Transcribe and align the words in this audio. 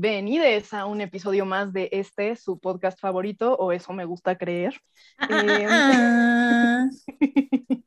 Bienvenidos 0.00 0.72
a 0.74 0.86
un 0.86 1.00
episodio 1.00 1.44
más 1.44 1.72
de 1.72 1.88
este, 1.90 2.36
su 2.36 2.60
podcast 2.60 3.00
favorito, 3.00 3.56
o 3.56 3.72
eso 3.72 3.92
me 3.92 4.04
gusta 4.04 4.38
creer. 4.38 4.80
Em, 5.28 6.88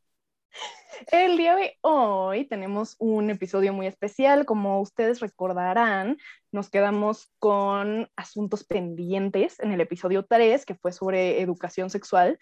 el 1.14 1.38
día 1.38 1.56
de 1.56 1.78
hoy 1.80 2.44
tenemos 2.50 2.98
un 3.00 3.30
episodio 3.30 3.72
muy 3.72 3.88
especial. 3.88 4.46
Como 4.46 4.82
ustedes 4.82 5.22
recordarán, 5.22 6.18
nos 6.52 6.70
quedamos 6.70 7.32
con 7.40 8.12
asuntos 8.18 8.66
pendientes 8.66 9.62
en 9.62 9.72
el 9.72 9.80
episodio 9.80 10.26
3, 10.26 10.66
que 10.66 10.76
fue 10.76 10.92
sobre 10.92 11.40
educación 11.40 11.90
sexual, 11.90 12.38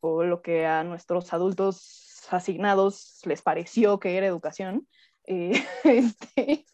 o 0.00 0.22
lo 0.22 0.42
que 0.42 0.66
a 0.66 0.84
nuestros 0.84 1.32
adultos 1.32 2.26
asignados 2.28 3.22
les 3.24 3.40
pareció 3.40 3.98
que 3.98 4.18
era 4.18 4.26
educación. 4.26 4.86
Eh, 5.26 5.64
este, 5.84 6.66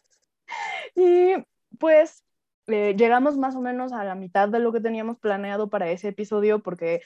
y 0.95 1.35
pues 1.79 2.25
eh, 2.67 2.95
llegamos 2.97 3.37
más 3.37 3.55
o 3.55 3.61
menos 3.61 3.93
a 3.93 4.03
la 4.03 4.15
mitad 4.15 4.49
de 4.49 4.59
lo 4.59 4.71
que 4.71 4.81
teníamos 4.81 5.17
planeado 5.17 5.69
para 5.69 5.89
ese 5.89 6.09
episodio 6.09 6.59
porque 6.59 7.01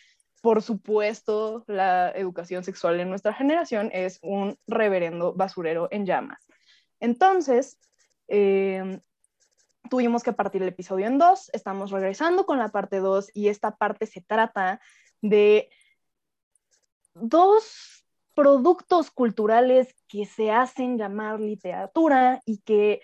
por 0.45 0.61
supuesto, 0.61 1.63
la 1.65 2.11
educación 2.11 2.63
sexual 2.63 2.99
en 2.99 3.09
nuestra 3.09 3.33
generación 3.33 3.89
es 3.91 4.19
un 4.21 4.59
reverendo 4.67 5.33
basurero 5.33 5.87
en 5.89 6.05
llamas. 6.05 6.37
Entonces, 6.99 7.79
em, 8.27 9.01
tuvimos 9.89 10.21
que 10.21 10.33
partir 10.33 10.61
el 10.61 10.67
episodio 10.67 11.07
en 11.07 11.17
dos, 11.17 11.49
estamos 11.51 11.89
regresando 11.89 12.45
con 12.45 12.59
la 12.59 12.69
parte 12.69 12.99
dos 12.99 13.31
y 13.33 13.47
esta 13.47 13.75
parte 13.75 14.05
se 14.05 14.21
trata 14.21 14.79
de 15.19 15.67
dos 17.15 18.05
productos 18.35 19.09
culturales 19.09 19.95
que 20.07 20.27
se 20.27 20.51
hacen 20.51 20.99
llamar 20.99 21.39
literatura 21.39 22.39
y 22.45 22.59
que 22.59 23.01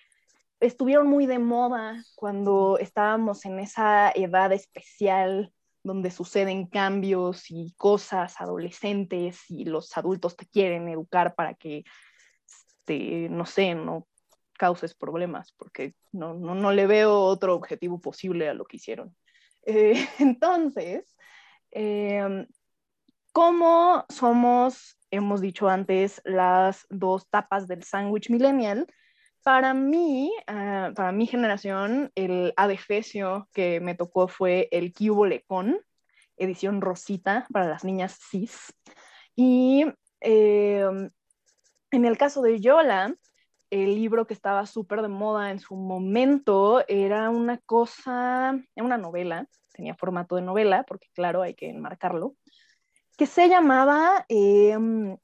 estuvieron 0.62 1.08
muy 1.08 1.26
de 1.26 1.40
moda 1.40 2.04
cuando 2.16 2.78
estábamos 2.80 3.46
en 3.46 3.60
esa 3.60 4.12
edad 4.12 4.54
especial 4.54 5.52
donde 5.84 6.12
suceden 6.12 6.68
cambios 6.68 7.50
y 7.50 7.74
cosas 7.76 8.40
adolescentes 8.40 9.42
y 9.50 9.66
los 9.66 9.98
adultos 9.98 10.38
te 10.38 10.46
quieren 10.46 10.88
educar 10.88 11.34
para 11.34 11.56
que, 11.56 11.84
este, 12.46 13.28
no 13.30 13.48
sé, 13.48 13.74
no 13.74 14.08
causes 14.58 14.94
problemas, 14.94 15.54
porque 15.58 15.96
no, 16.12 16.36
no, 16.36 16.54
no, 16.54 16.72
le 16.72 16.86
veo 16.86 17.20
otro 17.20 17.56
objetivo 17.56 18.00
posible 18.00 18.48
a 18.48 18.54
lo 18.54 18.66
que 18.66 18.78
hicieron. 18.78 19.16
Eh, 19.64 20.08
entonces, 20.18 21.06
eh, 21.70 22.48
¿cómo 23.32 24.06
somos, 24.10 24.98
hemos 25.12 25.40
dicho 25.40 25.70
antes, 25.70 26.20
las 26.26 26.88
dos 26.90 27.30
tapas 27.30 27.68
del 27.68 27.84
sándwich 27.84 28.32
millennial? 28.32 28.88
Para 29.44 29.74
mí, 29.74 30.32
ah, 30.46 30.92
para 30.96 31.12
mi 31.12 31.26
generación, 31.26 32.12
el 32.14 32.54
adefesio 32.58 33.50
que 33.54 33.80
me 33.80 33.96
tocó 33.96 34.28
fue 34.28 34.68
el 34.72 34.94
Cubo 34.94 35.26
Lecón, 35.26 35.80
edición 36.38 36.80
rosita 36.80 37.48
para 37.52 37.68
las 37.68 37.84
niñas 37.84 38.20
cis. 38.30 38.72
Y 39.36 39.86
em, 40.20 41.10
en 41.92 42.06
el 42.06 42.18
caso 42.18 42.44
de 42.44 42.60
Yola, 42.60 43.16
el 43.72 43.96
libro 43.96 44.28
que 44.28 44.34
estaba 44.34 44.66
súper 44.68 45.02
de 45.02 45.08
moda 45.08 45.50
en 45.50 45.60
su 45.60 45.76
momento 45.76 46.86
era 46.88 47.30
una 47.32 47.58
cosa, 47.60 48.60
una 48.76 48.98
novela, 48.98 49.48
tenía 49.74 49.96
formato 49.96 50.36
de 50.36 50.44
novela, 50.44 50.84
porque 50.84 51.08
claro, 51.14 51.42
hay 51.42 51.56
que 51.56 51.70
enmarcarlo, 51.70 52.36
que 53.18 53.26
se 53.26 53.50
llamaba, 53.50 54.26
em, 54.30 55.18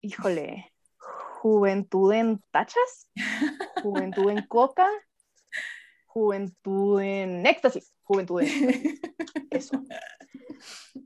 híjole, 0.00 0.69
juventud 1.40 2.12
en 2.12 2.42
tachas, 2.50 3.08
juventud 3.82 4.28
en 4.28 4.46
coca, 4.46 4.86
juventud 6.04 7.00
en 7.00 7.46
éxtasis, 7.46 7.94
juventud 8.02 8.42
en 8.42 9.00
eso. 9.50 9.82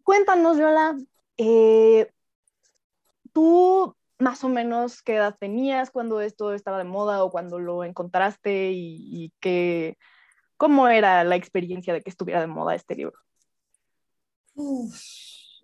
Cuéntanos, 0.03 0.59
Yola, 0.59 0.99
eh, 1.37 2.11
tú 3.33 3.95
más 4.19 4.43
o 4.43 4.49
menos 4.49 5.03
qué 5.03 5.15
edad 5.17 5.37
tenías 5.39 5.93
cuando 5.93 6.21
esto 6.21 6.53
estaba 6.53 6.79
de 6.79 6.85
moda 6.85 7.23
o 7.23 7.31
cuando 7.31 7.61
lo 7.61 7.85
encontraste 7.85 8.73
y, 8.73 9.33
y 9.41 9.97
cómo 10.57 10.89
era 10.89 11.23
la 11.23 11.37
experiencia 11.37 11.93
de 11.93 12.03
que 12.03 12.11
estuviera 12.11 12.41
de 12.41 12.49
moda 12.49 12.75
este 12.75 12.97
libro. 12.97 13.17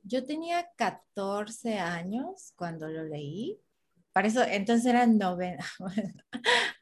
yo 0.04 0.24
tenía 0.24 0.70
14 0.76 1.80
años 1.80 2.52
cuando 2.54 2.86
lo 2.86 3.02
leí 3.02 3.60
para 4.20 4.28
eso, 4.28 4.42
entonces 4.42 4.84
era 4.84 5.04
el 5.04 5.16
90, 5.16 5.64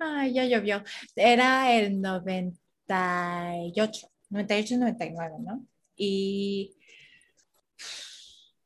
ay, 0.01 0.33
ya 0.33 0.45
llovió, 0.45 0.83
era 1.15 1.73
el 1.73 2.01
98, 2.01 4.11
98, 4.31 4.77
99, 4.77 5.37
¿no? 5.39 5.65
Y 5.95 6.77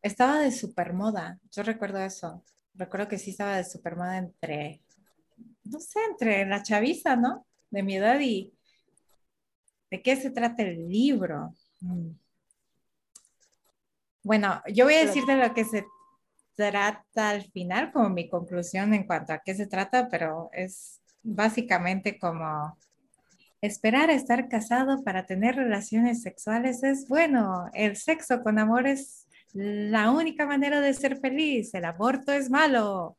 estaba 0.00 0.38
de 0.38 0.50
super 0.50 0.94
moda, 0.94 1.38
yo 1.50 1.62
recuerdo 1.62 1.98
eso, 1.98 2.42
recuerdo 2.72 3.08
que 3.08 3.18
sí 3.18 3.32
estaba 3.32 3.58
de 3.58 3.64
super 3.64 3.94
moda 3.94 4.16
entre, 4.16 4.80
no 5.64 5.78
sé, 5.78 5.98
entre 6.10 6.46
la 6.46 6.62
chaviza, 6.62 7.14
¿no? 7.14 7.46
De 7.68 7.82
mi 7.82 7.96
edad 7.96 8.18
y 8.20 8.54
de 9.90 10.00
qué 10.00 10.16
se 10.16 10.30
trata 10.30 10.62
el 10.62 10.88
libro. 10.88 11.54
Mm. 11.80 12.12
Bueno, 14.22 14.62
yo 14.72 14.86
voy 14.86 14.94
a 14.94 15.04
decir 15.04 15.26
de 15.26 15.36
lo 15.36 15.52
que 15.52 15.66
se 15.66 15.84
trata 16.54 17.30
al 17.30 17.42
final 17.50 17.92
como 17.92 18.10
mi 18.10 18.28
conclusión 18.28 18.94
en 18.94 19.06
cuanto 19.06 19.32
a 19.32 19.42
qué 19.44 19.54
se 19.54 19.66
trata, 19.66 20.08
pero 20.08 20.50
es 20.52 21.00
básicamente 21.22 22.18
como 22.18 22.78
esperar 23.60 24.10
a 24.10 24.14
estar 24.14 24.48
casado 24.48 25.02
para 25.04 25.24
tener 25.24 25.54
relaciones 25.54 26.22
sexuales 26.22 26.82
es 26.82 27.08
bueno, 27.08 27.70
el 27.74 27.96
sexo 27.96 28.42
con 28.42 28.58
amor 28.58 28.86
es 28.86 29.28
la 29.52 30.10
única 30.10 30.46
manera 30.46 30.80
de 30.80 30.92
ser 30.94 31.18
feliz, 31.18 31.72
el 31.74 31.84
aborto 31.84 32.32
es 32.32 32.50
malo. 32.50 33.16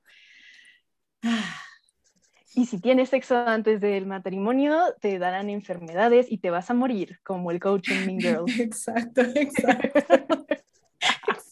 Y 2.55 2.65
si 2.65 2.79
tienes 2.79 3.09
sexo 3.09 3.37
antes 3.47 3.79
del 3.79 4.05
matrimonio, 4.05 4.93
te 4.99 5.17
darán 5.17 5.49
enfermedades 5.49 6.27
y 6.29 6.37
te 6.37 6.51
vas 6.51 6.69
a 6.69 6.73
morir, 6.73 7.19
como 7.23 7.49
el 7.49 7.59
coach 7.59 7.89
en 7.89 8.05
Mean 8.05 8.19
Girl. 8.19 8.45
exacto, 8.59 9.21
exacto. 9.21 10.45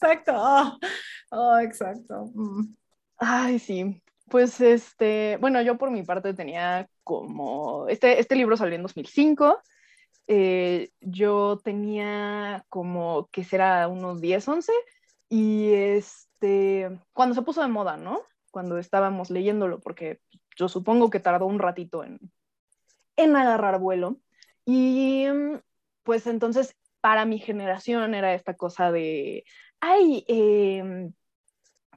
exacto. 0.01 0.79
Oh, 1.31 1.57
exacto. 1.59 2.25
Mm. 2.34 2.75
Ay, 3.17 3.59
sí. 3.59 4.01
Pues 4.29 4.59
este, 4.62 5.38
bueno, 5.41 5.62
yo 5.62 5.78
por 5.78 5.91
mi 5.91 6.03
parte 6.03 6.34
tenía 6.34 6.89
como, 7.03 7.88
este, 7.88 8.19
este 8.19 8.35
libro 8.35 8.56
salió 8.56 8.75
en 8.75 8.84
2005, 8.84 9.62
eh, 10.28 10.89
yo 11.01 11.59
tenía 11.63 12.66
como, 12.69 13.28
que 13.31 13.44
será 13.44 13.88
unos 13.89 14.22
10, 14.22 14.47
11, 14.47 14.72
y 15.29 15.73
este, 15.73 16.89
cuando 17.13 17.35
se 17.35 17.41
puso 17.41 17.62
de 17.62 17.68
moda, 17.68 17.97
¿no? 17.97 18.22
Cuando 18.51 18.78
estábamos 18.78 19.29
leyéndolo, 19.29 19.79
porque 19.81 20.22
yo 20.56 20.69
supongo 20.69 21.09
que 21.09 21.19
tardó 21.19 21.45
un 21.45 21.59
ratito 21.59 22.03
en, 22.03 22.19
en 23.18 23.35
agarrar 23.35 23.79
vuelo. 23.79 24.18
Y 24.66 25.25
pues 26.03 26.27
entonces 26.27 26.75
para 27.01 27.25
mi 27.25 27.39
generación 27.39 28.13
era 28.13 28.33
esta 28.33 28.56
cosa 28.56 28.92
de, 28.92 29.44
ay, 29.81 30.24
em, 30.28 31.13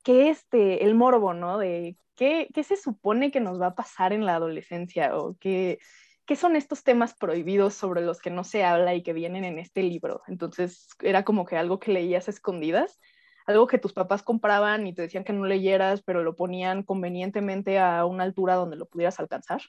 que 0.03 0.31
este, 0.31 0.85
el 0.85 0.95
morbo, 0.95 1.35
¿no? 1.35 1.59
De 1.59 1.97
¿qué, 2.17 2.49
¿qué, 2.53 2.65
se 2.65 2.77
supone 2.77 3.31
que 3.31 3.41
nos 3.41 3.61
va 3.61 3.69
a 3.69 3.75
pasar 3.75 4.13
en 4.13 4.27
la 4.27 4.37
adolescencia 4.37 5.17
o 5.17 5.37
qué, 5.39 5.79
qué 6.27 6.37
son 6.37 6.57
estos 6.57 6.83
temas 6.83 7.15
prohibidos 7.15 7.75
sobre 7.75 8.01
los 8.03 8.21
que 8.21 8.31
no 8.31 8.45
se 8.45 8.65
habla 8.65 8.95
y 8.95 9.03
que 9.03 9.13
vienen 9.13 9.45
en 9.45 9.59
este 9.59 9.83
libro. 9.83 10.23
Entonces 10.27 10.89
era 11.01 11.25
como 11.25 11.45
que 11.45 11.57
algo 11.57 11.79
que 11.79 11.93
leías 11.93 12.29
escondidas, 12.29 12.99
algo 13.47 13.67
que 13.67 13.79
tus 13.79 13.93
papás 13.93 14.23
compraban 14.23 14.87
y 14.87 14.95
te 14.95 15.03
decían 15.03 15.25
que 15.25 15.33
no 15.33 15.45
leyeras, 15.45 16.03
pero 16.03 16.23
lo 16.23 16.35
ponían 16.37 16.83
convenientemente 16.83 17.79
a 17.79 18.05
una 18.07 18.25
altura 18.25 18.55
donde 18.55 18.77
lo 18.77 18.87
pudieras 18.87 19.21
alcanzar. 19.21 19.61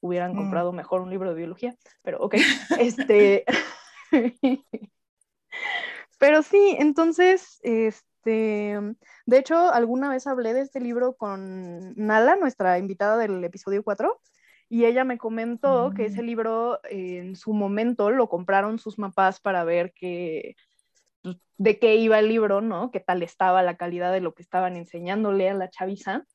Hubieran 0.00 0.34
mm. 0.34 0.36
comprado 0.36 0.72
mejor 0.72 1.00
un 1.00 1.10
libro 1.10 1.30
de 1.30 1.36
biología, 1.36 1.76
pero 2.02 2.18
ok. 2.20 2.36
este... 2.80 3.44
Pero 6.18 6.42
sí, 6.42 6.76
entonces, 6.78 7.60
este, 7.62 8.78
de 9.26 9.38
hecho, 9.38 9.72
alguna 9.72 10.10
vez 10.10 10.26
hablé 10.26 10.52
de 10.54 10.62
este 10.62 10.80
libro 10.80 11.16
con 11.16 11.94
Nala, 11.96 12.36
nuestra 12.36 12.78
invitada 12.78 13.16
del 13.16 13.42
episodio 13.44 13.82
4, 13.84 14.20
Y 14.68 14.84
ella 14.84 15.04
me 15.04 15.18
comentó 15.18 15.92
que 15.96 16.06
ese 16.06 16.22
mm. 16.22 16.26
libro 16.26 16.80
en 16.90 17.36
su 17.36 17.54
momento 17.54 18.10
lo 18.10 18.28
compraron 18.28 18.78
sus 18.78 18.96
papás 18.96 19.40
para 19.40 19.64
ver 19.64 19.92
qué, 19.94 20.56
pues, 21.22 21.36
de 21.56 21.78
qué 21.78 21.96
iba 21.96 22.18
el 22.18 22.28
libro, 22.28 22.60
¿no? 22.60 22.90
Qué 22.90 23.00
tal 23.00 23.22
estaba 23.22 23.62
la 23.62 23.76
calidad 23.76 24.12
de 24.12 24.20
lo 24.20 24.34
que 24.34 24.42
estaban 24.42 24.76
enseñándole 24.76 25.48
a 25.48 25.54
la 25.54 25.70
chaviza. 25.70 26.26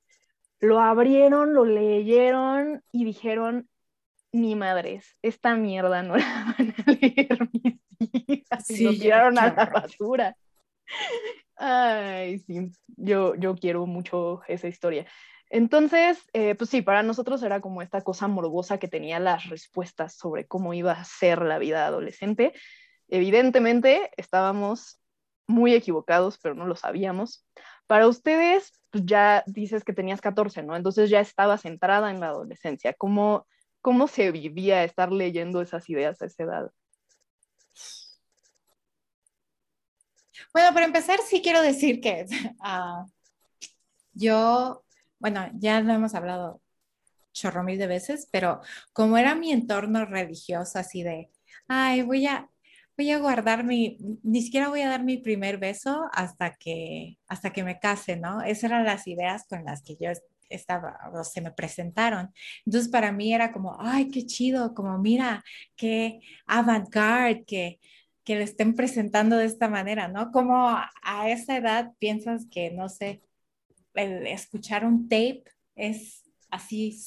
Lo 0.59 0.80
abrieron, 0.80 1.53
lo 1.53 1.65
leyeron 1.65 2.83
y 2.91 3.06
dijeron, 3.06 3.69
ni 4.31 4.56
madres, 4.56 5.15
esta 5.21 5.56
mierda 5.56 6.03
no 6.03 6.18
la 6.18 6.56
van 6.57 6.74
a 6.88 6.91
leer 6.91 7.50
mis 7.53 7.82
hijas. 8.00 8.69
y 8.69 8.84
lo 8.84 8.92
tiraron 8.92 9.38
a 9.38 9.54
la 9.54 9.66
basura. 9.66 10.38
Ay, 11.56 12.40
sí, 12.40 12.72
yo, 12.88 13.36
yo 13.36 13.56
quiero 13.56 13.86
mucho 13.86 14.42
esa 14.48 14.68
historia. 14.68 15.06
Entonces, 15.50 16.19
eh, 16.34 16.56
pues 16.56 16.72
sí, 16.72 16.81
para 16.81 17.04
nosotros 17.04 17.44
era 17.44 17.62
como 17.62 17.81
esta 17.81 18.01
cosa 18.01 18.28
morbosa 18.28 18.80
que 18.80 18.88
tenía 18.88 19.19
las 19.19 19.50
respuestas 19.50 20.16
sobre 20.16 20.48
cómo 20.48 20.74
iba 20.74 20.94
a 20.94 21.04
ser 21.04 21.44
la 21.44 21.60
vida 21.60 21.86
adolescente. 21.86 22.54
Evidentemente, 23.07 24.10
estábamos 24.18 25.00
muy 25.45 25.75
equivocados, 25.75 26.40
pero 26.40 26.56
no 26.56 26.66
lo 26.66 26.75
sabíamos. 26.75 27.45
Para 27.86 28.07
ustedes, 28.07 28.74
pues 28.90 29.06
ya 29.06 29.44
dices 29.45 29.84
que 29.84 29.94
tenías 29.94 30.22
14, 30.22 30.63
¿no? 30.63 30.75
Entonces 30.75 31.10
ya 31.12 31.19
estabas 31.19 31.62
centrada 31.62 32.10
en 32.10 32.19
la 32.19 32.30
adolescencia. 32.30 32.94
¿Cómo, 32.94 33.45
cómo 33.81 34.07
se 34.07 34.31
vivía 34.31 34.84
estar 34.84 35.12
leyendo 35.12 35.62
esas 35.62 35.88
ideas 35.90 36.19
a 36.22 36.25
esa 36.25 36.44
edad? 36.44 36.72
Bueno, 40.54 40.74
para 40.74 40.86
empezar, 40.86 41.20
sí 41.28 41.42
quiero 41.42 41.62
decir 41.62 42.00
que 42.02 42.25
uh, 42.60 43.06
yo 44.14 44.84
bueno, 45.24 45.50
ya 45.54 45.80
lo 45.80 45.94
hemos 45.94 46.16
hablado 46.16 46.62
chorro 47.34 47.64
mil 47.64 47.80
de 47.80 47.88
veces, 47.88 48.28
pero 48.31 48.62
como 48.94 49.18
era 49.18 49.36
mi 49.36 49.54
entorno 49.54 50.06
religioso, 50.06 50.80
así 50.80 51.04
de, 51.04 51.31
ay, 51.70 52.02
voy 52.04 52.28
a, 52.28 52.50
voy 52.98 53.12
a 53.12 53.20
guardar 53.20 53.64
mi, 53.64 53.98
ni 54.24 54.42
siquiera 54.42 54.69
voy 54.69 54.81
a 54.81 54.90
dar 54.90 55.04
mi 55.06 55.18
primer 55.19 55.60
beso 55.60 56.10
hasta 56.14 56.56
que, 56.56 57.19
hasta 57.28 57.54
que 57.54 57.64
me 57.64 57.80
case, 57.80 58.18
¿no? 58.18 58.42
Esas 58.44 58.66
eran 58.66 58.86
las 58.86 59.08
ideas 59.08 59.46
con 59.48 59.64
las 59.66 59.81
que 59.84 59.96
yo 60.00 60.12
estaba, 60.56 60.98
o 61.14 61.24
se 61.24 61.42
me 61.42 61.52
presentaron. 61.52 62.34
Entonces 62.66 62.90
para 62.90 63.12
mí 63.12 63.34
era 63.34 63.52
como, 63.52 63.78
ay, 63.80 64.10
qué 64.10 64.26
chido, 64.26 64.74
como 64.74 64.98
mira, 65.00 65.44
qué 65.76 66.22
avant-garde, 66.46 67.44
que, 67.46 67.80
que 68.24 68.36
le 68.36 68.44
estén 68.44 68.76
presentando 68.76 69.38
de 69.38 69.46
esta 69.46 69.70
manera, 69.70 70.08
¿no? 70.08 70.32
Como 70.32 70.68
a 70.68 71.30
esa 71.30 71.58
edad 71.58 71.92
piensas 72.00 72.48
que, 72.50 72.72
no 72.72 72.90
sé, 72.90 73.22
el 73.96 74.28
escuchar 74.28 74.86
un 74.86 75.08
tape 75.08 75.44
es 75.76 76.24
así, 76.50 76.98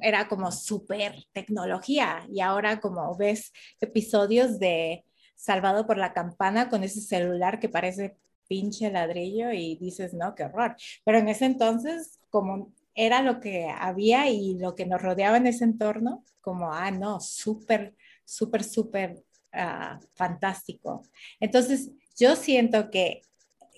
era 0.00 0.28
como 0.28 0.52
súper 0.52 1.14
tecnología 1.32 2.26
y 2.30 2.40
ahora 2.40 2.80
como 2.80 3.16
ves 3.16 3.52
episodios 3.80 4.58
de 4.58 5.04
Salvado 5.34 5.86
por 5.86 5.96
la 5.96 6.12
Campana 6.12 6.68
con 6.68 6.84
ese 6.84 7.00
celular 7.00 7.60
que 7.60 7.70
parece 7.70 8.18
pinche 8.46 8.90
ladrillo 8.90 9.52
y 9.52 9.76
dices, 9.76 10.12
no, 10.12 10.34
qué 10.34 10.44
horror. 10.44 10.76
Pero 11.04 11.18
en 11.18 11.28
ese 11.28 11.46
entonces, 11.46 12.18
como 12.28 12.72
era 12.94 13.22
lo 13.22 13.40
que 13.40 13.68
había 13.68 14.28
y 14.28 14.58
lo 14.58 14.74
que 14.74 14.86
nos 14.86 15.00
rodeaba 15.00 15.36
en 15.36 15.46
ese 15.46 15.64
entorno, 15.64 16.24
como, 16.40 16.72
ah, 16.72 16.90
no, 16.90 17.20
súper, 17.20 17.94
súper, 18.24 18.64
súper 18.64 19.22
ah, 19.52 20.00
fantástico. 20.14 21.02
Entonces, 21.38 21.90
yo 22.16 22.36
siento 22.36 22.90
que 22.90 23.22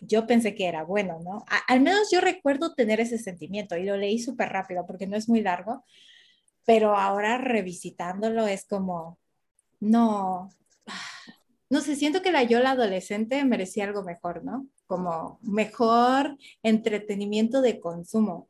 yo 0.00 0.26
pensé 0.26 0.54
que 0.54 0.66
era 0.66 0.82
bueno, 0.82 1.20
¿no? 1.22 1.44
al 1.68 1.80
menos 1.80 2.10
yo 2.10 2.20
recuerdo 2.20 2.74
tener 2.74 3.00
ese 3.00 3.18
sentimiento 3.18 3.76
y 3.76 3.84
lo 3.84 3.96
leí 3.96 4.18
súper 4.18 4.48
rápido 4.48 4.84
porque 4.84 5.06
no 5.06 5.16
es 5.16 5.28
muy 5.28 5.40
largo, 5.42 5.84
pero 6.64 6.96
ahora 6.96 7.38
revisitándolo 7.38 8.46
es 8.48 8.66
como, 8.66 9.18
no, 9.80 10.50
no 11.70 11.80
sé, 11.80 11.96
siento 11.96 12.20
que 12.20 12.32
la 12.32 12.42
yo, 12.42 12.60
la 12.60 12.72
adolescente, 12.72 13.44
merecía 13.44 13.84
algo 13.84 14.02
mejor, 14.02 14.44
¿no? 14.44 14.66
Como 14.86 15.38
mejor 15.42 16.36
entretenimiento 16.62 17.62
de 17.62 17.80
consumo 17.80 18.48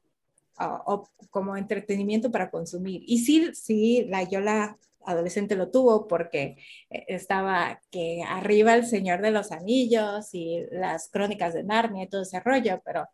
o, 0.58 1.08
como 1.30 1.56
entretenimiento 1.56 2.30
para 2.30 2.50
consumir. 2.50 3.02
Y 3.06 3.18
sí, 3.18 3.50
sí, 3.54 4.04
la 4.08 4.22
yo, 4.24 4.40
la 4.40 4.78
adolescente 5.04 5.56
lo 5.56 5.70
tuvo 5.70 6.06
porque 6.06 6.56
eh, 6.90 7.04
estaba 7.08 7.80
que 7.90 8.22
arriba 8.26 8.74
el 8.74 8.86
Señor 8.86 9.20
de 9.22 9.32
los 9.32 9.52
Anillos 9.52 10.32
y 10.32 10.64
las 10.70 11.08
crónicas 11.10 11.54
de 11.54 11.64
Narnia 11.64 12.04
y 12.04 12.08
todo 12.08 12.22
ese 12.22 12.40
rollo, 12.40 12.80
pero 12.84 13.08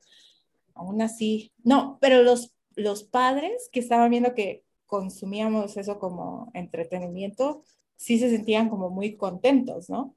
aún 0.74 1.02
así, 1.02 1.52
no, 1.64 1.98
pero 2.00 2.22
los, 2.22 2.54
los 2.76 3.04
padres 3.04 3.68
que 3.72 3.80
estaban 3.80 4.10
viendo 4.10 4.34
que 4.34 4.64
consumíamos 4.86 5.76
eso 5.76 5.98
como 5.98 6.50
entretenimiento, 6.54 7.62
sí 7.96 8.18
se 8.18 8.30
sentían 8.30 8.68
como 8.70 8.90
muy 8.90 9.16
contentos, 9.16 9.90
¿no? 9.90 10.16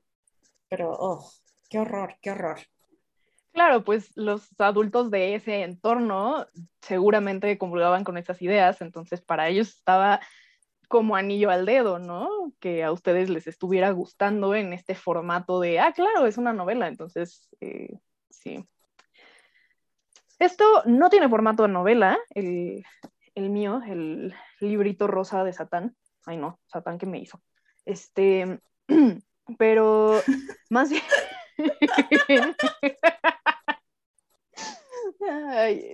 Pero, 0.70 0.96
oh, 0.98 1.30
qué 1.70 1.80
horror, 1.80 2.18
qué 2.22 2.32
horror. 2.32 2.60
Claro, 3.54 3.84
pues 3.84 4.12
los 4.16 4.50
adultos 4.60 5.12
de 5.12 5.36
ese 5.36 5.64
entorno 5.64 6.48
seguramente 6.82 7.58
comulgaban 7.58 8.06
con 8.06 8.18
esas 8.18 8.42
ideas, 8.42 8.82
entonces 8.82 9.22
para 9.22 9.50
ellos 9.50 9.70
estaba 9.70 10.22
como 10.88 11.16
anillo 11.16 11.50
al 11.50 11.66
dedo, 11.66 12.00
¿no? 12.00 12.54
Que 12.60 12.84
a 12.84 12.92
ustedes 12.92 13.30
les 13.30 13.48
estuviera 13.48 13.92
gustando 13.92 14.56
en 14.56 14.74
este 14.74 14.96
formato 14.96 15.60
de, 15.60 15.80
ah, 15.80 15.92
claro, 15.94 16.28
es 16.28 16.38
una 16.38 16.54
novela, 16.54 16.88
entonces, 16.88 17.50
eh, 17.60 17.98
sí. 18.30 18.68
Esto 20.40 20.66
no 20.86 21.10
tiene 21.10 21.30
formato 21.30 21.64
de 21.64 21.70
novela, 21.70 22.20
el, 22.30 22.84
mío, 23.36 23.82
el 23.88 24.34
librito 24.60 25.08
rosa 25.08 25.44
de 25.44 25.54
Satán. 25.54 25.96
Ay, 26.26 26.38
no, 26.38 26.60
Satán 26.68 26.98
que 26.98 27.06
me 27.06 27.20
hizo. 27.20 27.42
Este, 27.86 28.60
pero 29.58 30.22
más 30.70 30.90
bien... 30.90 31.04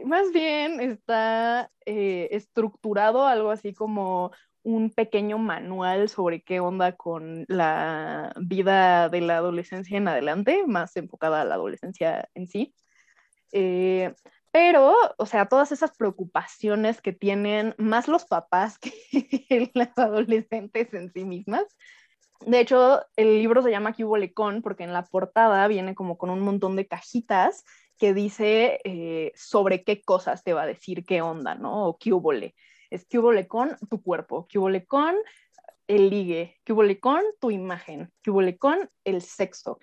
más 0.06 0.32
bien 0.32 0.80
está 0.80 1.72
eh, 1.86 2.30
estructurado 2.32 3.26
algo 3.26 3.52
así 3.52 3.74
como 3.74 4.32
un 4.64 4.90
pequeño 4.92 5.38
manual 5.38 6.10
sobre 6.10 6.42
qué 6.42 6.60
onda 6.60 6.94
con 6.98 7.46
la 7.48 8.34
vida 8.38 9.10
de 9.10 9.22
la 9.22 9.38
adolescencia 9.38 9.98
en 9.98 10.08
adelante, 10.08 10.66
más 10.68 10.96
enfocada 10.98 11.42
a 11.42 11.46
la 11.46 11.56
adolescencia 11.56 12.30
en 12.34 12.48
sí. 12.48 12.76
Eh, 13.54 14.14
pero, 14.52 14.94
o 15.18 15.26
sea, 15.26 15.46
todas 15.46 15.72
esas 15.72 15.96
preocupaciones 15.96 17.02
que 17.02 17.14
tienen 17.14 17.76
más 17.78 18.08
los 18.08 18.26
papás 18.26 18.78
que 18.80 19.72
las 19.74 19.98
adolescentes 19.98 20.94
en 20.94 21.12
sí 21.14 21.24
mismas. 21.24 21.66
De 22.46 22.60
hecho, 22.60 23.02
el 23.16 23.40
libro 23.40 23.62
se 23.62 23.72
llama 23.72 23.94
Cubolecón 23.94 24.62
porque 24.62 24.84
en 24.84 24.94
la 24.94 25.04
portada 25.04 25.68
viene 25.68 25.96
como 25.96 26.18
con 26.18 26.30
un 26.30 26.42
montón 26.42 26.76
de 26.76 26.88
cajitas 26.88 27.64
que 27.98 28.14
dice 28.14 28.80
eh, 28.84 29.32
sobre 29.36 29.84
qué 29.84 30.02
cosas 30.02 30.44
te 30.44 30.54
va 30.54 30.64
a 30.64 30.68
decir 30.68 31.06
qué 31.06 31.22
onda, 31.22 31.56
¿no? 31.56 31.88
O 31.88 31.98
cubole 31.98 32.56
es 32.90 33.06
que 33.06 33.20
hubo 33.20 33.32
con 33.48 33.78
tu 33.90 34.02
cuerpo, 34.02 34.48
que 34.48 34.60
hubo 34.60 34.70
con 34.88 35.16
el 35.88 36.10
ligue, 36.10 36.60
que 36.64 36.74
hubo 36.74 36.84
con 37.00 37.22
tu 37.40 37.52
imagen, 37.52 38.12
que 38.22 38.32
hubo 38.32 38.42
con 38.58 38.90
el 39.04 39.22
sexo, 39.22 39.80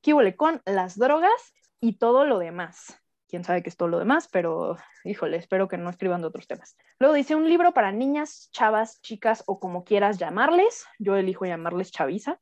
que 0.00 0.14
hubo 0.14 0.36
con 0.36 0.62
las 0.64 0.98
drogas 0.98 1.54
y 1.80 1.98
todo 1.98 2.24
lo 2.24 2.38
demás. 2.38 2.96
Quién 3.28 3.44
sabe 3.44 3.62
qué 3.62 3.68
es 3.68 3.76
todo 3.76 3.88
lo 3.88 4.00
demás, 4.00 4.28
pero 4.32 4.76
híjole, 5.04 5.36
espero 5.36 5.68
que 5.68 5.78
no 5.78 5.88
escriban 5.88 6.20
de 6.20 6.26
otros 6.26 6.48
temas. 6.48 6.76
Luego 6.98 7.14
dice 7.14 7.36
un 7.36 7.48
libro 7.48 7.72
para 7.72 7.92
niñas, 7.92 8.50
chavas, 8.52 9.00
chicas 9.02 9.44
o 9.46 9.60
como 9.60 9.84
quieras 9.84 10.18
llamarles. 10.18 10.84
Yo 10.98 11.14
elijo 11.14 11.44
llamarles 11.44 11.92
chaviza. 11.92 12.40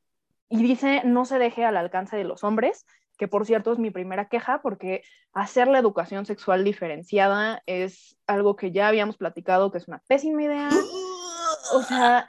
Y 0.51 0.63
dice, 0.63 1.03
no 1.05 1.25
se 1.25 1.37
deje 1.37 1.63
al 1.63 1.77
alcance 1.77 2.17
de 2.17 2.23
los 2.23 2.43
hombres, 2.43 2.87
que 3.19 3.27
por 3.27 3.45
cierto 3.45 3.73
es 3.73 3.79
mi 3.79 3.91
primera 3.91 4.29
queja 4.29 4.61
porque 4.63 5.03
hacer 5.33 5.67
la 5.67 5.77
educación 5.77 6.25
sexual 6.25 6.63
diferenciada 6.63 7.61
es 7.65 8.17
algo 8.25 8.55
que 8.55 8.71
ya 8.71 8.87
habíamos 8.87 9.17
platicado 9.17 9.71
que 9.71 9.77
es 9.77 9.87
una 9.87 10.01
pésima 10.07 10.43
idea. 10.43 10.69
O 11.73 11.81
sea, 11.83 12.27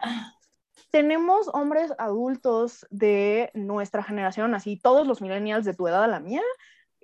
tenemos 0.90 1.48
hombres 1.52 1.92
adultos 1.98 2.86
de 2.90 3.50
nuestra 3.54 4.02
generación, 4.02 4.54
así 4.54 4.78
todos 4.78 5.06
los 5.06 5.22
millennials 5.22 5.64
de 5.64 5.74
tu 5.74 5.86
edad 5.86 6.04
a 6.04 6.08
la 6.08 6.20
mía, 6.20 6.42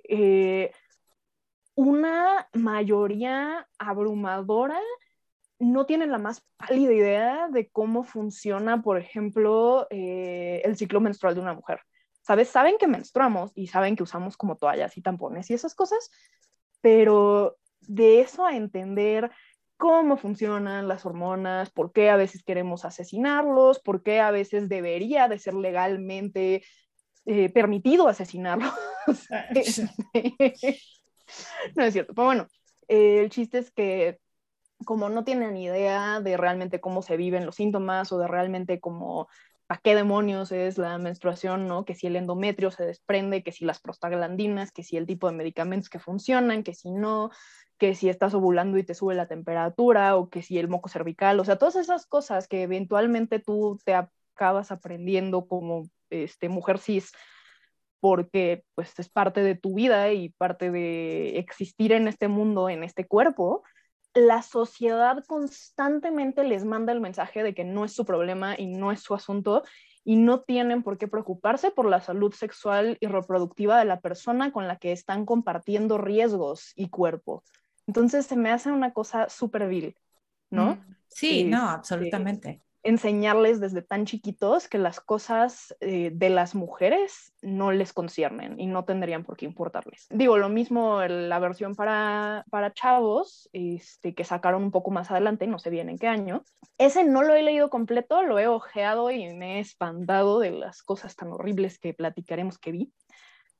eh, 0.03 0.71
una 1.75 2.49
mayoría 2.53 3.67
abrumadora 3.79 4.79
no 5.59 5.85
tienen 5.85 6.11
la 6.11 6.17
más 6.17 6.43
pálida 6.57 6.93
idea 6.93 7.47
de 7.49 7.69
cómo 7.69 8.03
funciona, 8.03 8.81
por 8.81 8.97
ejemplo, 8.97 9.87
eh, 9.89 10.61
el 10.65 10.75
ciclo 10.75 10.99
menstrual 10.99 11.35
de 11.35 11.41
una 11.41 11.53
mujer. 11.53 11.79
¿Sabes? 12.27 12.49
Saben 12.49 12.77
que 12.77 12.87
menstruamos 12.87 13.53
y 13.55 13.67
saben 13.67 13.95
que 13.95 14.03
usamos 14.03 14.35
como 14.35 14.57
toallas 14.57 14.97
y 14.97 15.01
tampones 15.01 15.49
y 15.49 15.53
esas 15.53 15.73
cosas, 15.73 16.11
pero 16.81 17.55
de 17.79 18.19
eso 18.19 18.45
a 18.45 18.57
entender 18.57 19.31
cómo 19.77 20.17
funcionan 20.17 20.89
las 20.89 21.05
hormonas, 21.05 21.69
por 21.69 21.93
qué 21.93 22.09
a 22.09 22.17
veces 22.17 22.43
queremos 22.43 22.83
asesinarlos, 22.83 23.79
por 23.79 24.03
qué 24.03 24.19
a 24.19 24.31
veces 24.31 24.67
debería 24.67 25.29
de 25.29 25.39
ser 25.39 25.53
legalmente 25.53 26.65
eh, 27.25 27.49
permitido 27.49 28.09
asesinarlos. 28.09 28.73
no 31.75 31.83
es 31.85 31.93
cierto, 31.93 32.13
pero 32.13 32.25
bueno, 32.25 32.47
el 32.89 33.29
chiste 33.29 33.59
es 33.59 33.71
que 33.71 34.19
como 34.83 35.07
no 35.07 35.23
tienen 35.23 35.55
idea 35.55 36.19
de 36.19 36.35
realmente 36.35 36.81
cómo 36.81 37.01
se 37.01 37.15
viven 37.15 37.45
los 37.45 37.55
síntomas 37.55 38.11
o 38.11 38.17
de 38.17 38.27
realmente 38.27 38.81
cómo 38.81 39.29
¿para 39.67 39.81
qué 39.81 39.95
demonios 39.95 40.51
es 40.51 40.77
la 40.77 40.97
menstruación, 40.97 41.67
no? 41.67 41.83
Que 41.85 41.93
si 41.93 42.07
el 42.07 42.15
endometrio 42.15 42.71
se 42.71 42.85
desprende, 42.85 43.43
que 43.43 43.51
si 43.51 43.65
las 43.65 43.79
prostaglandinas, 43.79 44.71
que 44.71 44.83
si 44.83 44.97
el 44.97 45.05
tipo 45.05 45.27
de 45.29 45.35
medicamentos 45.35 45.89
que 45.89 45.99
funcionan, 45.99 46.63
que 46.63 46.73
si 46.73 46.91
no, 46.91 47.31
que 47.77 47.93
si 47.93 48.09
estás 48.09 48.33
ovulando 48.33 48.77
y 48.77 48.83
te 48.83 48.95
sube 48.95 49.13
la 49.13 49.27
temperatura, 49.27 50.15
o 50.15 50.29
que 50.29 50.41
si 50.41 50.57
el 50.57 50.69
moco 50.69 50.89
cervical, 50.89 51.39
o 51.39 51.45
sea, 51.45 51.57
todas 51.57 51.75
esas 51.75 52.05
cosas 52.05 52.47
que 52.47 52.63
eventualmente 52.63 53.39
tú 53.39 53.77
te 53.83 53.93
acabas 53.93 54.71
aprendiendo 54.71 55.47
como 55.47 55.89
este, 56.09 56.47
mujer 56.47 56.79
cis, 56.79 57.11
porque 57.99 58.63
pues 58.75 58.97
es 58.99 59.09
parte 59.09 59.43
de 59.43 59.55
tu 59.55 59.75
vida 59.75 60.13
y 60.13 60.29
parte 60.29 60.71
de 60.71 61.39
existir 61.39 61.91
en 61.91 62.07
este 62.07 62.29
mundo, 62.29 62.69
en 62.69 62.83
este 62.83 63.05
cuerpo, 63.05 63.63
la 64.17 64.41
sociedad 64.41 65.23
constantemente 65.25 66.43
les 66.43 66.65
manda 66.65 66.91
el 66.91 67.01
mensaje 67.01 67.43
de 67.43 67.53
que 67.53 67.63
no 67.63 67.85
es 67.85 67.93
su 67.93 68.05
problema 68.05 68.55
y 68.57 68.65
no 68.65 68.91
es 68.91 69.01
su 69.01 69.13
asunto 69.13 69.63
y 70.03 70.15
no 70.15 70.41
tienen 70.41 70.83
por 70.83 70.97
qué 70.97 71.07
preocuparse 71.07 71.69
por 71.69 71.85
la 71.85 72.01
salud 72.01 72.33
sexual 72.33 72.97
y 72.99 73.07
reproductiva 73.07 73.77
de 73.77 73.85
la 73.85 73.99
persona 73.99 74.51
con 74.51 74.67
la 74.67 74.77
que 74.77 74.91
están 74.91 75.25
compartiendo 75.25 75.97
riesgos 75.97 76.71
y 76.75 76.89
cuerpo. 76.89 77.43
Entonces 77.85 78.25
se 78.25 78.35
me 78.35 78.49
hace 78.49 78.71
una 78.71 78.91
cosa 78.91 79.29
súper 79.29 79.67
vil, 79.67 79.95
¿no? 80.49 80.75
Mm, 80.75 80.95
sí, 81.07 81.43
no, 81.43 81.57
este, 81.57 81.75
absolutamente 81.75 82.61
enseñarles 82.87 83.59
desde 83.59 83.81
tan 83.81 84.05
chiquitos 84.05 84.69
que 84.69 84.77
las 84.77 85.01
cosas 85.01 85.75
eh, 85.81 86.09
de 86.13 86.29
las 86.29 86.55
mujeres 86.55 87.33
no 87.41 87.73
les 87.73 87.91
conciernen 87.91 88.57
y 88.59 88.65
no 88.65 88.85
tendrían 88.85 89.25
por 89.25 89.35
qué 89.35 89.45
importarles. 89.45 90.07
Digo, 90.09 90.37
lo 90.37 90.47
mismo 90.47 91.01
la 91.01 91.39
versión 91.39 91.75
para, 91.75 92.45
para 92.49 92.71
chavos, 92.73 93.49
este, 93.51 94.15
que 94.15 94.23
sacaron 94.23 94.63
un 94.63 94.71
poco 94.71 94.89
más 94.91 95.11
adelante, 95.11 95.47
no 95.47 95.59
sé 95.59 95.69
bien 95.69 95.89
en 95.89 95.97
qué 95.97 96.07
año. 96.07 96.43
Ese 96.77 97.03
no 97.03 97.23
lo 97.23 97.35
he 97.35 97.43
leído 97.43 97.69
completo, 97.69 98.21
lo 98.21 98.39
he 98.39 98.47
ojeado 98.47 99.11
y 99.11 99.33
me 99.33 99.57
he 99.57 99.59
espantado 99.59 100.39
de 100.39 100.51
las 100.51 100.81
cosas 100.81 101.15
tan 101.17 101.33
horribles 101.33 101.79
que 101.79 101.93
platicaremos 101.93 102.57
que 102.57 102.71
vi. 102.71 102.93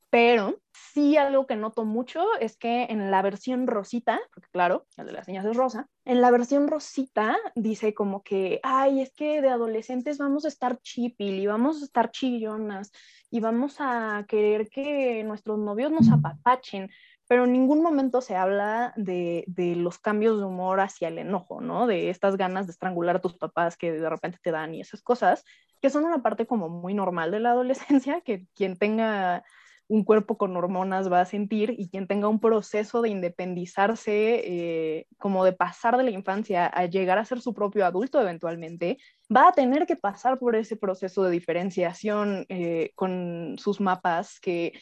Pero 0.09 0.61
sí 0.93 1.17
algo 1.17 1.45
que 1.47 1.55
noto 1.55 1.83
mucho 1.83 2.25
es 2.39 2.57
que 2.57 2.85
en 2.85 3.11
la 3.11 3.21
versión 3.21 3.67
rosita, 3.67 4.19
porque 4.33 4.49
claro, 4.51 4.85
el 4.95 5.05
de 5.05 5.11
las 5.11 5.27
niñas 5.27 5.45
es 5.45 5.55
rosa, 5.55 5.87
en 6.05 6.21
la 6.21 6.31
versión 6.31 6.67
rosita 6.67 7.37
dice 7.55 7.93
como 7.93 8.23
que, 8.23 8.59
ay, 8.63 9.01
es 9.01 9.13
que 9.13 9.41
de 9.41 9.49
adolescentes 9.49 10.17
vamos 10.17 10.45
a 10.45 10.47
estar 10.47 10.79
chipil 10.79 11.39
y 11.39 11.47
vamos 11.47 11.81
a 11.81 11.85
estar 11.85 12.11
chillonas 12.11 12.91
y 13.29 13.41
vamos 13.41 13.77
a 13.79 14.25
querer 14.29 14.69
que 14.69 15.23
nuestros 15.25 15.59
novios 15.59 15.91
nos 15.91 16.09
apapachen, 16.09 16.89
pero 17.27 17.43
en 17.43 17.51
ningún 17.51 17.81
momento 17.81 18.21
se 18.21 18.37
habla 18.37 18.93
de, 18.95 19.43
de, 19.47 19.75
los 19.75 19.99
cambios 19.99 20.39
de 20.39 20.45
humor 20.45 20.79
hacia 20.79 21.09
el 21.09 21.17
enojo, 21.17 21.59
¿no? 21.59 21.85
De 21.85 22.09
estas 22.09 22.37
ganas 22.37 22.67
de 22.67 22.71
estrangular 22.71 23.17
a 23.17 23.21
tus 23.21 23.35
papás 23.35 23.75
que 23.75 23.91
de 23.91 24.09
repente 24.09 24.39
te 24.41 24.51
dan 24.51 24.73
y 24.73 24.79
esas 24.79 25.01
cosas, 25.01 25.43
que 25.81 25.89
son 25.89 26.05
una 26.05 26.23
parte 26.23 26.47
como 26.47 26.69
muy 26.69 26.93
normal 26.93 27.31
de 27.31 27.41
la 27.41 27.51
adolescencia, 27.51 28.21
que 28.21 28.45
quien 28.55 28.77
tenga 28.77 29.43
un 29.87 30.03
cuerpo 30.03 30.37
con 30.37 30.55
hormonas 30.57 31.11
va 31.11 31.21
a 31.21 31.25
sentir 31.25 31.73
y 31.77 31.89
quien 31.89 32.07
tenga 32.07 32.27
un 32.27 32.39
proceso 32.39 33.01
de 33.01 33.09
independizarse, 33.09 34.41
eh, 34.45 35.07
como 35.17 35.45
de 35.45 35.53
pasar 35.53 35.97
de 35.97 36.03
la 36.03 36.11
infancia 36.11 36.65
a 36.65 36.85
llegar 36.85 37.17
a 37.17 37.25
ser 37.25 37.41
su 37.41 37.53
propio 37.53 37.85
adulto 37.85 38.21
eventualmente, 38.21 38.97
va 39.33 39.49
a 39.49 39.51
tener 39.53 39.85
que 39.85 39.95
pasar 39.95 40.39
por 40.39 40.55
ese 40.55 40.75
proceso 40.75 41.23
de 41.23 41.31
diferenciación 41.31 42.45
eh, 42.49 42.91
con 42.95 43.55
sus 43.57 43.79
mapas 43.79 44.39
que 44.39 44.73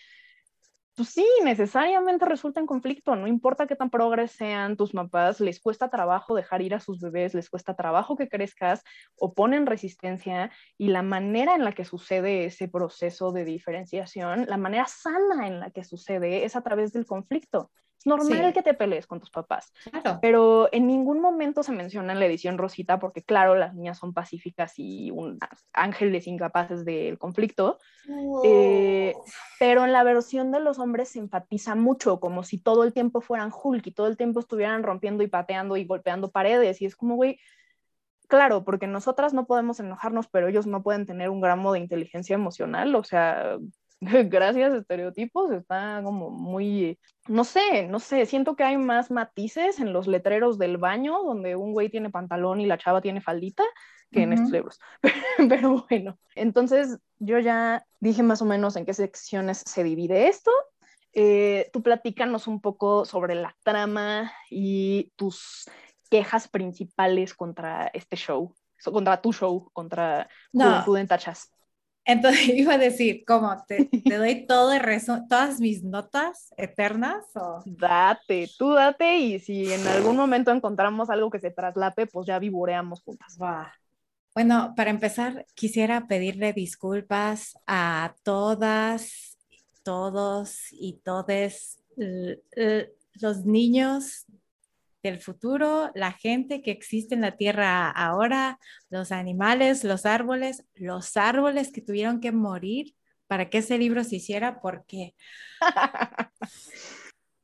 pues 0.96 1.10
sí, 1.10 1.25
necesariamente 1.44 2.25
resulta 2.25 2.62
en 2.62 2.66
conflicto, 2.66 3.16
no 3.18 3.28
importa 3.28 3.68
qué 3.68 3.75
tan 3.75 3.90
progres 3.90 4.32
sean 4.32 4.78
tus 4.78 4.94
mapas, 4.94 5.42
les 5.42 5.60
cuesta 5.60 5.90
trabajo 5.90 6.36
dejar 6.36 6.62
ir 6.62 6.74
a 6.74 6.80
sus 6.80 7.02
bebés, 7.02 7.34
les 7.34 7.50
cuesta 7.50 7.75
trabajo 7.75 8.16
que 8.16 8.30
crezcas, 8.30 8.82
oponen 9.18 9.66
resistencia 9.66 10.52
y 10.78 10.88
la 10.88 11.02
manera 11.02 11.56
en 11.56 11.66
la 11.66 11.74
que 11.74 11.84
sucede 11.84 12.46
ese 12.46 12.70
proceso 12.70 13.34
de 13.34 13.44
diferenciación, 13.44 14.46
la 14.48 14.58
manera 14.58 14.86
sana 14.88 15.48
en 15.48 15.60
la 15.60 15.70
que 15.72 15.84
sucede 15.84 16.46
es 16.46 16.56
a 16.56 16.62
través 16.62 16.94
del 16.94 17.06
conflicto 17.06 17.72
normal 18.06 18.54
que 18.54 18.62
te 18.62 18.74
pelees 18.74 19.08
con 19.08 19.20
tus 19.20 19.32
papás. 19.32 19.74
Pero 20.22 20.70
en 20.72 20.88
ningún 20.88 21.20
momento 21.20 21.64
se 21.64 21.72
menciona 21.72 22.14
en 22.14 22.20
la 22.20 22.26
edición 22.26 22.58
Rosita, 22.58 23.00
porque 23.00 23.24
claro, 23.24 23.56
las 23.56 23.74
niñas 23.74 23.98
son 23.98 24.14
pacíficas 24.14 24.74
y 24.78 25.12
un, 25.12 25.40
ángeles 25.74 26.28
incapaces 26.28 26.86
del 26.86 27.18
conflicto. 27.18 27.80
Eh, 28.44 29.14
pero 29.60 29.84
en 29.84 29.92
la 29.92 30.04
versión 30.04 30.52
de 30.52 30.60
los 30.60 30.80
hombres 30.80 31.10
se 31.10 31.20
enfatiza 31.20 31.76
mucho, 31.76 32.20
como 32.20 32.44
si 32.44 32.60
todo 32.60 32.84
el 32.84 32.94
tiempo 32.94 33.22
fueran 33.22 33.52
Hulk 33.52 33.88
y 33.88 33.92
todo 33.92 34.08
el 34.08 34.18
tiempo 34.18 34.40
estuvieran 34.40 34.84
rompiendo 34.84 35.24
y 35.24 35.28
pateando 35.28 35.76
y 35.76 35.86
golpeando 35.86 36.32
paredes. 36.32 36.82
Y 36.82 36.86
es 36.86 36.96
como, 36.96 37.16
güey, 37.16 37.40
claro, 38.28 38.64
porque 38.64 38.88
nosotras 38.88 39.34
no 39.34 39.48
podemos 39.48 39.80
enojarnos, 39.80 40.28
pero 40.28 40.48
ellos 40.48 40.68
no 40.68 40.84
pueden 40.84 41.06
tener 41.06 41.30
un 41.30 41.42
gramo 41.42 41.74
de 41.74 41.80
inteligencia 41.80 42.36
emocional. 42.36 42.94
O 42.96 43.04
sea, 43.04 43.58
gracias 44.30 44.74
a 44.74 44.78
estereotipos, 44.78 45.52
está 45.52 46.02
como 46.04 46.30
muy, 46.30 47.00
no 47.28 47.44
sé, 47.44 47.88
no 47.88 48.00
sé, 48.00 48.25
siento 48.25 48.56
que 48.56 48.64
hay 48.64 48.78
más 48.78 49.12
matices 49.12 49.80
en 49.80 49.94
los 49.94 50.08
letreros 50.08 50.58
del 50.58 50.78
baño, 50.78 51.24
donde 51.24 51.56
un 51.56 51.74
güey 51.74 51.90
tiene 51.90 52.10
pantalón 52.10 52.60
y 52.62 52.66
la 52.66 52.78
chava 52.78 53.02
tiene 53.02 53.22
faldita, 53.22 53.64
que 54.12 54.22
en 54.24 54.34
estos 54.34 54.52
libros. 54.52 54.80
Pero 55.50 55.86
bueno, 55.90 56.18
entonces 56.36 57.00
yo 57.20 57.40
ya 57.40 57.86
dije 58.00 58.24
más 58.24 58.42
o 58.42 58.46
menos 58.46 58.75
en 58.75 58.86
qué 58.86 58.94
secciones 58.94 59.62
se 59.66 59.84
divide 59.84 60.28
esto. 60.28 60.52
Eh, 61.14 61.70
tú 61.74 61.82
platícanos 61.82 62.48
un 62.48 62.62
poco 62.62 63.06
sobre 63.06 63.36
la 63.36 63.56
trama 63.64 64.32
y 64.50 65.12
tus 65.16 65.66
quejas 66.10 66.48
principales 66.48 67.34
contra 67.34 67.88
este 67.94 68.16
show, 68.16 68.54
contra 68.84 69.22
tu 69.22 69.34
show, 69.34 69.70
contra 69.74 70.30
no. 70.54 70.66
Juventud 70.66 70.98
en 70.98 71.08
Tachas. 71.08 71.55
Entonces 72.06 72.50
iba 72.56 72.76
a 72.76 72.78
decir, 72.78 73.24
¿cómo 73.26 73.56
te, 73.68 73.86
te 73.86 74.16
doy 74.18 74.46
todo 74.46 74.72
el 74.74 74.80
resto, 74.80 75.24
todas 75.28 75.60
mis 75.60 75.84
notas 75.84 76.54
eternas? 76.58 77.26
O... 77.36 77.62
Date, 77.66 78.50
tú 78.58 78.74
date 78.74 79.18
y 79.18 79.40
si 79.40 79.74
en 79.74 79.86
algún 79.88 80.16
momento 80.16 80.52
encontramos 80.52 81.10
algo 81.10 81.30
que 81.30 81.40
se 81.40 81.52
traslape, 81.52 82.08
pues 82.08 82.28
ya 82.28 82.40
vivoreamos 82.40 83.02
juntas. 83.02 83.38
Bueno, 84.34 84.74
para 84.76 84.90
empezar, 84.90 85.46
quisiera 85.56 86.08
pedirle 86.08 86.54
disculpas 86.54 87.58
a 87.66 88.16
todas, 88.24 89.38
todos 89.84 90.68
y 90.72 91.00
todes 91.04 91.82
los 93.14 93.46
niños 93.46 94.26
del 95.10 95.22
futuro, 95.22 95.92
la 95.96 96.12
gente 96.12 96.62
que 96.62 96.72
existe 96.72 97.16
en 97.16 97.22
la 97.22 97.38
Tierra 97.38 97.90
ahora, 97.90 98.60
los 98.90 99.12
animales, 99.12 99.84
los 99.84 100.06
árboles, 100.06 100.66
los 100.74 101.16
árboles 101.18 101.72
que 101.72 101.82
tuvieron 101.82 102.20
que 102.20 102.32
morir 102.32 102.96
para 103.28 103.50
que 103.50 103.60
ese 103.60 103.78
libro 103.78 104.04
se 104.04 104.18
hiciera, 104.18 104.60
porque 104.62 105.16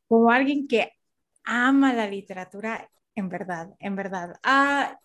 como 0.08 0.32
alguien 0.32 0.68
que 0.68 0.92
ama 1.44 1.94
la 1.94 2.08
literatura, 2.08 2.90
en 3.16 3.30
verdad, 3.30 3.70
en 3.80 3.96
verdad. 3.96 4.40
Ah, 4.44 5.00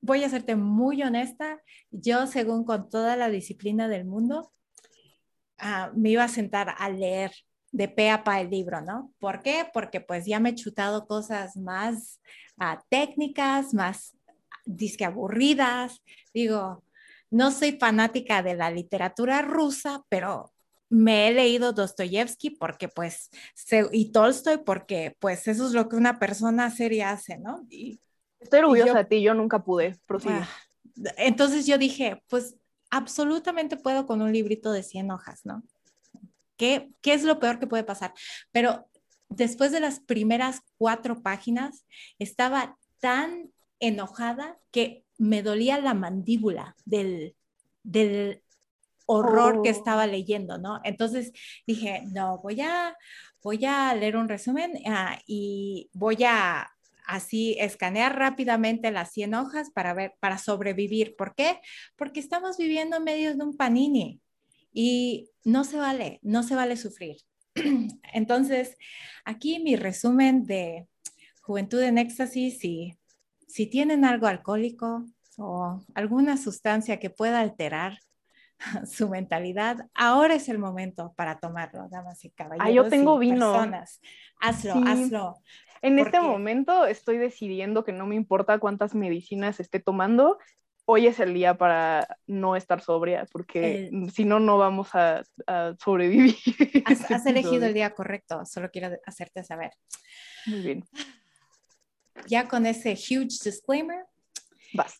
voy 0.00 0.24
a 0.24 0.28
serte 0.28 0.56
muy 0.56 1.02
honesta, 1.02 1.62
yo 1.90 2.26
según 2.26 2.64
con 2.64 2.88
toda 2.90 3.16
la 3.16 3.28
disciplina 3.28 3.88
del 3.88 4.04
mundo, 4.04 4.52
ah, 5.58 5.92
me 5.94 6.10
iba 6.10 6.24
a 6.24 6.28
sentar 6.28 6.74
a 6.78 6.88
leer 6.90 7.32
de 7.72 7.88
pe 7.88 8.10
a 8.10 8.24
pa 8.24 8.40
el 8.40 8.50
libro, 8.50 8.80
¿no? 8.80 9.12
¿Por 9.18 9.42
qué? 9.42 9.66
Porque 9.72 10.00
pues 10.00 10.26
ya 10.26 10.40
me 10.40 10.50
he 10.50 10.54
chutado 10.54 11.06
cosas 11.06 11.56
más 11.56 12.20
ah, 12.58 12.82
técnicas, 12.88 13.74
más 13.74 14.16
disque 14.64 15.04
aburridas. 15.04 16.02
Digo, 16.34 16.82
no 17.30 17.50
soy 17.50 17.72
fanática 17.72 18.42
de 18.42 18.54
la 18.54 18.70
literatura 18.70 19.42
rusa, 19.42 20.02
pero 20.08 20.52
me 20.88 21.28
he 21.28 21.32
leído 21.32 21.72
Dostoyevsky 21.72 22.50
porque 22.50 22.88
pues, 22.88 23.30
y 23.92 24.10
Tolstoy 24.10 24.58
porque 24.58 25.16
pues 25.20 25.46
eso 25.46 25.66
es 25.66 25.72
lo 25.72 25.88
que 25.88 25.96
una 25.96 26.18
persona 26.18 26.70
seria 26.70 27.10
hace, 27.10 27.38
¿no? 27.38 27.64
Y, 27.70 28.00
Estoy 28.40 28.60
orgullosa 28.60 28.94
de 28.94 29.04
ti, 29.04 29.22
yo 29.22 29.34
nunca 29.34 29.62
pude, 29.62 30.00
ah, 30.26 30.48
entonces 31.18 31.66
yo 31.66 31.76
dije, 31.76 32.22
pues 32.26 32.56
absolutamente 32.88 33.76
puedo 33.76 34.06
con 34.06 34.22
un 34.22 34.32
librito 34.32 34.72
de 34.72 34.82
100 34.82 35.10
hojas, 35.10 35.42
¿no? 35.44 35.62
¿Qué, 36.60 36.90
es 37.04 37.22
lo 37.22 37.40
peor 37.40 37.58
que 37.58 37.66
puede 37.66 37.84
pasar? 37.84 38.12
Pero 38.52 38.86
después 39.30 39.72
de 39.72 39.80
las 39.80 39.98
primeras 40.00 40.60
cuatro 40.76 41.22
páginas, 41.22 41.86
estaba 42.18 42.76
tan 42.98 43.50
enojada 43.78 44.58
que 44.70 45.06
me 45.16 45.42
dolía 45.42 45.80
la 45.80 45.94
mandíbula 45.94 46.76
del, 46.84 47.34
del 47.82 48.42
horror 49.06 49.62
que 49.62 49.70
oh. 49.70 49.72
estaba 49.72 50.06
leyendo, 50.06 50.58
¿no? 50.58 50.80
Entonces 50.84 51.32
dije, 51.66 52.02
no, 52.12 52.40
voy 52.42 52.60
a, 52.60 52.94
voy 53.42 53.64
a 53.64 53.94
leer 53.94 54.18
un 54.18 54.28
resumen 54.28 54.72
ah, 54.86 55.18
y 55.26 55.88
voy 55.94 56.24
a 56.24 56.70
así 57.06 57.56
escanear 57.58 58.18
rápidamente 58.18 58.90
las 58.90 59.12
100 59.12 59.34
hojas 59.34 59.70
para 59.70 59.94
ver, 59.94 60.12
para 60.20 60.36
sobrevivir. 60.36 61.16
¿Por 61.16 61.34
qué? 61.34 61.58
Porque 61.96 62.20
estamos 62.20 62.58
viviendo 62.58 62.98
en 62.98 63.04
medio 63.04 63.34
de 63.34 63.42
un 63.42 63.56
panini. 63.56 64.20
Y 64.72 65.30
no 65.44 65.64
se 65.64 65.76
vale, 65.76 66.18
no 66.22 66.42
se 66.42 66.54
vale 66.54 66.76
sufrir. 66.76 67.16
Entonces, 68.12 68.76
aquí 69.24 69.58
mi 69.60 69.76
resumen 69.76 70.44
de 70.44 70.86
Juventud 71.42 71.80
en 71.82 71.98
Éxtasis 71.98 72.64
y 72.64 72.96
si 73.48 73.66
tienen 73.66 74.04
algo 74.04 74.26
alcohólico 74.26 75.04
o 75.36 75.80
alguna 75.94 76.36
sustancia 76.36 76.98
que 76.98 77.10
pueda 77.10 77.40
alterar 77.40 77.98
su 78.86 79.08
mentalidad, 79.08 79.88
ahora 79.94 80.34
es 80.34 80.48
el 80.48 80.58
momento 80.58 81.12
para 81.16 81.40
tomarlo, 81.40 81.88
damas 81.90 82.24
y 82.24 82.30
caballeros. 82.30 82.68
Ah, 82.68 82.70
yo 82.70 82.88
tengo 82.88 83.18
vino. 83.18 83.52
Personas. 83.52 84.00
Hazlo, 84.40 84.74
Sí. 84.74 84.84
hazlo. 84.86 85.34
En 85.82 85.98
este 85.98 86.20
momento 86.20 86.84
estoy 86.84 87.16
decidiendo 87.16 87.84
que 87.84 87.92
no 87.92 88.06
me 88.06 88.14
importa 88.14 88.58
cuántas 88.58 88.94
medicinas 88.94 89.60
esté 89.60 89.80
tomando. 89.80 90.38
Hoy 90.92 91.06
es 91.06 91.20
el 91.20 91.34
día 91.34 91.56
para 91.56 92.18
no 92.26 92.56
estar 92.56 92.80
sobria, 92.80 93.24
porque 93.30 93.92
si 94.12 94.24
no, 94.24 94.40
no 94.40 94.58
vamos 94.58 94.92
a, 94.92 95.22
a 95.46 95.76
sobrevivir. 95.78 96.34
Has, 96.84 97.08
has 97.12 97.26
elegido 97.26 97.66
el 97.66 97.74
día 97.74 97.94
correcto, 97.94 98.44
solo 98.44 98.72
quiero 98.72 98.98
hacerte 99.06 99.44
saber. 99.44 99.70
Muy 100.46 100.62
bien, 100.62 100.84
Ya 102.26 102.48
con 102.48 102.66
ese 102.66 102.94
huge 102.94 103.38
disclaimer. 103.44 104.04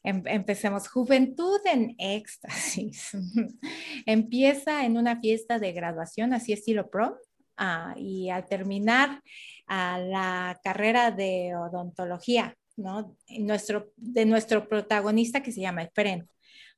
Em- 0.04 0.22
empecemos. 0.26 0.86
Juventud 0.88 1.58
en 1.64 1.96
éxtasis. 1.98 3.10
Empieza 4.06 4.84
en 4.84 4.96
una 4.96 5.20
fiesta 5.20 5.58
de 5.58 5.72
graduación, 5.72 6.32
así 6.32 6.52
estilo 6.52 6.88
prom, 6.88 7.14
ah, 7.56 7.94
y 7.96 8.30
al 8.30 8.46
terminar 8.46 9.20
ah, 9.66 9.98
la 9.98 10.60
carrera 10.62 11.10
de 11.10 11.56
odontología, 11.56 12.56
¿no? 12.80 13.16
Nuestro, 13.38 13.92
de 13.96 14.24
nuestro 14.26 14.68
protagonista 14.68 15.42
que 15.42 15.52
se 15.52 15.60
llama 15.60 15.84
Efren. 15.84 16.28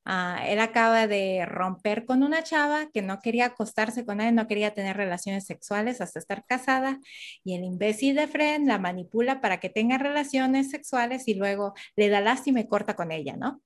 Ah, 0.04 0.44
él 0.48 0.58
acaba 0.58 1.06
de 1.06 1.46
romper 1.46 2.04
con 2.04 2.24
una 2.24 2.42
chava 2.42 2.90
que 2.92 3.02
no 3.02 3.20
quería 3.20 3.46
acostarse 3.46 4.04
con 4.04 4.20
él, 4.20 4.34
no 4.34 4.48
quería 4.48 4.74
tener 4.74 4.96
relaciones 4.96 5.46
sexuales 5.46 6.00
hasta 6.00 6.18
estar 6.18 6.44
casada 6.44 6.98
y 7.44 7.54
el 7.54 7.62
imbécil 7.64 8.16
de 8.16 8.24
Efren 8.24 8.66
la 8.66 8.78
manipula 8.78 9.40
para 9.40 9.60
que 9.60 9.70
tenga 9.70 9.98
relaciones 9.98 10.70
sexuales 10.70 11.28
y 11.28 11.34
luego 11.34 11.74
le 11.94 12.08
da 12.08 12.20
lástima 12.20 12.58
y 12.60 12.66
corta 12.66 12.96
con 12.96 13.12
ella, 13.12 13.36
¿no? 13.36 13.62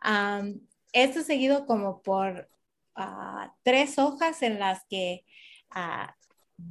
Am, 0.00 0.60
esto 0.92 1.22
seguido 1.22 1.66
como 1.66 2.02
por 2.02 2.50
ah, 2.94 3.54
tres 3.62 3.98
hojas 3.98 4.42
en 4.42 4.58
las 4.58 4.84
que 4.88 5.24
ah, 5.70 6.14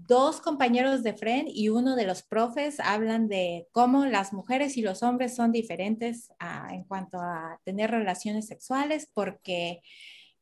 dos 0.09 0.41
compañeros 0.41 1.03
de 1.03 1.13
Fren 1.13 1.45
y 1.47 1.69
uno 1.69 1.95
de 1.95 2.05
los 2.05 2.23
profes 2.23 2.79
hablan 2.79 3.27
de 3.27 3.67
cómo 3.71 4.05
las 4.05 4.33
mujeres 4.33 4.77
y 4.77 4.81
los 4.81 5.03
hombres 5.03 5.35
son 5.35 5.51
diferentes 5.51 6.31
ah, 6.39 6.69
en 6.71 6.83
cuanto 6.83 7.19
a 7.19 7.59
tener 7.63 7.91
relaciones 7.91 8.47
sexuales 8.47 9.09
porque 9.13 9.81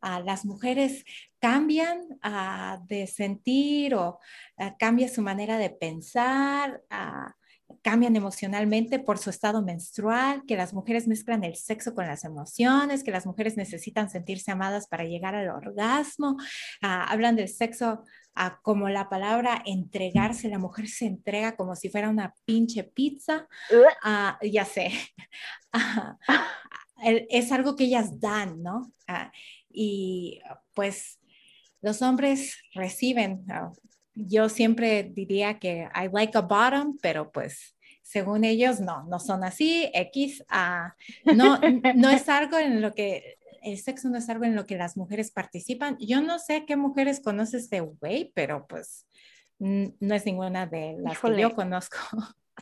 ah, 0.02 0.20
las 0.20 0.46
mujeres 0.46 1.04
cambian 1.40 2.02
ah, 2.22 2.80
de 2.88 3.08
sentir 3.08 3.96
o 3.96 4.20
cambia 4.80 5.08
su 5.10 5.22
manera 5.22 5.58
de 5.58 5.70
pensar. 5.70 6.82
cambian 7.82 8.16
emocionalmente 8.16 8.98
por 9.00 9.18
su 9.18 9.30
estado 9.30 9.62
menstrual, 9.62 10.44
que 10.48 10.56
las 10.56 10.74
mujeres 10.74 11.08
mezclan 11.08 11.44
el 11.44 11.56
sexo 11.56 11.94
con 11.94 12.08
las 12.08 12.24
emociones, 12.24 13.04
que 13.04 13.12
las 13.12 13.26
mujeres 13.26 13.58
necesitan 13.58 14.10
sentirse 14.10 14.52
amadas 14.52 14.88
para 14.88 15.04
llegar 15.04 15.36
al 15.36 15.50
orgasmo, 15.50 16.38
hablan 16.82 17.36
del 17.36 17.50
sexo 17.50 18.04
ah, 18.38 18.60
como 18.62 18.88
la 18.90 19.10
palabra 19.10 19.62
entregarse, 19.66 20.48
la 20.48 20.60
mujer 20.60 20.88
se 20.88 21.06
entrega 21.06 21.56
como 21.56 21.76
si 21.76 21.90
fuera 21.90 22.10
una 22.10 22.36
pinche 22.46 22.84
pizza, 22.84 23.48
Ah, 24.04 24.38
ya 24.42 24.64
sé, 24.64 24.92
es 27.30 27.52
algo 27.52 27.76
que 27.76 27.86
ellas 27.86 28.20
dan, 28.20 28.62
¿no? 28.62 28.92
Ah, 29.08 29.32
y 29.70 30.40
pues 30.74 31.20
los 31.82 32.02
hombres 32.02 32.58
reciben, 32.74 33.46
ah, 33.50 33.72
yo 34.14 34.50
siempre 34.50 35.04
diría 35.04 35.60
que 35.60 35.90
I 35.94 36.10
like 36.12 36.38
a 36.38 36.42
bottom, 36.42 36.98
pero 37.02 37.32
pues 37.32 37.76
según 38.02 38.46
ellos 38.46 38.80
no, 38.80 39.04
no 39.04 39.20
son 39.20 39.44
así, 39.44 39.90
X, 39.94 40.44
no, 41.26 41.60
no 41.96 42.10
es 42.10 42.30
algo 42.30 42.58
en 42.58 42.82
lo 42.82 42.94
que, 42.94 43.37
el 43.72 43.80
sexo 43.80 44.10
no 44.10 44.18
es 44.18 44.30
algo 44.30 44.46
en 44.46 44.56
lo 44.56 44.66
que 44.66 44.78
las 44.78 44.98
mujeres 44.98 45.32
participan. 45.32 45.98
Yo 46.00 46.22
no 46.22 46.40
sé 46.40 46.66
qué 46.66 46.76
mujeres 46.76 47.20
conoces 47.22 47.70
de 47.70 47.82
güey, 47.82 48.32
pero 48.34 48.66
pues 48.68 49.08
no 49.60 50.16
es 50.16 50.26
ninguna 50.26 50.68
de 50.68 50.96
las 51.00 51.14
Híjole. 51.14 51.36
que 51.38 51.42
yo 51.42 51.56
conozco. 51.56 51.98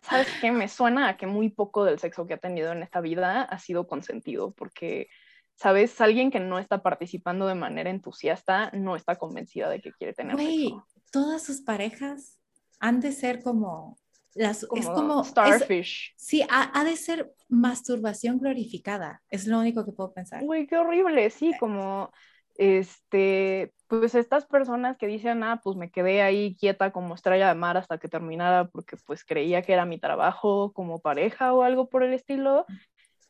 ¿Sabes 0.03 0.27
qué? 0.41 0.51
Me 0.51 0.67
suena 0.67 1.09
a 1.09 1.17
que 1.17 1.27
muy 1.27 1.49
poco 1.49 1.83
del 1.85 1.99
sexo 1.99 2.25
que 2.27 2.33
ha 2.33 2.37
tenido 2.37 2.71
en 2.71 2.83
esta 2.83 3.01
vida 3.01 3.41
ha 3.43 3.59
sido 3.59 3.87
consentido, 3.87 4.51
porque, 4.51 5.07
¿sabes? 5.55 5.99
Alguien 6.01 6.31
que 6.31 6.39
no 6.39 6.59
está 6.59 6.81
participando 6.83 7.47
de 7.47 7.55
manera 7.55 7.89
entusiasta 7.89 8.71
no 8.73 8.95
está 8.95 9.15
convencida 9.15 9.69
de 9.69 9.81
que 9.81 9.91
quiere 9.93 10.13
tener 10.13 10.35
Güey, 10.35 10.69
sexo. 10.69 10.85
todas 11.11 11.43
sus 11.43 11.61
parejas 11.61 12.39
han 12.79 12.99
de 12.99 13.11
ser 13.13 13.41
como 13.41 13.97
las 14.35 14.65
Como, 14.67 14.81
es 14.81 14.87
como 14.89 15.21
es- 15.21 15.27
starfish. 15.29 16.13
sí, 16.15 16.43
ha, 16.49 16.79
ha 16.79 16.83
de 16.83 16.95
ser 16.97 17.33
masturbación 17.49 18.37
glorificada. 18.37 19.23
Es 19.29 19.47
lo 19.47 19.59
único 19.59 19.83
que 19.85 19.91
puedo 19.93 20.13
pensar. 20.13 20.43
Güey, 20.43 20.67
qué 20.67 20.77
horrible, 20.77 21.29
sí, 21.31 21.53
como, 21.59 22.11
este, 22.57 23.73
pues 23.87 24.15
estas 24.15 24.45
personas 24.45 24.97
que 24.97 25.07
dicen, 25.07 25.43
ah, 25.43 25.61
pues 25.63 25.77
me 25.77 25.89
quedé 25.91 26.21
ahí 26.21 26.55
quieta 26.59 26.91
como 26.91 27.15
estrella 27.15 27.47
de 27.47 27.55
mar 27.55 27.77
hasta 27.77 27.97
que 27.97 28.07
terminara 28.07 28.67
porque 28.67 28.97
pues 29.05 29.23
creía 29.23 29.61
que 29.61 29.73
era 29.73 29.85
mi 29.85 29.99
trabajo 29.99 30.71
como 30.73 30.99
pareja 30.99 31.53
o 31.53 31.63
algo 31.63 31.89
por 31.89 32.03
el 32.03 32.13
estilo. 32.13 32.65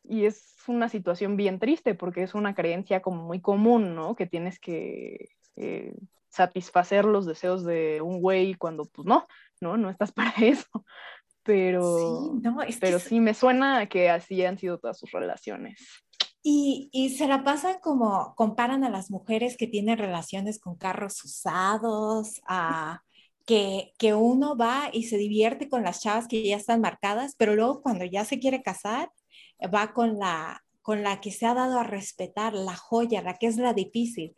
Y 0.08 0.24
es 0.26 0.54
una 0.68 0.88
situación 0.88 1.36
bien 1.36 1.58
triste 1.58 1.94
porque 1.94 2.22
es 2.22 2.34
una 2.34 2.54
creencia 2.54 3.02
como 3.02 3.22
muy 3.24 3.40
común, 3.40 3.94
¿no? 3.94 4.14
Que 4.14 4.26
tienes 4.26 4.58
que 4.60 5.28
eh, 5.56 5.94
satisfacer 6.28 7.04
los 7.04 7.26
deseos 7.26 7.64
de 7.64 8.00
un 8.02 8.20
güey 8.20 8.54
cuando 8.54 8.84
pues 8.84 9.06
no, 9.06 9.26
no, 9.60 9.76
no 9.76 9.90
estás 9.90 10.12
para 10.12 10.30
eso. 10.38 10.84
Pero, 11.42 11.98
Sí, 11.98 12.40
no, 12.42 12.62
es 12.62 12.74
que 12.76 12.80
pero 12.80 12.96
es- 12.96 13.04
sí, 13.04 13.20
me 13.20 13.34
suena 13.34 13.88
que 13.88 14.10
así 14.10 14.44
han 14.44 14.58
sido 14.58 14.78
todas 14.78 14.98
sus 14.98 15.12
relaciones. 15.12 15.80
Y, 16.42 16.88
y 16.92 17.10
se 17.10 17.26
la 17.26 17.42
pasan 17.42 17.78
como, 17.80 18.34
comparan 18.36 18.84
a 18.84 18.90
las 18.90 19.10
mujeres 19.10 19.56
que 19.56 19.66
tienen 19.66 19.98
relaciones 19.98 20.60
con 20.60 20.76
carros 20.76 21.24
usados, 21.24 22.40
a 22.46 23.02
que, 23.44 23.92
que 23.98 24.14
uno 24.14 24.56
va 24.56 24.90
y 24.92 25.04
se 25.04 25.16
divierte 25.18 25.68
con 25.68 25.82
las 25.84 26.00
chavas 26.02 26.26
que 26.28 26.42
ya 26.44 26.56
están 26.56 26.80
marcadas, 26.80 27.34
pero 27.36 27.54
luego 27.54 27.80
cuando 27.82 28.04
ya 28.04 28.24
se 28.24 28.38
quiere 28.38 28.62
casar, 28.62 29.10
va 29.72 29.92
con 29.92 30.18
la, 30.18 30.64
con 30.82 31.02
la 31.02 31.20
que 31.20 31.30
se 31.32 31.46
ha 31.46 31.54
dado 31.54 31.78
a 31.78 31.84
respetar, 31.84 32.54
la 32.54 32.76
joya, 32.76 33.22
la 33.22 33.34
que 33.34 33.46
es 33.46 33.56
la 33.56 33.72
difícil. 33.72 34.34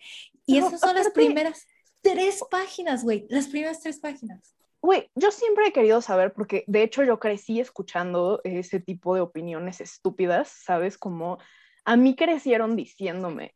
Y 0.46 0.58
esas 0.58 0.80
son 0.80 0.94
las 0.94 1.10
primeras 1.10 1.66
tres 2.02 2.42
páginas, 2.50 3.02
güey, 3.04 3.26
las 3.28 3.48
primeras 3.48 3.80
tres 3.80 3.98
páginas. 3.98 4.54
Güey, 4.80 5.10
yo 5.14 5.30
siempre 5.30 5.66
he 5.66 5.72
querido 5.72 6.00
saber, 6.00 6.32
porque 6.32 6.64
de 6.66 6.82
hecho 6.82 7.02
yo 7.02 7.18
crecí 7.18 7.60
escuchando 7.60 8.40
ese 8.44 8.78
tipo 8.80 9.14
de 9.14 9.20
opiniones 9.20 9.80
estúpidas, 9.80 10.48
¿sabes? 10.48 10.96
Como 10.96 11.38
a 11.84 11.96
mí 11.96 12.14
crecieron 12.14 12.76
diciéndome, 12.76 13.54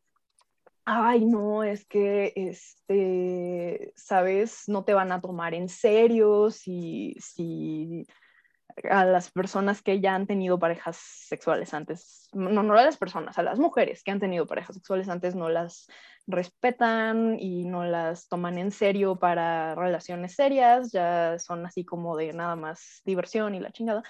ay, 0.85 1.25
no, 1.25 1.63
es 1.63 1.85
que, 1.87 2.33
este, 2.35 3.93
¿sabes? 3.95 4.65
No 4.67 4.85
te 4.85 4.95
van 4.95 5.13
a 5.13 5.21
tomar 5.21 5.55
en 5.55 5.69
serio 5.69 6.51
si, 6.51 7.15
si 7.21 8.05
a 8.91 9.05
las 9.05 9.31
personas 9.31 9.83
que 9.83 10.01
ya 10.01 10.15
han 10.15 10.27
tenido 10.27 10.59
parejas 10.59 10.97
sexuales 10.97 11.75
antes, 11.75 12.29
no, 12.33 12.63
no 12.63 12.79
a 12.79 12.85
las 12.85 12.97
personas, 12.97 13.39
a 13.39 13.43
las 13.43 13.59
mujeres 13.59 14.03
que 14.03 14.11
han 14.11 14.21
tenido 14.21 14.47
parejas 14.47 14.77
sexuales 14.77 15.09
antes 15.09 15.35
no 15.35 15.49
las 15.49 15.87
respetan 16.27 17.39
y 17.39 17.65
no 17.65 17.85
las 17.85 18.29
toman 18.29 18.59
en 18.59 18.71
serio 18.71 19.17
para 19.17 19.75
relaciones 19.75 20.35
serias, 20.35 20.93
ya 20.93 21.39
son 21.39 21.67
así 21.67 21.85
como 21.85 22.17
de 22.17 22.33
nada 22.33 22.57
más 22.57 23.03
diversión 23.05 23.55
y 23.55 23.61
la 23.61 23.73
chingada. 23.73 24.03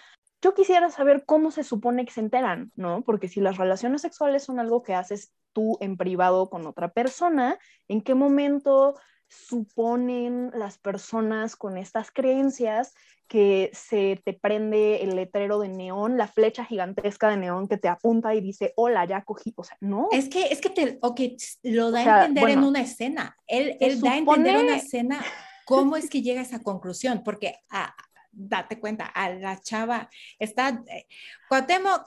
Yo 0.42 0.54
quisiera 0.54 0.90
saber 0.90 1.24
cómo 1.24 1.50
se 1.50 1.62
supone 1.62 2.04
que 2.04 2.12
se 2.12 2.20
enteran, 2.20 2.72
¿no? 2.74 3.02
Porque 3.02 3.28
si 3.28 3.40
las 3.40 3.58
relaciones 3.58 4.02
sexuales 4.02 4.42
son 4.42 4.58
algo 4.58 4.82
que 4.82 4.94
haces 4.94 5.32
tú 5.52 5.78
en 5.80 5.96
privado 5.96 6.50
con 6.50 6.66
otra 6.66 6.88
persona, 6.88 7.58
¿en 7.88 8.02
qué 8.02 8.14
momento 8.14 8.94
suponen 9.32 10.50
las 10.54 10.78
personas 10.78 11.56
con 11.56 11.78
estas 11.78 12.10
creencias 12.10 12.94
que 13.28 13.70
se 13.72 14.20
te 14.24 14.34
prende 14.34 15.02
el 15.02 15.16
letrero 15.16 15.58
de 15.58 15.68
neón, 15.68 16.18
la 16.18 16.28
flecha 16.28 16.64
gigantesca 16.66 17.30
de 17.30 17.38
neón 17.38 17.66
que 17.66 17.78
te 17.78 17.88
apunta 17.88 18.34
y 18.34 18.42
dice, 18.42 18.74
hola, 18.76 19.06
ya 19.06 19.24
cogí? 19.24 19.54
O 19.56 19.64
sea, 19.64 19.76
no. 19.80 20.08
Es 20.12 20.28
que, 20.28 20.48
es 20.48 20.60
que 20.60 20.68
te, 20.68 20.98
ok, 21.00 21.20
lo 21.62 21.90
da 21.90 22.00
O 22.00 22.02
sea, 22.04 22.14
a 22.16 22.26
entender 22.26 22.50
en 22.50 22.64
una 22.64 22.80
escena. 22.82 23.36
Él, 23.46 23.76
él 23.80 24.00
da 24.00 24.12
a 24.12 24.18
entender 24.18 24.54
supone- 24.54 24.64
una 24.64 24.76
escena 24.76 25.24
cómo 25.64 25.96
es 25.96 26.10
que 26.10 26.20
llega 26.20 26.40
a 26.40 26.44
esa 26.44 26.62
conclusión, 26.62 27.22
porque 27.24 27.56
ah, 27.70 27.94
date 28.32 28.80
cuenta, 28.80 29.04
a 29.06 29.30
la 29.30 29.60
chava 29.60 30.08
está, 30.38 30.82
eh, 30.88 31.06
Cuauhtémoc 31.48 32.06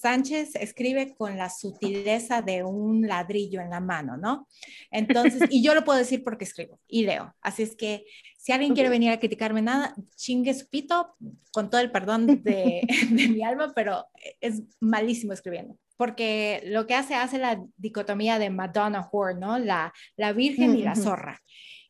Sánchez 0.00 0.56
escribe 0.56 1.14
con 1.14 1.36
la 1.36 1.50
sutileza 1.50 2.42
de 2.42 2.64
un 2.64 3.06
ladrillo 3.06 3.60
en 3.60 3.70
la 3.70 3.80
mano, 3.80 4.16
¿no? 4.16 4.48
Entonces, 4.90 5.42
y 5.50 5.62
yo 5.62 5.74
lo 5.74 5.84
puedo 5.84 5.98
decir 5.98 6.24
porque 6.24 6.44
escribo 6.44 6.80
y 6.88 7.04
leo. 7.04 7.34
Así 7.42 7.62
es 7.62 7.76
que 7.76 8.04
si 8.38 8.52
alguien 8.52 8.74
quiere 8.74 8.88
venir 8.88 9.10
a 9.12 9.20
criticarme 9.20 9.62
nada, 9.62 9.94
chingue 10.16 10.54
su 10.54 10.68
pito, 10.68 11.14
con 11.52 11.70
todo 11.70 11.80
el 11.80 11.90
perdón 11.90 12.42
de, 12.42 12.80
de 13.10 13.28
mi 13.28 13.42
alma, 13.42 13.72
pero 13.74 14.06
es 14.40 14.62
malísimo 14.80 15.32
escribiendo. 15.32 15.76
Porque 15.96 16.62
lo 16.64 16.86
que 16.86 16.94
hace, 16.94 17.14
hace 17.14 17.38
la 17.38 17.60
dicotomía 17.76 18.38
de 18.38 18.50
Madonna 18.50 19.08
Whore, 19.12 19.34
¿no? 19.34 19.58
La, 19.58 19.92
la 20.16 20.32
virgen 20.32 20.76
y 20.76 20.82
la 20.82 20.94
zorra. 20.94 21.40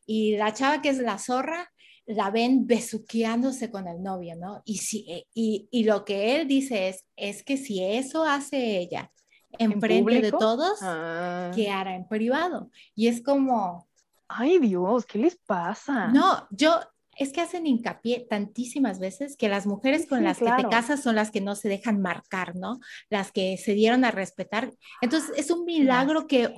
Y 0.05 0.35
la 0.37 0.51
chava 0.51 0.81
que 0.81 0.89
es 0.89 0.97
la 0.97 1.19
zorra, 1.19 1.71
la 2.09 2.31
ven 2.31 2.65
besuqueándose 2.65 3.69
con 3.69 3.87
el 3.87 4.01
novio, 4.01 4.35
¿no? 4.35 4.63
Y, 4.65 4.77
si, 4.77 5.05
eh, 5.11 5.27
y, 5.33 5.67
y 5.71 5.83
lo 5.83 6.03
que 6.05 6.35
él 6.35 6.47
dice 6.47 6.89
es, 6.89 7.05
es 7.15 7.43
que 7.43 7.55
si 7.55 7.83
eso 7.83 8.23
hace 8.23 8.79
ella 8.79 9.11
en, 9.59 9.79
frente 9.79 10.19
de 10.19 10.31
todos, 10.31 10.79
Ah. 10.81 11.51
¿qué 11.53 11.69
hará 11.69 11.95
en 11.95 12.07
privado? 12.07 12.71
Y 12.95 13.07
es 13.07 13.21
como, 13.21 13.87
Ay, 14.27 14.57
Dios, 14.57 15.05
¿qué 15.05 15.19
les 15.19 15.35
pasa? 15.37 16.07
no, 16.07 16.47
yo, 16.49 16.79
es 17.19 17.33
que 17.33 17.41
hacen 17.41 17.67
hincapié 17.67 18.25
tantísimas 18.29 18.99
veces 18.99 19.37
que 19.37 19.49
las 19.49 19.67
mujeres 19.67 20.07
con 20.07 20.19
Sí, 20.19 20.23
las 20.23 20.41
que 20.41 20.51
te 20.53 20.67
casas 20.67 21.03
son 21.03 21.15
las 21.15 21.31
que 21.31 21.41
no 21.41 21.55
se 21.55 21.69
dejan 21.69 22.01
marcar, 22.01 22.55
¿no? 22.55 22.79
Las 23.09 23.31
que 23.31 23.57
se 23.57 23.73
dieron 23.73 24.05
a 24.05 24.11
respetar. 24.11 24.71
Entonces, 25.01 25.31
es 25.37 25.51
un 25.51 25.65
milagro 25.65 26.27
que 26.27 26.55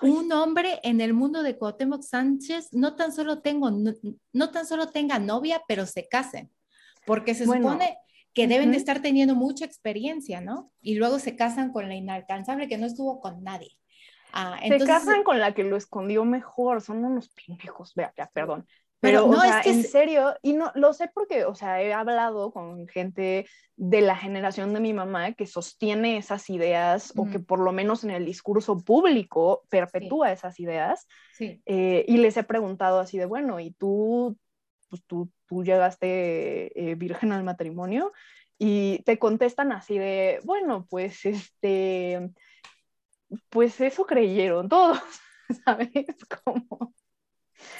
un 0.00 0.32
hombre 0.32 0.80
en 0.82 1.00
el 1.00 1.14
mundo 1.14 1.42
de 1.42 1.56
Cuauhtémoc 1.58 2.02
Sánchez 2.02 2.68
no 2.72 2.96
tan 2.96 3.12
solo 3.12 3.40
tengo, 3.42 3.70
no, 3.70 3.92
no 4.32 4.50
tan 4.50 4.66
solo 4.66 4.88
tenga 4.90 5.18
novia, 5.18 5.62
pero 5.68 5.86
se 5.86 6.08
casen, 6.08 6.50
porque 7.04 7.34
se 7.34 7.44
Bueno, 7.44 7.56
supone 7.58 7.96
que 8.34 8.46
deben 8.48 8.70
de 8.72 8.78
estar 8.78 9.02
teniendo 9.02 9.34
mucha 9.34 9.64
experiencia, 9.64 10.40
¿no? 10.40 10.72
Y 10.80 10.94
luego 10.96 11.18
se 11.18 11.36
casan 11.36 11.72
con 11.72 11.88
la 11.88 11.96
inalcanzable 11.96 12.68
que 12.68 12.78
no 12.78 12.86
estuvo 12.86 13.20
con 13.20 13.42
nadie. 13.44 13.76
Ah, 14.32 14.60
Se 14.66 14.82
casan 14.84 15.24
con 15.24 15.40
la 15.40 15.54
que 15.54 15.64
lo 15.64 15.76
escondió 15.76 16.24
mejor, 16.24 16.80
son 16.82 17.04
unos 17.04 17.28
pendejos, 17.30 17.94
vea, 17.94 18.12
perdón. 18.32 18.66
Pero 19.00 19.22
Pero, 19.22 19.32
no, 19.32 19.38
o 19.38 19.40
sea, 19.40 19.60
es 19.60 19.64
que 19.64 19.70
en 19.70 19.82
serio, 19.84 20.34
y 20.42 20.52
no 20.52 20.72
lo 20.74 20.92
sé 20.92 21.10
porque, 21.12 21.46
o 21.46 21.54
sea, 21.54 21.82
he 21.82 21.92
hablado 21.92 22.52
con 22.52 22.86
gente 22.86 23.46
de 23.76 24.00
la 24.02 24.14
generación 24.14 24.74
de 24.74 24.80
mi 24.80 24.92
mamá 24.92 25.32
que 25.32 25.46
sostiene 25.46 26.18
esas 26.18 26.50
ideas 26.50 27.14
o 27.16 27.26
que 27.26 27.38
por 27.38 27.60
lo 27.60 27.72
menos 27.72 28.04
en 28.04 28.10
el 28.10 28.26
discurso 28.26 28.78
público 28.78 29.62
perpetúa 29.70 30.32
esas 30.32 30.60
ideas 30.60 31.08
sí, 31.32 31.62
eh, 31.64 32.04
y 32.06 32.18
les 32.18 32.36
he 32.36 32.44
preguntado 32.44 33.00
así 33.00 33.16
de, 33.16 33.24
bueno, 33.24 33.58
¿y 33.58 33.70
tú, 33.70 34.36
pues 34.90 35.02
tú, 35.06 35.30
tú 35.46 35.64
llegaste 35.64 36.90
eh, 36.90 36.94
virgen 36.94 37.32
al 37.32 37.42
matrimonio? 37.42 38.12
Y 38.58 39.02
te 39.04 39.18
contestan 39.18 39.72
así 39.72 39.96
de, 39.96 40.40
bueno, 40.44 40.86
pues 40.90 41.24
este, 41.24 42.30
pues 43.48 43.80
eso 43.80 44.04
creyeron 44.04 44.68
todos, 44.68 45.00
¿sabes? 45.64 45.90
Como, 46.44 46.92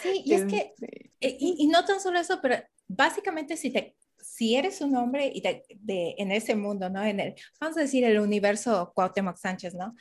sí, 0.02 0.22
y 0.24 0.34
es 0.34 0.44
que 0.44 0.74
Eh, 1.20 1.36
Y, 1.38 1.56
y 1.58 1.66
no 1.66 1.84
tan 1.84 2.00
solo 2.00 2.18
eso, 2.18 2.40
pero 2.40 2.56
básicamente 2.88 3.56
si, 3.56 3.70
te, 3.70 3.94
si 4.18 4.56
eres 4.56 4.80
un 4.80 4.96
hombre 4.96 5.30
y 5.34 5.42
te- 5.42 5.64
de, 5.76 6.14
en 6.16 6.32
ese 6.32 6.54
mundo, 6.54 6.88
¿no? 6.88 7.04
En 7.04 7.20
el, 7.20 7.34
vamos 7.60 7.76
a 7.76 7.80
decir, 7.80 8.04
el 8.04 8.18
universo 8.20 8.92
Cuauhtémoc 8.94 9.36
Sánchez, 9.36 9.74
¿no? 9.74 9.94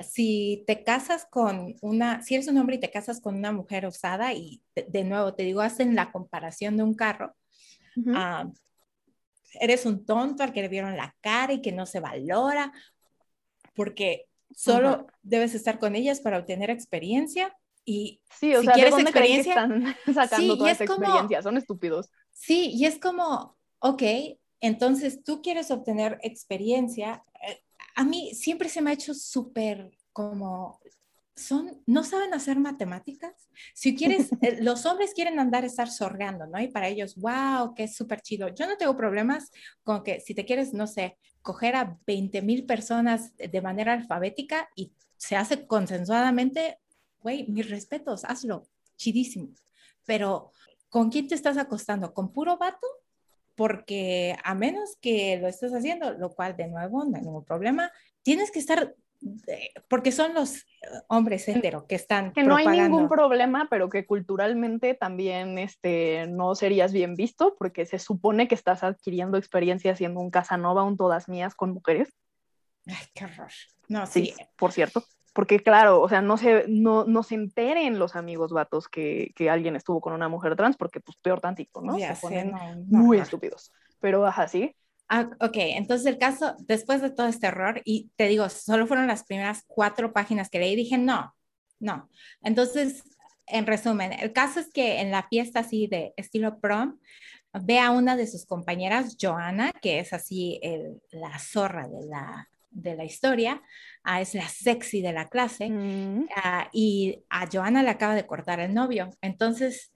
Si 0.00 0.64
te 0.66 0.84
casas 0.84 1.26
con 1.30 1.74
una, 1.80 2.22
si 2.22 2.34
eres 2.34 2.48
un 2.48 2.58
hombre 2.58 2.76
y 2.76 2.80
te 2.80 2.90
casas 2.90 3.20
con 3.22 3.36
una 3.36 3.52
mujer 3.52 3.86
usada 3.86 4.34
y 4.34 4.62
de, 4.74 4.82
de 4.88 5.04
nuevo 5.04 5.34
te 5.34 5.44
digo, 5.44 5.62
hacen 5.62 5.94
la 5.94 6.12
comparación 6.12 6.76
de 6.76 6.82
un 6.82 6.94
carro, 6.94 7.34
ujú. 7.96 8.10
ah, 8.14 8.50
eres 9.60 9.86
un 9.86 10.04
tonto 10.04 10.42
al 10.42 10.52
que 10.52 10.60
le 10.62 10.68
vieron 10.68 10.96
la 10.96 11.14
cara 11.22 11.54
y 11.54 11.62
que 11.62 11.72
no 11.72 11.86
se 11.86 12.00
valora, 12.00 12.72
porque 13.74 14.26
solo 14.54 14.88
Ajá. 14.88 15.06
debes 15.22 15.54
estar 15.54 15.78
con 15.78 15.96
ellas 15.96 16.20
para 16.20 16.38
obtener 16.38 16.70
experiencia 16.70 17.56
y 17.86 18.20
Sí, 18.38 18.54
o 18.54 18.60
si 18.60 18.66
sea, 18.66 18.74
¿de 18.74 18.82
quieres 18.82 18.90
dónde 18.94 19.12
creen 19.12 19.42
que 19.44 19.50
experiencia- 19.50 19.62
están 19.62 19.96
sacando 20.28 20.52
Sí, 20.54 20.58
toda 20.58 20.70
es 20.72 20.80
esa 20.80 20.86
como- 20.92 21.04
experiencia? 21.06 21.42
Son 21.42 21.56
estúpidos. 21.56 22.10
Sí, 22.32 22.72
y 22.74 22.84
es 22.84 22.98
como, 22.98 23.56
ok, 23.78 24.02
entonces 24.60 25.22
tú 25.24 25.40
quieres 25.40 25.70
obtener 25.70 26.18
experiencia. 26.22 27.22
Eh, 27.48 27.62
A 27.94 28.04
mí 28.04 28.34
siempre 28.34 28.68
se 28.68 28.82
me 28.82 28.90
ha 28.90 28.94
hecho 28.94 29.14
súper 29.14 29.90
como, 30.12 30.80
son, 31.34 31.82
no 31.86 32.02
saben 32.04 32.34
hacer 32.34 32.58
matemáticas. 32.58 33.48
Si 33.74 33.94
quieres, 33.94 34.30
eh, 34.42 34.58
los 34.60 34.84
hombres 34.86 35.12
quieren 35.14 35.38
andar 35.38 35.64
estar 35.64 35.88
sorgando, 35.90 36.46
¿no? 36.46 36.60
Y 36.60 36.68
para 36.68 36.88
ellos, 36.88 37.14
wow, 37.16 37.74
que 37.74 37.84
es 37.84 37.94
súper 37.96 38.20
chido. 38.20 38.48
Yo 38.48 38.66
no 38.66 38.76
tengo 38.76 38.96
problemas 38.96 39.50
con 39.84 40.02
que 40.02 40.20
si 40.20 40.34
te 40.34 40.44
quieres, 40.44 40.74
no 40.74 40.86
sé, 40.86 41.16
coger 41.42 41.76
a 41.76 41.98
20 42.06 42.42
mil 42.42 42.66
personas 42.66 43.34
de 43.36 43.62
manera 43.62 43.92
alfabética 43.92 44.68
y 44.74 44.92
se 45.16 45.36
hace 45.36 45.66
consensuadamente, 45.66 46.78
güey, 47.26 47.44
mis 47.48 47.68
respetos, 47.68 48.24
hazlo, 48.24 48.68
chidísimo. 48.96 49.48
Pero 50.04 50.52
¿con 50.88 51.10
quién 51.10 51.26
te 51.26 51.34
estás 51.34 51.58
acostando? 51.58 52.14
¿Con 52.14 52.32
puro 52.32 52.56
vato? 52.56 52.86
Porque 53.56 54.36
a 54.44 54.54
menos 54.54 54.96
que 55.00 55.36
lo 55.40 55.48
estés 55.48 55.74
haciendo, 55.74 56.12
lo 56.12 56.30
cual 56.30 56.56
de 56.56 56.68
nuevo 56.68 57.04
no 57.04 57.16
hay 57.16 57.22
ningún 57.24 57.44
problema, 57.44 57.90
tienes 58.22 58.52
que 58.52 58.60
estar, 58.60 58.94
eh, 59.48 59.70
porque 59.88 60.12
son 60.12 60.34
los 60.34 60.58
eh, 60.58 60.62
hombres 61.08 61.48
hetero 61.48 61.88
que 61.88 61.96
están 61.96 62.32
Que 62.32 62.44
no 62.44 62.54
hay 62.54 62.68
ningún 62.68 63.08
problema, 63.08 63.66
pero 63.68 63.90
que 63.90 64.06
culturalmente 64.06 64.94
también 64.94 65.58
este, 65.58 66.28
no 66.28 66.54
serías 66.54 66.92
bien 66.92 67.16
visto, 67.16 67.56
porque 67.58 67.86
se 67.86 67.98
supone 67.98 68.46
que 68.46 68.54
estás 68.54 68.84
adquiriendo 68.84 69.36
experiencia 69.36 69.96
siendo 69.96 70.20
un 70.20 70.30
Casanova, 70.30 70.84
un 70.84 70.96
todas 70.96 71.28
mías 71.28 71.56
con 71.56 71.72
mujeres. 71.72 72.08
Ay, 72.86 73.04
qué 73.16 73.24
horror. 73.24 73.50
No, 73.88 74.06
Sí, 74.06 74.32
sí. 74.36 74.44
por 74.56 74.70
cierto. 74.70 75.02
Porque 75.36 75.60
claro, 75.60 76.00
o 76.00 76.08
sea, 76.08 76.22
no 76.22 76.38
se, 76.38 76.64
no, 76.66 77.04
no 77.04 77.22
se 77.22 77.34
enteren 77.34 77.98
los 77.98 78.16
amigos 78.16 78.52
vatos 78.52 78.88
que, 78.88 79.32
que 79.36 79.50
alguien 79.50 79.76
estuvo 79.76 80.00
con 80.00 80.14
una 80.14 80.30
mujer 80.30 80.56
trans, 80.56 80.78
porque 80.78 80.98
pues 81.00 81.18
peor 81.18 81.40
tantito, 81.40 81.82
¿no? 81.82 81.96
Ya 81.98 82.14
se 82.14 82.14
sé, 82.14 82.22
ponen 82.22 82.50
no, 82.50 82.74
no, 82.88 83.02
muy 83.02 83.18
estúpidos. 83.18 83.70
Pero 84.00 84.26
ajá, 84.26 84.48
sí. 84.48 84.74
Ah, 85.08 85.28
ok, 85.40 85.54
entonces 85.56 86.06
el 86.06 86.18
caso, 86.18 86.56
después 86.60 87.02
de 87.02 87.10
todo 87.10 87.26
este 87.28 87.46
error, 87.48 87.82
y 87.84 88.10
te 88.16 88.28
digo, 88.28 88.48
solo 88.48 88.86
fueron 88.86 89.06
las 89.06 89.24
primeras 89.24 89.62
cuatro 89.66 90.12
páginas 90.12 90.48
que 90.50 90.58
leí, 90.58 90.74
dije, 90.74 90.98
no, 90.98 91.36
no. 91.78 92.08
Entonces, 92.42 93.04
en 93.46 93.66
resumen, 93.66 94.12
el 94.14 94.32
caso 94.32 94.58
es 94.58 94.72
que 94.72 95.00
en 95.00 95.10
la 95.10 95.22
fiesta 95.28 95.60
así 95.60 95.86
de 95.86 96.12
estilo 96.16 96.58
prom, 96.58 96.98
ve 97.52 97.78
a 97.78 97.90
una 97.90 98.16
de 98.16 98.26
sus 98.26 98.46
compañeras, 98.46 99.16
Joana, 99.20 99.72
que 99.80 100.00
es 100.00 100.12
así 100.12 100.58
el- 100.62 101.00
la 101.12 101.38
zorra 101.38 101.86
de 101.88 102.06
la, 102.06 102.48
de 102.70 102.94
la 102.96 103.04
historia, 103.04 103.62
ah, 104.04 104.20
es 104.20 104.34
la 104.34 104.48
sexy 104.48 105.00
de 105.02 105.12
la 105.12 105.28
clase, 105.28 105.68
Mm, 105.70 106.26
ah, 106.36 106.68
y 106.72 107.24
a 107.30 107.46
Joana 107.50 107.82
le 107.82 107.90
acaba 107.90 108.14
de 108.14 108.26
cortar 108.26 108.60
el 108.60 108.74
novio. 108.74 109.10
Entonces, 109.22 109.92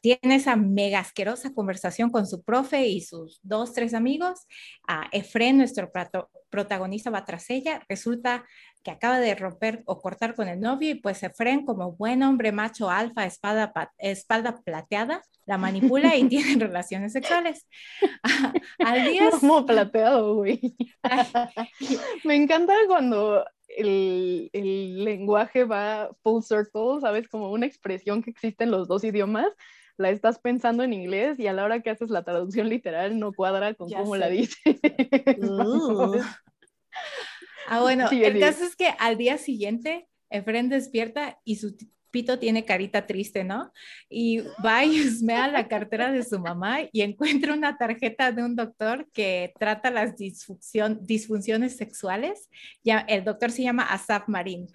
tiene 0.00 0.34
esa 0.34 0.56
mega 0.56 0.98
asquerosa 0.98 1.54
conversación 1.54 2.10
con 2.10 2.26
su 2.26 2.42
profe 2.42 2.88
y 2.88 3.00
sus 3.02 3.38
dos, 3.44 3.72
tres 3.72 3.94
amigos. 3.94 4.46
A 4.88 5.08
Efren, 5.12 5.58
nuestro 5.58 5.92
prato- 5.92 6.28
protagonista, 6.50 7.10
va 7.10 7.24
tras 7.24 7.48
ella. 7.50 7.80
Resulta 7.88 8.44
que 8.82 8.90
acaba 8.90 9.20
de 9.20 9.34
romper 9.34 9.82
o 9.86 10.00
cortar 10.00 10.34
con 10.34 10.48
el 10.48 10.60
novio 10.60 10.90
y 10.90 10.94
pues 10.96 11.22
Efren, 11.22 11.64
como 11.64 11.92
buen 11.92 12.22
hombre 12.22 12.52
macho 12.52 12.90
alfa, 12.90 13.24
espada, 13.26 13.72
pa- 13.72 13.92
espalda 13.98 14.60
plateada, 14.64 15.22
la 15.46 15.58
manipula 15.58 16.16
y 16.16 16.24
tienen 16.28 16.60
relaciones 16.60 17.12
sexuales. 17.12 17.66
Al 18.78 19.04
día... 19.10 19.30
Como 19.40 19.64
plateado, 19.66 20.34
güey. 20.36 20.74
Me 22.24 22.34
encanta 22.36 22.74
cuando 22.86 23.44
el, 23.76 24.50
el 24.52 25.04
lenguaje 25.04 25.64
va 25.64 26.10
full 26.22 26.42
circle, 26.42 27.00
¿sabes? 27.00 27.28
Como 27.28 27.50
una 27.50 27.66
expresión 27.66 28.22
que 28.22 28.30
existe 28.30 28.64
en 28.64 28.70
los 28.70 28.88
dos 28.88 29.02
idiomas, 29.04 29.46
la 29.98 30.10
estás 30.10 30.38
pensando 30.38 30.82
en 30.82 30.92
inglés 30.92 31.38
y 31.38 31.46
a 31.46 31.52
la 31.52 31.64
hora 31.64 31.80
que 31.80 31.90
haces 31.90 32.10
la 32.10 32.22
traducción 32.24 32.68
literal 32.68 33.18
no 33.18 33.32
cuadra 33.32 33.74
con 33.74 33.88
Ya 33.88 33.98
cómo 34.00 34.14
sé. 34.14 34.20
la 34.20 34.28
dices. 34.28 34.76
Ah, 37.66 37.80
bueno, 37.80 38.08
el 38.10 38.40
caso 38.40 38.64
es 38.64 38.76
que 38.76 38.88
al 38.98 39.16
día 39.16 39.38
siguiente, 39.38 40.08
Efren 40.30 40.68
despierta 40.68 41.38
y 41.44 41.56
su 41.56 41.76
pito 42.10 42.38
tiene 42.38 42.64
carita 42.64 43.06
triste, 43.06 43.42
¿no? 43.42 43.72
Y 44.08 44.40
va 44.64 44.84
y 44.84 45.00
husmea 45.06 45.48
la 45.48 45.66
cartera 45.66 46.12
de 46.12 46.22
su 46.22 46.38
mamá 46.38 46.80
y 46.92 47.00
encuentra 47.00 47.54
una 47.54 47.78
tarjeta 47.78 48.32
de 48.32 48.44
un 48.44 48.54
doctor 48.54 49.08
que 49.12 49.52
trata 49.58 49.90
las 49.90 50.16
disfunción- 50.16 51.00
disfunciones 51.02 51.76
sexuales. 51.76 52.48
Ya, 52.84 52.98
el 53.00 53.24
doctor 53.24 53.50
se 53.50 53.62
llama 53.62 53.84
Asaf 53.84 54.28
Marín. 54.28 54.68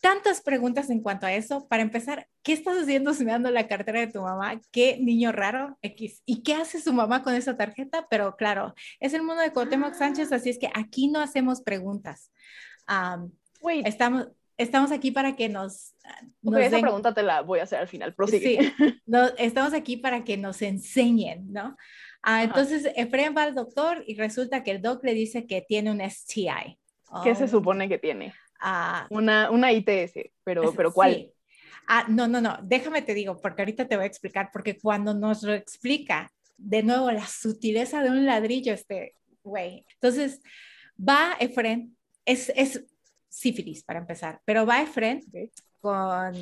Tantas 0.00 0.40
preguntas 0.40 0.88
en 0.90 1.00
cuanto 1.02 1.26
a 1.26 1.32
eso. 1.34 1.68
Para 1.68 1.82
empezar, 1.82 2.26
¿qué 2.42 2.52
estás 2.54 2.76
haciendo 2.78 3.10
husmeando 3.10 3.50
la 3.50 3.68
cartera 3.68 4.00
de 4.00 4.06
tu 4.06 4.22
mamá? 4.22 4.60
¿Qué 4.70 4.98
niño 4.98 5.30
raro? 5.30 5.78
X. 5.82 6.22
¿Y 6.24 6.42
qué 6.42 6.54
hace 6.54 6.80
su 6.80 6.92
mamá 6.92 7.22
con 7.22 7.34
esa 7.34 7.56
tarjeta? 7.56 8.06
Pero 8.08 8.36
claro, 8.36 8.74
es 8.98 9.12
el 9.12 9.22
mundo 9.22 9.42
de 9.42 9.52
Cuauhtémoc 9.52 9.94
Sánchez, 9.94 10.32
así 10.32 10.48
es 10.50 10.58
que 10.58 10.70
aquí 10.74 11.08
no 11.08 11.20
hacemos 11.20 11.60
preguntas. 11.62 12.32
Am, 12.86 13.30
Wait, 13.60 13.86
estamos, 13.86 14.28
estamos 14.56 14.90
aquí 14.90 15.10
para 15.10 15.36
que 15.36 15.50
nos... 15.50 15.94
nos 16.40 16.58
esa 16.60 16.76
den- 16.76 16.80
pregunta 16.80 17.12
te 17.12 17.22
la 17.22 17.42
voy 17.42 17.60
a 17.60 17.64
hacer 17.64 17.78
al 17.80 17.88
final, 17.88 18.14
prosigue. 18.14 18.72
Sí, 18.76 18.94
no, 19.06 19.26
estamos 19.36 19.74
aquí 19.74 19.98
para 19.98 20.24
que 20.24 20.38
nos 20.38 20.62
enseñen, 20.62 21.52
¿no? 21.52 21.76
Ah, 22.22 22.42
entonces, 22.42 22.88
Efraín 22.96 23.34
va 23.36 23.42
al 23.44 23.54
doctor 23.54 24.02
y 24.06 24.14
resulta 24.14 24.62
que 24.62 24.70
el 24.72 24.82
doc 24.82 25.04
le 25.04 25.12
dice 25.14 25.46
que 25.46 25.60
tiene 25.62 25.90
un 25.90 26.00
STI. 26.00 26.78
¿Qué 27.24 27.34
se 27.34 27.44
Oh, 27.44 27.48
supone 27.48 27.88
que 27.88 27.98
tiene? 27.98 28.32
Ah, 28.60 29.06
Una, 29.10 29.50
una 29.50 29.72
ITS, 29.72 30.14
pero, 30.44 30.74
pero 30.74 30.92
¿cuál? 30.92 31.14
Sí. 31.14 31.32
Ah, 31.88 32.06
no, 32.08 32.28
no, 32.28 32.40
no, 32.40 32.58
déjame 32.62 33.02
te 33.02 33.14
digo, 33.14 33.40
porque 33.40 33.62
ahorita 33.62 33.88
te 33.88 33.96
voy 33.96 34.04
a 34.04 34.08
explicar, 34.08 34.50
porque 34.52 34.78
cuando 34.78 35.12
nos 35.14 35.42
lo 35.42 35.52
explica, 35.54 36.30
de 36.56 36.82
nuevo, 36.82 37.10
la 37.10 37.26
sutileza 37.26 38.02
de 38.02 38.10
un 38.10 38.26
ladrillo, 38.26 38.72
este 38.72 39.14
güey. 39.42 39.84
Entonces, 39.94 40.40
va 40.96 41.36
Efren, 41.40 41.96
es, 42.24 42.52
es 42.54 42.84
sífilis 43.28 43.82
para 43.82 43.98
empezar, 44.00 44.40
pero 44.44 44.66
va 44.66 44.82
Efren 44.82 45.22
Ok. 45.28 45.50
con 45.80 46.34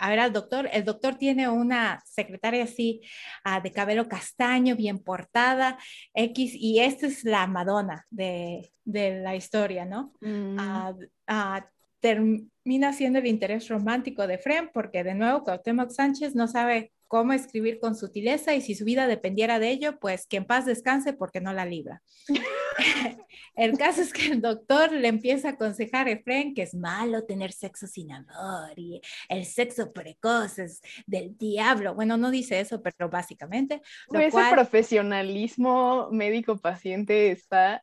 a 0.00 0.08
ver 0.08 0.18
al 0.18 0.32
doctor. 0.32 0.68
El 0.72 0.84
doctor 0.84 1.16
tiene 1.16 1.48
una 1.48 2.02
secretaria 2.06 2.64
así 2.64 3.02
ah, 3.44 3.60
de 3.60 3.70
cabello 3.70 4.08
castaño, 4.08 4.74
bien 4.74 4.98
portada, 4.98 5.78
X, 6.14 6.54
y 6.54 6.80
esta 6.80 7.06
es 7.06 7.24
la 7.24 7.46
Madonna 7.46 8.06
de, 8.10 8.72
de 8.84 9.20
la 9.20 9.36
historia, 9.36 9.84
¿no? 9.84 10.12
Mm. 10.20 10.56
Ah, 10.58 10.94
ah, 11.26 11.66
termina 12.00 12.92
siendo 12.94 13.18
el 13.18 13.26
interés 13.26 13.68
romántico 13.68 14.26
de 14.26 14.38
Fren, 14.38 14.70
porque 14.72 15.04
de 15.04 15.14
nuevo 15.14 15.44
Cuauhtémoc 15.44 15.90
Sánchez 15.90 16.34
no 16.34 16.48
sabe 16.48 16.92
cómo 17.10 17.32
escribir 17.32 17.80
con 17.80 17.96
sutileza 17.96 18.54
y 18.54 18.60
si 18.60 18.76
su 18.76 18.84
vida 18.84 19.08
dependiera 19.08 19.58
de 19.58 19.68
ello, 19.68 19.98
pues 19.98 20.28
que 20.28 20.36
en 20.36 20.44
paz 20.44 20.64
descanse 20.64 21.12
porque 21.12 21.40
no 21.40 21.52
la 21.52 21.66
libra. 21.66 22.02
el 23.56 23.76
caso 23.76 24.00
es 24.00 24.12
que 24.12 24.28
el 24.28 24.40
doctor 24.40 24.92
le 24.92 25.08
empieza 25.08 25.48
a 25.48 25.52
aconsejar 25.52 26.06
a 26.06 26.12
Efren 26.12 26.54
que 26.54 26.62
es 26.62 26.72
malo 26.72 27.24
tener 27.24 27.50
sexo 27.50 27.88
sin 27.88 28.12
amor 28.12 28.70
y 28.76 29.00
el 29.28 29.44
sexo 29.44 29.92
precoz 29.92 30.60
es 30.60 30.82
del 31.04 31.36
diablo. 31.36 31.96
Bueno, 31.96 32.16
no 32.16 32.30
dice 32.30 32.60
eso, 32.60 32.80
pero 32.80 33.10
básicamente. 33.10 33.82
Lo 34.08 34.20
ese 34.20 34.38
profesionalismo 34.48 36.10
médico-paciente 36.12 37.32
está 37.32 37.82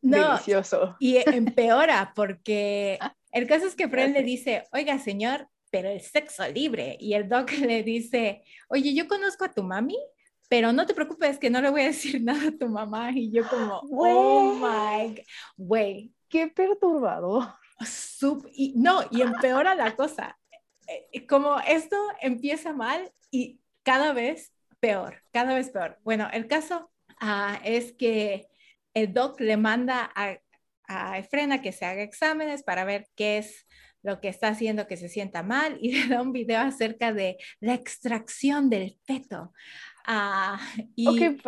delicioso. 0.00 0.96
Y 1.00 1.18
empeora 1.28 2.14
porque 2.16 2.98
el 3.30 3.46
caso 3.46 3.66
es 3.66 3.74
que 3.74 3.84
Efren 3.84 4.14
le 4.14 4.22
dice, 4.22 4.64
oiga, 4.72 4.98
señor, 4.98 5.50
pero 5.74 5.88
el 5.88 6.00
sexo 6.00 6.46
libre. 6.46 6.96
Y 7.00 7.14
el 7.14 7.28
doc 7.28 7.50
le 7.58 7.82
dice, 7.82 8.44
oye, 8.68 8.94
yo 8.94 9.08
conozco 9.08 9.44
a 9.44 9.52
tu 9.52 9.64
mami, 9.64 9.98
pero 10.48 10.72
no 10.72 10.86
te 10.86 10.94
preocupes 10.94 11.36
que 11.36 11.50
no 11.50 11.60
le 11.60 11.68
voy 11.68 11.80
a 11.80 11.86
decir 11.86 12.22
nada 12.22 12.46
a 12.46 12.56
tu 12.56 12.68
mamá. 12.68 13.10
Y 13.10 13.32
yo 13.32 13.42
como, 13.48 13.80
oh 13.90 14.54
my, 14.54 15.20
güey. 15.56 16.12
Qué 16.28 16.46
perturbador. 16.46 17.54
y, 18.52 18.74
no, 18.76 19.00
y 19.10 19.22
empeora 19.22 19.74
la 19.74 19.96
cosa. 19.96 20.38
Eh, 20.86 21.26
como 21.26 21.58
esto 21.58 21.96
empieza 22.20 22.72
mal 22.72 23.12
y 23.32 23.58
cada 23.82 24.12
vez 24.12 24.52
peor, 24.78 25.24
cada 25.32 25.54
vez 25.56 25.70
peor. 25.70 25.98
Bueno, 26.04 26.28
el 26.32 26.46
caso 26.46 26.92
ah, 27.20 27.58
es 27.64 27.92
que 27.94 28.46
el 28.94 29.12
doc 29.12 29.40
le 29.40 29.56
manda 29.56 30.08
a, 30.14 30.38
a 30.86 31.18
Efrena 31.18 31.62
que 31.62 31.72
se 31.72 31.84
haga 31.84 32.02
exámenes 32.02 32.62
para 32.62 32.84
ver 32.84 33.08
qué 33.16 33.38
es 33.38 33.66
lo 34.04 34.20
que 34.20 34.28
está 34.28 34.48
haciendo 34.48 34.86
que 34.86 34.96
se 34.96 35.08
sienta 35.08 35.42
mal 35.42 35.78
y 35.80 35.92
le 35.98 36.14
da 36.14 36.22
un 36.22 36.30
video 36.30 36.60
acerca 36.60 37.12
de 37.12 37.38
la 37.58 37.74
extracción 37.74 38.70
del 38.70 38.96
feto. 39.04 39.52
Ah, 40.06 40.60
y... 40.94 41.38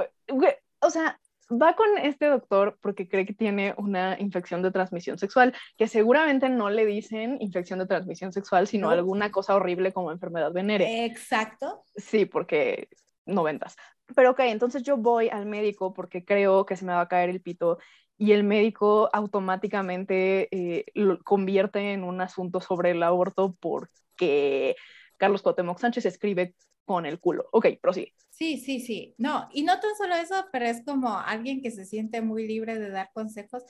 o 0.81 0.91
sea, 0.91 1.21
va 1.51 1.77
con 1.77 1.99
este 1.99 2.27
doctor 2.27 2.79
porque 2.81 3.09
cree 3.09 3.27
que 3.27 3.35
tiene 3.35 3.75
una 3.77 4.19
infección 4.19 4.63
de 4.63 4.71
transmisión 4.71 5.19
sexual, 5.19 5.55
que 5.77 5.87
seguramente 5.87 6.49
no 6.49 6.71
le 6.71 6.87
dicen 6.87 7.37
infección 7.41 7.79
de 7.79 7.87
transmisión 7.87 8.33
sexual, 8.33 8.67
sino 8.67 8.91
alguna 8.91 9.31
cosa 9.31 9.55
horrible 9.55 9.93
como 9.93 10.11
enfermedad 10.11 10.53
venérea. 10.53 11.05
Exacto. 11.05 11.85
Sí, 11.97 12.25
porque 12.25 12.89
noventas. 13.27 13.77
Pero 14.15 14.31
ok, 14.31 14.41
entonces 14.41 14.83
yo 14.83 14.97
voy 14.97 15.29
al 15.29 15.47
médico 15.47 15.93
porque 15.93 16.25
creo 16.25 16.65
que 16.65 16.77
se 16.77 16.85
me 16.85 16.93
va 16.93 17.03
a 17.03 17.09
caer 17.09 17.29
el 17.29 17.43
pito 17.43 17.79
y 18.19 18.33
el 18.33 18.45
médico 18.45 19.11
automáticamente 19.13 20.49
eh, 20.51 20.87
lo 20.95 21.23
convierte 21.23 21.93
en 21.93 22.05
un 22.05 22.21
asunto 22.21 22.61
sobre 22.61 22.93
el 22.93 23.03
aborto 23.03 23.57
porque 23.61 24.77
Carlos 25.17 25.43
Cuauhtémoc 25.43 25.79
Sánchez 25.79 26.07
escribe 26.07 26.55
con 26.85 27.05
el 27.05 27.21
culo. 27.21 27.49
Ok, 27.53 27.67
prosigue. 27.81 28.15
Sí, 28.31 28.59
sí, 28.59 28.81
sí. 28.81 29.15
No, 29.19 29.49
y 29.53 29.63
no 29.63 29.81
tan 29.81 29.95
solo 29.97 30.15
eso, 30.15 30.47
pero 30.53 30.67
es 30.67 30.83
como 30.85 31.19
alguien 31.19 31.61
que 31.61 31.71
se 31.71 31.85
siente 31.85 32.23
muy 32.23 32.47
libre 32.47 32.79
de 32.79 32.91
dar 32.91 33.11
consejos. 33.13 33.65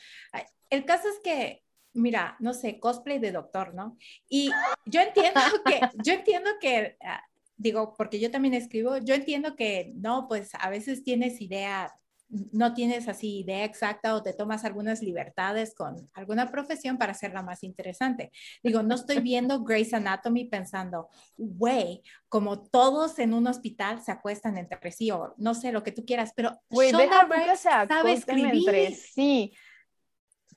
El 0.71 0.85
caso 0.85 1.09
es 1.09 1.19
que, 1.25 1.65
mira, 1.93 2.37
no 2.41 2.53
sé, 2.53 2.79
cosplay 2.79 3.19
de 3.19 3.33
doctor, 3.33 3.75
¿no? 3.75 3.97
Y 4.29 4.51
yo 4.85 5.01
entiendo 5.01 5.41
que, 5.65 5.81
yo 6.05 6.13
entiendo 6.13 6.51
que, 6.61 6.97
ah, 7.01 7.23
digo, 7.57 7.95
porque 7.97 8.21
yo 8.21 8.31
también 8.31 8.55
escribo, 8.55 8.99
yo 8.99 9.15
entiendo 9.15 9.57
que, 9.57 9.93
no, 9.95 10.27
pues 10.29 10.51
a 10.55 10.69
veces 10.69 11.03
tienes 11.03 11.41
idea 11.41 11.97
no 12.29 12.75
tienes 12.75 13.09
así 13.09 13.39
idea 13.39 13.65
exacta 13.65 14.15
o 14.15 14.23
te 14.23 14.33
tomas 14.33 14.65
algunas 14.65 15.01
libertades 15.01 15.75
con 15.75 16.11
alguna 16.13 16.51
profesión 16.51 16.99
para 16.99 17.13
hacerla 17.13 17.43
más 17.43 17.63
interesante. 17.63 18.33
Digo, 18.63 18.83
no 18.83 18.97
estoy 18.97 19.21
viendo 19.21 19.63
Grey's 19.63 19.95
Anatomy 19.95 20.45
pensando, 20.45 21.09
güey, 21.37 22.03
como 22.29 22.63
todos 22.63 23.19
en 23.19 23.33
un 23.33 23.47
hospital 23.47 24.03
se 24.03 24.13
acuestan 24.13 24.59
entre 24.59 24.91
sí 24.91 25.11
o 25.11 25.35
no 25.37 25.55
sé 25.55 25.71
lo 25.71 25.83
que 25.83 25.93
tú 25.93 26.05
quieras, 26.05 26.33
pero 26.35 26.61
güey, 26.69 26.93
deja 26.93 27.29
que 27.29 27.57
se 27.57 27.69
sabe 27.69 28.13
escribir. 28.13 28.69
entre 28.69 28.93
sí. 28.93 29.55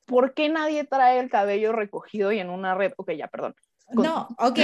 ¿Por 0.06 0.34
qué 0.34 0.50
nadie 0.50 0.86
trae 0.86 1.20
el 1.20 1.30
cabello 1.30 1.72
recogido 1.72 2.32
y 2.32 2.40
en 2.40 2.50
una 2.50 2.74
red? 2.74 2.94
Ok, 2.98 3.12
ya, 3.12 3.28
perdón. 3.28 3.56
No, 3.92 4.28
ok, 4.38 4.60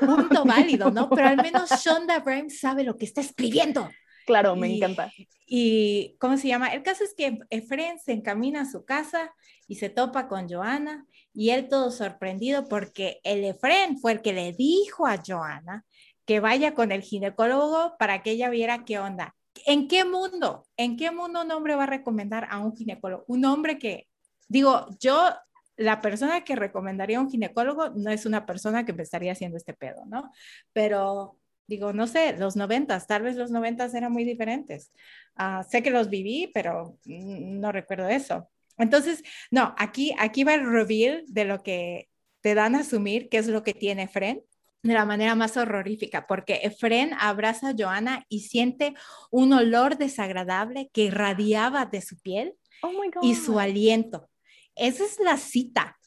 punto 0.00 0.44
válido, 0.44 0.90
¿no? 0.90 1.08
Pero 1.10 1.28
al 1.28 1.36
menos 1.36 1.70
Shonda 1.82 2.20
Rhimes 2.20 2.58
sabe 2.58 2.84
lo 2.84 2.96
que 2.96 3.04
está 3.04 3.20
escribiendo. 3.20 3.90
Claro, 4.26 4.56
me 4.56 4.76
encanta. 4.76 5.12
Y, 5.46 6.16
¿cómo 6.18 6.36
se 6.36 6.48
llama? 6.48 6.68
El 6.68 6.82
caso 6.82 7.04
es 7.04 7.14
que 7.14 7.38
Efren 7.50 7.98
se 7.98 8.12
encamina 8.12 8.62
a 8.62 8.70
su 8.70 8.84
casa 8.84 9.34
y 9.68 9.76
se 9.76 9.90
topa 9.90 10.28
con 10.28 10.48
Joana 10.48 11.06
y 11.34 11.50
él 11.50 11.68
todo 11.68 11.90
sorprendido 11.90 12.68
porque 12.68 13.20
el 13.24 13.44
Efren 13.44 13.98
fue 13.98 14.12
el 14.12 14.22
que 14.22 14.32
le 14.32 14.52
dijo 14.52 15.06
a 15.06 15.20
Joana 15.24 15.84
que 16.24 16.40
vaya 16.40 16.74
con 16.74 16.92
el 16.92 17.02
ginecólogo 17.02 17.96
para 17.98 18.22
que 18.22 18.30
ella 18.30 18.48
viera 18.48 18.84
qué 18.84 18.98
onda. 18.98 19.34
¿En 19.66 19.88
qué 19.88 20.04
mundo? 20.04 20.66
¿En 20.76 20.96
qué 20.96 21.10
mundo 21.10 21.42
un 21.42 21.50
hombre 21.50 21.74
va 21.74 21.84
a 21.84 21.86
recomendar 21.86 22.46
a 22.50 22.58
un 22.58 22.74
ginecólogo? 22.74 23.24
Un 23.26 23.44
hombre 23.44 23.78
que, 23.78 24.08
digo, 24.48 24.86
yo, 24.98 25.30
la 25.76 26.00
persona 26.00 26.44
que 26.44 26.56
recomendaría 26.56 27.18
a 27.18 27.20
un 27.20 27.30
ginecólogo 27.30 27.90
no 27.90 28.10
es 28.10 28.24
una 28.24 28.46
persona 28.46 28.84
que 28.84 28.92
me 28.92 29.02
estaría 29.02 29.32
haciendo 29.32 29.56
este 29.56 29.74
pedo, 29.74 30.04
¿no? 30.06 30.30
Pero 30.72 31.38
Digo, 31.66 31.92
no 31.92 32.06
sé, 32.06 32.36
los 32.36 32.56
noventas, 32.56 33.06
tal 33.06 33.22
vez 33.22 33.36
los 33.36 33.50
noventas 33.50 33.94
eran 33.94 34.12
muy 34.12 34.24
diferentes. 34.24 34.92
Ah, 35.36 35.64
sé 35.68 35.82
que 35.82 35.90
los 35.90 36.10
viví, 36.10 36.50
pero 36.52 36.98
no 37.04 37.72
recuerdo 37.72 38.08
eso. 38.08 38.48
Entonces, 38.78 39.22
no, 39.50 39.74
aquí, 39.78 40.14
aquí 40.18 40.44
va 40.44 40.54
el 40.54 40.70
reveal 40.70 41.24
de 41.28 41.44
lo 41.44 41.62
que 41.62 42.08
te 42.40 42.54
dan 42.54 42.74
a 42.74 42.80
asumir 42.80 43.28
que 43.28 43.38
es 43.38 43.46
lo 43.46 43.62
que 43.62 43.74
tiene 43.74 44.08
Fren 44.08 44.42
de 44.82 44.94
la 44.94 45.04
manera 45.04 45.34
más 45.34 45.56
horrorífica, 45.56 46.26
porque 46.26 46.60
Efren 46.64 47.12
abraza 47.18 47.70
a 47.70 47.74
Joana 47.78 48.26
y 48.28 48.40
siente 48.40 48.94
un 49.30 49.52
olor 49.52 49.96
desagradable 49.96 50.90
que 50.92 51.04
irradiaba 51.04 51.86
de 51.86 52.02
su 52.02 52.18
piel 52.18 52.54
oh 52.82 52.90
y 53.22 53.36
su 53.36 53.60
aliento. 53.60 54.28
Esa 54.74 55.04
es 55.04 55.20
la 55.20 55.36
cita 55.36 55.98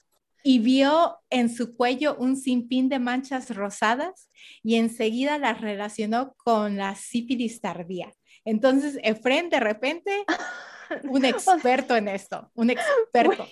y 0.47 0.60
vio 0.60 1.17
en 1.31 1.49
su 1.49 1.75
cuello 1.75 2.15
un 2.19 2.38
sinfín 2.38 2.88
de 2.88 2.99
manchas 2.99 3.49
rosadas 3.55 4.29
y 4.62 4.75
enseguida 4.75 5.39
las 5.39 5.60
relacionó 5.60 6.36
con 6.36 6.77
la 6.77 6.93
sífilis 6.93 7.62
tardía. 7.62 8.13
Entonces, 8.45 8.99
Efren, 9.01 9.49
de 9.49 9.60
repente, 9.60 10.23
un 11.10 11.25
experto 11.25 11.95
en 11.95 12.10
esto, 12.10 12.51
un 12.53 12.69
experto. 12.69 13.47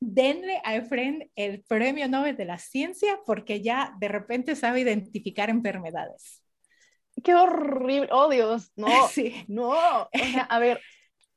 Denle 0.00 0.62
a 0.64 0.74
Efren 0.74 1.30
el 1.36 1.64
premio 1.64 2.08
Nobel 2.08 2.34
de 2.34 2.46
la 2.46 2.56
ciencia 2.56 3.20
porque 3.26 3.60
ya 3.60 3.94
de 4.00 4.08
repente 4.08 4.56
sabe 4.56 4.80
identificar 4.80 5.50
enfermedades. 5.50 6.42
Qué 7.22 7.34
horrible, 7.34 8.08
oh 8.10 8.30
Dios, 8.30 8.72
no, 8.74 8.88
sí. 9.08 9.44
no, 9.48 9.74
a 9.74 10.58
ver, 10.58 10.80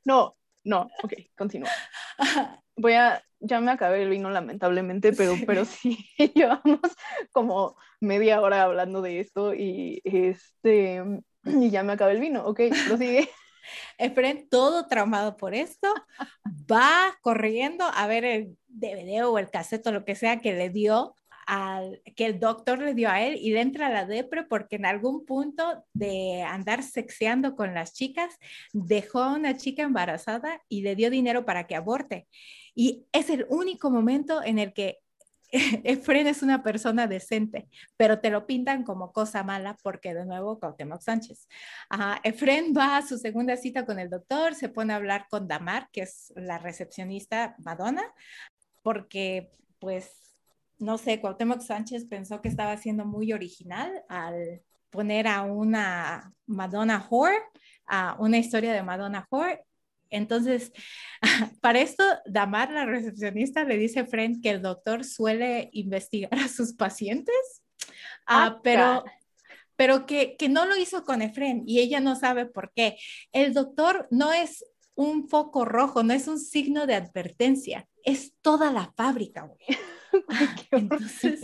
no, 0.06 0.38
no, 0.64 0.88
ok, 1.02 1.12
continúa. 1.36 1.68
Voy 2.76 2.94
a, 2.94 3.22
ya 3.46 3.60
me 3.60 3.70
acabé 3.70 4.02
el 4.02 4.10
vino 4.10 4.30
lamentablemente, 4.30 5.12
pero 5.12 5.34
sí, 5.36 5.44
pero 5.46 5.64
sí 5.64 5.98
llevamos 6.34 6.80
como 7.32 7.76
media 8.00 8.40
hora 8.40 8.62
hablando 8.62 9.02
de 9.02 9.20
esto 9.20 9.54
y 9.54 10.00
este 10.04 11.02
y 11.44 11.70
ya 11.70 11.82
me 11.82 11.92
acabé 11.92 12.12
el 12.12 12.20
vino. 12.20 12.44
Ok, 12.44 12.60
prosigue. 12.88 13.28
Esperen, 13.98 14.48
todo 14.48 14.86
traumado 14.86 15.36
por 15.36 15.54
esto, 15.54 15.92
va 16.70 17.16
corriendo 17.20 17.84
a 17.84 18.06
ver 18.06 18.24
el 18.24 18.56
DVD 18.68 19.24
o 19.24 19.38
el 19.38 19.50
cassette 19.50 19.86
o 19.88 19.92
lo 19.92 20.04
que 20.04 20.14
sea 20.14 20.40
que 20.40 20.52
le 20.52 20.70
dio 20.70 21.16
al, 21.46 22.02
que 22.16 22.26
el 22.26 22.40
doctor 22.40 22.80
le 22.80 22.94
dio 22.94 23.08
a 23.08 23.22
él 23.22 23.36
y 23.40 23.52
le 23.52 23.60
entra 23.60 23.88
la 23.88 24.04
depre 24.04 24.44
porque 24.44 24.76
en 24.76 24.86
algún 24.86 25.24
punto 25.24 25.84
de 25.94 26.42
andar 26.42 26.82
sexeando 26.82 27.54
con 27.54 27.74
las 27.74 27.92
chicas 27.92 28.36
dejó 28.72 29.20
a 29.20 29.34
una 29.34 29.56
chica 29.56 29.82
embarazada 29.82 30.60
y 30.68 30.82
le 30.82 30.96
dio 30.96 31.10
dinero 31.10 31.44
para 31.44 31.66
que 31.66 31.76
aborte. 31.76 32.26
Y 32.76 33.06
es 33.10 33.30
el 33.30 33.46
único 33.48 33.90
momento 33.90 34.42
en 34.44 34.58
el 34.58 34.74
que 34.74 35.00
Efren 35.84 36.26
es 36.26 36.42
una 36.42 36.62
persona 36.62 37.06
decente, 37.06 37.68
pero 37.96 38.20
te 38.20 38.30
lo 38.30 38.46
pintan 38.46 38.84
como 38.84 39.12
cosa 39.12 39.42
mala 39.42 39.76
porque 39.82 40.12
de 40.12 40.26
nuevo 40.26 40.58
Cuauhtémoc 40.60 41.00
Sánchez. 41.00 41.48
Efren 42.22 42.74
va 42.76 42.98
a 42.98 43.06
su 43.06 43.16
segunda 43.16 43.56
cita 43.56 43.86
con 43.86 43.98
el 43.98 44.10
doctor, 44.10 44.54
se 44.54 44.68
pone 44.68 44.92
a 44.92 44.96
hablar 44.96 45.26
con 45.30 45.48
Damar, 45.48 45.88
que 45.90 46.02
es 46.02 46.32
la 46.36 46.58
recepcionista 46.58 47.56
Madonna, 47.58 48.04
porque 48.82 49.50
pues, 49.78 50.36
no 50.78 50.98
sé, 50.98 51.20
Cuauhtémoc 51.20 51.60
Sánchez 51.60 52.04
pensó 52.04 52.42
que 52.42 52.48
estaba 52.48 52.76
siendo 52.76 53.06
muy 53.06 53.32
original 53.32 54.04
al 54.08 54.62
poner 54.90 55.28
a 55.28 55.42
una 55.42 56.34
Madonna 56.46 57.06
whore, 57.08 57.38
a 57.86 58.16
una 58.18 58.36
historia 58.36 58.74
de 58.74 58.82
Madonna 58.82 59.26
whore 59.30 59.64
entonces, 60.10 60.72
para 61.60 61.80
esto, 61.80 62.04
Damar, 62.26 62.70
la 62.70 62.84
recepcionista, 62.84 63.64
le 63.64 63.76
dice 63.76 64.00
a 64.00 64.06
Fren 64.06 64.40
que 64.40 64.50
el 64.50 64.62
doctor 64.62 65.04
suele 65.04 65.70
investigar 65.72 66.34
a 66.34 66.48
sus 66.48 66.74
pacientes. 66.74 67.62
Ah, 68.26 68.60
pero 68.62 69.04
pero 69.76 70.06
que, 70.06 70.36
que, 70.36 70.48
no 70.48 70.64
lo 70.64 70.74
hizo 70.76 71.04
con 71.04 71.20
Efren 71.20 71.62
y 71.66 71.80
ella 71.80 72.00
no 72.00 72.16
sabe 72.16 72.46
por 72.46 72.72
qué. 72.74 72.96
El 73.32 73.52
doctor 73.52 74.08
no 74.10 74.32
es 74.32 74.64
un 74.94 75.28
foco 75.28 75.66
rojo, 75.66 76.02
no 76.02 76.14
es 76.14 76.26
un 76.28 76.40
signo 76.40 76.86
de 76.86 76.94
advertencia, 76.94 77.86
es 78.02 78.32
toda 78.40 78.72
la 78.72 78.92
fábrica, 78.96 79.42
güey. 79.42 79.60
Entonces, 80.70 81.40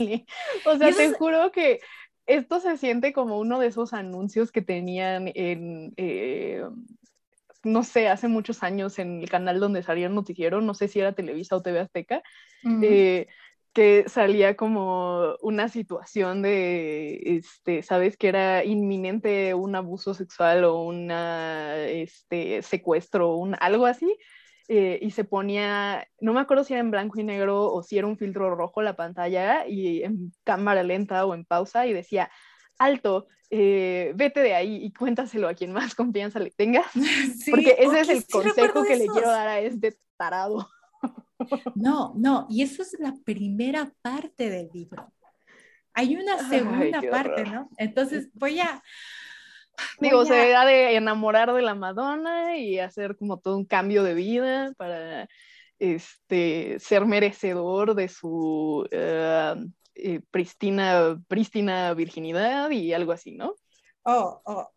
o 0.65 0.79
sea, 0.79 0.93
te 0.93 1.13
juro 1.13 1.53
que 1.53 1.81
esto 2.27 2.61
se 2.61 2.77
siente 2.79 3.13
como 3.13 3.39
uno 3.39 3.59
de 3.59 3.67
esos 3.67 3.93
anuncios 3.93 4.53
que 4.53 4.63
tenían 4.63 5.31
en, 5.35 5.93
eh, 5.97 6.65
no 7.65 7.83
sé, 7.85 8.09
hace 8.09 8.29
muchos 8.29 8.63
años 8.63 8.99
en 8.99 9.21
el 9.21 9.29
canal 9.29 9.61
donde 9.61 9.83
salía 9.83 10.07
el 10.07 10.15
noticiero, 10.15 10.61
no 10.61 10.75
sé 10.75 10.89
si 10.89 11.01
era 11.01 11.13
Televisa 11.13 11.57
o 11.57 11.63
TV 11.63 11.81
Azteca, 11.81 12.23
eh, 12.83 13.27
que 13.73 14.05
salía 14.09 14.57
como 14.57 15.37
una 15.41 15.69
situación 15.69 16.43
de, 16.43 17.21
este, 17.25 17.83
sabes, 17.83 18.17
que 18.17 18.29
era 18.29 18.65
inminente 18.65 19.55
un 19.55 19.75
abuso 19.75 20.15
sexual 20.15 20.65
o 20.65 20.83
un 20.83 21.11
este, 21.11 22.63
secuestro, 22.63 23.37
un, 23.37 23.57
algo 23.61 23.87
así, 23.87 24.17
eh, 24.69 24.99
y 25.03 25.11
se 25.11 25.25
ponía, 25.25 26.07
no 26.21 26.33
me 26.33 26.41
acuerdo 26.41 26.65
si 26.65 26.73
era 26.73 26.81
en 26.81 26.91
blanco 26.91 27.19
y 27.19 27.25
negro 27.25 27.73
o 27.73 27.83
si 27.83 27.99
era 27.99 28.07
un 28.07 28.17
filtro 28.17 28.55
rojo 28.55 28.83
la 28.83 28.97
pantalla 28.97 29.67
y 29.67 30.03
en 30.03 30.33
cámara 30.45 30.83
lenta 30.83 31.27
o 31.27 31.35
en 31.35 31.45
pausa 31.45 31.87
y 31.87 31.93
decía, 31.93 32.31
alto, 32.79 33.27
eh, 33.51 34.13
vete 34.15 34.41
de 34.41 34.55
ahí 34.55 34.85
y 34.85 34.93
cuéntaselo 34.93 35.49
a 35.49 35.55
quien 35.55 35.73
más 35.73 35.95
confianza 35.95 36.39
le 36.39 36.51
tengas, 36.51 36.87
porque 37.51 37.77
ese 37.79 38.01
es 38.01 38.09
el 38.09 38.27
consejo 38.27 38.85
que 38.85 38.97
le 38.97 39.07
quiero 39.07 39.29
dar 39.29 39.49
a 39.49 39.61
este 39.61 39.97
tarado. 40.17 40.69
No, 41.75 42.15
no, 42.17 42.47
y 42.49 42.63
eso 42.63 42.83
es 42.83 42.97
la 42.99 43.15
primera 43.25 43.93
parte 44.01 44.49
del 44.49 44.71
libro. 44.73 45.13
Hay 45.93 46.17
una 46.17 46.49
segunda 46.49 47.03
parte, 47.11 47.45
¿no? 47.45 47.69
Entonces 47.77 48.31
voy 48.35 48.61
a... 48.61 48.83
Digo, 50.01 50.25
se 50.25 50.55
ha 50.55 50.65
de 50.65 50.97
enamorar 50.97 51.53
de 51.53 51.63
la 51.63 51.75
Madonna 51.75 52.57
y 52.57 52.79
hacer 52.79 53.17
como 53.17 53.41
todo 53.41 53.57
un 53.57 53.65
cambio 53.65 54.03
de 54.05 54.15
vida 54.15 54.73
para 54.77 55.29
este, 55.79 56.79
ser 56.79 57.07
merecedor 57.07 57.95
de 57.95 58.09
su 58.09 58.87
eh, 58.91 59.55
eh, 59.95 60.21
pristina, 60.31 61.23
prístina 61.29 61.95
virginidad 61.95 62.71
y 62.71 62.93
algo 62.93 63.13
así, 63.13 63.33
¿no? 63.33 63.57
Oh, 64.03 64.43
oh, 64.45 64.69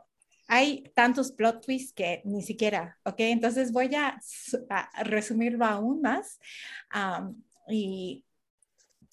hay 0.47 0.91
tantos 0.95 1.31
plot 1.31 1.65
twists 1.65 1.93
que 1.93 2.21
ni 2.25 2.41
siquiera, 2.41 2.99
¿ok? 3.03 3.15
Entonces 3.19 3.71
voy 3.71 3.93
a, 3.95 4.19
resumirlo 5.03 5.65
aún 5.65 6.01
más. 6.01 6.39
y 7.67 8.23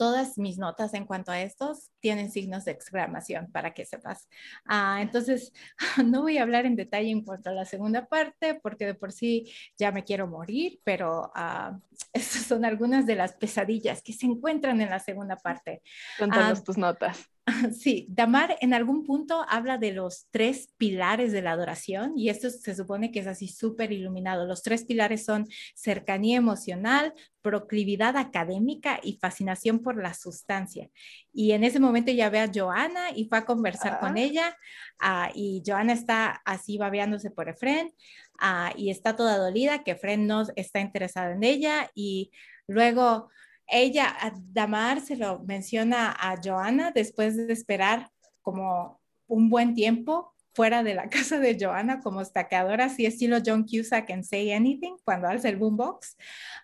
todas 0.03 0.37
mis 0.37 0.59
notas 0.59 0.95
en 0.95 1.07
cuanto 1.07 1.31
a 1.31 1.41
estos 1.43 1.93
tienen 2.01 2.33
signos 2.33 2.65
de 2.65 2.73
exclamación 2.73 3.53
para 3.53 3.73
que 3.73 3.85
sepas. 3.85 4.29
Ah, 4.65 4.99
entonces, 5.01 5.53
no 6.05 6.23
voy 6.23 6.39
a 6.39 6.43
hablar 6.43 6.67
en 6.67 6.75
detalle 6.75 7.13
en 7.13 7.25
cuanto 7.25 7.51
a 7.51 7.53
la 7.53 7.65
segunda 7.65 8.07
parte, 8.07 8.59
porque 8.61 8.85
de 8.85 8.95
por 8.95 9.13
sí 9.13 9.53
ya 9.79 9.93
me 9.93 10.03
quiero 10.03 10.27
morir, 10.27 10.81
pero 10.83 11.31
uh, 11.37 11.79
estas 12.13 12.43
son 12.43 12.65
algunas 12.65 13.07
de 13.07 13.15
las 13.15 13.35
pesadillas 13.35 14.03
que 14.03 14.13
se 14.13 14.27
encuentran 14.27 14.81
en 14.81 14.91
la 14.91 14.99
segunda 14.99 15.37
parte. 15.37 15.83
Cuéntanos 16.19 16.59
ah, 16.59 16.65
tus 16.65 16.77
notas. 16.77 17.31
Sí, 17.79 18.07
Damar 18.09 18.57
en 18.61 18.75
algún 18.75 19.05
punto 19.05 19.45
habla 19.49 19.79
de 19.79 19.93
los 19.93 20.27
tres 20.31 20.73
pilares 20.77 21.33
de 21.33 21.43
la 21.43 21.53
adoración 21.53 22.13
y 22.17 22.29
esto 22.29 22.51
se 22.51 22.75
supone 22.75 23.11
que 23.11 23.21
es 23.21 23.27
así 23.27 23.49
súper 23.49 23.93
iluminado. 23.93 24.47
Los 24.47 24.63
tres 24.63 24.85
pilares 24.85 25.25
son 25.25 25.47
cercanía 25.75 26.37
emocional, 26.37 27.15
proclividad 27.41 28.17
académica 28.17 29.01
y 29.03 29.19
fascinación 29.19 29.81
por 29.81 30.01
la 30.01 30.15
sustancia. 30.15 30.89
Y 31.33 31.53
en 31.53 31.65
ese 31.65 31.81
momento 31.81 32.13
ya 32.13 32.31
ve 32.31 32.41
a 32.41 32.51
Joana 32.53 33.11
y 33.15 33.27
fue 33.27 33.39
a 33.39 33.45
conversar 33.45 33.99
con 33.99 34.17
ah. 34.17 34.21
ella 34.21 34.57
uh, 35.03 35.33
y 35.35 35.63
Joana 35.67 35.93
está 35.93 36.43
así 36.45 36.79
babeándose 36.79 37.31
por 37.31 37.49
Efren 37.49 37.93
uh, 38.41 38.77
y 38.77 38.91
está 38.91 39.17
toda 39.17 39.39
dolida 39.39 39.83
que 39.83 39.93
Efren 39.93 40.27
no 40.27 40.45
está 40.55 40.81
interesado 40.81 41.33
en 41.33 41.43
ella 41.43 41.91
y 41.95 42.31
luego 42.69 43.31
ella, 43.73 44.15
Damar 44.53 45.01
se 45.01 45.17
lo 45.17 45.41
menciona 45.41 46.13
a 46.13 46.37
Joana 46.43 46.93
después 46.93 47.37
de 47.37 47.53
esperar 47.53 48.11
como 48.43 49.01
un 49.27 49.49
buen 49.49 49.75
tiempo 49.75 50.35
fuera 50.55 50.83
de 50.83 50.95
la 50.95 51.09
casa 51.11 51.39
de 51.39 51.57
Joana 51.59 52.01
como 52.01 52.21
estaqueadora, 52.21 52.85
así 52.85 53.07
estilo 53.07 53.39
John 53.45 53.65
Cusack 53.65 54.11
en 54.11 54.25
Say 54.25 54.53
Anything, 54.53 54.97
cuando 55.05 55.29
alza 55.29 55.49
el 55.49 55.57
boombox. 55.57 56.17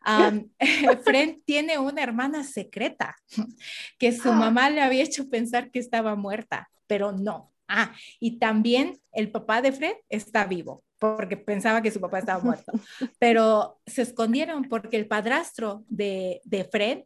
Um, 0.06 0.50
Fred 1.04 1.38
tiene 1.44 1.78
una 1.78 2.02
hermana 2.02 2.44
secreta 2.44 3.16
que 3.98 4.12
su 4.12 4.30
ah. 4.30 4.36
mamá 4.36 4.70
le 4.70 4.82
había 4.82 5.02
hecho 5.02 5.28
pensar 5.28 5.70
que 5.70 5.78
estaba 5.78 6.14
muerta, 6.14 6.70
pero 6.86 7.12
no. 7.12 7.52
Ah, 7.66 7.94
y 8.18 8.38
también 8.38 8.98
el 9.12 9.30
papá 9.30 9.60
de 9.60 9.72
Fred 9.72 9.96
está 10.08 10.44
vivo 10.44 10.82
porque 10.98 11.36
pensaba 11.36 11.82
que 11.82 11.90
su 11.90 12.00
papá 12.00 12.18
estaba 12.18 12.42
muerto, 12.42 12.72
pero 13.18 13.80
se 13.86 14.02
escondieron 14.02 14.64
porque 14.64 14.96
el 14.96 15.06
padrastro 15.06 15.84
de, 15.88 16.40
de 16.44 16.64
Fred, 16.64 17.04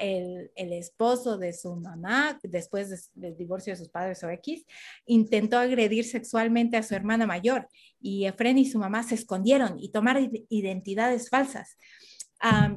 el, 0.00 0.50
el, 0.56 0.72
esposo 0.74 1.38
de 1.38 1.54
su 1.54 1.74
mamá, 1.76 2.38
después 2.42 3.10
del 3.14 3.36
divorcio 3.36 3.72
de 3.72 3.78
sus 3.78 3.88
padres 3.88 4.22
o 4.22 4.28
X, 4.28 4.66
intentó 5.06 5.58
agredir 5.58 6.04
sexualmente 6.04 6.76
a 6.76 6.82
su 6.82 6.94
hermana 6.94 7.26
mayor 7.26 7.68
y 7.98 8.28
Fred 8.36 8.56
y 8.56 8.66
su 8.66 8.78
mamá 8.78 9.02
se 9.04 9.14
escondieron 9.14 9.78
y 9.78 9.90
tomaron 9.90 10.30
identidades 10.50 11.30
falsas 11.30 11.78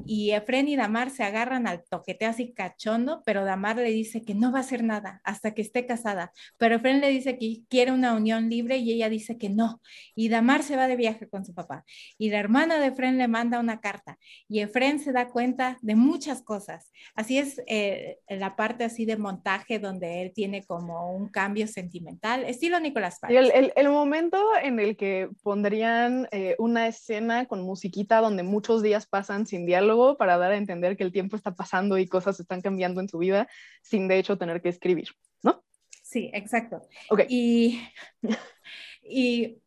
y 0.04 0.30
Efren 0.30 0.68
y 0.68 0.76
Damar 0.76 1.10
se 1.10 1.24
agarran 1.24 1.66
al 1.66 1.84
toqueteo 1.84 2.30
así 2.30 2.52
cachondo, 2.52 3.22
pero 3.24 3.44
Damar 3.44 3.76
le 3.76 3.90
dice 3.90 4.22
que 4.22 4.34
no 4.34 4.52
va 4.52 4.58
a 4.58 4.62
hacer 4.62 4.82
nada 4.82 5.20
hasta 5.24 5.52
que 5.52 5.62
esté 5.62 5.86
casada. 5.86 6.32
Pero 6.56 6.76
Efren 6.76 7.00
le 7.00 7.10
dice 7.10 7.38
que 7.38 7.62
quiere 7.68 7.92
una 7.92 8.14
unión 8.14 8.48
libre 8.48 8.78
y 8.78 8.92
ella 8.92 9.08
dice 9.08 9.38
que 9.38 9.50
no. 9.50 9.80
Y 10.14 10.28
Damar 10.28 10.62
se 10.62 10.76
va 10.76 10.88
de 10.88 10.96
viaje 10.96 11.28
con 11.28 11.44
su 11.44 11.54
papá. 11.54 11.84
Y 12.16 12.30
la 12.30 12.38
hermana 12.38 12.78
de 12.78 12.86
Efren 12.86 13.18
le 13.18 13.28
manda 13.28 13.60
una 13.60 13.80
carta. 13.80 14.18
Y 14.48 14.60
Efren 14.60 15.00
se 15.00 15.12
da 15.12 15.28
cuenta 15.28 15.78
de 15.82 15.94
muchas 15.94 16.42
cosas. 16.42 16.90
Así 17.14 17.38
es 17.38 17.60
eh, 17.66 18.18
la 18.28 18.56
parte 18.56 18.84
así 18.84 19.04
de 19.04 19.16
montaje 19.16 19.78
donde 19.78 20.22
él 20.22 20.32
tiene 20.34 20.64
como 20.64 21.14
un 21.14 21.28
cambio 21.28 21.66
sentimental, 21.66 22.44
estilo 22.44 22.80
Nicolás 22.80 23.18
El, 23.28 23.50
el, 23.50 23.72
el, 23.76 23.88
momento 23.88 24.38
en 24.62 24.80
el 24.80 24.96
que 24.96 25.28
pondrían 25.42 26.28
eh, 26.30 26.54
una 26.58 26.86
escena 26.86 27.46
con 27.46 27.62
musiquita 27.62 28.20
donde 28.20 28.42
muchos 28.42 28.82
días 28.82 29.06
pasan 29.06 29.46
sin 29.46 29.57
diálogo 29.66 30.16
para 30.16 30.38
dar 30.38 30.52
a 30.52 30.56
entender 30.56 30.96
que 30.96 31.04
el 31.04 31.12
tiempo 31.12 31.36
está 31.36 31.54
pasando 31.54 31.98
y 31.98 32.06
cosas 32.06 32.40
están 32.40 32.60
cambiando 32.60 33.00
en 33.00 33.08
su 33.08 33.18
vida 33.18 33.48
sin 33.82 34.08
de 34.08 34.18
hecho 34.18 34.38
tener 34.38 34.60
que 34.62 34.68
escribir, 34.68 35.08
¿no? 35.42 35.64
Sí, 36.02 36.30
exacto. 36.32 36.82
Y, 37.28 37.80
y 39.02 39.58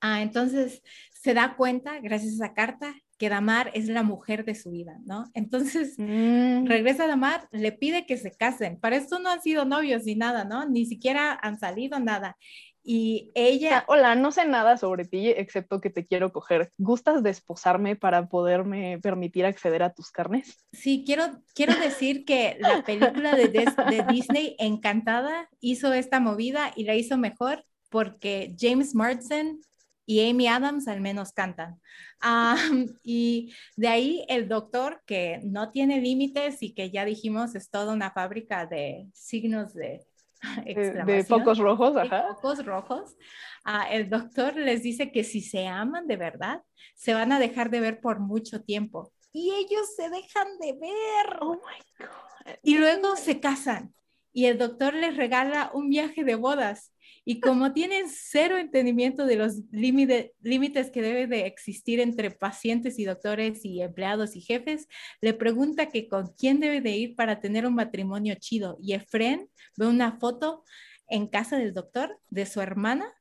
ah, 0.00 0.22
entonces 0.22 0.82
se 1.10 1.34
da 1.34 1.56
cuenta, 1.56 2.00
gracias 2.00 2.32
a 2.32 2.34
esa 2.46 2.54
carta, 2.54 2.94
que 3.22 3.28
Damar 3.28 3.70
es 3.74 3.88
la 3.88 4.02
mujer 4.02 4.44
de 4.44 4.56
su 4.56 4.72
vida, 4.72 4.98
¿no? 5.04 5.30
Entonces 5.34 5.94
mm. 5.96 6.66
regresa 6.66 7.04
a 7.04 7.06
Damar, 7.06 7.48
le 7.52 7.70
pide 7.70 8.04
que 8.04 8.16
se 8.16 8.32
casen. 8.32 8.80
Para 8.80 8.96
esto 8.96 9.20
no 9.20 9.30
han 9.30 9.40
sido 9.40 9.64
novios 9.64 10.04
ni 10.04 10.16
nada, 10.16 10.44
¿no? 10.44 10.68
Ni 10.68 10.86
siquiera 10.86 11.38
han 11.40 11.56
salido 11.60 12.00
nada. 12.00 12.36
Y 12.84 13.30
ella... 13.34 13.84
Hola, 13.86 14.14
no 14.14 14.32
sé 14.32 14.44
nada 14.44 14.76
sobre 14.76 15.04
ti 15.04 15.28
excepto 15.28 15.80
que 15.80 15.90
te 15.90 16.06
quiero 16.06 16.32
coger. 16.32 16.72
¿Gustas 16.78 17.22
desposarme 17.22 17.96
para 17.96 18.28
poderme 18.28 18.98
permitir 19.00 19.44
acceder 19.46 19.82
a 19.82 19.92
tus 19.92 20.10
carnes? 20.10 20.58
Sí, 20.72 21.04
quiero, 21.06 21.24
quiero 21.54 21.74
decir 21.76 22.24
que 22.24 22.56
la 22.58 22.82
película 22.82 23.36
de, 23.36 23.48
de 23.48 24.04
Disney, 24.08 24.56
Encantada, 24.58 25.48
hizo 25.60 25.92
esta 25.92 26.18
movida 26.18 26.72
y 26.74 26.84
la 26.84 26.94
hizo 26.94 27.16
mejor 27.18 27.64
porque 27.88 28.54
James 28.58 28.94
Marsden 28.94 29.60
y 30.06 30.28
Amy 30.28 30.48
Adams 30.48 30.88
al 30.88 31.00
menos 31.00 31.32
cantan. 31.32 31.80
y 33.02 33.52
de 33.76 33.88
ahí 33.88 34.24
el 34.28 34.48
doctor 34.48 35.02
que 35.06 35.40
no 35.44 35.70
tiene 35.70 36.00
límites 36.00 36.62
y 36.62 36.74
que 36.74 36.90
ya 36.90 37.04
dijimos 37.04 37.54
es 37.54 37.70
toda 37.70 37.92
una 37.92 38.10
fábrica 38.10 38.66
de 38.66 39.08
signos 39.12 39.74
de 39.74 40.04
de, 41.06 41.24
focos 41.24 41.58
rojos, 41.58 41.96
ajá. 41.96 42.28
Focos 42.34 42.64
rojos. 42.64 43.16
Ah, 43.64 43.86
el 43.90 44.10
doctor 44.10 44.56
les 44.56 44.82
dice 44.82 45.12
que 45.12 45.24
si 45.24 45.40
se 45.40 45.66
aman 45.66 46.06
de 46.06 46.16
verdad, 46.16 46.62
se 46.94 47.14
van 47.14 47.32
a 47.32 47.38
dejar 47.38 47.70
de 47.70 47.80
ver 47.80 48.00
por 48.00 48.18
mucho 48.20 48.62
tiempo. 48.62 49.12
Y 49.32 49.52
ellos 49.52 49.94
se 49.96 50.10
dejan 50.10 50.58
de 50.60 50.72
ver. 50.72 51.38
Oh 51.40 51.54
my 51.54 52.06
God. 52.06 52.54
Y 52.62 52.76
luego 52.78 53.16
se 53.16 53.40
casan. 53.40 53.94
Y 54.32 54.46
el 54.46 54.58
doctor 54.58 54.94
les 54.94 55.16
regala 55.16 55.70
un 55.74 55.88
viaje 55.88 56.24
de 56.24 56.34
bodas 56.34 56.91
y 57.24 57.40
como 57.40 57.72
tienen 57.72 58.06
cero 58.08 58.58
entendimiento 58.58 59.26
de 59.26 59.36
los 59.36 59.58
límites 59.70 60.90
que 60.90 61.02
debe 61.02 61.26
de 61.26 61.46
existir 61.46 62.00
entre 62.00 62.32
pacientes 62.32 62.98
y 62.98 63.04
doctores 63.04 63.64
y 63.64 63.80
empleados 63.80 64.34
y 64.34 64.40
jefes, 64.40 64.88
le 65.20 65.32
pregunta 65.32 65.88
que 65.88 66.08
con 66.08 66.32
quién 66.36 66.58
debe 66.58 66.80
de 66.80 66.90
ir 66.90 67.14
para 67.14 67.40
tener 67.40 67.64
un 67.66 67.74
matrimonio 67.74 68.34
chido. 68.38 68.76
Y 68.80 68.94
Efren 68.94 69.48
ve 69.76 69.86
una 69.86 70.18
foto 70.18 70.64
en 71.06 71.28
casa 71.28 71.58
del 71.58 71.74
doctor 71.74 72.18
de 72.28 72.46
su 72.46 72.60
hermana 72.60 73.12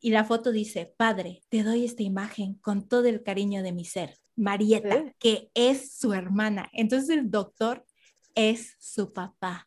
y 0.00 0.10
la 0.10 0.24
foto 0.24 0.52
dice, 0.52 0.92
padre, 0.96 1.42
te 1.48 1.62
doy 1.62 1.84
esta 1.84 2.02
imagen 2.02 2.54
con 2.54 2.86
todo 2.86 3.06
el 3.06 3.22
cariño 3.22 3.62
de 3.62 3.72
mi 3.72 3.84
ser. 3.86 4.18
Marieta, 4.36 5.14
que 5.18 5.50
es 5.54 5.96
su 5.96 6.12
hermana. 6.12 6.68
Entonces 6.74 7.08
el 7.08 7.30
doctor 7.30 7.86
es 8.34 8.76
su 8.78 9.14
papá. 9.14 9.65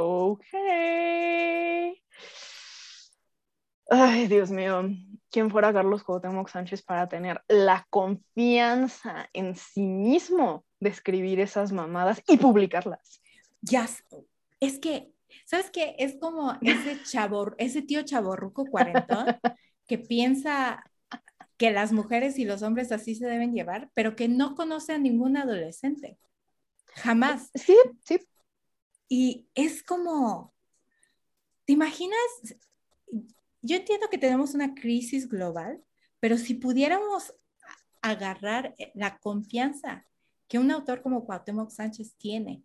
Ok. 0.00 0.44
Ay, 3.90 4.28
Dios 4.28 4.52
mío, 4.52 4.82
¿quién 5.28 5.50
fuera 5.50 5.72
Carlos 5.72 6.04
Cuauhtémoc 6.04 6.48
Sánchez 6.48 6.82
para 6.82 7.08
tener 7.08 7.42
la 7.48 7.84
confianza 7.90 9.28
en 9.32 9.56
sí 9.56 9.82
mismo 9.82 10.64
de 10.78 10.90
escribir 10.90 11.40
esas 11.40 11.72
mamadas 11.72 12.22
y 12.28 12.36
publicarlas? 12.36 13.20
Ya, 13.60 13.88
es 14.60 14.78
que, 14.78 15.10
¿sabes 15.46 15.70
qué? 15.72 15.96
Es 15.98 16.16
como 16.20 16.52
ese 16.62 16.96
ese 17.58 17.82
tío 17.82 18.02
chaborruco 18.02 18.66
cuarentón 18.66 19.36
que 19.88 19.98
piensa 19.98 20.84
que 21.56 21.72
las 21.72 21.90
mujeres 21.90 22.38
y 22.38 22.44
los 22.44 22.62
hombres 22.62 22.92
así 22.92 23.16
se 23.16 23.26
deben 23.26 23.52
llevar, 23.52 23.90
pero 23.94 24.14
que 24.14 24.28
no 24.28 24.54
conoce 24.54 24.92
a 24.92 24.98
ningún 24.98 25.36
adolescente. 25.36 26.18
Jamás. 26.94 27.50
Sí, 27.54 27.76
sí. 28.04 28.20
Y 29.08 29.48
es 29.54 29.82
como, 29.82 30.54
¿te 31.64 31.72
imaginas? 31.72 32.18
Yo 33.62 33.76
entiendo 33.76 34.08
que 34.10 34.18
tenemos 34.18 34.54
una 34.54 34.74
crisis 34.74 35.28
global, 35.28 35.82
pero 36.20 36.36
si 36.36 36.54
pudiéramos 36.54 37.34
agarrar 38.02 38.74
la 38.94 39.18
confianza 39.18 40.06
que 40.46 40.58
un 40.58 40.70
autor 40.70 41.02
como 41.02 41.24
Cuauhtémoc 41.24 41.70
Sánchez 41.70 42.14
tiene 42.16 42.62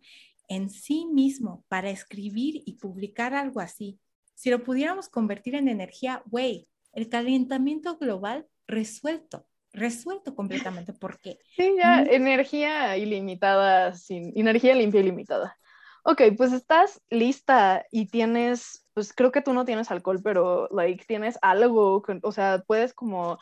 en 0.47 0.69
sí 0.69 1.05
mismo 1.11 1.63
para 1.67 1.89
escribir 1.89 2.61
y 2.65 2.73
publicar 2.73 3.33
algo 3.33 3.59
así, 3.59 3.99
si 4.35 4.49
lo 4.49 4.63
pudiéramos 4.63 5.09
convertir 5.09 5.55
en 5.55 5.67
energía, 5.67 6.23
güey, 6.25 6.67
el 6.93 7.09
calentamiento 7.09 7.97
global 7.97 8.47
resuelto, 8.67 9.47
resuelto 9.71 10.35
completamente, 10.35 10.93
porque... 10.93 11.39
Sí, 11.55 11.75
ya, 11.77 12.03
energía 12.03 12.97
ilimitada, 12.97 13.93
sin, 13.95 14.37
energía 14.37 14.75
limpia 14.75 15.01
ilimitada. 15.01 15.57
Ok, 16.04 16.22
pues 16.38 16.51
estás 16.51 17.01
lista 17.10 17.86
y 17.89 18.08
tienes, 18.08 18.86
pues 18.93 19.14
creo 19.14 19.32
que 19.32 19.41
tú 19.41 19.54
no 19.54 19.64
tienes 19.64 19.89
alcohol, 19.89 20.20
pero, 20.22 20.68
like, 20.70 21.06
tienes 21.06 21.39
algo, 21.41 22.04
o 22.22 22.32
sea, 22.34 22.62
puedes 22.68 22.93
como 22.93 23.39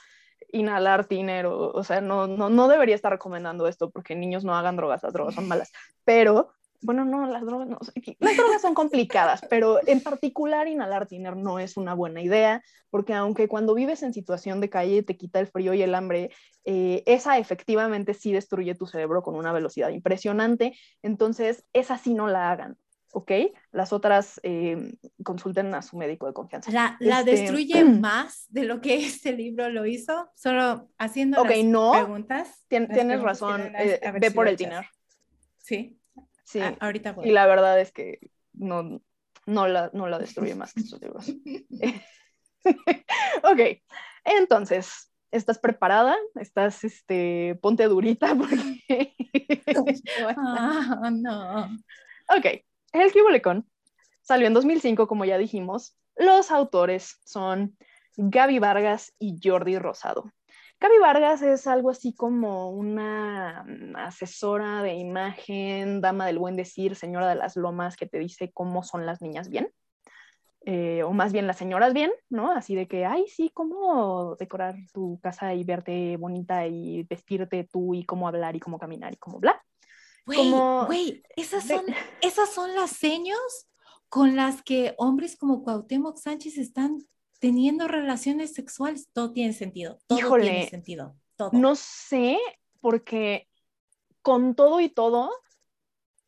inhalar 0.51 1.07
dinero, 1.07 1.71
o 1.71 1.83
sea, 1.83 2.01
no, 2.01 2.27
no, 2.27 2.49
no 2.49 2.67
debería 2.67 2.93
estar 2.95 3.11
recomendando 3.11 3.67
esto 3.67 3.89
porque 3.89 4.15
niños 4.15 4.43
no 4.43 4.55
hagan 4.55 4.75
drogas, 4.75 5.01
las 5.01 5.13
drogas 5.13 5.35
son 5.35 5.47
malas, 5.47 5.71
pero 6.03 6.53
bueno, 6.81 7.05
no, 7.05 7.25
las 7.27 7.45
drogas 7.45 7.67
no, 7.67 7.79
las 8.19 8.37
drogas 8.37 8.61
son 8.61 8.73
complicadas, 8.73 9.41
pero 9.49 9.79
en 9.87 10.01
particular 10.01 10.67
inhalar 10.67 11.07
tiner 11.07 11.35
no 11.35 11.59
es 11.59 11.77
una 11.77 11.93
buena 11.93 12.21
idea, 12.21 12.63
porque 12.89 13.13
aunque 13.13 13.47
cuando 13.47 13.73
vives 13.73 14.03
en 14.03 14.13
situación 14.13 14.61
de 14.61 14.69
calle 14.69 15.03
te 15.03 15.17
quita 15.17 15.39
el 15.39 15.47
frío 15.47 15.73
y 15.73 15.81
el 15.81 15.95
hambre, 15.95 16.31
eh, 16.65 17.03
esa 17.05 17.37
efectivamente 17.37 18.13
sí 18.13 18.31
destruye 18.33 18.75
tu 18.75 18.85
cerebro 18.85 19.23
con 19.23 19.35
una 19.35 19.53
velocidad 19.53 19.89
impresionante, 19.89 20.77
entonces 21.01 21.65
esa 21.73 21.97
sí 21.97 22.13
no 22.13 22.27
la 22.27 22.51
hagan. 22.51 22.77
¿ok? 23.13 23.31
Las 23.71 23.93
otras 23.93 24.39
eh, 24.43 24.95
consulten 25.23 25.73
a 25.75 25.81
su 25.81 25.97
médico 25.97 26.27
de 26.27 26.33
confianza. 26.33 26.71
La, 26.71 26.97
la 26.99 27.19
este, 27.19 27.31
destruye 27.31 27.83
más 27.99 28.45
de 28.49 28.63
lo 28.63 28.81
que 28.81 28.95
este 29.05 29.33
libro 29.33 29.69
lo 29.69 29.85
hizo, 29.85 30.29
solo 30.35 30.89
haciendo 30.97 31.41
okay, 31.41 31.63
las 31.63 31.71
no, 31.71 31.91
preguntas. 31.91 32.65
tienes 32.67 33.21
razón, 33.21 33.73
eh, 33.77 33.99
ve 34.19 34.31
por 34.31 34.47
el 34.47 34.57
tiner. 34.57 34.85
Sí. 35.57 36.00
Sí, 36.51 36.59
Ah, 36.59 36.75
ahorita 36.81 37.13
voy. 37.13 37.29
y 37.29 37.31
la 37.31 37.45
verdad 37.47 37.79
es 37.79 37.93
que 37.93 38.19
no, 38.51 39.01
no, 39.45 39.67
la, 39.69 39.89
no 39.93 40.07
la 40.09 40.19
destruye 40.19 40.53
más 40.53 40.73
que 40.73 40.81
sus 40.81 41.01
libros. 41.01 41.25
ok, 43.43 43.59
entonces, 44.25 45.11
¿estás 45.31 45.59
preparada? 45.59 46.17
¿Estás, 46.35 46.83
este, 46.83 47.57
ponte 47.61 47.85
durita? 47.85 48.35
Porque... 48.37 49.13
Ah, 50.37 51.09
no. 51.11 51.65
ok, 52.37 52.45
El 52.91 53.11
Kibolecón 53.13 53.65
salió 54.21 54.47
en 54.47 54.53
2005, 54.53 55.07
como 55.07 55.23
ya 55.23 55.37
dijimos. 55.37 55.95
Los 56.17 56.51
autores 56.51 57.19
son 57.23 57.77
Gaby 58.17 58.59
Vargas 58.59 59.13
y 59.19 59.39
Jordi 59.41 59.79
Rosado. 59.79 60.33
Gaby 60.81 60.97
Vargas 60.99 61.41
es 61.43 61.67
algo 61.67 61.91
así 61.91 62.13
como 62.13 62.71
una 62.71 63.63
mm, 63.67 63.95
asesora 63.95 64.81
de 64.81 64.95
imagen, 64.95 66.01
dama 66.01 66.25
del 66.25 66.39
buen 66.39 66.55
decir, 66.55 66.95
señora 66.95 67.29
de 67.29 67.35
las 67.35 67.55
lomas, 67.55 67.95
que 67.95 68.07
te 68.07 68.17
dice 68.17 68.51
cómo 68.51 68.83
son 68.83 69.05
las 69.05 69.21
niñas 69.21 69.47
bien. 69.49 69.71
Eh, 70.65 71.01
o 71.03 71.11
más 71.11 71.33
bien 71.33 71.47
las 71.47 71.57
señoras 71.57 71.93
bien, 71.93 72.11
¿no? 72.29 72.51
Así 72.51 72.75
de 72.75 72.87
que, 72.87 73.05
ay, 73.05 73.25
sí, 73.27 73.49
cómo 73.53 74.35
decorar 74.35 74.75
tu 74.93 75.19
casa 75.19 75.53
y 75.55 75.63
verte 75.63 76.17
bonita 76.17 76.67
y 76.67 77.03
vestirte 77.03 77.63
tú 77.71 77.93
y 77.95 78.03
cómo 78.05 78.27
hablar 78.27 78.55
y 78.55 78.59
cómo 78.59 78.77
caminar 78.77 79.13
y 79.13 79.17
cómo 79.17 79.39
bla. 79.39 79.63
Güey, 80.25 80.37
Como- 80.37 80.85
güey, 80.85 81.23
esas 81.35 81.67
de- 81.67 81.75
son, 81.77 81.85
esas 82.21 82.49
son 82.49 82.75
las 82.75 82.91
señas 82.91 83.69
con 84.07 84.35
las 84.35 84.61
que 84.61 84.93
hombres 84.97 85.35
como 85.35 85.63
Cuauhtémoc 85.63 86.17
Sánchez 86.17 86.57
están 86.57 86.99
teniendo 87.41 87.87
relaciones 87.87 88.53
sexuales. 88.53 89.09
Todo 89.11 89.33
tiene 89.33 89.51
sentido, 89.51 89.99
todo 90.07 90.19
Híjole, 90.19 90.43
tiene 90.43 90.69
sentido, 90.69 91.15
todo. 91.35 91.49
No 91.53 91.75
sé, 91.75 92.37
porque 92.79 93.49
con 94.21 94.53
todo 94.55 94.79
y 94.79 94.89
todo, 94.89 95.31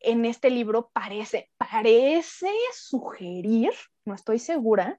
en 0.00 0.24
este 0.24 0.50
libro 0.50 0.90
parece, 0.92 1.50
parece 1.56 2.50
sugerir, 2.74 3.70
no 4.04 4.14
estoy 4.14 4.38
segura, 4.40 4.98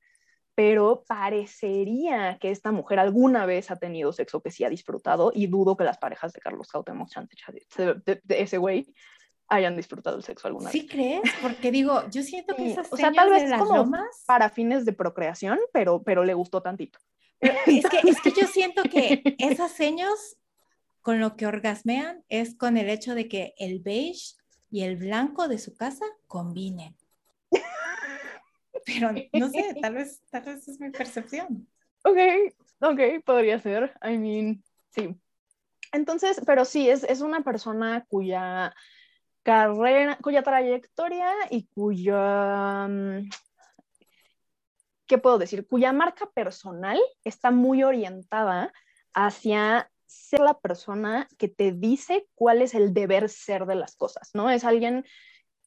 pero 0.55 1.03
parecería 1.05 2.38
que 2.39 2.49
esta 2.49 2.72
mujer 2.72 2.97
alguna 2.99 3.45
vez 3.45 3.70
ha 3.70 3.76
tenido 3.76 4.13
sexo 4.13 4.41
que 4.41 4.51
sí 4.51 4.63
ha 4.63 4.70
disfrutado 4.70 5.32
y 5.36 5.47
dudo 5.47 5.76
que 5.76 5.84
las 5.84 5.97
parejas 5.97 6.32
de 6.32 6.39
Carlos 6.39 6.70
Cuauhtémoc 6.72 7.09
Sánchez, 7.09 7.39
de, 7.78 7.93
de- 8.05 8.22
de 8.24 8.41
ese 8.41 8.57
güey, 8.57 8.93
hayan 9.48 9.76
disfrutado 9.76 10.18
el 10.18 10.24
sexo 10.24 10.48
alguna 10.48 10.70
¿Sí 10.72 10.82
vez. 10.82 10.91
crees? 10.91 11.22
Porque 11.41 11.72
digo, 11.72 12.04
yo 12.10 12.24
siento 12.24 12.56
que 12.56 12.64
Sí, 12.64 12.72
esas 12.72 12.91
o 12.91 12.98
sea, 12.98 13.12
tal 13.12 13.30
vez 13.30 13.50
las 13.50 13.60
como 13.62 13.78
lomas, 13.78 14.24
Para 14.26 14.50
fines 14.50 14.86
de 14.86 14.93
procreación, 14.93 15.60
pero, 15.72 16.02
pero 16.04 16.24
le 16.24 16.34
gustó 16.34 16.62
tantito. 16.62 17.00
pero 17.39 17.54
es 17.68 17.86
que, 17.88 18.00
es 18.10 18.22
que 18.22 18.32
yo 18.32 18.48
siento 18.48 18.84
que 18.84 19.36
esas 19.39 19.72
señas 19.72 20.38
con 21.02 21.20
lo 21.20 21.36
que 21.36 21.46
orgasmean 21.46 22.24
es 22.30 22.56
con 22.56 22.78
el 22.78 22.89
hecho 22.89 23.14
de 23.14 23.28
que 23.28 23.54
el 23.58 23.80
beige 23.80 24.36
y 24.72 24.82
el 24.82 24.98
blanco 24.98 25.48
de 25.48 25.60
su 25.60 25.76
casa 25.76 26.06
combinen. 26.28 26.96
Pero 28.86 29.12
no 29.34 29.50
sé, 29.50 29.76
tal 29.82 29.96
vez, 29.96 30.22
tal 30.30 30.43
vez 30.43 30.68
es 30.68 30.80
mi 30.80 30.89
percepción. 30.91 31.68
Ok, 32.04 32.18
ok, 32.82 33.00
podría 33.26 33.60
ser. 33.60 33.93
I 34.04 34.18
mean, 34.18 34.64
sí. 34.89 35.16
Entonces, 35.91 36.41
pero 36.46 36.66
sí, 36.66 36.89
es, 36.89 37.04
es 37.04 37.22
una 37.22 37.41
persona 37.41 38.06
cuya 38.08 38.76
carrera, 39.46 40.18
cuya 40.24 40.41
trayectoria 40.41 41.32
y 41.52 41.68
cuya, 41.68 42.88
mm, 42.89 43.30
¿qué 45.06 45.18
puedo 45.20 45.38
decir? 45.38 45.68
Cuya 45.68 45.93
marca 45.93 46.28
personal 46.32 47.00
está 47.24 47.52
muy 47.52 47.84
orientada 47.84 48.74
hacia 49.14 49.91
ser 50.08 50.39
la 50.39 50.60
persona 50.60 51.30
que 51.38 51.48
te 51.48 51.72
dice 51.72 52.28
cuál 52.34 52.64
es 52.64 52.74
el 52.74 52.93
deber 52.93 53.30
ser 53.30 53.68
de 53.68 53.76
las 53.76 53.96
cosas, 53.96 54.32
¿no? 54.34 54.50
Es 54.50 54.64
alguien 54.64 55.06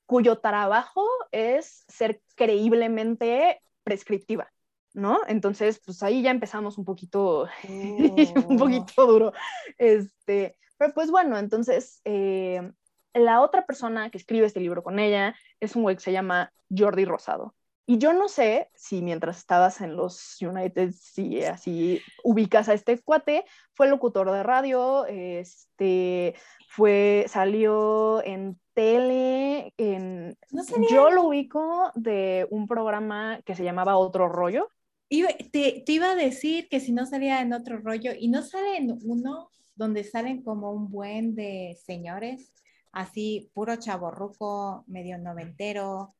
cuyo 0.06 0.38
trabajo 0.38 1.06
es 1.30 1.84
ser 1.86 2.20
creíblemente 2.34 3.62
prescriptiva, 3.84 4.50
¿no? 4.92 5.20
Entonces, 5.28 5.80
pues 5.84 6.02
ahí 6.02 6.22
ya 6.22 6.32
empezamos 6.32 6.78
un 6.78 6.84
poquito, 6.84 7.46
un 8.48 8.56
poquito 8.58 9.06
duro. 9.06 9.32
Este, 9.76 10.58
pero 10.78 10.92
pues 10.94 11.12
bueno, 11.12 11.38
entonces, 11.38 12.00
eh, 12.04 12.72
la 13.18 13.40
otra 13.40 13.66
persona 13.66 14.10
que 14.10 14.18
escribe 14.18 14.46
este 14.46 14.60
libro 14.60 14.82
con 14.82 14.98
ella 14.98 15.34
es 15.60 15.76
un 15.76 15.82
güey 15.82 15.96
que 15.96 16.02
se 16.02 16.12
llama 16.12 16.52
Jordi 16.74 17.04
Rosado. 17.04 17.54
Y 17.90 17.96
yo 17.96 18.12
no 18.12 18.28
sé 18.28 18.68
si 18.74 19.00
mientras 19.00 19.38
estabas 19.38 19.80
en 19.80 19.96
los 19.96 20.36
United, 20.42 20.92
si 20.92 21.42
así 21.42 22.02
ubicas 22.22 22.68
a 22.68 22.74
este 22.74 22.98
cuate, 23.00 23.46
fue 23.72 23.88
locutor 23.88 24.30
de 24.30 24.42
radio, 24.42 25.06
este, 25.06 26.34
fue, 26.68 27.24
salió 27.28 28.22
en 28.24 28.60
tele, 28.74 29.72
en, 29.78 30.36
No 30.50 30.62
yo 30.90 31.10
lo 31.10 31.24
ubico 31.28 31.90
de 31.94 32.46
un 32.50 32.68
programa 32.68 33.40
que 33.46 33.54
se 33.54 33.64
llamaba 33.64 33.96
Otro 33.96 34.28
Rollo. 34.28 34.68
Iba- 35.08 35.30
te, 35.50 35.82
te 35.86 35.92
iba 35.92 36.10
a 36.10 36.14
decir 36.14 36.68
que 36.68 36.80
si 36.80 36.92
no 36.92 37.06
salía 37.06 37.40
en 37.40 37.54
otro 37.54 37.78
rollo, 37.78 38.12
y 38.18 38.28
no 38.28 38.42
sale 38.42 38.76
en 38.76 38.98
uno 39.02 39.48
donde 39.76 40.04
salen 40.04 40.42
como 40.42 40.72
un 40.72 40.90
buen 40.90 41.34
de 41.34 41.78
señores, 41.86 42.52
así 42.98 43.50
puro 43.54 43.76
chaborruco, 43.76 44.82
medio 44.88 45.18
noventero, 45.18 46.16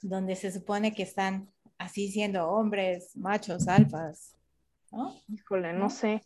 donde 0.00 0.34
se 0.34 0.50
supone 0.50 0.94
que 0.94 1.02
están 1.02 1.52
así 1.76 2.10
siendo 2.10 2.48
hombres, 2.48 3.14
machos, 3.16 3.68
alfas, 3.68 4.34
¿no? 4.90 5.14
Híjole, 5.28 5.74
no 5.74 5.90
sé. 5.90 6.22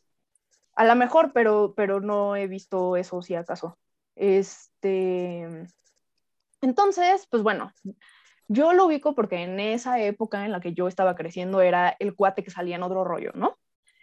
A 0.76 0.84
lo 0.84 0.94
mejor, 0.94 1.32
pero, 1.32 1.74
pero 1.76 2.00
no 2.00 2.36
he 2.36 2.46
visto 2.46 2.96
eso, 2.96 3.20
si 3.20 3.34
acaso. 3.34 3.78
Este. 4.14 5.66
Entonces, 6.60 7.26
pues 7.28 7.42
bueno, 7.42 7.72
yo 8.46 8.74
lo 8.74 8.86
ubico 8.86 9.16
porque 9.16 9.42
en 9.42 9.58
esa 9.58 10.00
época 10.00 10.44
en 10.44 10.52
la 10.52 10.60
que 10.60 10.72
yo 10.72 10.86
estaba 10.86 11.16
creciendo 11.16 11.60
era 11.62 11.96
el 11.98 12.14
cuate 12.14 12.44
que 12.44 12.52
salía 12.52 12.76
en 12.76 12.84
otro 12.84 13.02
rollo, 13.02 13.32
¿no? 13.34 13.58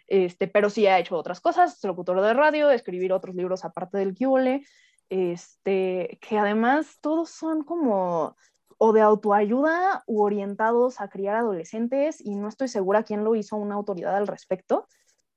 Este, 0.06 0.48
pero 0.48 0.68
sí 0.68 0.86
ha 0.86 0.98
hecho 0.98 1.16
otras 1.16 1.40
cosas, 1.40 1.82
locutor 1.82 2.20
de 2.20 2.34
radio, 2.34 2.70
escribir 2.70 3.14
otros 3.14 3.34
libros 3.34 3.64
aparte 3.64 3.96
del 3.96 4.14
Cule, 4.14 4.66
este, 5.08 6.18
que 6.20 6.38
además 6.38 6.98
todos 7.00 7.30
son 7.30 7.62
como 7.62 8.36
o 8.78 8.92
de 8.92 9.00
autoayuda 9.00 10.02
u 10.06 10.22
orientados 10.22 11.00
a 11.00 11.08
criar 11.08 11.36
adolescentes 11.36 12.20
y 12.20 12.34
no 12.34 12.48
estoy 12.48 12.68
segura 12.68 13.04
quién 13.04 13.24
lo 13.24 13.34
hizo 13.36 13.56
una 13.56 13.76
autoridad 13.76 14.16
al 14.16 14.26
respecto. 14.26 14.88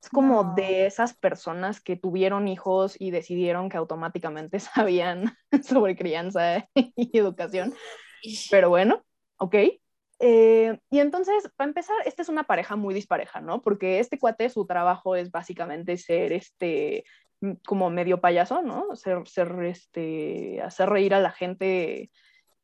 Es 0.02 0.10
como 0.10 0.44
No. 0.44 0.54
de 0.56 0.86
esas 0.86 1.16
personas 1.16 1.82
que 1.82 1.96
tuvieron 1.96 2.48
hijos 2.48 2.96
y 3.00 3.12
decidieron 3.12 3.70
que 3.70 3.78
automáticamente 3.78 4.60
sabían 4.60 5.36
sobre 5.64 5.96
crianza 5.96 6.68
y 6.76 7.18
educación. 7.18 7.74
Pero 8.50 8.70
bueno, 8.70 9.04
ok. 9.38 9.56
Eh, 10.20 10.80
y 10.90 11.00
entonces, 11.00 11.50
para 11.56 11.68
empezar, 11.68 11.96
esta 12.06 12.24
es 12.24 12.30
una 12.30 12.44
pareja 12.46 12.76
muy 12.76 12.94
dispareja, 12.94 13.40
¿no? 13.40 13.62
Porque 13.62 14.00
este 14.00 14.18
cuate, 14.18 14.50
su 14.50 14.66
trabajo 14.66 15.16
es 15.16 15.30
básicamente 15.32 15.98
ser 15.98 16.34
este, 16.34 17.04
como 17.66 17.90
medio 17.90 18.20
payaso, 18.22 18.62
¿no? 18.62 18.96
Ser, 18.96 19.28
ser 19.28 19.64
este, 19.64 20.62
hacer 20.62 20.90
reír 20.90 21.14
a 21.14 21.20
la 21.20 21.32
gente 21.32 22.12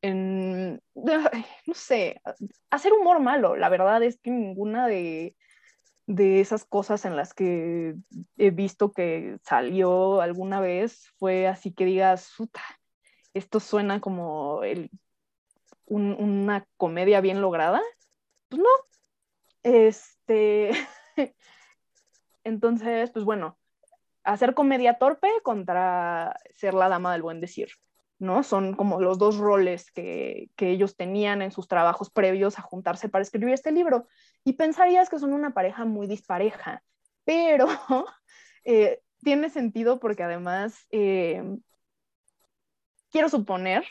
en, 0.02 0.82
no 0.96 1.74
sé, 1.74 2.22
hacer 2.70 2.94
humor 2.94 3.20
malo. 3.20 3.56
La 3.56 3.70
verdad 3.70 4.04
es 4.04 4.20
que 4.20 4.32
ninguna 4.32 4.88
de, 4.88 5.36
de 6.08 6.42
esas 6.42 6.66
cosas 6.66 7.06
en 7.06 7.16
las 7.16 7.34
que 7.34 7.96
he 8.38 8.52
visto 8.52 8.92
que 8.92 9.38
salió 9.44 10.22
alguna 10.22 10.60
vez 10.60 11.10
fue 11.18 11.48
así 11.48 11.72
que 11.74 11.86
digas, 11.86 12.34
"Puta, 12.38 12.62
esto 13.34 13.60
suena 13.60 14.02
como 14.02 14.64
el 14.64 14.90
un- 15.86 16.16
una 16.20 16.66
comedia 16.78 17.22
bien 17.22 17.42
lograda. 17.42 17.82
Pues 18.50 18.62
no. 18.62 18.70
Este. 19.64 20.72
Entonces, 22.44 23.12
pues 23.12 23.26
bueno, 23.26 23.58
hacer 24.24 24.54
comedia 24.54 24.98
torpe 24.98 25.30
contra 25.44 26.38
ser 26.56 26.74
la 26.74 26.90
dama 26.90 27.14
del 27.14 27.22
buen 27.22 27.42
decir, 27.42 27.70
¿no? 28.20 28.44
Son 28.44 28.76
como 28.76 29.02
los 29.02 29.18
dos 29.18 29.38
roles 29.38 29.92
que, 29.92 30.50
que 30.56 30.70
ellos 30.70 30.96
tenían 30.96 31.42
en 31.42 31.52
sus 31.52 31.68
trabajos 31.68 32.10
previos 32.10 32.58
a 32.58 32.62
juntarse 32.62 33.10
para 33.10 33.24
escribir 33.24 33.54
este 33.54 33.72
libro. 33.72 34.08
Y 34.44 34.54
pensarías 34.54 35.10
que 35.10 35.20
son 35.20 35.34
una 35.34 35.54
pareja 35.54 35.86
muy 35.86 36.08
dispareja, 36.08 36.84
pero 37.26 37.68
eh, 38.64 39.02
tiene 39.24 39.50
sentido 39.50 40.00
porque 40.00 40.24
además 40.24 40.86
eh, 40.92 41.44
quiero 43.12 43.30
suponer 43.30 43.86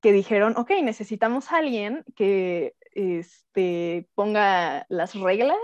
que 0.00 0.12
dijeron, 0.12 0.54
ok, 0.56 0.70
necesitamos 0.82 1.50
alguien 1.50 2.04
que 2.14 2.74
este, 2.92 4.08
ponga 4.14 4.86
las 4.88 5.14
reglas 5.14 5.56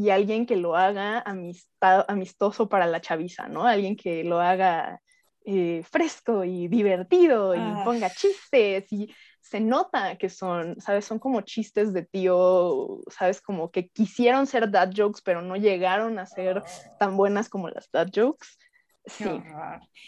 y 0.00 0.08
alguien 0.10 0.46
que 0.46 0.56
lo 0.56 0.76
haga 0.76 1.22
amista- 1.26 2.04
amistoso 2.08 2.68
para 2.68 2.86
la 2.86 3.00
chaviza, 3.00 3.48
¿no? 3.48 3.64
Alguien 3.66 3.96
que 3.96 4.24
lo 4.24 4.40
haga 4.40 5.00
eh, 5.44 5.82
fresco 5.90 6.44
y 6.44 6.68
divertido 6.68 7.54
y 7.54 7.58
Ah. 7.58 7.82
ponga 7.84 8.10
chistes 8.10 8.92
y 8.92 9.12
se 9.40 9.58
nota 9.58 10.16
que 10.16 10.28
son, 10.28 10.78
¿sabes? 10.80 11.06
Son 11.06 11.18
como 11.18 11.40
chistes 11.40 11.92
de 11.94 12.02
tío, 12.04 13.00
¿sabes? 13.08 13.40
Como 13.40 13.70
que 13.70 13.88
quisieron 13.88 14.46
ser 14.46 14.70
dad 14.70 14.90
jokes, 14.94 15.20
pero 15.24 15.40
no 15.42 15.56
llegaron 15.56 16.18
a 16.18 16.26
ser 16.26 16.62
tan 16.98 17.16
buenas 17.16 17.48
como 17.48 17.68
las 17.70 17.90
dad 17.90 18.08
jokes. 18.14 18.48
Sí. 19.06 19.24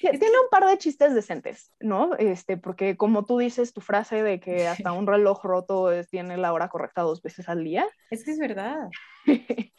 Tiene 0.00 0.38
un 0.44 0.48
par 0.50 0.66
de 0.66 0.76
chistes 0.78 1.14
decentes, 1.14 1.72
¿no? 1.80 2.14
Este, 2.18 2.56
porque 2.58 2.96
como 2.98 3.24
tú 3.24 3.38
dices, 3.38 3.72
tu 3.72 3.80
frase 3.80 4.22
de 4.22 4.38
que 4.38 4.66
hasta 4.68 4.92
un 4.92 5.06
reloj 5.06 5.42
roto 5.44 5.90
es- 5.90 6.08
tiene 6.10 6.36
la 6.36 6.52
hora 6.52 6.68
correcta 6.68 7.02
dos 7.02 7.22
veces 7.22 7.48
al 7.48 7.64
día. 7.64 7.86
Es 8.10 8.22
que 8.22 8.32
es 8.32 8.38
verdad. 8.38 8.88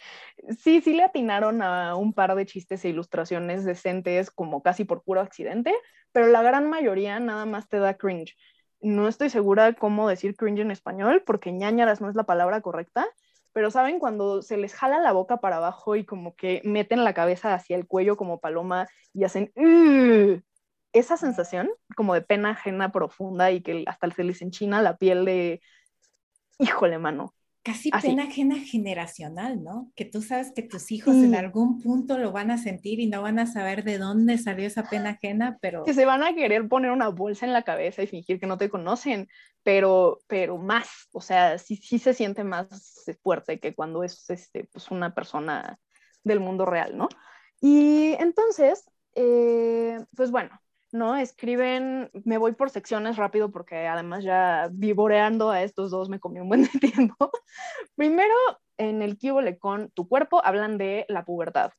sí, 0.59 0.81
sí 0.81 0.93
le 0.93 1.03
atinaron 1.03 1.61
a 1.61 1.95
un 1.95 2.13
par 2.13 2.35
de 2.35 2.45
chistes 2.45 2.83
e 2.85 2.89
ilustraciones 2.89 3.65
decentes 3.65 4.31
como 4.31 4.61
casi 4.61 4.85
por 4.85 5.03
puro 5.03 5.21
accidente, 5.21 5.73
pero 6.11 6.27
la 6.27 6.41
gran 6.41 6.69
mayoría 6.69 7.19
nada 7.19 7.45
más 7.45 7.67
te 7.67 7.79
da 7.79 7.95
cringe. 7.95 8.35
No 8.81 9.07
estoy 9.07 9.29
segura 9.29 9.73
cómo 9.73 10.09
decir 10.09 10.35
cringe 10.35 10.59
en 10.61 10.71
español 10.71 11.23
porque 11.25 11.51
ñañaras 11.51 12.01
no 12.01 12.09
es 12.09 12.15
la 12.15 12.23
palabra 12.25 12.61
correcta, 12.61 13.07
pero 13.53 13.71
saben 13.71 13.99
cuando 13.99 14.41
se 14.41 14.57
les 14.57 14.73
jala 14.73 14.99
la 14.99 15.11
boca 15.11 15.37
para 15.37 15.57
abajo 15.57 15.95
y 15.95 16.05
como 16.05 16.35
que 16.35 16.61
meten 16.63 17.03
la 17.03 17.13
cabeza 17.13 17.53
hacia 17.53 17.75
el 17.77 17.87
cuello 17.87 18.17
como 18.17 18.39
paloma 18.39 18.87
y 19.13 19.23
hacen 19.23 19.51
esa 20.91 21.17
sensación 21.17 21.69
como 21.95 22.13
de 22.13 22.21
pena 22.21 22.51
ajena 22.51 22.91
profunda 22.91 23.51
y 23.51 23.61
que 23.61 23.83
hasta 23.87 24.09
se 24.11 24.23
les 24.23 24.41
enchina 24.41 24.81
la 24.81 24.97
piel 24.97 25.25
de 25.25 25.61
híjole 26.59 26.97
mano. 26.97 27.33
Casi 27.63 27.89
Así. 27.93 28.07
pena 28.09 28.23
ajena 28.23 28.59
generacional, 28.59 29.63
¿no? 29.63 29.89
Que 29.95 30.03
tú 30.03 30.21
sabes 30.21 30.51
que 30.53 30.63
tus 30.63 30.91
hijos 30.91 31.15
en 31.15 31.31
Sí. 31.31 31.35
algún 31.37 31.81
punto 31.81 32.17
lo 32.17 32.33
van 32.33 32.51
a 32.51 32.57
sentir 32.57 32.99
y 32.99 33.07
no 33.07 33.21
van 33.21 33.39
a 33.39 33.47
saber 33.47 33.85
de 33.85 33.97
dónde 33.97 34.37
salió 34.37 34.67
esa 34.67 34.83
pena 34.89 35.11
ajena, 35.11 35.57
pero 35.61 35.85
que 35.85 35.93
se 35.93 36.03
van 36.03 36.23
a 36.23 36.33
querer 36.35 36.67
poner 36.67 36.91
una 36.91 37.07
bolsa 37.07 37.45
en 37.45 37.53
la 37.53 37.61
cabeza 37.61 38.03
y 38.03 38.07
fingir 38.07 38.37
que 38.37 38.47
no 38.47 38.57
te 38.57 38.69
conocen, 38.69 39.29
pero, 39.63 40.19
pero 40.27 40.57
más, 40.57 41.07
o 41.13 41.21
sea, 41.21 41.57
sí, 41.57 41.77
sí 41.77 41.99
se 41.99 42.13
siente 42.13 42.43
más 42.43 43.05
fuerte 43.21 43.59
que 43.61 43.73
cuando 43.73 44.03
es 44.03 44.29
este, 44.29 44.65
pues 44.65 44.91
una 44.91 45.13
persona 45.15 45.79
del 46.25 46.41
mundo 46.41 46.65
real, 46.65 46.97
¿no? 46.97 47.07
Y 47.61 48.13
entonces, 48.19 48.83
eh, 49.15 49.99
pues 50.17 50.31
bueno, 50.31 50.49
¿no? 50.93 51.15
Escriben, 51.15 52.09
me 52.23 52.37
voy 52.37 52.53
por 52.53 52.69
secciones 52.69 53.17
rápido 53.17 53.51
porque 53.51 53.87
además 53.87 54.23
ya 54.23 54.69
vivoreando 54.71 55.49
a 55.49 55.63
estos 55.63 55.91
dos 55.91 56.07
me 56.09 56.19
comí 56.19 56.39
un 56.39 56.49
buen 56.49 56.67
tiempo. 56.79 57.31
Primero, 57.95 58.33
en 58.77 59.01
el 59.01 59.17
Kibole 59.17 59.57
con 59.57 59.89
tu 59.91 60.07
cuerpo 60.07 60.41
hablan 60.43 60.77
de 60.77 61.05
la 61.09 61.25
pubertad. 61.25 61.71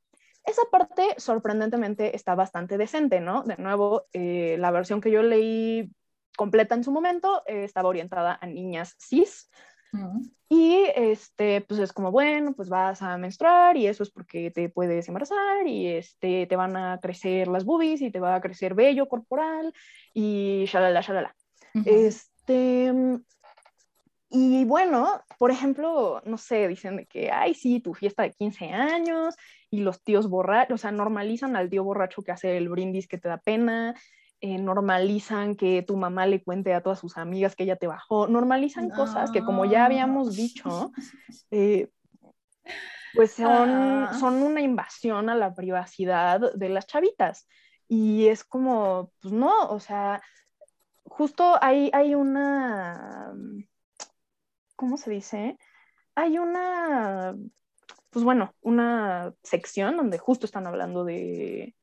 Esa 0.45 0.63
parte, 0.71 1.15
sorprendentemente, 1.17 2.15
está 2.15 2.35
bastante 2.35 2.77
decente, 2.77 3.21
¿no? 3.21 3.45
De 3.45 3.57
nuevo, 3.57 4.07
eh, 4.13 4.57
la 4.59 4.71
versión 4.71 5.01
que 5.01 5.11
yo 5.11 5.23
leí 5.23 5.91
completa 6.37 6.75
en 6.75 6.85
su 6.85 6.93
momento 6.93 7.43
eh, 7.47 7.65
estaba 7.65 7.89
orientada 7.89 8.39
a 8.41 8.47
niñas 8.47 8.95
cis. 8.99 9.49
Mm, 9.95 10.31
Y 10.49 10.85
este, 10.95 11.63
pues 11.63 11.81
es 11.81 11.93
como, 11.93 12.11
bueno, 12.11 12.53
pues 12.55 12.69
vas 12.69 13.03
a 13.03 13.17
menstruar 13.19 13.77
y 13.77 13.87
eso 13.87 14.03
es 14.03 14.11
porque 14.11 14.51
te 14.51 14.69
puedes 14.69 15.09
embarazar 15.09 15.67
y 15.67 15.89
este, 15.89 16.47
te 16.47 16.57
van 16.57 16.77
a 16.77 17.01
crecer 17.01 17.49
las 17.49 17.65
boobies 17.65 18.03
y 18.03 18.11
te 18.11 18.21
va 18.21 18.35
a 18.35 18.41
crecer 18.41 18.75
vello 18.75 19.09
corporal 19.09 19.73
y 20.13 20.65
shalala, 20.67 21.01
shalala. 21.01 21.35
ujú. 21.75 21.89
Este, 21.89 22.93
y 24.37 24.65
bueno, 24.65 25.23
por 25.39 25.53
ejemplo, 25.53 26.21
no 26.25 26.39
sé, 26.39 26.67
dicen 26.67 26.97
de 26.97 27.07
que, 27.07 27.31
ay, 27.31 27.55
sí, 27.55 27.79
tu 27.79 27.95
fiesta 27.95 28.25
de 28.25 28.33
15 28.33 28.67
años 28.67 29.37
y 29.71 29.81
los 29.81 30.03
tíos 30.03 30.29
borrachos, 30.29 30.75
o 30.75 30.83
sea, 30.83 30.91
normalizan 30.91 31.55
al 31.55 31.71
tío 31.71 31.85
borracho 31.85 32.23
que 32.23 32.33
hace 32.33 32.57
el 32.57 32.69
brindis 32.69 33.07
que 33.07 33.19
te 33.19 33.29
da 33.29 33.39
pena, 33.39 33.95
eh, 34.45 34.59
normalizan 34.59 35.57
que 35.57 35.81
tu 35.83 35.97
mamá 35.97 36.27
le 36.27 36.43
cuente 36.43 36.75
a 36.75 36.83
todas 36.83 36.99
sus 36.99 37.17
amigas 37.17 37.57
que 37.57 37.63
ella 37.65 37.77
te 37.77 37.87
bajó, 37.87 38.27
normalizan 38.29 38.91
cosas 38.91 39.31
que 39.31 39.43
como 39.43 39.65
ya 39.65 39.87
habíamos 39.87 40.37
dicho, 40.37 40.93
eh, 41.51 41.89
pues 43.15 43.33
son, 43.33 43.71
Ah. 44.05 44.17
son 44.21 44.43
una 44.43 44.61
invasión 44.61 45.31
a 45.31 45.35
la 45.35 45.55
privacidad 45.55 46.53
de 46.53 46.69
las 46.69 46.87
chavitas. 46.87 47.49
Y 47.89 48.27
es 48.29 48.45
como, 48.45 49.13
pues 49.23 49.33
no, 49.33 49.69
o 49.71 49.81
sea, 49.81 50.21
justo 51.05 51.57
hay, 51.63 51.91
hay 51.95 52.15
una, 52.15 53.33
¿cómo 54.77 54.99
se 54.99 55.11
dice? 55.11 55.57
Hay 56.15 56.37
una, 56.39 57.35
pues 58.11 58.25
bueno, 58.27 58.53
una 58.61 59.33
sección 59.43 59.97
donde 59.97 60.19
justo 60.19 60.45
están 60.45 60.67
hablando 60.67 61.03
de, 61.05 61.75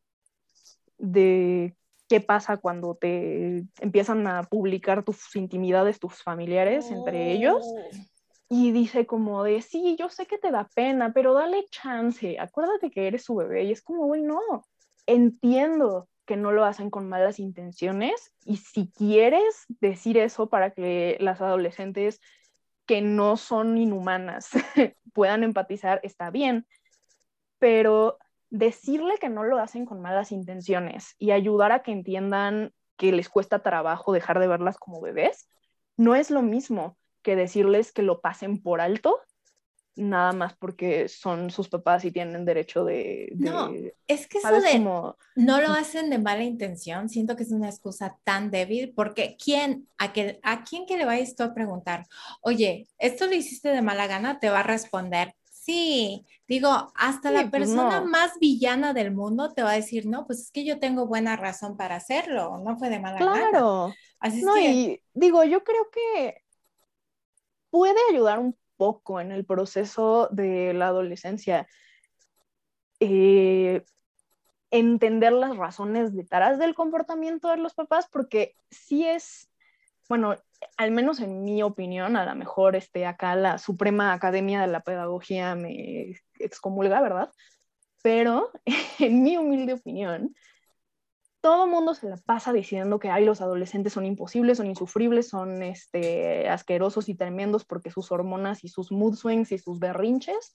de 0.99 1.75
qué 2.11 2.19
pasa 2.19 2.57
cuando 2.57 2.95
te 2.95 3.63
empiezan 3.79 4.27
a 4.27 4.43
publicar 4.43 5.01
tus 5.01 5.33
intimidades, 5.33 5.97
tus 5.97 6.21
familiares 6.21 6.91
entre 6.91 7.31
ellos. 7.31 7.65
Y 8.49 8.73
dice 8.73 9.05
como 9.05 9.45
de, 9.45 9.61
sí, 9.61 9.95
yo 9.97 10.09
sé 10.09 10.25
que 10.25 10.37
te 10.37 10.51
da 10.51 10.67
pena, 10.75 11.13
pero 11.13 11.33
dale 11.33 11.63
chance, 11.71 12.37
acuérdate 12.37 12.91
que 12.91 13.07
eres 13.07 13.23
su 13.23 13.35
bebé. 13.35 13.63
Y 13.63 13.71
es 13.71 13.81
como, 13.81 14.07
güey, 14.07 14.23
no, 14.23 14.41
entiendo 15.05 16.09
que 16.25 16.35
no 16.35 16.51
lo 16.51 16.65
hacen 16.65 16.89
con 16.89 17.07
malas 17.07 17.39
intenciones 17.39 18.33
y 18.43 18.57
si 18.57 18.91
quieres 18.91 19.63
decir 19.79 20.17
eso 20.17 20.49
para 20.49 20.71
que 20.71 21.15
las 21.21 21.39
adolescentes 21.39 22.19
que 22.85 23.01
no 23.01 23.37
son 23.37 23.77
inhumanas 23.77 24.49
puedan 25.13 25.45
empatizar, 25.45 26.01
está 26.03 26.29
bien, 26.29 26.67
pero 27.57 28.17
decirle 28.51 29.15
que 29.19 29.29
no 29.29 29.43
lo 29.43 29.57
hacen 29.57 29.85
con 29.85 30.01
malas 30.01 30.31
intenciones 30.31 31.15
y 31.17 31.31
ayudar 31.31 31.71
a 31.71 31.81
que 31.81 31.91
entiendan 31.91 32.73
que 32.97 33.11
les 33.11 33.29
cuesta 33.29 33.63
trabajo 33.63 34.13
dejar 34.13 34.39
de 34.39 34.47
verlas 34.47 34.77
como 34.77 35.01
bebés, 35.01 35.49
no 35.97 36.15
es 36.15 36.29
lo 36.29 36.43
mismo 36.43 36.97
que 37.23 37.35
decirles 37.35 37.91
que 37.91 38.03
lo 38.03 38.21
pasen 38.21 38.61
por 38.61 38.81
alto, 38.81 39.19
nada 39.95 40.33
más 40.33 40.53
porque 40.55 41.07
son 41.07 41.49
sus 41.49 41.69
papás 41.69 42.03
y 42.05 42.11
tienen 42.11 42.45
derecho 42.45 42.83
de... 42.83 43.29
de 43.33 43.49
No, 43.49 43.71
es 44.07 44.27
que 44.27 44.39
eso 44.39 44.61
de 44.61 44.71
Como, 44.73 45.17
no 45.35 45.61
lo 45.61 45.69
hacen 45.69 46.09
de 46.09 46.17
mala 46.17 46.43
intención, 46.43 47.09
siento 47.09 47.35
que 47.35 47.43
es 47.43 47.51
una 47.51 47.69
excusa 47.69 48.17
tan 48.23 48.51
débil, 48.51 48.93
porque 48.93 49.37
¿quién, 49.41 49.87
a, 49.97 50.11
que, 50.11 50.39
a 50.43 50.63
quién 50.63 50.85
que 50.85 50.97
le 50.97 51.05
vayas 51.05 51.35
tú 51.35 51.43
a 51.43 51.53
preguntar, 51.53 52.05
oye, 52.41 52.87
esto 52.97 53.27
lo 53.27 53.33
hiciste 53.33 53.69
de 53.69 53.81
mala 53.81 54.07
gana, 54.07 54.39
te 54.39 54.49
va 54.49 54.59
a 54.59 54.63
responder, 54.63 55.35
Sí, 55.63 56.25
digo, 56.47 56.91
hasta 56.95 57.29
la 57.31 57.49
pues 57.51 57.51
persona 57.51 57.99
no. 58.01 58.07
más 58.07 58.39
villana 58.39 58.93
del 58.93 59.11
mundo 59.13 59.53
te 59.53 59.61
va 59.63 59.71
a 59.71 59.75
decir, 59.75 60.07
no, 60.07 60.25
pues 60.25 60.39
es 60.41 60.51
que 60.51 60.65
yo 60.65 60.79
tengo 60.79 61.05
buena 61.07 61.35
razón 61.35 61.77
para 61.77 61.95
hacerlo, 61.97 62.57
no 62.63 62.77
fue 62.77 62.89
de 62.89 62.99
mala 62.99 63.23
gana. 63.23 63.51
Claro. 63.51 63.99
Así 64.19 64.39
es 64.39 64.45
No, 64.45 64.53
que, 64.53 64.61
y 64.61 65.03
digo, 65.13 65.43
yo 65.43 65.63
creo 65.63 65.89
que 65.91 66.43
puede 67.69 67.97
ayudar 68.11 68.39
un 68.39 68.57
poco 68.77 69.19
en 69.21 69.31
el 69.31 69.45
proceso 69.45 70.27
de 70.31 70.73
la 70.73 70.87
adolescencia. 70.87 71.67
eh, 72.99 73.83
entender 74.71 75.33
las 75.33 75.57
razones 75.57 76.15
detrás 76.15 76.59
del 76.59 76.75
comportamiento 76.75 77.49
de 77.49 77.57
los 77.57 77.73
papás, 77.73 78.07
porque 78.11 78.55
sí 78.69 79.05
es, 79.05 79.49
bueno, 80.07 80.35
al 80.77 80.91
menos 80.91 81.19
en 81.19 81.43
mi 81.43 81.63
opinión, 81.63 82.15
a 82.15 82.25
lo 82.25 82.35
mejor 82.35 82.75
este, 82.75 83.05
acá 83.05 83.35
la 83.35 83.57
Suprema 83.57 84.13
Academia 84.13 84.61
de 84.61 84.67
la 84.67 84.81
Pedagogía 84.81 85.55
me 85.55 86.15
excomulga, 86.39 87.01
¿verdad? 87.01 87.31
Pero 88.01 88.51
en 88.99 89.23
mi 89.23 89.37
humilde 89.37 89.73
opinión, 89.73 90.35
todo 91.41 91.65
mundo 91.65 91.95
se 91.95 92.07
la 92.07 92.17
pasa 92.17 92.53
diciendo 92.53 92.99
que 92.99 93.09
ay, 93.09 93.25
los 93.25 93.41
adolescentes 93.41 93.93
son 93.93 94.05
imposibles, 94.05 94.57
son 94.57 94.67
insufribles, 94.67 95.27
son 95.27 95.63
este, 95.63 96.47
asquerosos 96.47 97.09
y 97.09 97.15
tremendos 97.15 97.65
porque 97.65 97.89
sus 97.89 98.11
hormonas 98.11 98.63
y 98.63 98.67
sus 98.67 98.91
mood 98.91 99.15
swings 99.15 99.51
y 99.51 99.57
sus 99.57 99.79
berrinches. 99.79 100.53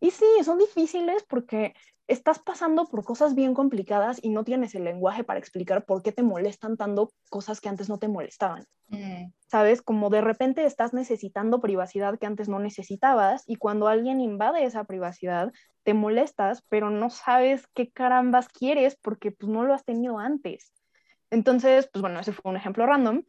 Y 0.00 0.12
sí, 0.12 0.26
son 0.44 0.58
difíciles 0.58 1.24
porque 1.28 1.74
estás 2.08 2.38
pasando 2.38 2.86
por 2.86 3.04
cosas 3.04 3.34
bien 3.34 3.54
complicadas 3.54 4.18
y 4.22 4.30
no 4.30 4.42
tienes 4.42 4.74
el 4.74 4.84
lenguaje 4.84 5.24
para 5.24 5.38
explicar 5.38 5.84
por 5.84 6.02
qué 6.02 6.10
te 6.10 6.22
molestan 6.22 6.76
tanto 6.76 7.10
cosas 7.28 7.60
que 7.60 7.68
antes 7.68 7.88
no 7.88 7.98
te 7.98 8.08
molestaban. 8.08 8.64
mm, 8.88 9.30
¿Sabes? 9.46 9.82
Como 9.82 10.10
de 10.10 10.22
repente 10.22 10.64
estás 10.64 10.92
necesitando 10.92 11.60
privacidad 11.60 12.18
que 12.18 12.26
antes 12.26 12.48
no 12.48 12.58
necesitabas 12.58 13.44
y 13.46 13.56
cuando 13.56 13.88
alguien 13.88 14.20
invade 14.20 14.64
esa 14.64 14.84
privacidad, 14.84 15.52
te 15.84 15.94
molestas, 15.94 16.62
pero 16.68 16.90
no 16.90 17.10
sabes 17.10 17.66
qué 17.74 17.90
carambas 17.90 18.48
quieres 18.48 18.96
porque 18.96 19.30
pues 19.30 19.50
no 19.50 19.64
lo 19.64 19.74
has 19.74 19.84
tenido 19.84 20.18
antes. 20.18 20.72
Entonces, 21.30 21.88
pues 21.92 22.00
bueno, 22.00 22.20
ese 22.20 22.32
fue 22.32 22.50
un 22.50 22.56
ejemplo 22.56 22.86
random, 22.86 23.22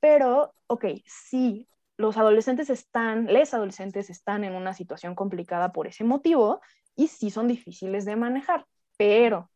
pero, 0.00 0.54
ok, 0.66 0.84
sí, 1.06 1.68
los 1.96 2.18
adolescentes 2.18 2.68
están, 2.68 3.26
les 3.26 3.54
adolescentes 3.54 4.10
están 4.10 4.44
en 4.44 4.54
una 4.54 4.74
situación 4.74 5.14
complicada 5.14 5.72
por 5.72 5.86
ese 5.86 6.04
motivo 6.04 6.60
y 6.96 7.08
sí 7.08 7.30
son 7.30 7.48
difíciles 7.48 8.04
de 8.04 8.16
manejar, 8.16 8.66
pero 8.96 9.50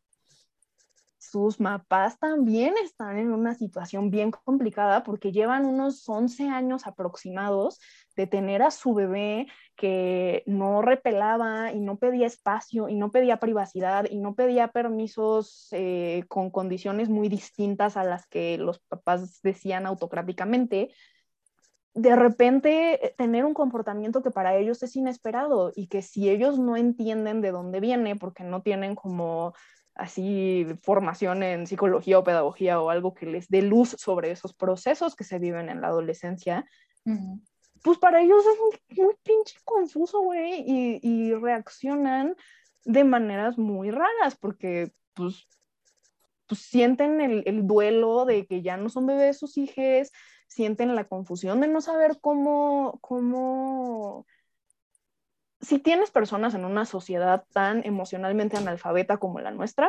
sus 1.20 1.58
papás 1.58 2.18
también 2.18 2.74
están 2.82 3.18
en 3.18 3.30
una 3.30 3.54
situación 3.54 4.10
bien 4.10 4.30
complicada 4.30 5.02
porque 5.02 5.32
llevan 5.32 5.66
unos 5.66 6.08
11 6.08 6.48
años 6.48 6.86
aproximados 6.86 7.78
de 8.16 8.26
tener 8.26 8.62
a 8.62 8.70
su 8.70 8.94
bebé 8.94 9.46
que 9.76 10.42
no 10.46 10.80
repelaba 10.80 11.72
y 11.72 11.80
no 11.80 11.98
pedía 11.98 12.26
espacio 12.26 12.88
y 12.88 12.94
no 12.94 13.10
pedía 13.10 13.38
privacidad 13.38 14.06
y 14.10 14.18
no 14.18 14.34
pedía 14.34 14.68
permisos 14.68 15.68
eh, 15.72 16.24
con 16.28 16.50
condiciones 16.50 17.10
muy 17.10 17.28
distintas 17.28 17.98
a 17.98 18.04
las 18.04 18.26
que 18.26 18.56
los 18.56 18.78
papás 18.80 19.42
decían 19.42 19.84
autocráticamente. 19.84 20.90
De 21.94 22.14
repente 22.14 23.04
eh, 23.06 23.14
tener 23.16 23.44
un 23.44 23.54
comportamiento 23.54 24.22
que 24.22 24.30
para 24.30 24.56
ellos 24.56 24.82
es 24.82 24.94
inesperado 24.96 25.72
y 25.74 25.88
que 25.88 26.02
si 26.02 26.30
ellos 26.30 26.58
no 26.58 26.76
entienden 26.76 27.40
de 27.40 27.50
dónde 27.50 27.80
viene 27.80 28.16
porque 28.16 28.44
no 28.44 28.62
tienen 28.62 28.94
como 28.94 29.54
así 29.94 30.66
formación 30.82 31.42
en 31.42 31.66
psicología 31.66 32.18
o 32.18 32.24
pedagogía 32.24 32.80
o 32.80 32.90
algo 32.90 33.14
que 33.14 33.26
les 33.26 33.48
dé 33.48 33.62
luz 33.62 33.96
sobre 33.98 34.30
esos 34.30 34.54
procesos 34.54 35.14
que 35.14 35.24
se 35.24 35.38
viven 35.38 35.68
en 35.68 35.80
la 35.80 35.88
adolescencia, 35.88 36.64
pues 37.82 37.98
para 37.98 38.22
ellos 38.22 38.44
es 38.46 38.58
muy, 38.58 39.04
muy 39.06 39.14
pinche 39.22 39.58
confuso, 39.64 40.20
güey, 40.20 40.64
y, 40.66 41.00
y, 41.02 41.34
reaccionan 41.34 42.34
de 42.84 43.04
maneras 43.04 43.58
muy 43.58 43.90
raras 43.90 44.36
porque 44.38 44.92
pues, 45.14 45.46
pues 46.46 46.60
sienten 46.60 47.20
el, 47.20 47.42
el, 47.46 47.66
duelo 47.66 48.24
de 48.24 48.46
que 48.46 48.62
ya 48.62 48.76
no 48.76 48.88
son 48.88 49.06
bebés 49.06 49.38
sus 49.38 49.56
hijos, 49.58 50.10
sienten 50.50 50.94
la 50.96 51.04
confusión 51.04 51.60
de 51.60 51.68
no 51.68 51.80
saber 51.80 52.18
cómo, 52.20 52.98
cómo 53.00 54.26
si 55.60 55.78
tienes 55.78 56.10
personas 56.10 56.54
en 56.54 56.64
una 56.64 56.84
sociedad 56.84 57.44
tan 57.52 57.86
emocionalmente 57.86 58.56
analfabeta 58.56 59.18
como 59.18 59.38
la 59.40 59.52
nuestra, 59.52 59.88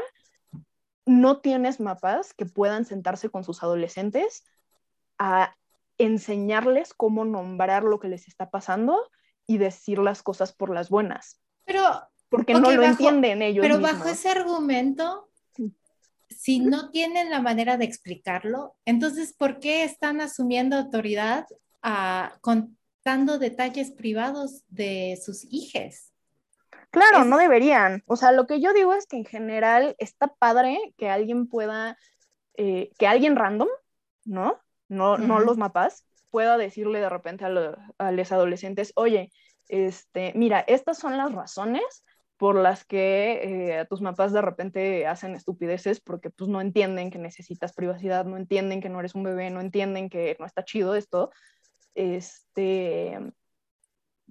no 1.08 1.40
tienes 1.40 1.80
mapas 1.80 2.36
que 2.36 2.46
puedan 2.46 2.86
sentarse 2.86 3.30
con 3.30 3.44
sus 3.44 3.64
adolescentes 3.64 4.46
a 5.18 5.56
enseñarles 5.98 6.94
cómo 6.94 7.26
nombrar 7.26 7.84
lo 7.84 8.00
que 8.00 8.08
les 8.08 8.28
está 8.28 8.52
pasando 8.52 9.10
y 9.48 9.58
decir 9.58 9.98
las 9.98 10.22
cosas 10.22 10.54
por 10.54 10.70
las 10.70 10.90
buenas. 10.90 11.42
Pero 11.66 11.84
porque 12.30 12.54
okay, 12.54 12.62
no 12.62 12.72
lo 12.72 12.82
bajo, 12.82 12.92
entienden 12.92 13.42
ellos. 13.42 13.64
Pero 13.64 13.80
mismos. 13.80 14.00
bajo 14.00 14.10
ese 14.10 14.30
argumento, 14.30 15.31
si 16.42 16.60
no 16.60 16.90
tienen 16.90 17.30
la 17.30 17.40
manera 17.40 17.78
de 17.78 17.86
explicarlo, 17.86 18.76
entonces 18.86 19.34
¿por 19.34 19.60
qué 19.60 19.84
están 19.84 20.22
asumiendo 20.22 20.76
autoridad 20.76 21.46
a, 21.84 22.34
con 22.42 22.78
dando 23.04 23.40
detalles 23.40 23.92
privados 23.92 24.64
de 24.70 25.20
sus 25.24 25.46
hijas. 25.52 26.12
Claro, 26.92 27.22
es... 27.22 27.26
no 27.26 27.38
deberían. 27.38 28.04
O 28.06 28.16
sea, 28.16 28.32
lo 28.32 28.48
que 28.48 28.62
yo 28.62 28.74
digo 28.74 28.94
es 28.94 29.08
que 29.08 29.18
en 29.18 29.26
general 29.26 29.96
está 29.98 30.28
padre 30.28 30.94
que 30.98 31.10
alguien 31.10 31.48
pueda, 31.48 31.98
eh, 32.56 32.92
que 32.98 33.08
alguien 33.08 33.36
random, 33.36 33.70
¿no? 34.26 34.60
No, 34.88 35.14
uh 35.14 35.18
-huh. 35.18 35.20
no 35.26 35.40
los 35.40 35.58
mapas, 35.58 36.06
pueda 36.30 36.58
decirle 36.58 37.00
de 37.00 37.10
repente 37.10 37.46
a, 37.46 37.50
lo, 37.50 37.78
a, 37.98 38.12
los 38.12 38.32
adolescentes, 38.32 38.92
oye, 38.96 39.32
este, 39.68 40.34
mira, 40.36 40.60
estas 40.62 40.98
son 40.98 41.18
las 41.18 41.32
razones 41.32 42.04
por 42.42 42.56
las 42.56 42.86
que 42.86 43.78
eh, 43.82 43.86
tus 43.86 44.02
mapas 44.02 44.34
de 44.34 44.42
repente 44.42 45.06
hacen 45.06 45.36
estupideces 45.36 46.02
porque 46.02 46.32
pues 46.32 46.50
no 46.50 46.60
entienden 46.60 47.12
que 47.12 47.20
necesitas 47.20 47.72
privacidad, 47.72 48.26
no 48.26 48.36
entienden 48.36 48.82
que 48.82 48.90
no 48.90 49.00
eres 49.00 49.14
un 49.14 49.22
bebé, 49.22 49.52
no 49.52 49.62
entienden 49.62 50.10
que 50.10 50.36
no 50.40 50.48
está 50.48 50.66
chido 50.66 50.96
esto, 50.96 51.30
este, 51.94 53.20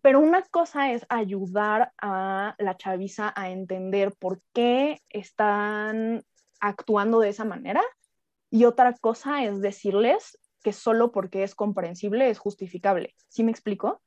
pero 0.02 0.18
una 0.18 0.42
cosa 0.42 0.90
es 0.90 1.06
ayudar 1.08 1.92
a 2.02 2.56
la 2.58 2.76
chaviza 2.76 3.32
a 3.36 3.50
entender 3.50 4.12
por 4.18 4.42
qué 4.54 5.00
están 5.08 6.24
actuando 6.58 7.20
de 7.20 7.28
esa 7.28 7.44
manera 7.44 7.82
y 8.50 8.64
otra 8.64 8.92
cosa 8.94 9.44
es 9.44 9.60
decirles 9.60 10.36
que 10.64 10.72
solo 10.72 11.12
porque 11.12 11.44
es 11.44 11.54
comprensible 11.54 12.28
es 12.28 12.40
justificable. 12.40 13.14
¿Sí 13.28 13.44
me 13.44 13.52
explico? 13.52 14.02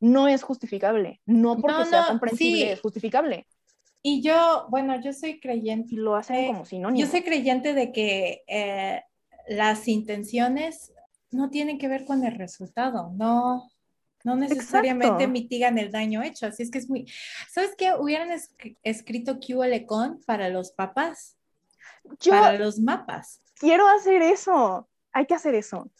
No 0.00 0.28
es 0.28 0.42
justificable, 0.42 1.20
no 1.26 1.56
porque 1.56 1.72
no, 1.72 1.84
no, 1.84 1.90
sea 1.90 2.06
comprensible 2.08 2.60
sí. 2.60 2.68
es 2.68 2.80
justificable. 2.80 3.46
Y 4.02 4.22
yo, 4.22 4.66
bueno, 4.70 5.00
yo 5.00 5.12
soy 5.12 5.40
creyente. 5.40 5.96
Lo 5.96 6.14
hacen 6.14 6.46
como 6.46 6.64
sinónimo. 6.64 7.04
Yo 7.04 7.10
soy 7.10 7.22
creyente 7.22 7.74
de 7.74 7.92
que 7.92 8.42
eh, 8.46 9.02
las 9.48 9.88
intenciones 9.88 10.92
no 11.30 11.50
tienen 11.50 11.78
que 11.78 11.88
ver 11.88 12.04
con 12.04 12.24
el 12.24 12.36
resultado, 12.36 13.12
no, 13.14 13.70
no 14.24 14.36
necesariamente 14.36 15.24
Exacto. 15.24 15.32
mitigan 15.32 15.78
el 15.78 15.90
daño 15.90 16.22
hecho. 16.22 16.46
Así 16.46 16.62
es 16.62 16.70
que 16.70 16.78
es 16.78 16.88
muy. 16.88 17.06
¿Sabes 17.50 17.74
qué? 17.76 17.92
Hubieran 17.94 18.30
es 18.30 18.54
escrito 18.82 19.38
QLCon 19.40 20.22
para 20.26 20.48
los 20.48 20.72
papás, 20.72 21.36
Yo 22.20 22.32
para 22.32 22.58
los 22.58 22.78
mapas. 22.78 23.42
Quiero 23.56 23.86
hacer 23.88 24.22
eso. 24.22 24.88
Hay 25.12 25.26
que 25.26 25.34
hacer 25.34 25.54
eso. 25.54 25.90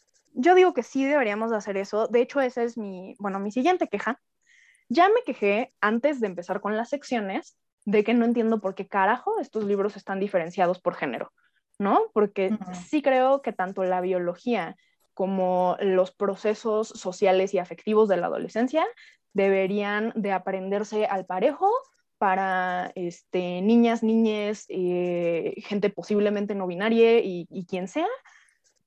Yo 0.40 0.54
digo 0.54 0.72
que 0.72 0.84
sí 0.84 1.04
deberíamos 1.04 1.50
de 1.50 1.56
hacer 1.56 1.76
eso. 1.76 2.06
De 2.06 2.20
hecho, 2.20 2.40
esa 2.40 2.62
es 2.62 2.78
mi, 2.78 3.16
bueno, 3.18 3.40
mi 3.40 3.50
siguiente 3.50 3.88
queja. 3.88 4.20
Ya 4.88 5.08
me 5.08 5.22
quejé 5.26 5.74
antes 5.80 6.20
de 6.20 6.28
empezar 6.28 6.60
con 6.60 6.76
las 6.76 6.90
secciones 6.90 7.58
de 7.84 8.04
que 8.04 8.14
no 8.14 8.24
entiendo 8.24 8.60
por 8.60 8.76
qué 8.76 8.86
carajo 8.86 9.40
estos 9.40 9.64
libros 9.64 9.96
están 9.96 10.20
diferenciados 10.20 10.80
por 10.80 10.94
género, 10.94 11.32
¿no? 11.80 12.02
Porque 12.12 12.50
uh 12.52 12.56
-huh. 12.56 12.74
sí 12.74 13.02
creo 13.02 13.42
que 13.42 13.52
tanto 13.52 13.82
la 13.82 14.00
biología 14.00 14.76
como 15.12 15.76
los 15.80 16.12
procesos 16.12 16.86
sociales 16.86 17.52
y 17.52 17.58
afectivos 17.58 18.08
de 18.08 18.18
la 18.18 18.28
adolescencia 18.28 18.86
deberían 19.32 20.12
de 20.14 20.30
aprenderse 20.30 21.06
al 21.06 21.26
parejo 21.26 21.68
para 22.18 22.92
este, 22.94 23.60
niñas, 23.60 24.04
niñes, 24.04 24.66
eh, 24.68 25.54
gente 25.64 25.90
posiblemente 25.90 26.54
no 26.54 26.68
binaria 26.68 27.18
y, 27.18 27.48
y, 27.50 27.66
quien 27.66 27.88
sea, 27.88 28.06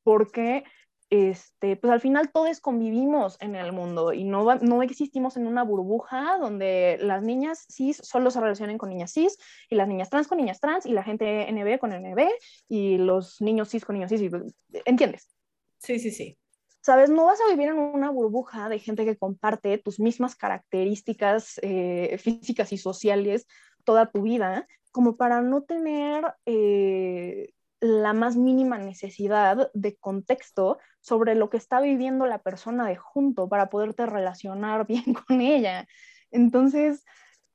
porque 0.04 0.64
este, 1.12 1.76
pues 1.76 1.92
al 1.92 2.00
final 2.00 2.32
todos 2.32 2.62
convivimos 2.62 3.36
en 3.42 3.56
el 3.56 3.74
mundo 3.74 4.14
y 4.14 4.24
no, 4.24 4.56
no 4.56 4.82
existimos 4.82 5.36
en 5.36 5.46
una 5.46 5.62
burbuja 5.62 6.38
donde 6.40 6.98
las 7.02 7.22
niñas 7.22 7.66
cis 7.70 7.98
solo 7.98 8.32
se 8.32 8.40
relacionen 8.40 8.78
con 8.78 8.90
niñas 8.90 9.12
cis 9.12 9.38
y 9.70 9.76
las 9.76 9.90
niñas 9.90 10.10
trans 10.10 10.30
con 10.30 10.38
niñas 10.38 10.62
trans 10.62 10.86
y 10.86 10.94
la 10.94 11.04
gente 11.04 11.52
NB 11.52 11.80
con 11.80 11.92
NB 11.92 12.30
y 12.70 12.98
los 12.98 13.42
niños 13.42 13.70
cis 13.70 13.84
con 13.84 13.96
niños 13.96 14.10
cis, 14.10 14.22
y, 14.22 14.30
¿entiendes? 14.86 15.30
Sí, 15.80 16.00
sí, 16.00 16.12
sí. 16.12 16.38
¿Sabes? 16.80 17.10
No 17.10 17.26
vas 17.26 17.40
a 17.42 17.52
vivir 17.52 17.68
en 17.68 17.78
una 17.78 18.10
burbuja 18.10 18.70
de 18.70 18.80
gente 18.80 19.04
que 19.04 19.18
comparte 19.18 19.78
tus 19.80 20.00
mismas 20.00 20.38
características 20.38 21.60
eh, 21.62 22.18
físicas 22.20 22.72
y 22.72 22.78
sociales 22.78 23.48
toda 23.84 24.10
tu 24.10 24.22
vida, 24.22 24.66
como 24.92 25.18
para 25.18 25.42
no 25.42 25.64
tener 25.64 26.24
eh, 26.46 27.52
la 27.82 28.14
más 28.14 28.38
mínima 28.38 28.78
necesidad 28.78 29.72
de 29.74 29.98
contexto 29.98 30.78
sobre 31.02 31.34
lo 31.34 31.50
que 31.50 31.58
está 31.58 31.82
viviendo 31.82 32.28
la 32.28 32.38
persona 32.38 32.88
de 32.88 32.96
junto 32.96 33.50
para 33.50 33.70
poderte 33.70 34.06
relacionar 34.06 34.86
bien 34.88 35.14
con 35.14 35.42
ella. 35.42 35.88
Entonces, 36.30 37.04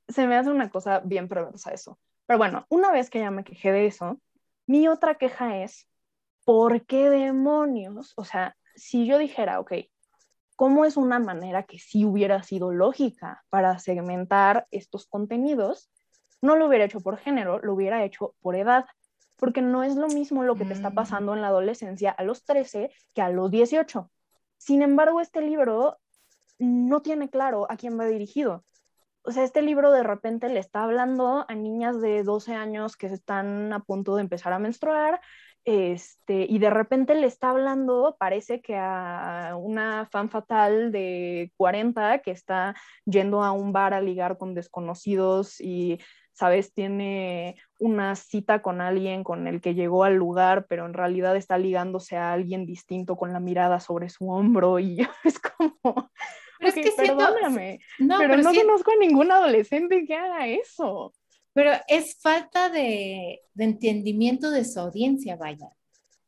se 0.08 0.26
me 0.26 0.36
hace 0.36 0.50
una 0.50 0.68
cosa 0.68 1.00
bien 1.00 1.28
perversa 1.28 1.72
eso. 1.72 1.98
Pero 2.26 2.38
bueno, 2.38 2.66
una 2.68 2.90
vez 2.90 3.08
que 3.08 3.20
ya 3.20 3.30
me 3.30 3.44
quejé 3.44 3.70
de 3.70 3.86
eso, 3.86 4.20
mi 4.66 4.88
otra 4.88 5.14
queja 5.14 5.58
es, 5.58 5.88
¿por 6.44 6.84
qué 6.86 7.08
demonios? 7.08 8.12
O 8.16 8.24
sea, 8.24 8.56
si 8.74 9.06
yo 9.06 9.18
dijera, 9.18 9.60
ok, 9.60 9.72
¿cómo 10.56 10.84
es 10.84 10.96
una 10.96 11.20
manera 11.20 11.62
que 11.62 11.78
sí 11.78 12.04
hubiera 12.04 12.42
sido 12.42 12.72
lógica 12.72 13.44
para 13.48 13.78
segmentar 13.78 14.66
estos 14.72 15.06
contenidos? 15.06 15.88
No 16.42 16.56
lo 16.56 16.66
hubiera 16.66 16.84
hecho 16.84 17.00
por 17.00 17.16
género, 17.16 17.60
lo 17.60 17.74
hubiera 17.74 18.04
hecho 18.04 18.34
por 18.40 18.56
edad, 18.56 18.86
porque 19.36 19.62
no 19.62 19.82
es 19.82 19.96
lo 19.96 20.08
mismo 20.08 20.42
lo 20.42 20.56
que 20.56 20.64
te 20.64 20.72
está 20.72 20.90
mm. 20.90 20.94
pasando 20.94 21.34
en 21.34 21.42
la 21.42 21.48
adolescencia 21.48 22.10
a 22.10 22.24
los 22.24 22.44
13 22.44 22.90
que 23.14 23.22
a 23.22 23.30
los 23.30 23.50
18. 23.50 24.10
Sin 24.58 24.82
embargo, 24.82 25.20
este 25.20 25.40
libro 25.40 25.98
no 26.58 27.02
tiene 27.02 27.28
claro 27.28 27.66
a 27.70 27.76
quién 27.76 27.98
va 27.98 28.06
dirigido 28.06 28.64
o 29.26 29.32
sea, 29.32 29.42
este 29.42 29.60
libro 29.60 29.90
de 29.90 30.04
repente 30.04 30.48
le 30.48 30.60
está 30.60 30.84
hablando 30.84 31.44
a 31.48 31.54
niñas 31.56 32.00
de 32.00 32.22
12 32.22 32.54
años 32.54 32.96
que 32.96 33.08
están 33.08 33.72
a 33.72 33.80
punto 33.80 34.14
de 34.14 34.22
empezar 34.22 34.52
a 34.52 34.60
menstruar, 34.60 35.20
este, 35.64 36.46
y 36.48 36.60
de 36.60 36.70
repente 36.70 37.16
le 37.16 37.26
está 37.26 37.50
hablando, 37.50 38.16
parece 38.20 38.60
que 38.62 38.76
a 38.76 39.56
una 39.58 40.06
fan 40.12 40.30
fatal 40.30 40.92
de 40.92 41.52
40 41.56 42.20
que 42.20 42.30
está 42.30 42.76
yendo 43.04 43.42
a 43.42 43.50
un 43.50 43.72
bar 43.72 43.94
a 43.94 44.00
ligar 44.00 44.38
con 44.38 44.54
desconocidos 44.54 45.60
y, 45.60 45.98
sabes, 46.32 46.72
tiene 46.72 47.56
una 47.78 48.14
cita 48.16 48.62
con 48.62 48.80
alguien 48.80 49.24
con 49.24 49.46
el 49.46 49.60
que 49.60 49.74
llegó 49.74 50.04
al 50.04 50.14
lugar, 50.14 50.66
pero 50.68 50.86
en 50.86 50.94
realidad 50.94 51.36
está 51.36 51.58
ligándose 51.58 52.16
a 52.16 52.32
alguien 52.32 52.66
distinto 52.66 53.16
con 53.16 53.32
la 53.32 53.40
mirada 53.40 53.80
sobre 53.80 54.08
su 54.08 54.30
hombro 54.30 54.78
y 54.78 54.98
es 55.24 55.38
como 55.38 56.10
pero 56.58 56.68
es 56.68 56.74
que 56.74 56.92
perdóname, 56.92 57.80
no, 57.98 58.18
pero, 58.18 58.36
no 58.38 58.54
conozco 58.54 58.92
a 58.92 58.96
ningún 58.96 59.30
adolescente 59.30 60.04
que 60.06 60.14
haga 60.14 60.46
eso. 60.46 61.12
Pero 61.52 61.72
es 61.88 62.18
falta 62.20 62.68
de, 62.68 63.40
de 63.54 63.64
entendimiento 63.64 64.50
de 64.50 64.64
su 64.64 64.78
audiencia, 64.80 65.36
vaya. 65.36 65.68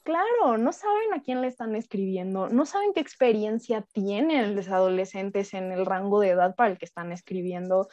Claro, 0.02 0.56
no 0.56 0.72
saben 0.72 1.12
a 1.12 1.20
quién 1.20 1.42
le 1.42 1.48
están 1.48 1.76
escribiendo, 1.76 2.48
no 2.48 2.64
saben 2.64 2.94
qué 2.94 3.00
experiencia 3.00 3.84
tienen 3.92 4.56
los 4.56 4.68
adolescentes 4.68 5.52
en 5.52 5.70
el 5.70 5.84
rango 5.84 6.20
de 6.20 6.30
edad 6.30 6.54
para 6.56 6.70
el 6.70 6.78
que 6.78 6.86
están 6.86 7.12
escribiendo, 7.12 7.88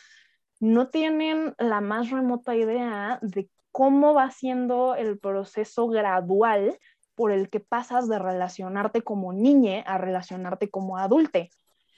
no 0.59 0.89
tienen 0.89 1.53
la 1.57 1.81
más 1.81 2.09
remota 2.09 2.55
idea 2.55 3.19
de 3.21 3.49
cómo 3.71 4.13
va 4.13 4.31
siendo 4.31 4.95
el 4.95 5.19
proceso 5.19 5.87
gradual 5.87 6.77
por 7.13 7.31
el 7.31 7.49
que 7.49 7.59
pasas 7.59 8.07
de 8.07 8.19
relacionarte 8.19 9.01
como 9.01 9.33
niña 9.33 9.81
a 9.81 9.97
relacionarte 9.97 10.69
como 10.69 10.97
adulte. 10.97 11.49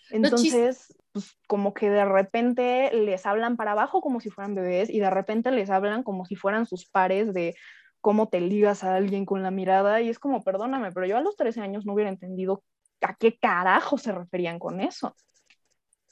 Entonces, 0.09 0.95
pues 1.11 1.37
como 1.47 1.73
que 1.73 1.89
de 1.89 2.05
repente 2.05 2.91
les 2.93 3.25
hablan 3.25 3.57
para 3.57 3.71
abajo 3.71 4.01
como 4.01 4.19
si 4.19 4.29
fueran 4.29 4.55
bebés 4.55 4.89
y 4.89 4.99
de 4.99 5.09
repente 5.09 5.51
les 5.51 5.69
hablan 5.69 6.03
como 6.03 6.25
si 6.25 6.35
fueran 6.35 6.65
sus 6.65 6.87
pares 6.87 7.33
de 7.33 7.55
cómo 7.99 8.29
te 8.29 8.39
ligas 8.39 8.83
a 8.83 8.95
alguien 8.95 9.25
con 9.25 9.43
la 9.43 9.51
mirada 9.51 10.01
y 10.01 10.09
es 10.09 10.19
como, 10.19 10.43
perdóname, 10.43 10.91
pero 10.91 11.05
yo 11.05 11.17
a 11.17 11.21
los 11.21 11.35
13 11.35 11.61
años 11.61 11.85
no 11.85 11.93
hubiera 11.93 12.09
entendido 12.09 12.63
a 13.01 13.15
qué 13.15 13.37
carajo 13.37 13.97
se 13.97 14.11
referían 14.11 14.59
con 14.59 14.79
eso. 14.79 15.15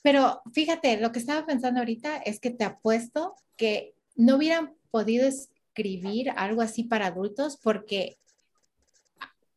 Pero 0.05 0.43
fíjate, 0.53 0.97
lo 0.97 1.11
que 1.11 1.17
estaba 1.17 1.47
pensando 1.47 1.79
ahorita 1.79 2.17
es 2.17 2.39
que 2.39 2.51
te 2.51 2.63
apuesto 2.63 3.33
que 3.57 3.95
no 4.15 4.35
hubieran 4.35 4.75
podido 4.91 5.27
escribir 5.27 6.29
algo 6.29 6.61
así 6.61 6.83
para 6.83 7.07
adultos 7.07 7.57
porque 7.57 8.19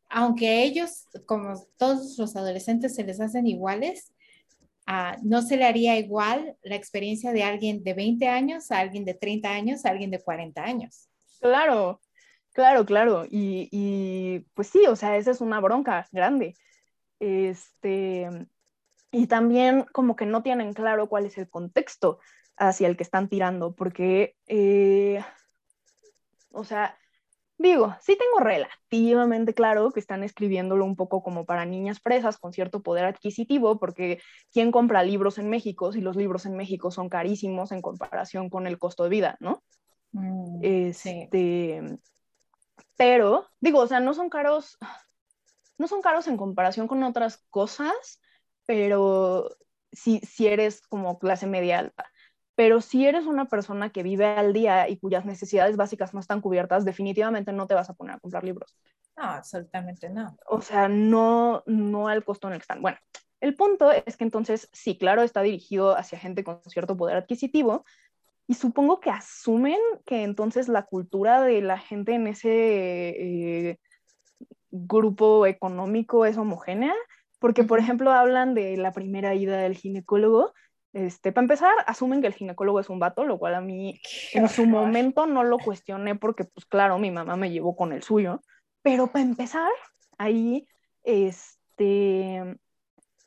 aunque 0.09 0.63
ellos, 0.63 1.05
como 1.27 1.53
todos 1.77 2.17
los 2.17 2.35
adolescentes, 2.35 2.95
se 2.95 3.05
les 3.05 3.21
hacen 3.21 3.47
iguales, 3.47 4.15
no 5.23 5.43
se 5.43 5.59
le 5.59 5.67
haría 5.67 5.99
igual 5.99 6.57
la 6.63 6.77
experiencia 6.77 7.33
de 7.33 7.43
alguien 7.43 7.85
de 7.85 7.93
20 7.93 8.27
años 8.29 8.71
a 8.71 8.79
alguien 8.79 9.05
de 9.05 9.13
30 9.13 9.51
años 9.51 9.85
a 9.85 9.91
alguien 9.91 10.11
de 10.11 10.23
40 10.23 10.63
años. 10.63 11.11
Claro, 11.43 12.01
claro, 12.53 12.87
claro. 12.87 13.27
Y, 13.27 13.69
y, 13.71 14.47
pues 14.55 14.69
sí, 14.69 14.87
o 14.89 14.97
sea, 14.97 15.19
esa 15.19 15.31
es 15.31 15.43
una 15.43 15.61
bronca 15.61 16.09
grande. 16.11 16.55
Este, 17.21 18.31
y 19.11 19.27
también 19.27 19.87
como 19.93 20.17
que 20.17 20.27
no 20.27 20.43
tienen 20.43 20.73
claro 20.73 21.09
cuál 21.09 21.27
es 21.27 21.39
el 21.39 21.49
contexto 21.49 22.19
hacia 22.57 22.89
el 22.89 22.97
que 22.97 23.03
están 23.03 23.29
tirando, 23.29 23.75
porque, 23.75 24.37
eh, 24.47 25.25
o 26.51 26.65
sea, 26.65 26.99
Digo, 27.59 27.97
sí 28.01 28.17
tengo 28.17 28.39
relativamente 28.39 29.53
claro 29.53 29.91
que 29.91 29.99
están 29.99 30.23
escribiéndolo 30.23 30.85
un 30.85 30.95
poco 30.95 31.25
como 31.25 31.45
para 31.45 31.65
niñas 31.65 31.99
presas 31.99 32.39
con 32.39 32.53
cierto 32.53 32.85
poder 32.85 33.05
adquisitivo, 33.05 33.81
porque 33.81 34.21
¿quién 34.53 34.71
compra 34.71 35.03
libros 35.03 35.39
en 35.39 35.51
México 35.51 35.93
si 35.93 36.01
los 36.01 36.15
libros 36.15 36.47
en 36.47 36.57
México 36.57 36.93
son 36.93 37.09
carísimos 37.09 37.73
en 37.73 37.83
comparación 37.83 38.49
con 38.49 38.69
el 38.69 38.79
costo 38.79 39.03
de 39.03 39.11
vida, 39.11 39.37
¿no? 39.41 39.65
Mm, 40.13 40.61
este, 40.63 41.99
pero, 42.97 43.49
digo, 43.59 43.81
o 43.81 43.87
sea, 43.89 43.99
no 43.99 44.15
son 44.15 44.31
caros, 44.31 44.79
no 45.79 45.89
son 45.89 46.01
caros 46.01 46.29
en 46.29 46.37
comparación 46.37 46.87
con 46.87 47.03
otras 47.03 47.45
cosas, 47.51 48.21
pero 48.69 49.49
si, 49.93 50.21
si 50.21 50.47
eres 50.47 50.83
como 50.83 51.19
clase 51.19 51.47
media 51.47 51.79
alta. 51.79 52.05
Pero 52.55 52.83
si 52.83 53.07
eres 53.07 53.25
una 53.25 53.47
persona 53.47 53.89
que 53.91 54.03
vive 54.03 54.27
al 54.27 54.53
día 54.53 54.91
y 54.91 54.99
cuyas 54.99 55.25
necesidades 55.25 55.79
básicas 55.79 56.13
no 56.13 56.21
están 56.21 56.43
cubiertas, 56.43 56.85
definitivamente 56.85 57.51
no 57.53 57.67
te 57.67 57.73
vas 57.73 57.89
a 57.89 57.95
poner 57.95 58.17
a 58.17 58.19
comprar 58.19 58.45
libros. 58.45 58.77
No, 59.17 59.23
absolutamente 59.23 60.11
no. 60.11 60.37
O 60.47 60.61
sea, 60.61 60.87
no, 60.87 61.63
no 61.65 62.09
al 62.09 62.25
costo 62.25 62.49
en 62.49 62.53
el 62.53 62.59
que 62.59 62.65
están. 62.65 62.83
Bueno, 62.83 62.99
el 63.41 63.55
punto 63.55 63.91
es 63.91 64.19
que 64.19 64.25
entonces, 64.25 64.69
sí, 64.75 64.99
claro, 64.99 65.23
está 65.23 65.41
dirigido 65.41 65.97
hacia 65.97 66.19
gente 66.19 66.45
con 66.45 66.61
cierto 66.67 66.95
poder 66.95 67.17
adquisitivo 67.17 67.87
y 68.47 68.53
supongo 68.55 69.01
que 69.01 69.09
asumen 69.09 69.79
que 70.05 70.25
entonces 70.25 70.69
la 70.69 70.83
cultura 70.83 71.41
de 71.41 71.63
la 71.63 71.79
gente 71.79 72.13
en 72.13 72.27
ese 72.27 72.51
eh, 73.71 73.79
grupo 74.71 75.47
económico 75.47 76.27
es 76.27 76.37
homogénea, 76.37 76.95
porque, 77.39 77.65
por 77.65 77.79
ejemplo, 77.79 78.13
hablan 78.13 78.55
de 78.55 78.77
la 78.77 78.93
primera 78.93 79.35
ida 79.35 79.59
del 79.59 79.77
ginecólogo 79.77 80.53
este, 80.93 81.33
para 81.33 81.45
empezar, 81.45 81.73
asumen 81.87 82.21
que 82.21 82.29
el 82.29 82.35
ginecólogo 82.35 82.81
es 82.81 82.89
un 82.89 82.99
vato, 82.99 83.25
lo 83.25 83.39
cual 83.39 83.55
a 83.55 83.61
mí 83.61 84.01
en 84.33 84.49
su 84.49 84.67
momento 84.67 85.27
no 85.27 85.45
lo 85.45 85.59
cuestioné 85.59 86.15
porque, 86.15 86.45
pues 86.45 86.65
claro, 86.67 86.99
mi 86.99 87.11
mamá 87.11 87.37
me 87.37 87.51
llevó 87.51 87.77
con 87.77 87.93
el 87.93 88.03
suyo. 88.03 88.41
Pero 88.83 89.09
para 89.09 89.25
empezar, 89.25 89.71
ahí, 90.17 90.67
este, 91.03 92.59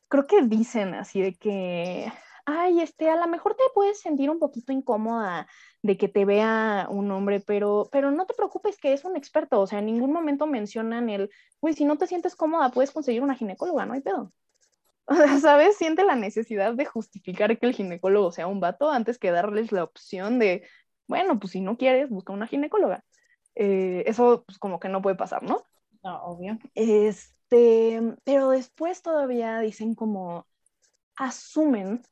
creo 0.07 0.28
que 0.28 0.41
dicen 0.43 0.95
así 0.95 1.22
de 1.22 1.36
que, 1.36 2.12
ay, 2.45 2.82
este, 2.82 3.09
a 3.09 3.16
lo 3.16 3.28
mejor 3.28 3.55
te 3.55 3.64
puedes 3.76 3.99
sentir 3.99 4.30
un 4.30 4.39
poquito 4.39 4.74
incómoda 4.74 5.47
de 5.84 5.97
que 5.97 6.07
te 6.07 6.25
vea 6.25 6.88
un 6.89 7.09
hombre, 7.11 7.39
pero, 7.39 7.89
pero 7.91 8.11
no 8.11 8.25
te 8.25 8.34
preocupes 8.34 8.77
que 8.77 8.93
es 8.93 9.03
un 9.03 9.15
experto. 9.17 9.59
O 9.59 9.67
sea, 9.67 9.79
en 9.79 9.88
ningún 9.88 10.11
momento 10.11 10.45
mencionan 10.45 11.09
el, 11.09 11.29
güey, 11.59 11.73
si 11.73 11.86
no 11.86 11.97
te 11.97 12.07
sientes 12.07 12.36
cómoda, 12.36 12.71
puedes 12.71 12.91
conseguir 12.91 13.23
una 13.23 13.36
ginecóloga, 13.36 13.86
no 13.86 13.93
hay 13.93 14.01
pedo. 14.01 14.32
O 15.07 15.15
sea, 15.15 15.39
¿sabes? 15.39 15.77
Siente 15.77 16.05
la 16.05 16.15
necesidad 16.15 16.73
de 16.73 16.86
justificar 16.86 17.57
que 17.57 17.65
el 17.65 17.73
ginecólogo 17.73 18.32
sea 18.32 18.47
un 18.47 18.61
vato 18.61 18.89
antes 18.89 19.17
que 19.17 19.32
darles 19.32 19.71
la 19.71 19.84
opción 19.84 20.39
de, 20.39 20.65
bueno, 21.07 21.38
pues 21.39 21.51
si 21.51 21.59
no 21.59 21.75
quieres, 21.75 22.09
busca 22.09 22.32
una 22.32 22.47
ginecóloga. 22.47 23.03
Eh, 23.55 24.03
eso, 24.05 24.43
pues 24.45 24.57
como 24.57 24.79
que 24.79 24.88
no 24.88 25.01
puede 25.01 25.17
pasar, 25.17 25.43
¿no? 25.43 25.63
No, 26.03 26.23
obvio. 26.23 26.57
Este, 26.75 27.99
pero 28.23 28.51
después 28.51 29.01
todavía 29.01 29.59
dicen 29.59 29.95
como, 29.95 30.47
asumen, 31.17 32.03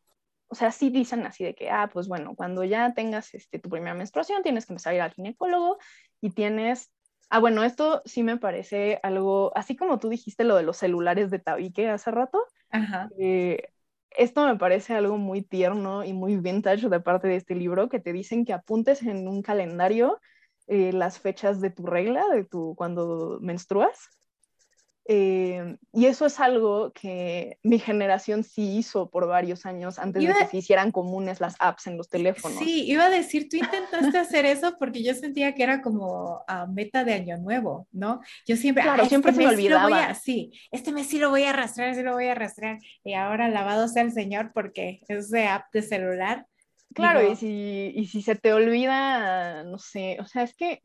o 0.49 0.55
sea, 0.55 0.71
sí 0.71 0.89
dicen 0.89 1.25
así 1.25 1.43
de 1.43 1.55
que, 1.55 1.69
ah, 1.69 1.89
pues 1.91 2.07
bueno, 2.07 2.35
cuando 2.35 2.63
ya 2.63 2.93
tengas 2.93 3.33
este, 3.33 3.59
tu 3.59 3.69
primera 3.69 3.93
menstruación, 3.93 4.43
tienes 4.43 4.65
que 4.65 4.73
empezar 4.73 4.93
a 4.93 4.95
ir 4.95 5.01
al 5.01 5.13
ginecólogo 5.13 5.77
y 6.21 6.31
tienes 6.31 6.91
Ah, 7.31 7.39
bueno, 7.39 7.63
esto 7.63 8.01
sí 8.05 8.23
me 8.23 8.37
parece 8.37 8.99
algo, 9.03 9.55
así 9.55 9.75
como 9.75 9.99
tú 9.99 10.09
dijiste 10.09 10.43
lo 10.43 10.55
de 10.55 10.63
los 10.63 10.77
celulares 10.77 11.29
de 11.29 11.37
tabique 11.37 11.87
hace 11.87 12.09
rato, 12.09 12.43
eh, 13.19 13.69
esto 14.09 14.47
me 14.47 14.57
parece 14.57 14.95
algo 14.95 15.17
muy 15.17 15.43
tierno 15.43 16.03
y 16.03 16.11
muy 16.11 16.37
vintage 16.37 16.89
de 16.89 16.99
parte 16.99 17.27
de 17.27 17.35
este 17.35 17.53
libro, 17.53 17.87
que 17.87 17.99
te 17.99 18.13
dicen 18.13 18.45
que 18.45 18.53
apuntes 18.53 19.03
en 19.03 19.27
un 19.27 19.43
calendario 19.43 20.19
eh, 20.65 20.91
las 20.91 21.19
fechas 21.19 21.61
de 21.61 21.69
tu 21.69 21.85
regla, 21.85 22.27
de 22.29 22.45
tu 22.45 22.73
cuando 22.75 23.37
menstruas, 23.41 24.09
eh, 25.11 25.75
y 25.91 26.05
eso 26.05 26.27
es 26.27 26.39
algo 26.39 26.93
que 26.93 27.57
mi 27.63 27.79
generación 27.79 28.43
sí 28.43 28.77
hizo 28.77 29.09
por 29.09 29.25
varios 29.25 29.65
años 29.65 29.97
antes 29.97 30.21
de 30.21 30.31
que 30.35 30.45
se 30.45 30.57
hicieran 30.57 30.91
comunes 30.91 31.41
las 31.41 31.55
apps 31.57 31.87
en 31.87 31.97
los 31.97 32.09
teléfonos. 32.09 32.59
Sí, 32.59 32.83
iba 32.85 33.05
a 33.05 33.09
decir, 33.09 33.49
tú 33.49 33.57
intentaste 33.57 34.15
hacer 34.19 34.45
eso 34.45 34.75
porque 34.77 35.01
yo 35.01 35.15
sentía 35.15 35.55
que 35.55 35.63
era 35.63 35.81
como 35.81 36.43
a 36.47 36.67
meta 36.67 37.03
de 37.05 37.13
año 37.13 37.37
nuevo, 37.37 37.87
¿no? 37.91 38.21
Yo 38.45 38.55
siempre, 38.55 38.83
claro, 38.83 39.03
siempre 39.07 39.31
este 39.31 39.41
se 39.41 39.47
me 39.47 39.53
olvidaba. 39.55 40.13
sí, 40.13 40.51
este 40.69 40.91
mes 40.91 41.07
sí 41.07 41.17
lo 41.17 41.31
voy 41.31 41.41
a 41.41 41.49
arrastrar, 41.49 41.95
sí 41.95 42.03
lo 42.03 42.13
voy 42.13 42.27
a 42.27 42.33
arrastrar. 42.33 42.77
Y 43.03 43.15
ahora 43.15 43.45
alabado 43.45 43.87
sea 43.87 44.03
el 44.03 44.11
Señor 44.11 44.51
porque 44.53 45.01
es 45.07 45.31
de 45.31 45.47
app 45.47 45.73
de 45.73 45.81
celular. 45.81 46.45
Claro, 46.93 47.31
y, 47.31 47.35
si, 47.35 47.93
y 47.95 48.05
si 48.05 48.21
se 48.21 48.35
te 48.35 48.53
olvida, 48.53 49.63
no 49.63 49.79
sé, 49.79 50.17
o 50.19 50.25
sea, 50.27 50.43
es 50.43 50.53
que 50.53 50.83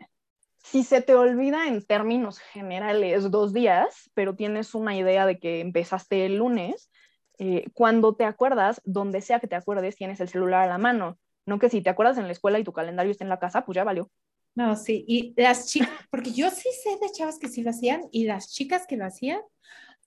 si 0.64 0.82
se 0.82 1.02
te 1.02 1.14
olvida 1.14 1.68
en 1.68 1.84
términos 1.84 2.38
generales 2.38 3.30
dos 3.30 3.52
días, 3.52 4.10
pero 4.14 4.34
tienes 4.34 4.74
una 4.74 4.96
idea 4.96 5.26
de 5.26 5.38
que 5.38 5.60
empezaste 5.60 6.24
el 6.24 6.36
lunes, 6.36 6.90
eh, 7.38 7.66
cuando 7.74 8.16
te 8.16 8.24
acuerdas, 8.24 8.80
donde 8.84 9.20
sea 9.20 9.40
que 9.40 9.46
te 9.46 9.56
acuerdes, 9.56 9.94
tienes 9.94 10.20
el 10.20 10.28
celular 10.28 10.62
a 10.62 10.66
la 10.66 10.78
mano. 10.78 11.18
No 11.44 11.58
que 11.58 11.68
si 11.68 11.82
te 11.82 11.90
acuerdas 11.90 12.16
en 12.16 12.24
la 12.24 12.32
escuela 12.32 12.58
y 12.58 12.64
tu 12.64 12.72
calendario 12.72 13.12
está 13.12 13.24
en 13.24 13.28
la 13.28 13.38
casa, 13.38 13.66
pues 13.66 13.76
ya 13.76 13.84
valió. 13.84 14.10
No, 14.54 14.74
sí, 14.74 15.04
y 15.06 15.34
las 15.36 15.66
chicas, 15.66 15.90
porque 16.10 16.32
yo 16.32 16.48
sí 16.48 16.68
sé 16.82 16.90
de 16.98 17.12
chavas 17.12 17.38
que 17.38 17.48
sí 17.48 17.62
lo 17.62 17.70
hacían 17.70 18.00
y 18.10 18.24
las 18.24 18.50
chicas 18.50 18.86
que 18.86 18.96
lo 18.96 19.04
hacían, 19.04 19.42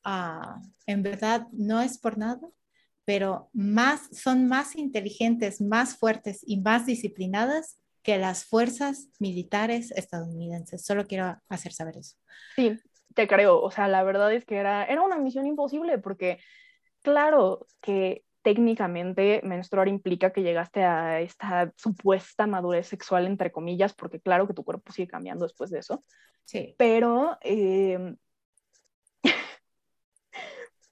ah, 0.03 0.59
en 0.87 1.03
verdad 1.03 1.47
no 1.51 1.81
es 1.81 1.99
por 1.99 2.17
nada, 2.17 2.49
pero 3.05 3.51
más, 3.53 4.09
son 4.11 4.47
más 4.47 4.75
inteligentes, 4.75 5.61
más 5.61 5.97
fuertes 5.97 6.39
y 6.47 6.61
más 6.61 6.87
disciplinadas 6.87 7.77
que 8.07 8.17
las 8.17 8.45
fuerzas 8.45 9.09
militares 9.19 9.91
estadounidenses. 9.91 10.85
Solo 10.85 11.05
quiero 11.05 11.35
hacer 11.49 11.73
saber 11.73 11.97
eso. 11.97 12.15
Sí, 12.55 12.79
te 13.13 13.27
creo. 13.27 13.61
O 13.61 13.69
sea, 13.69 13.89
la 13.89 14.01
verdad 14.03 14.31
es 14.31 14.45
que 14.45 14.55
era, 14.55 14.85
era 14.85 15.01
una 15.01 15.17
misión 15.17 15.45
imposible 15.45 15.97
porque, 15.97 16.39
claro, 17.01 17.67
que 17.81 18.23
técnicamente 18.43 19.41
menstruar 19.43 19.89
implica 19.89 20.31
que 20.31 20.41
llegaste 20.41 20.85
a 20.85 21.19
esta 21.19 21.73
supuesta 21.75 22.47
madurez 22.47 22.87
sexual, 22.87 23.27
entre 23.27 23.51
comillas, 23.51 23.93
porque 23.93 24.21
claro 24.21 24.47
que 24.47 24.53
tu 24.53 24.63
cuerpo 24.63 24.93
sigue 24.93 25.09
cambiando 25.09 25.43
después 25.43 25.69
de 25.69 25.79
eso. 25.79 26.05
Sí. 26.45 26.75
Pero, 26.77 27.37
eh, 27.41 28.15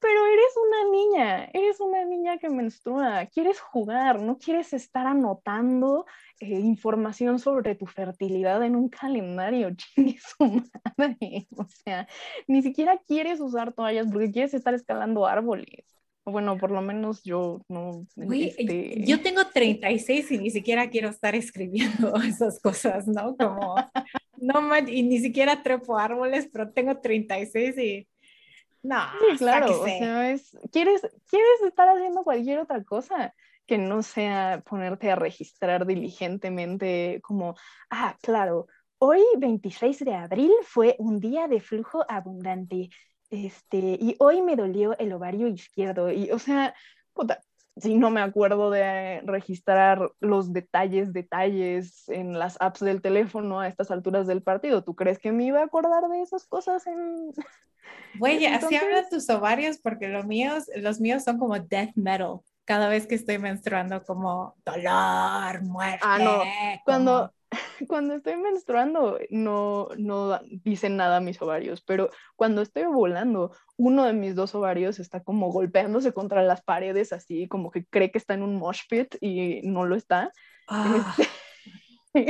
pero 0.05 0.27
eres 0.27 0.53
una 0.67 0.91
niña, 0.91 1.49
eres 1.51 1.79
una 1.79 2.05
niña 2.05 2.37
que 2.37 2.47
menstrua, 2.47 3.25
quieres 3.25 3.59
jugar, 3.59 4.21
no 4.21 4.37
quieres 4.37 4.71
estar 4.71 5.07
anotando 5.07 6.05
eh, 6.39 6.59
información 6.59 7.39
sobre 7.39 7.73
tu 7.73 7.87
fertilidad 7.87 8.61
en 8.63 8.75
un 8.75 8.87
calendario, 8.87 9.71
chingue 9.75 10.19
su 10.19 10.61
madre. 10.95 11.47
O 11.57 11.65
sea, 11.67 12.07
ni 12.47 12.61
siquiera 12.61 12.99
quieres 13.07 13.39
usar 13.39 13.73
toallas 13.73 14.05
porque 14.11 14.31
quieres 14.31 14.53
estar 14.53 14.75
escalando 14.75 15.25
árboles. 15.25 15.83
Bueno, 16.23 16.55
por 16.59 16.69
lo 16.69 16.83
menos 16.83 17.23
yo 17.23 17.61
no. 17.67 18.05
este... 18.15 19.03
Yo 19.05 19.21
tengo 19.21 19.47
36 19.47 20.31
y 20.31 20.37
ni 20.37 20.51
siquiera 20.51 20.87
quiero 20.91 21.09
estar 21.09 21.33
escribiendo 21.33 22.13
esas 22.21 22.59
cosas, 22.59 23.07
¿no? 23.07 23.35
Como, 23.37 23.75
no, 24.37 24.77
y 24.87 25.01
ni 25.01 25.17
siquiera 25.17 25.63
trepo 25.63 25.97
árboles, 25.97 26.47
pero 26.51 26.71
tengo 26.71 26.99
36 26.99 27.77
y. 27.79 28.07
No, 28.85 29.01
sí, 29.19 29.37
claro, 29.37 29.81
o 29.81 29.85
sea, 29.85 30.31
es, 30.31 30.55
¿quieres, 30.71 31.01
quieres 31.27 31.61
estar 31.65 31.89
haciendo 31.89 32.23
cualquier 32.23 32.59
otra 32.59 32.83
cosa 32.83 33.33
que 33.65 33.79
no 33.79 34.03
sea 34.03 34.61
ponerte 34.63 35.09
a 35.09 35.15
registrar 35.15 35.87
diligentemente 35.87 37.19
como, 37.23 37.55
ah, 37.89 38.15
claro, 38.21 38.67
hoy 38.99 39.21
26 39.39 40.05
de 40.05 40.13
abril 40.13 40.51
fue 40.63 40.95
un 40.99 41.19
día 41.19 41.47
de 41.47 41.61
flujo 41.61 42.05
abundante 42.07 42.89
este, 43.31 43.97
y 43.99 44.15
hoy 44.19 44.43
me 44.43 44.55
dolió 44.55 44.95
el 44.99 45.13
ovario 45.13 45.47
izquierdo. 45.47 46.11
Y, 46.11 46.29
o 46.29 46.37
sea, 46.37 46.75
puta, 47.13 47.41
si 47.77 47.95
no 47.95 48.11
me 48.11 48.21
acuerdo 48.21 48.69
de 48.69 49.21
registrar 49.25 50.11
los 50.19 50.53
detalles, 50.53 51.11
detalles 51.11 52.07
en 52.07 52.37
las 52.37 52.57
apps 52.61 52.81
del 52.81 53.01
teléfono 53.01 53.59
a 53.59 53.67
estas 53.67 53.89
alturas 53.89 54.27
del 54.27 54.43
partido, 54.43 54.83
¿tú 54.83 54.95
crees 54.95 55.17
que 55.17 55.31
me 55.31 55.45
iba 55.45 55.61
a 55.61 55.65
acordar 55.65 56.07
de 56.07 56.21
esas 56.21 56.45
cosas 56.45 56.85
en... 56.85 57.31
Güey, 58.17 58.45
así 58.45 58.75
hablan 58.75 59.09
tus 59.09 59.29
ovarios 59.29 59.77
porque 59.77 60.07
los 60.07 60.25
míos, 60.25 60.65
los 60.77 60.99
míos 60.99 61.23
son 61.23 61.37
como 61.37 61.59
death 61.59 61.91
metal. 61.95 62.39
Cada 62.65 62.89
vez 62.89 63.05
que 63.05 63.15
estoy 63.15 63.37
menstruando 63.37 64.03
como 64.03 64.55
dolor, 64.65 65.61
muerte. 65.63 65.99
Ah, 66.01 66.19
no. 66.19 66.41
Cuando, 66.83 67.31
cuando 67.87 68.15
estoy 68.15 68.37
menstruando 68.37 69.19
no, 69.29 69.89
no 69.97 70.39
dicen 70.63 70.97
nada 70.97 71.19
mis 71.19 71.41
ovarios, 71.41 71.81
pero 71.81 72.09
cuando 72.35 72.61
estoy 72.61 72.83
ovulando, 72.83 73.51
uno 73.77 74.05
de 74.05 74.13
mis 74.13 74.35
dos 74.35 74.55
ovarios 74.55 74.99
está 74.99 75.21
como 75.21 75.51
golpeándose 75.51 76.13
contra 76.13 76.41
las 76.41 76.63
paredes, 76.63 77.13
así 77.13 77.47
como 77.47 77.69
que 77.69 77.85
cree 77.85 78.11
que 78.11 78.17
está 78.17 78.33
en 78.33 78.43
un 78.43 78.55
mosh 78.55 78.81
pit 78.89 79.15
y 79.21 79.61
no 79.63 79.85
lo 79.85 79.95
está. 79.95 80.31
Ah, 80.67 81.15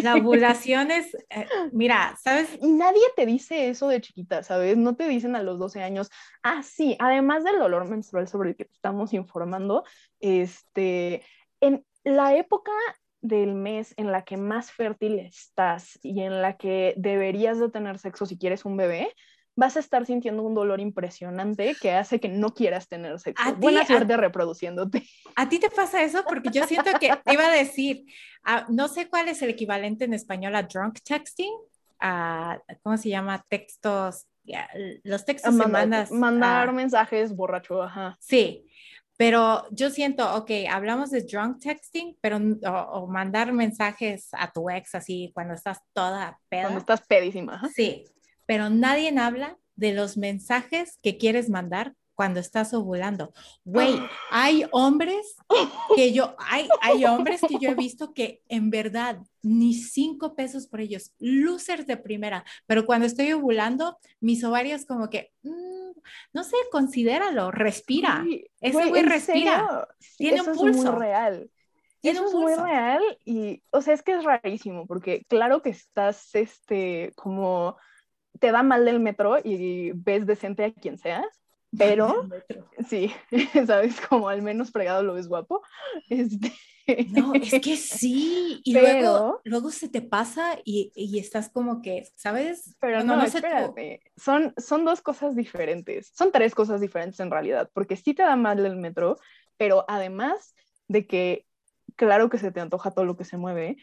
la 0.04 0.16
ovulación 0.16 0.92
es, 0.92 1.14
eh, 1.30 1.48
mira, 1.72 2.18
¿sabes? 2.22 2.60
Nadie 2.62 3.04
te 3.16 3.26
dice 3.26 3.70
eso 3.70 3.88
de 3.88 4.02
chiquita, 4.02 4.44
¿sabes? 4.44 4.78
No 4.78 4.96
te 4.96 5.08
dicen 5.08 5.36
a 5.36 5.44
los 5.44 5.60
12 5.60 5.84
años, 5.84 6.10
ah, 6.44 6.64
sí, 6.64 6.96
además 7.00 7.44
del 7.44 7.60
dolor 7.60 7.90
menstrual 7.90 8.28
sobre 8.28 8.50
el 8.50 8.56
que 8.56 8.66
te 8.66 8.74
estamos 8.74 9.14
informando, 9.14 9.84
este, 10.20 11.24
en 11.62 11.86
la 12.04 12.36
época 12.36 12.72
del 13.22 13.56
mes 13.56 13.94
en 13.98 14.12
la 14.12 14.24
que 14.24 14.38
más 14.38 14.72
fértil 14.72 15.20
estás 15.20 16.00
y 16.04 16.22
en 16.22 16.42
la 16.42 16.58
que 16.58 16.94
deberías 16.98 17.60
de 17.60 17.70
tener 17.70 17.98
sexo 17.98 18.26
si 18.26 18.38
quieres 18.38 18.66
un 18.66 18.78
bebé, 18.78 19.12
vas 19.56 19.78
a 19.78 19.80
estar 19.80 20.06
sintiendo 20.06 20.44
un 20.44 20.54
dolor 20.54 20.80
impresionante 20.80 21.76
que 21.82 21.92
hace 21.92 22.20
que 22.20 22.28
no 22.28 22.54
quieras 22.54 22.88
tener 22.88 23.20
sexo. 23.20 23.56
Buena 23.56 23.86
suerte 23.86 24.18
reproduciéndote. 24.18 25.04
¿A 25.36 25.48
ti 25.48 25.60
te 25.60 25.70
pasa 25.70 26.04
eso? 26.04 26.24
Porque 26.28 26.50
yo 26.52 26.66
siento 26.66 26.92
que 27.00 27.14
te 27.24 27.34
iba 27.34 27.48
a 27.48 27.52
decir, 27.52 28.06
ah, 28.44 28.66
no 28.70 28.88
sé 28.88 29.08
cuál 29.10 29.30
es 29.30 29.42
el 29.42 29.50
equivalente 29.50 30.06
en 30.06 30.14
español 30.14 30.56
a 30.56 30.64
drunk 30.64 31.00
texting, 31.04 31.54
a, 32.00 32.60
¿cómo 32.84 32.98
se 32.98 33.10
llama? 33.10 33.44
Textos, 33.48 34.28
los 35.04 35.26
textos 35.26 35.58
que 35.58 35.68
mandas. 35.68 36.12
Mandar 36.12 36.74
mensajes 36.74 37.36
borracho, 37.36 37.82
ajá. 37.82 38.18
Sí, 38.20 38.66
pero 39.18 39.66
yo 39.72 39.90
siento, 39.90 40.36
ok, 40.36 40.52
hablamos 40.70 41.12
de 41.12 41.22
drunk 41.22 41.62
texting, 41.62 42.18
pero 42.20 42.38
o, 42.92 43.08
mandar 43.08 43.54
mensajes 43.54 44.28
a 44.34 44.52
tu 44.52 44.70
ex 44.70 44.94
así 44.96 45.32
cuando 45.34 45.54
estás 45.54 45.80
toda 45.94 46.38
peda. 46.50 46.64
Cuando 46.64 46.80
estás 46.80 47.02
pedísima. 47.08 47.62
Sí, 47.74 48.06
pero 48.46 48.70
nadie 48.70 49.14
habla 49.18 49.58
de 49.76 49.94
los 49.94 50.18
mensajes 50.18 51.00
que 51.02 51.18
quieres 51.18 51.50
mandar 51.50 51.96
cuando 52.16 52.40
estás 52.40 52.74
ovulando. 52.74 53.34
Güey, 53.66 54.00
hay 54.32 54.66
hombres 54.72 55.36
que 55.96 56.14
yo, 56.14 56.36
hay, 56.40 56.68
hay 56.82 57.06
hombres 57.06 57.42
que 57.42 57.58
yo 57.60 57.70
he 57.70 57.76
visto 57.76 58.14
que 58.14 58.42
en 58.48 58.70
verdad 58.70 59.20
ni 59.44 59.74
cinco 59.74 60.34
pesos 60.34 60.66
por 60.68 60.80
ellos, 60.80 61.14
losers 61.20 61.86
de 61.86 61.98
primera, 61.98 62.44
pero 62.66 62.86
cuando 62.86 63.06
estoy 63.06 63.34
ovulando, 63.34 63.98
mis 64.22 64.44
ovarios 64.44 64.86
como 64.86 65.10
que, 65.10 65.34
mm, 65.44 65.92
no 66.34 66.44
sé, 66.44 66.56
considéralo, 66.72 67.52
respira. 67.52 68.26
Ese 68.62 68.86
güey 68.86 69.04
respira. 69.04 69.88
Tiene 70.18 70.42
un 70.42 70.56
pulso. 70.56 70.68
Es 70.68 70.86
muy 70.86 71.00
real. 71.00 71.52
Tiene 72.00 72.20
Eso 72.20 72.28
es 72.28 72.34
muy 72.36 72.56
real 72.56 73.02
y, 73.26 73.64
o 73.72 73.82
sea, 73.82 73.94
es 73.94 74.04
que 74.04 74.14
es 74.14 74.24
rarísimo 74.24 74.86
porque 74.86 75.26
claro 75.28 75.62
que 75.62 75.72
estás, 75.72 76.34
este, 76.36 77.12
como 77.16 77.78
te 78.40 78.52
da 78.52 78.64
mal 78.64 78.86
del 78.86 79.00
metro 79.00 79.38
y 79.44 79.92
ves 79.94 80.26
decente 80.26 80.66
a 80.66 80.74
quien 80.74 80.98
sea, 80.98 81.26
pero 81.78 82.28
sí, 82.88 83.12
sabes, 83.68 84.00
como 84.02 84.30
al 84.30 84.42
menos 84.42 84.72
fregado 84.72 85.04
lo 85.04 85.14
ves 85.14 85.28
guapo. 85.28 85.62
Este... 86.10 86.54
No, 87.10 87.34
es 87.34 87.60
que 87.62 87.78
sí, 87.78 88.62
y 88.64 88.74
luego, 88.74 89.42
luego 89.44 89.72
se 89.72 89.90
te 89.90 90.04
pasa 90.04 90.60
y, 90.64 90.92
y, 90.94 91.18
estás 91.18 91.50
como 91.50 91.82
que, 91.82 92.08
¿sabes? 92.14 92.76
Pero 92.80 93.04
no, 93.04 93.16
no, 93.16 93.24
espérate, 93.24 94.02
son, 94.16 94.54
son 94.58 94.86
dos 94.86 95.02
cosas 95.02 95.36
diferentes, 95.36 96.12
son 96.14 96.32
tres 96.32 96.54
cosas 96.54 96.82
diferentes 96.82 97.20
en 97.20 97.32
realidad, 97.32 97.72
porque 97.74 97.96
sí 97.96 98.14
te 98.14 98.22
da 98.22 98.36
mal 98.36 98.64
el 98.64 98.76
metro, 98.76 99.18
pero 99.58 99.84
además 99.88 100.54
de 100.88 101.08
que, 101.08 101.48
claro 101.96 102.30
que 102.30 102.38
se 102.38 102.52
te 102.52 102.60
antoja 102.60 102.92
todo 102.92 103.06
lo 103.06 103.18
que 103.18 103.26
se 103.26 103.38
mueve, 103.38 103.78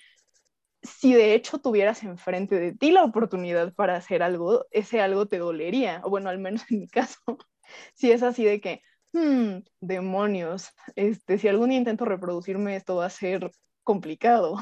si 0.83 1.15
de 1.15 1.35
hecho 1.35 1.59
tuvieras 1.59 2.03
enfrente 2.03 2.59
de 2.59 2.73
ti 2.73 2.91
la 2.91 3.05
oportunidad 3.05 3.73
para 3.75 3.97
hacer 3.97 4.23
algo, 4.23 4.67
ese 4.71 5.01
algo 5.01 5.27
te 5.27 5.39
dolería, 5.39 6.01
o 6.05 6.11
bueno, 6.11 6.29
al 6.29 6.39
menos 6.39 6.65
en 6.71 6.81
mi 6.81 6.89
caso, 6.89 7.21
si 7.95 8.11
es 8.11 8.23
así 8.23 8.45
de 8.45 8.61
que, 8.61 8.83
hmm, 9.13 9.63
demonios, 9.81 10.71
este, 10.97 11.39
si 11.39 11.49
algún 11.49 11.73
intento 11.73 12.05
reproducirme 12.05 12.77
esto 12.77 12.97
va 12.97 13.07
a 13.07 13.11
ser 13.11 13.51
complicado. 13.85 14.57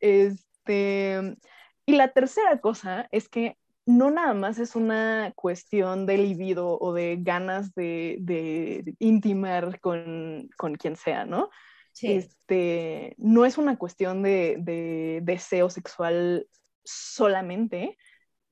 Este, 0.00 1.36
y 1.84 1.92
la 1.96 2.12
tercera 2.12 2.60
cosa 2.60 3.08
es 3.10 3.28
que 3.28 3.58
no 3.86 4.10
nada 4.10 4.34
más 4.34 4.58
es 4.58 4.76
una 4.76 5.32
cuestión 5.34 6.06
de 6.06 6.18
libido 6.18 6.78
o 6.78 6.92
de 6.94 7.18
ganas 7.20 7.74
de, 7.74 8.18
de 8.20 8.94
intimar 8.98 9.80
con, 9.80 10.48
con 10.56 10.76
quien 10.76 10.96
sea, 10.96 11.24
¿no? 11.24 11.50
Este, 12.02 13.14
no 13.18 13.44
es 13.44 13.58
una 13.58 13.76
cuestión 13.76 14.22
de, 14.22 14.56
de, 14.58 15.20
deseo 15.22 15.70
sexual 15.70 16.48
solamente, 16.84 17.98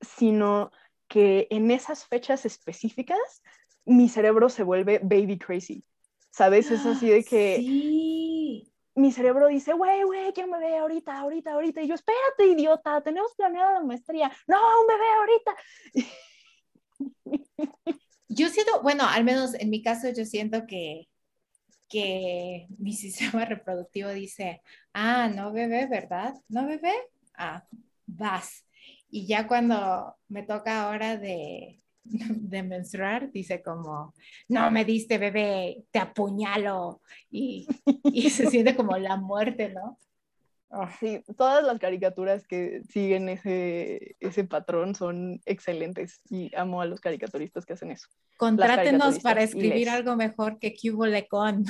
sino 0.00 0.70
que 1.08 1.46
en 1.50 1.70
esas 1.70 2.06
fechas 2.06 2.44
específicas 2.44 3.42
mi 3.84 4.08
cerebro 4.08 4.48
se 4.48 4.62
vuelve 4.62 5.00
baby 5.02 5.38
crazy. 5.38 5.84
¿Sabes? 6.30 6.70
Es 6.70 6.84
así 6.84 7.08
de 7.08 7.24
que 7.24 7.56
sí. 7.56 8.70
mi 8.94 9.10
cerebro 9.10 9.48
dice, 9.48 9.72
güey, 9.72 10.02
güey, 10.02 10.32
quiero 10.32 10.52
un 10.52 10.60
bebé 10.60 10.76
ahorita, 10.76 11.18
ahorita, 11.18 11.52
ahorita. 11.52 11.82
Y 11.82 11.88
yo, 11.88 11.94
espérate, 11.94 12.46
idiota, 12.46 13.00
tenemos 13.00 13.34
planeada 13.34 13.72
la 13.72 13.84
maestría. 13.84 14.30
No, 14.46 14.58
un 14.80 14.86
bebé 14.86 15.04
ahorita. 15.18 15.56
Yo 18.28 18.48
siento, 18.50 18.82
bueno, 18.82 19.04
al 19.04 19.24
menos 19.24 19.54
en 19.54 19.70
mi 19.70 19.82
caso, 19.82 20.10
yo 20.10 20.24
siento 20.24 20.66
que 20.66 21.08
que 21.88 22.66
mi 22.78 22.92
sistema 22.92 23.44
reproductivo 23.44 24.10
dice, 24.10 24.62
ah, 24.92 25.28
no 25.28 25.52
bebé, 25.52 25.86
¿verdad? 25.86 26.34
¿No 26.48 26.66
bebé? 26.66 26.92
Ah, 27.34 27.64
vas. 28.06 28.64
Y 29.10 29.26
ya 29.26 29.46
cuando 29.46 30.16
me 30.28 30.42
toca 30.42 30.84
ahora 30.84 31.16
de, 31.16 31.80
de 32.04 32.62
menstruar, 32.62 33.30
dice 33.32 33.62
como, 33.62 34.14
no 34.48 34.70
me 34.70 34.84
diste 34.84 35.18
bebé, 35.18 35.84
te 35.90 35.98
apuñalo. 35.98 37.00
Y, 37.30 37.66
y 38.04 38.30
se 38.30 38.48
siente 38.50 38.76
como 38.76 38.96
la 38.98 39.16
muerte, 39.16 39.70
¿no? 39.70 39.98
Sí, 41.00 41.24
todas 41.36 41.64
las 41.64 41.78
caricaturas 41.78 42.46
que 42.46 42.82
siguen 42.90 43.28
ese, 43.30 44.16
ese 44.20 44.44
patrón 44.44 44.94
son 44.94 45.40
excelentes 45.46 46.20
y 46.28 46.54
amo 46.54 46.82
a 46.82 46.86
los 46.86 47.00
caricaturistas 47.00 47.64
que 47.64 47.72
hacen 47.72 47.90
eso. 47.90 48.08
Contrátenos 48.36 49.20
para 49.20 49.42
escribir 49.42 49.88
algo 49.88 50.14
mejor 50.14 50.58
que 50.58 50.74
Cubo 50.74 51.06
Lecon. 51.06 51.64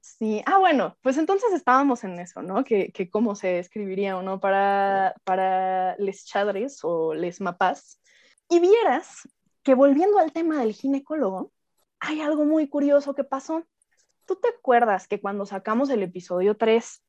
Sí, 0.00 0.42
ah, 0.46 0.58
bueno, 0.58 0.96
pues 1.02 1.16
entonces 1.18 1.52
estábamos 1.52 2.04
en 2.04 2.18
eso, 2.20 2.42
¿no? 2.42 2.62
Que, 2.62 2.92
que 2.92 3.08
cómo 3.08 3.34
se 3.34 3.58
escribiría 3.58 4.16
o 4.16 4.22
no 4.22 4.38
para, 4.38 5.14
para 5.24 5.96
les 5.96 6.24
chadres 6.26 6.80
o 6.82 7.14
les 7.14 7.40
mapas. 7.40 8.00
Y 8.48 8.60
vieras 8.60 9.28
que 9.62 9.74
volviendo 9.74 10.18
al 10.18 10.32
tema 10.32 10.60
del 10.60 10.74
ginecólogo, 10.74 11.52
hay 11.98 12.20
algo 12.20 12.44
muy 12.44 12.68
curioso 12.68 13.14
que 13.14 13.24
pasó. 13.24 13.64
¿Tú 14.26 14.36
te 14.36 14.48
acuerdas 14.48 15.08
que 15.08 15.20
cuando 15.20 15.46
sacamos 15.46 15.90
el 15.90 16.02
episodio 16.02 16.56
3 16.56 17.02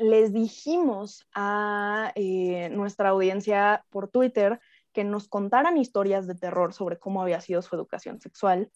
les 0.00 0.32
dijimos 0.32 1.26
a 1.34 2.12
eh, 2.14 2.70
nuestra 2.70 3.10
audiencia 3.10 3.84
por 3.90 4.08
Twitter 4.08 4.58
que 4.92 5.04
nos 5.04 5.28
contaran 5.28 5.76
historias 5.76 6.26
de 6.26 6.34
terror 6.34 6.72
sobre 6.72 6.98
cómo 6.98 7.22
había 7.22 7.40
sido 7.40 7.60
su 7.60 7.76
educación 7.76 8.20
sexual 8.20 8.70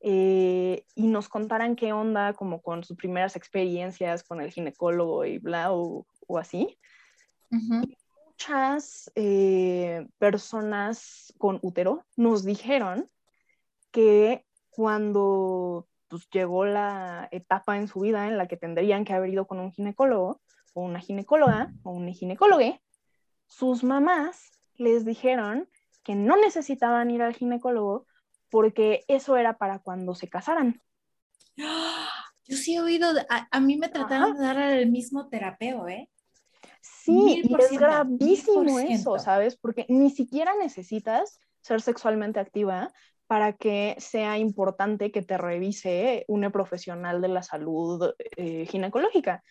eh, 0.00 0.84
y 0.94 1.06
nos 1.06 1.28
contaran 1.28 1.76
qué 1.76 1.92
onda 1.92 2.34
como 2.34 2.60
con 2.60 2.82
sus 2.82 2.96
primeras 2.96 3.36
experiencias 3.36 4.24
con 4.24 4.40
el 4.40 4.50
ginecólogo 4.50 5.24
y 5.24 5.38
bla 5.38 5.72
o, 5.72 6.06
así. 6.38 6.76
Muchas 7.50 9.12
eh, 9.14 10.06
personas 10.18 11.32
con 11.38 11.60
útero 11.62 12.04
nos 12.16 12.44
dijeron 12.44 13.08
que 13.92 14.44
cuando 14.70 15.86
pues, 16.08 16.28
llegó 16.30 16.64
la 16.64 17.28
etapa 17.30 17.76
en 17.76 17.86
su 17.86 18.00
vida 18.00 18.26
en 18.26 18.36
la 18.36 18.48
que 18.48 18.56
tendrían 18.56 19.04
que 19.04 19.12
haber 19.12 19.30
ido 19.30 19.46
con 19.46 19.60
un 19.60 19.70
ginecólogo, 19.70 20.40
o 20.74 20.82
una 20.82 21.00
ginecóloga 21.00 21.72
o 21.82 21.92
un 21.92 22.12
ginecólogo, 22.12 22.78
sus 23.46 23.82
mamás 23.82 24.52
les 24.76 25.04
dijeron 25.04 25.68
que 26.02 26.14
no 26.14 26.36
necesitaban 26.36 27.10
ir 27.10 27.22
al 27.22 27.34
ginecólogo 27.34 28.06
porque 28.50 29.04
eso 29.08 29.36
era 29.36 29.56
para 29.56 29.78
cuando 29.78 30.14
se 30.14 30.28
casaran. 30.28 30.82
Yo 32.46 32.58
sí 32.58 32.74
he 32.74 32.80
oído, 32.80 33.08
a, 33.50 33.60
mí 33.60 33.78
me 33.78 33.88
trataron 33.88 34.36
de 34.36 34.42
dar 34.42 34.58
el 34.58 34.90
mismo 34.90 35.28
terapeuta, 35.28 35.90
¿eh? 35.90 36.10
Sí, 36.82 37.42
y 37.42 37.54
es 37.54 37.70
gravísimo 37.72 38.78
eso, 38.80 39.18
¿sabes? 39.18 39.56
Porque 39.56 39.86
ni 39.88 40.10
siquiera 40.10 40.54
necesitas 40.54 41.40
ser 41.62 41.80
sexualmente 41.80 42.40
activa 42.40 42.92
para 43.26 43.54
que 43.54 43.96
sea 43.98 44.36
importante 44.36 45.10
que 45.10 45.22
te 45.22 45.38
revise 45.38 46.26
una 46.28 46.50
profesional 46.50 47.22
de 47.22 47.28
la 47.28 47.42
salud 47.42 48.12
eh, 48.36 48.66
ginecológica 48.66 49.42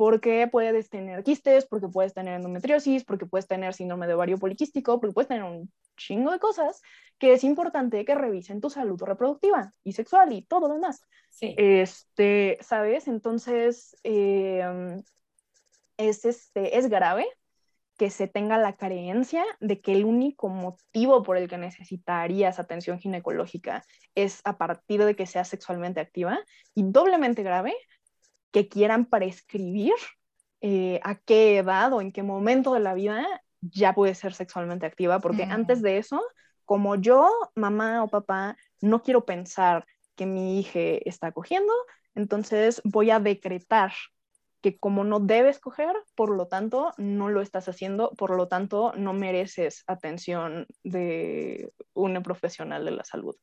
porque 0.00 0.48
puedes 0.50 0.88
tener 0.88 1.22
quistes, 1.22 1.66
porque 1.66 1.86
puedes 1.86 2.14
tener 2.14 2.36
endometriosis, 2.36 3.04
porque 3.04 3.26
puedes 3.26 3.46
tener 3.46 3.74
síndrome 3.74 4.06
de 4.06 4.14
ovario 4.14 4.38
poliquístico, 4.38 4.98
porque 4.98 5.12
puedes 5.12 5.28
tener 5.28 5.42
un 5.42 5.70
chingo 5.94 6.30
de 6.32 6.38
cosas 6.38 6.80
que 7.18 7.34
es 7.34 7.44
importante 7.44 8.02
que 8.06 8.14
revisen 8.14 8.62
tu 8.62 8.70
salud 8.70 8.98
reproductiva 9.02 9.74
y 9.84 9.92
sexual 9.92 10.32
y 10.32 10.40
todo 10.40 10.68
lo 10.68 10.74
demás. 10.76 11.02
Sí. 11.28 11.54
Este, 11.58 12.56
¿sabes? 12.62 13.08
Entonces, 13.08 13.94
em, 14.02 15.02
es, 15.98 16.24
este, 16.24 16.78
es 16.78 16.88
grave 16.88 17.26
que 17.98 18.08
se 18.08 18.26
tenga 18.26 18.56
la 18.56 18.76
creencia 18.76 19.44
de 19.60 19.82
que 19.82 19.92
el 19.92 20.06
único 20.06 20.48
motivo 20.48 21.22
por 21.22 21.36
el 21.36 21.46
que 21.46 21.58
necesitarías 21.58 22.58
atención 22.58 22.98
ginecológica 22.98 23.84
es 24.14 24.40
a 24.44 24.56
partir 24.56 25.04
de 25.04 25.14
que 25.14 25.26
seas 25.26 25.48
sexualmente 25.48 26.00
activa 26.00 26.38
y 26.74 26.84
doblemente 26.84 27.42
grave 27.42 27.74
que 28.50 28.68
quieran 28.68 29.06
prescribir 29.06 29.94
eh, 30.60 31.00
a 31.02 31.14
qué 31.16 31.58
edad 31.58 31.92
o 31.92 32.00
en 32.00 32.12
qué 32.12 32.22
momento 32.22 32.74
de 32.74 32.80
la 32.80 32.94
vida 32.94 33.26
ya 33.60 33.94
puede 33.94 34.14
ser 34.14 34.34
sexualmente 34.34 34.86
activa, 34.86 35.20
porque 35.20 35.46
mm. 35.46 35.52
antes 35.52 35.82
de 35.82 35.98
eso, 35.98 36.22
como 36.64 36.96
yo, 36.96 37.30
mamá 37.54 38.02
o 38.02 38.08
papá, 38.08 38.56
no 38.80 39.02
quiero 39.02 39.24
pensar 39.24 39.86
que 40.16 40.26
mi 40.26 40.60
hija 40.60 40.80
está 41.04 41.32
cogiendo, 41.32 41.72
entonces 42.14 42.80
voy 42.84 43.10
a 43.10 43.20
decretar 43.20 43.92
que 44.60 44.78
como 44.78 45.04
no 45.04 45.20
debes 45.20 45.58
coger, 45.58 45.96
por 46.14 46.30
lo 46.30 46.46
tanto, 46.46 46.92
no 46.98 47.28
lo 47.30 47.40
estás 47.40 47.68
haciendo, 47.68 48.12
por 48.12 48.36
lo 48.36 48.48
tanto, 48.48 48.92
no 48.96 49.14
mereces 49.14 49.84
atención 49.86 50.66
de 50.84 51.72
una 51.94 52.22
profesional 52.22 52.84
de 52.84 52.90
la 52.90 53.04
salud. 53.04 53.34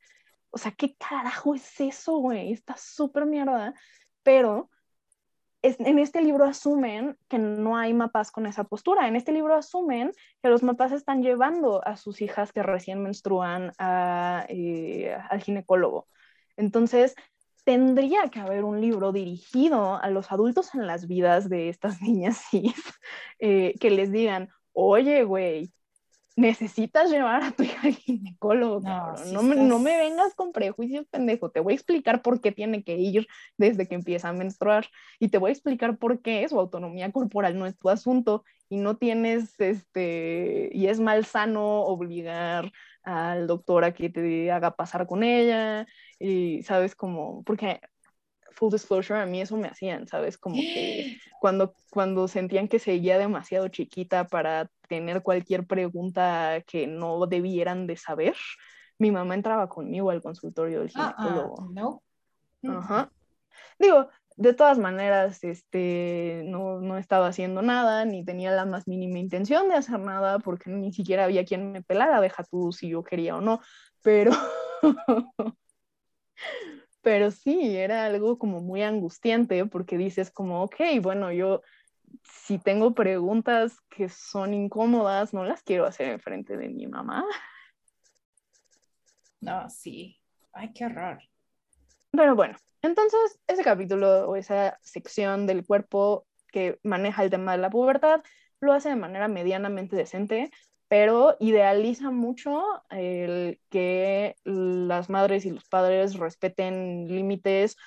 O 0.52 0.58
sea, 0.58 0.72
¿qué 0.72 0.96
carajo 0.96 1.56
es 1.56 1.80
eso, 1.80 2.18
güey? 2.18 2.54
Está 2.54 2.78
súper 2.78 3.26
mierda, 3.26 3.74
pero 4.22 4.70
en 5.62 6.00
este 6.00 6.22
libro 6.22 6.46
asumen 6.46 7.18
que 7.28 7.40
no 7.40 7.78
hay 7.78 7.94
mapas 7.94 8.32
con 8.32 8.46
esa 8.46 8.64
postura. 8.64 9.08
En 9.08 9.16
este 9.16 9.32
libro 9.32 9.56
asumen 9.56 10.12
que 10.42 10.50
los 10.50 10.64
mapas 10.64 10.92
están 10.92 11.24
llevando 11.24 11.86
a 11.86 11.98
sus 11.98 12.22
hijas 12.22 12.54
que 12.54 12.64
recién 12.64 13.02
menstruan 13.02 13.72
eh, 13.80 15.18
al 15.30 15.42
ginecólogo. 15.42 16.08
Entonces, 16.56 17.16
tendría 17.64 18.30
que 18.30 18.40
haber 18.40 18.64
un 18.64 18.80
libro 18.80 19.12
dirigido 19.12 20.02
a 20.02 20.10
los 20.10 20.32
adultos 20.32 20.74
en 20.74 20.88
las 20.88 21.08
vidas 21.08 21.50
de 21.50 21.70
estas 21.70 22.02
niñas 22.02 22.42
eh, 23.40 23.74
que 23.80 23.90
les 23.90 24.12
digan, 24.12 24.50
oye, 24.74 25.24
güey, 25.24 25.72
necesitas 26.38 27.10
llevar 27.10 27.44
a 27.44 27.52
tu 27.52 27.64
hija 27.64 27.88
al 27.88 27.96
ginecólogo. 27.96 28.80
No, 28.80 29.42
no, 29.42 29.80
me, 29.80 29.98
vengas 29.98 30.36
con 30.36 30.52
prejuicios, 30.52 31.08
pendejo. 31.08 31.50
Te 31.50 31.60
voy 31.60 31.74
a 31.74 31.76
explicar 31.76 32.22
por 32.22 32.40
qué 32.40 32.52
tiene 32.52 32.84
que 32.84 32.96
ir 32.96 33.28
desde 33.58 33.88
que 33.88 33.96
empieza 33.96 34.30
a 34.30 34.34
menstruar 34.34 34.86
y 35.20 35.30
te 35.30 35.40
voy 35.40 35.50
a 35.50 35.54
explicar 35.54 35.98
por 35.98 36.22
qué 36.22 36.48
su 36.48 36.60
autonomía 36.60 37.12
corporal 37.12 37.58
no 37.58 37.66
es 37.66 37.76
tu 37.76 37.90
asunto 37.90 38.46
y 38.70 38.78
no 38.78 38.98
tienes, 38.98 39.60
este, 39.60 40.70
y 40.72 40.88
es 40.88 41.00
mal 41.00 41.26
sano 41.26 41.82
obligar 41.82 42.72
al 43.02 43.48
doctor 43.48 43.84
a 43.84 43.94
que 43.94 44.10
te 44.10 44.52
haga 44.52 44.76
pasar 44.76 45.08
con 45.08 45.24
ella 45.24 45.88
y 46.20 46.62
sabes 46.64 46.94
como, 46.94 47.44
porque 47.46 47.82
full 48.52 48.72
disclosure, 48.72 49.22
a 49.22 49.26
mí 49.26 49.42
eso 49.42 49.58
me 49.58 49.70
hacían, 49.70 50.08
¿sabes? 50.08 50.38
Como 50.38 50.56
que 50.56 51.18
cuando, 51.42 51.74
cuando 51.90 52.28
sentían 52.28 52.68
que 52.68 52.78
seguía 52.78 53.18
demasiado 53.18 53.70
chiquita 53.70 54.28
para 54.28 54.70
tener 54.88 55.22
cualquier 55.22 55.66
pregunta 55.66 56.62
que 56.66 56.88
no 56.88 57.26
debieran 57.28 57.88
de 57.88 57.98
saber, 57.98 58.36
mi 59.00 59.12
mamá 59.12 59.36
entraba 59.36 59.70
conmigo 59.70 60.10
al 60.10 60.22
consultorio 60.22 60.82
del 60.82 60.92
ah, 60.96 61.16
ah, 61.18 61.24
ginecólogo. 61.24 61.70
no. 61.72 62.02
Ajá. 62.64 63.12
Digo, 63.80 64.10
de 64.38 64.54
todas 64.54 64.78
maneras, 64.78 65.44
este, 65.44 66.44
no, 66.46 66.80
no, 66.80 66.98
estaba 66.98 67.28
haciendo 67.28 67.62
nada, 67.62 68.06
ni 68.06 68.24
tenía 68.24 68.52
la 68.52 68.66
más 68.66 68.88
mínima 68.88 69.18
intención 69.18 69.68
de 69.68 69.76
hacer 69.76 70.00
nada, 70.00 70.40
porque 70.40 70.70
ni 70.70 70.94
siquiera 70.94 71.26
había 71.26 71.44
quien 71.44 71.72
me 71.72 71.82
pelara, 71.82 72.22
deja 72.22 72.44
tú 72.44 72.72
si 72.72 72.90
yo 72.90 73.04
quería 73.04 73.36
o 73.36 73.42
no, 73.42 73.62
pero, 74.04 74.32
pero 77.02 77.32
sí, 77.32 77.76
era 77.76 78.06
algo 78.06 78.38
como 78.38 78.62
muy 78.62 78.84
angustiante, 78.84 79.66
porque 79.66 79.98
dices 79.98 80.30
como, 80.30 80.64
ok, 80.64 80.76
bueno, 81.02 81.32
yo 81.32 81.62
si 82.24 82.60
tengo 82.60 82.94
preguntas 82.94 83.80
que 83.90 84.10
son 84.10 84.54
incómodas, 84.54 85.34
no 85.34 85.44
las 85.44 85.64
quiero 85.64 85.86
hacer 85.86 86.10
en 86.10 86.20
frente 86.20 86.58
de 86.58 86.70
mi 86.70 86.88
mamá. 86.88 87.26
No, 89.42 89.70
sí. 89.70 90.20
Ay, 90.54 90.72
qué 90.74 90.86
horror. 90.86 91.20
Pero 92.12 92.36
bueno, 92.36 92.58
entonces 92.82 93.40
ese 93.48 93.64
capítulo 93.64 94.30
o 94.30 94.36
esa 94.36 94.80
sección 94.82 95.46
del 95.46 95.66
cuerpo 95.66 96.26
que 96.52 96.80
maneja 96.84 97.24
el 97.24 97.30
tema 97.30 97.52
de 97.52 97.60
la 97.60 97.70
pubertad 97.70 98.22
lo 98.60 98.74
hace 98.74 98.90
de 98.90 98.96
manera 98.96 99.28
medianamente 99.28 99.96
decente, 99.96 100.50
pero 100.88 101.36
idealiza 101.40 102.12
mucho 102.12 102.64
el 102.90 103.60
que 103.70 104.36
las 104.44 105.10
madres 105.10 105.46
y 105.46 105.52
los 105.52 105.66
padres 105.66 106.16
respeten 106.16 107.08
límites 107.08 107.78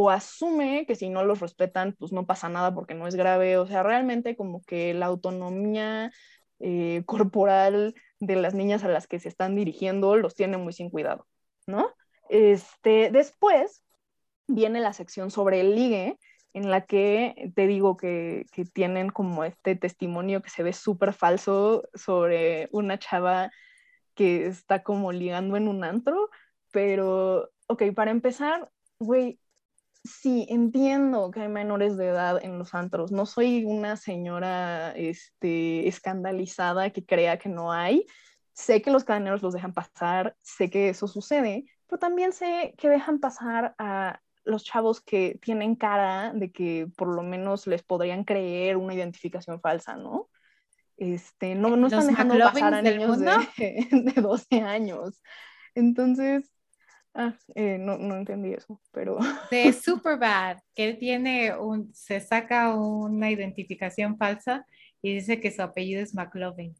o 0.00 0.10
asume 0.10 0.86
que 0.86 0.94
si 0.94 1.08
no 1.08 1.24
los 1.24 1.40
respetan, 1.40 1.96
pues 1.98 2.12
no 2.12 2.24
pasa 2.24 2.48
nada 2.48 2.72
porque 2.72 2.94
no 2.94 3.08
es 3.08 3.16
grave. 3.16 3.58
O 3.58 3.66
sea, 3.66 3.82
realmente 3.82 4.36
como 4.36 4.62
que 4.62 4.94
la 4.94 5.06
autonomía 5.06 6.12
eh, 6.60 7.02
corporal 7.04 7.94
de 8.20 8.36
las 8.36 8.54
niñas 8.54 8.84
a 8.84 8.88
las 8.88 9.08
que 9.08 9.18
se 9.18 9.28
están 9.28 9.56
dirigiendo 9.56 10.14
los 10.16 10.36
tiene 10.36 10.56
muy 10.56 10.72
sin 10.72 10.88
cuidado, 10.88 11.26
¿no? 11.66 11.92
Este, 12.28 13.10
después 13.10 13.82
viene 14.46 14.80
la 14.80 14.92
sección 14.92 15.32
sobre 15.32 15.60
el 15.60 15.74
ligue, 15.74 16.16
en 16.52 16.70
la 16.70 16.86
que 16.86 17.52
te 17.56 17.66
digo 17.66 17.96
que, 17.96 18.46
que 18.52 18.64
tienen 18.64 19.10
como 19.10 19.42
este 19.42 19.74
testimonio 19.74 20.42
que 20.42 20.50
se 20.50 20.62
ve 20.62 20.72
súper 20.72 21.12
falso 21.12 21.88
sobre 21.92 22.68
una 22.70 22.98
chava 22.98 23.50
que 24.14 24.46
está 24.46 24.82
como 24.84 25.10
ligando 25.10 25.56
en 25.56 25.66
un 25.68 25.82
antro, 25.82 26.30
pero, 26.70 27.50
ok, 27.66 27.82
para 27.94 28.12
empezar, 28.12 28.70
güey, 29.00 29.40
sí, 30.04 30.46
entiendo 30.48 31.30
que 31.30 31.40
hay 31.40 31.48
menores 31.48 31.96
de 31.96 32.08
edad 32.08 32.42
en 32.42 32.58
los 32.58 32.74
antros. 32.74 33.12
No 33.12 33.26
soy 33.26 33.64
una 33.64 33.96
señora 33.96 34.92
este, 34.92 35.88
escandalizada 35.88 36.90
que 36.90 37.04
crea 37.04 37.38
que 37.38 37.48
no 37.48 37.72
hay. 37.72 38.06
sé 38.52 38.82
que 38.82 38.90
los 38.90 39.04
cadeneros 39.04 39.42
los 39.42 39.54
dejan 39.54 39.72
pasar, 39.72 40.36
sé 40.42 40.68
que 40.70 40.88
eso 40.88 41.06
sucede, 41.06 41.64
pero 41.86 42.00
también 42.00 42.32
sé 42.32 42.74
que 42.76 42.88
dejan 42.88 43.20
pasar 43.20 43.74
a 43.78 44.20
los 44.44 44.64
chavos 44.64 45.00
que 45.00 45.38
tienen 45.42 45.76
cara 45.76 46.32
de 46.34 46.50
que 46.50 46.88
por 46.96 47.14
lo 47.14 47.22
menos 47.22 47.66
les 47.66 47.82
podrían 47.82 48.24
creer 48.24 48.76
una 48.76 48.94
identificación 48.94 49.60
falsa, 49.60 49.96
¿no? 49.96 50.28
Este, 50.96 51.54
no, 51.54 51.76
no 51.76 51.86
están 51.86 52.08
dejando 52.08 52.36
pasar 52.38 52.74
a 52.74 52.82
niños 52.82 53.20
de, 53.20 53.28
de, 53.90 54.20
12 54.20 54.60
años. 54.62 55.20
Entonces, 55.74 56.50
ah, 57.18 57.34
eh, 57.54 57.76
no, 57.78 57.98
no, 57.98 58.16
entendí 58.16 58.52
eso, 58.54 58.80
pero... 58.92 59.18
De 59.50 59.72
Superbad, 59.72 60.58
que 60.74 60.88
él 60.88 60.98
tiene 60.98 61.56
un, 61.56 61.92
se 61.92 62.20
saca 62.20 62.74
una 62.74 63.30
identificación 63.30 64.16
falsa 64.16 64.64
y 65.02 65.14
dice 65.14 65.40
que 65.40 65.50
su 65.50 65.60
apellido 65.60 66.00
es 66.00 66.14
McLovin. 66.14 66.74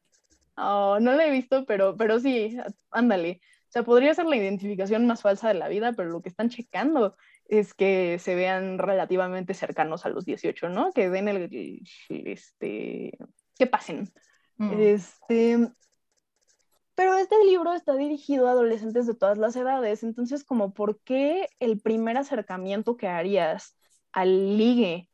Oh, 0.57 0.99
no 1.01 1.13
lo 1.13 1.21
he 1.21 1.31
visto, 1.31 1.65
pero, 1.67 1.97
pero 1.97 2.19
sí, 2.19 2.57
ándale. 2.91 3.41
O 3.69 3.71
sea, 3.71 3.83
podría 3.83 4.15
ser 4.15 4.27
la 4.27 4.37
identificación 4.37 5.07
más 5.07 5.23
falsa 5.23 5.49
de 5.49 5.55
la 5.55 5.69
vida, 5.69 5.93
pero 5.93 6.09
lo 6.09 6.23
que 6.23 6.31
están 6.31 6.49
checando 6.49 7.17
es 7.49 7.75
que 7.75 8.19
se 8.19 8.35
vean 8.35 8.79
relativamente 8.79 9.55
cercanos 9.55 10.07
a 10.07 10.09
los 10.09 10.25
18, 10.25 10.69
¿no? 10.69 10.93
Que 10.93 11.11
den 11.11 11.29
el, 11.29 11.83
este, 12.09 13.19
que 13.59 13.67
pasen. 13.67 14.11
Mm. 14.57 14.73
Este, 14.81 15.69
pero 16.99 17.15
este 17.15 17.37
libro 17.45 17.75
está 17.75 17.95
dirigido 17.95 18.49
a 18.49 18.51
adolescentes 18.51 19.07
de 19.07 19.15
todas 19.15 19.39
las 19.39 19.55
edades, 19.55 20.03
entonces 20.03 20.43
como 20.43 20.75
por 20.75 20.99
qué 21.03 21.47
el 21.61 21.81
primer 21.81 22.17
acercamiento 22.17 22.97
que 22.97 23.07
harías 23.07 23.77
al 24.11 24.59
ligue 24.59 25.09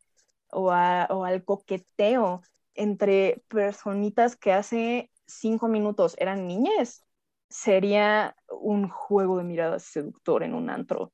o, 0.51 0.69
o 0.69 1.25
al 1.25 1.45
coqueteo 1.45 2.41
entre 2.75 3.45
personitas 3.49 4.35
que 4.35 4.55
hace 4.55 5.11
cinco 5.27 5.69
minutos 5.69 6.17
eran 6.19 6.47
niñas, 6.47 7.05
sería 7.51 8.35
un 8.49 8.89
juego 8.89 9.37
de 9.37 9.45
miradas 9.45 9.83
seductor 9.83 10.43
en 10.43 10.55
un 10.55 10.71
antro. 10.71 11.13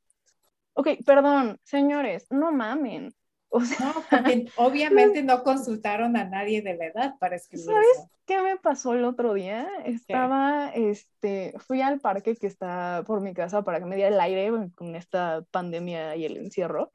Ok, 0.75 0.91
perdón, 1.05 1.59
señores, 1.65 2.29
no 2.31 2.53
mamen. 2.53 3.13
O 3.53 3.61
sea, 3.63 3.87
no, 3.87 3.95
porque 4.09 4.47
obviamente 4.57 5.25
no 5.25 5.43
consultaron 5.43 6.17
a 6.17 6.25
nadie 6.25 6.63
de 6.63 6.77
la 6.77 6.87
edad 6.87 7.15
para 7.19 7.35
escribir. 7.35 7.67
¿Sabes 7.67 8.07
qué 8.25 8.41
me 8.41 8.57
pasó 8.59 8.95
el 8.95 9.05
otro 9.05 9.35
día? 9.35 9.69
Estaba, 9.85 10.69
este, 10.69 11.55
fui 11.59 11.81
al 11.81 11.99
parque 11.99 12.37
que 12.37 12.47
está 12.47 13.03
por 13.05 13.21
mi 13.21 13.35
casa 13.35 13.63
para 13.63 13.81
que 13.81 13.87
me 13.87 13.97
diera 13.97 14.15
el 14.15 14.21
aire 14.21 14.71
con 14.77 14.95
esta 14.95 15.45
pandemia 15.51 16.15
y 16.15 16.27
el 16.27 16.37
encierro. 16.37 16.93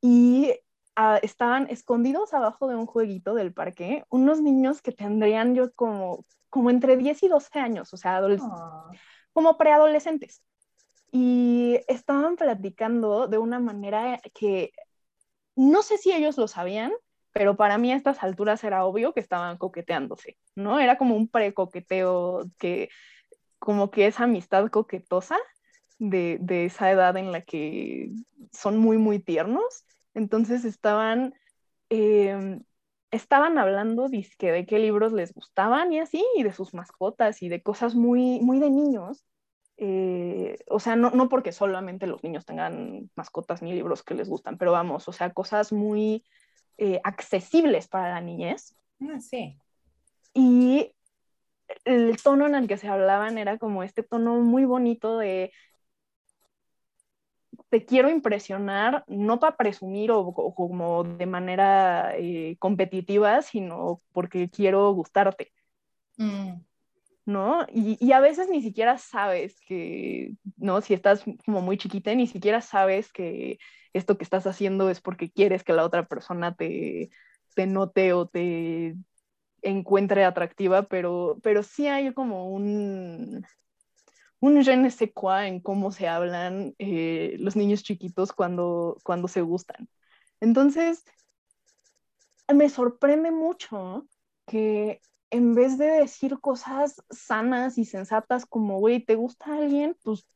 Y 0.00 0.54
ah, 0.94 1.18
estaban 1.22 1.66
escondidos 1.70 2.34
abajo 2.34 2.68
de 2.68 2.76
un 2.76 2.86
jueguito 2.86 3.34
del 3.34 3.52
parque 3.52 4.04
unos 4.10 4.40
niños 4.40 4.82
que 4.82 4.92
tendrían 4.92 5.56
yo 5.56 5.72
como 5.72 6.24
como 6.50 6.68
entre 6.68 6.96
10 6.96 7.22
y 7.22 7.28
12 7.28 7.58
años, 7.58 7.94
o 7.94 7.96
sea, 7.96 8.18
ah. 8.18 8.90
como 9.32 9.56
preadolescentes. 9.56 10.42
Y 11.12 11.80
estaban 11.88 12.36
platicando 12.36 13.26
de 13.26 13.38
una 13.38 13.58
manera 13.58 14.20
que 14.34 14.72
no 15.60 15.82
sé 15.82 15.98
si 15.98 16.12
ellos 16.12 16.38
lo 16.38 16.48
sabían, 16.48 16.92
pero 17.32 17.56
para 17.56 17.78
mí 17.78 17.92
a 17.92 17.96
estas 17.96 18.22
alturas 18.22 18.64
era 18.64 18.84
obvio 18.84 19.12
que 19.12 19.20
estaban 19.20 19.58
coqueteándose, 19.58 20.38
¿no? 20.54 20.80
Era 20.80 20.98
como 20.98 21.16
un 21.16 21.28
precoqueteo 21.28 22.44
que, 22.58 22.88
como 23.58 23.90
que 23.90 24.06
esa 24.06 24.24
amistad 24.24 24.68
coquetosa 24.70 25.36
de, 25.98 26.38
de 26.40 26.64
esa 26.64 26.90
edad 26.90 27.16
en 27.16 27.30
la 27.30 27.42
que 27.42 28.10
son 28.52 28.78
muy, 28.78 28.96
muy 28.98 29.18
tiernos. 29.18 29.84
Entonces 30.14 30.64
estaban 30.64 31.34
em, 31.90 32.62
estaban 33.10 33.58
hablando 33.58 34.08
de 34.08 34.66
qué 34.66 34.78
libros 34.78 35.12
les 35.12 35.34
gustaban 35.34 35.92
y 35.92 36.00
así, 36.00 36.24
y 36.36 36.42
de 36.42 36.52
sus 36.52 36.74
mascotas 36.74 37.42
y 37.42 37.48
de 37.48 37.62
cosas 37.62 37.94
muy, 37.94 38.40
muy 38.40 38.60
de 38.60 38.70
niños. 38.70 39.24
Eh, 39.82 40.58
o 40.68 40.78
sea, 40.78 40.94
no, 40.94 41.10
no, 41.10 41.30
porque 41.30 41.52
solamente 41.52 42.06
los 42.06 42.22
niños 42.22 42.44
tengan 42.44 43.10
mascotas 43.14 43.62
ni 43.62 43.72
libros 43.72 44.02
que 44.02 44.14
les 44.14 44.28
gustan, 44.28 44.58
pero 44.58 44.72
vamos, 44.72 45.08
o 45.08 45.12
sea, 45.12 45.32
cosas 45.32 45.72
muy 45.72 46.22
eh, 46.76 47.00
accesibles 47.02 47.88
para 47.88 48.10
la 48.10 48.20
niñez. 48.20 48.76
Ah, 49.00 49.18
sí. 49.20 49.56
Y 50.34 50.94
el 51.86 52.22
tono 52.22 52.46
en 52.46 52.56
el 52.56 52.68
que 52.68 52.76
se 52.76 52.88
hablaban 52.88 53.38
era 53.38 53.56
como 53.56 53.82
este 53.82 54.02
tono 54.02 54.40
muy 54.40 54.66
bonito 54.66 55.16
de 55.16 55.50
te 57.70 57.86
quiero 57.86 58.10
impresionar, 58.10 59.04
no 59.06 59.40
para 59.40 59.56
presumir 59.56 60.10
o, 60.12 60.34
como 60.34 61.04
de 61.04 61.24
manera 61.24 62.12
eh, 62.18 62.56
competitiva, 62.58 63.40
sino 63.40 64.02
porque 64.12 64.50
quiero 64.50 64.92
gustarte. 64.92 65.52
Mm. 66.18 66.60
¿No? 67.30 67.64
Y, 67.72 68.10
a 68.12 68.20
veces 68.20 68.48
ni 68.48 68.60
siquiera 68.60 68.98
sabes 68.98 69.60
que, 69.64 70.32
¿no? 70.56 70.80
Si 70.80 70.94
estás 70.94 71.22
como 71.44 71.60
muy 71.62 71.78
chiquita, 71.78 72.12
ni 72.14 72.26
siquiera 72.26 72.60
sabes 72.60 73.12
que 73.12 73.58
esto 73.92 74.18
que 74.18 74.24
estás 74.24 74.48
haciendo 74.48 74.90
es 74.90 75.00
porque 75.00 75.30
quieres 75.30 75.62
que 75.62 75.72
la 75.72 75.84
otra 75.84 76.06
persona 76.06 76.56
te, 76.56 77.10
te 77.54 77.66
note 77.66 78.12
o 78.14 78.26
te 78.26 78.96
encuentre 79.62 80.24
atractiva, 80.24 80.82
pero, 80.88 81.38
pero 81.42 81.62
sí 81.62 81.86
hay 81.86 82.12
como 82.12 82.50
un, 82.50 83.46
un 84.40 84.64
je 84.64 84.76
ne 84.76 84.90
sais 84.90 85.12
quoi 85.14 85.46
en 85.46 85.60
cómo 85.60 85.92
se 85.92 86.08
hablan 86.08 86.74
eh, 86.78 87.36
los 87.38 87.54
niños 87.54 87.84
chiquitos 87.84 88.32
cuando, 88.32 88.98
cuando 89.04 89.28
se 89.28 89.42
gustan. 89.42 89.88
Entonces, 90.40 91.04
me 92.52 92.68
sorprende 92.68 93.30
mucho 93.30 94.08
que 94.46 95.00
en 95.30 95.54
vez 95.54 95.78
de 95.78 95.86
decir 95.86 96.38
cosas 96.40 97.02
sanas 97.10 97.78
y 97.78 97.84
sensatas 97.84 98.46
como, 98.46 98.78
güey, 98.78 99.04
¿te 99.04 99.14
gusta 99.14 99.56
alguien? 99.56 99.96
Pues 100.02 100.26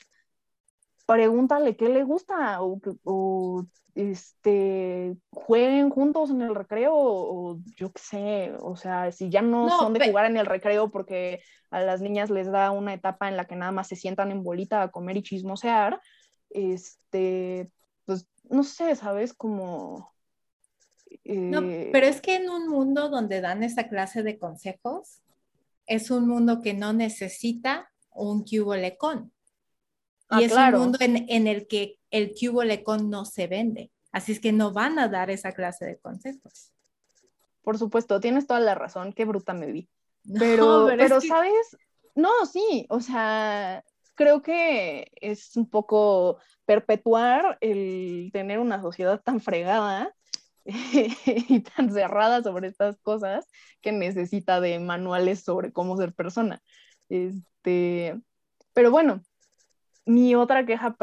pregúntale 1.07 1.76
qué 1.76 1.88
le 1.88 2.05
gusta 2.05 2.62
o, 2.62 2.80
o 3.05 3.66
este, 3.95 5.16
jueguen 5.30 5.90
juntos 5.90 6.30
en 6.30 6.42
el 6.42 6.55
recreo 6.55 6.92
o 6.95 7.59
yo 7.76 7.92
qué 7.92 8.03
sé, 8.03 8.53
o 8.61 8.76
sea, 8.76 9.12
si 9.12 9.30
ya 9.30 9.42
no, 9.42 9.68
son 9.68 9.92
de 9.92 10.09
jugar 10.09 10.26
en 10.26 10.36
el 10.36 10.47
recreo 10.47 10.90
porque 10.90 11.42
a 11.70 11.80
las 11.80 12.01
niñas 12.01 12.30
les 12.30 12.51
da 12.51 12.70
una 12.70 12.95
etapa 12.95 13.28
en 13.28 13.36
la 13.36 13.47
que 13.47 13.57
nada 13.57 13.72
más 13.72 13.88
se 13.88 13.97
sientan 13.97 14.30
en 14.30 14.42
bolita 14.42 14.82
a 14.82 14.90
comer 14.90 15.16
y 15.16 15.22
chismosear, 15.22 16.01
este, 16.51 17.70
pues 18.05 18.26
no 18.45 18.62
sé, 18.62 18.97
¿sabes? 18.97 19.34
Como... 19.34 20.13
No, 21.25 21.62
eh, 21.62 21.89
pero 21.93 22.07
es 22.07 22.20
que 22.20 22.37
en 22.37 22.51
un 22.51 22.68
mundo 22.68 23.09
donde 23.09 23.41
dan 23.41 23.62
esa 23.62 23.89
clase 23.89 24.22
de 24.22 24.39
consejos, 24.39 25.20
es 25.87 26.11
un 26.11 26.29
mundo 26.29 26.61
que 26.61 26.75
no 26.75 26.93
necesita 26.93 27.91
un 28.11 28.45
cubo 28.45 28.75
lecón. 28.77 29.33
Y 30.31 30.37
ah, 30.37 30.41
es 30.43 30.53
un 30.53 30.81
mundo 30.81 30.99
en, 31.01 31.47
el 31.47 31.66
que 31.66 31.99
el 32.11 32.35
cubo 32.39 32.64
lecón 32.64 33.11
no 33.11 33.25
se 33.25 33.47
vende. 33.47 33.91
Así 34.12 34.33
es 34.33 34.41
que 34.41 34.53
no 34.53 34.72
van 34.72 34.99
a 34.99 35.09
dar 35.09 35.31
esa 35.31 35.53
clase 35.53 35.85
de 35.85 35.99
consejos. 35.99 36.72
Por 37.62 37.79
supuesto, 37.79 38.20
tienes 38.20 38.47
toda 38.47 38.61
la 38.61 38.75
razón. 38.75 39.12
Qué 39.12 39.25
bruta 39.25 39.55
me 39.55 39.72
vi. 39.72 39.89
Pero, 40.39 40.87
pero, 40.97 41.20
¿sabes? 41.20 41.77
No, 42.14 42.31
sí, 42.51 42.87
o 42.89 43.01
sea, 43.01 43.85
creo 44.14 44.41
que 44.41 45.12
es 45.16 45.55
un 45.55 45.68
poco 45.68 46.39
perpetuar 46.64 47.59
el 47.61 48.31
tener 48.33 48.59
una 48.59 48.81
sociedad 48.81 49.20
tan 49.20 49.41
fregada 49.41 50.14
y 51.48 51.60
tan 51.60 51.92
cerrada 51.92 52.42
sobre 52.42 52.68
estas 52.68 52.99
cosas 53.00 53.46
que 53.80 53.92
necesita 53.92 54.61
de 54.61 54.78
manuales 54.80 55.42
sobre 55.42 55.72
cómo 55.72 55.96
ser 55.96 56.14
persona. 56.14 56.62
Este, 57.08 58.18
pero 58.72 58.91
bueno, 58.91 59.22
mi 60.07 60.34
otra 60.34 60.66
queja 60.66 60.96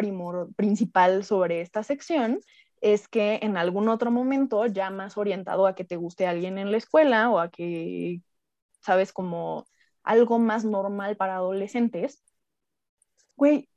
principal 0.56 1.24
sobre 1.24 1.62
esta 1.62 1.84
sección 1.84 2.40
es 2.82 3.08
que 3.08 3.40
en 3.44 3.58
algún 3.58 3.90
otro 3.90 4.12
momento, 4.12 4.66
ya 4.66 4.90
más 4.90 5.18
orientado 5.18 5.68
a 5.68 5.76
que 5.76 5.86
te 5.86 5.96
guste 5.98 6.28
alguien 6.28 6.58
en 6.58 6.72
la 6.72 6.78
escuela 6.78 7.30
o 7.30 7.40
a 7.40 7.50
que, 7.50 8.22
sabes, 8.82 9.14
como 9.14 9.68
algo 10.04 10.40
más 10.40 10.66
normal 10.66 11.16
para 11.16 11.36
adolescentes, 11.36 12.24
güey, 13.36 13.70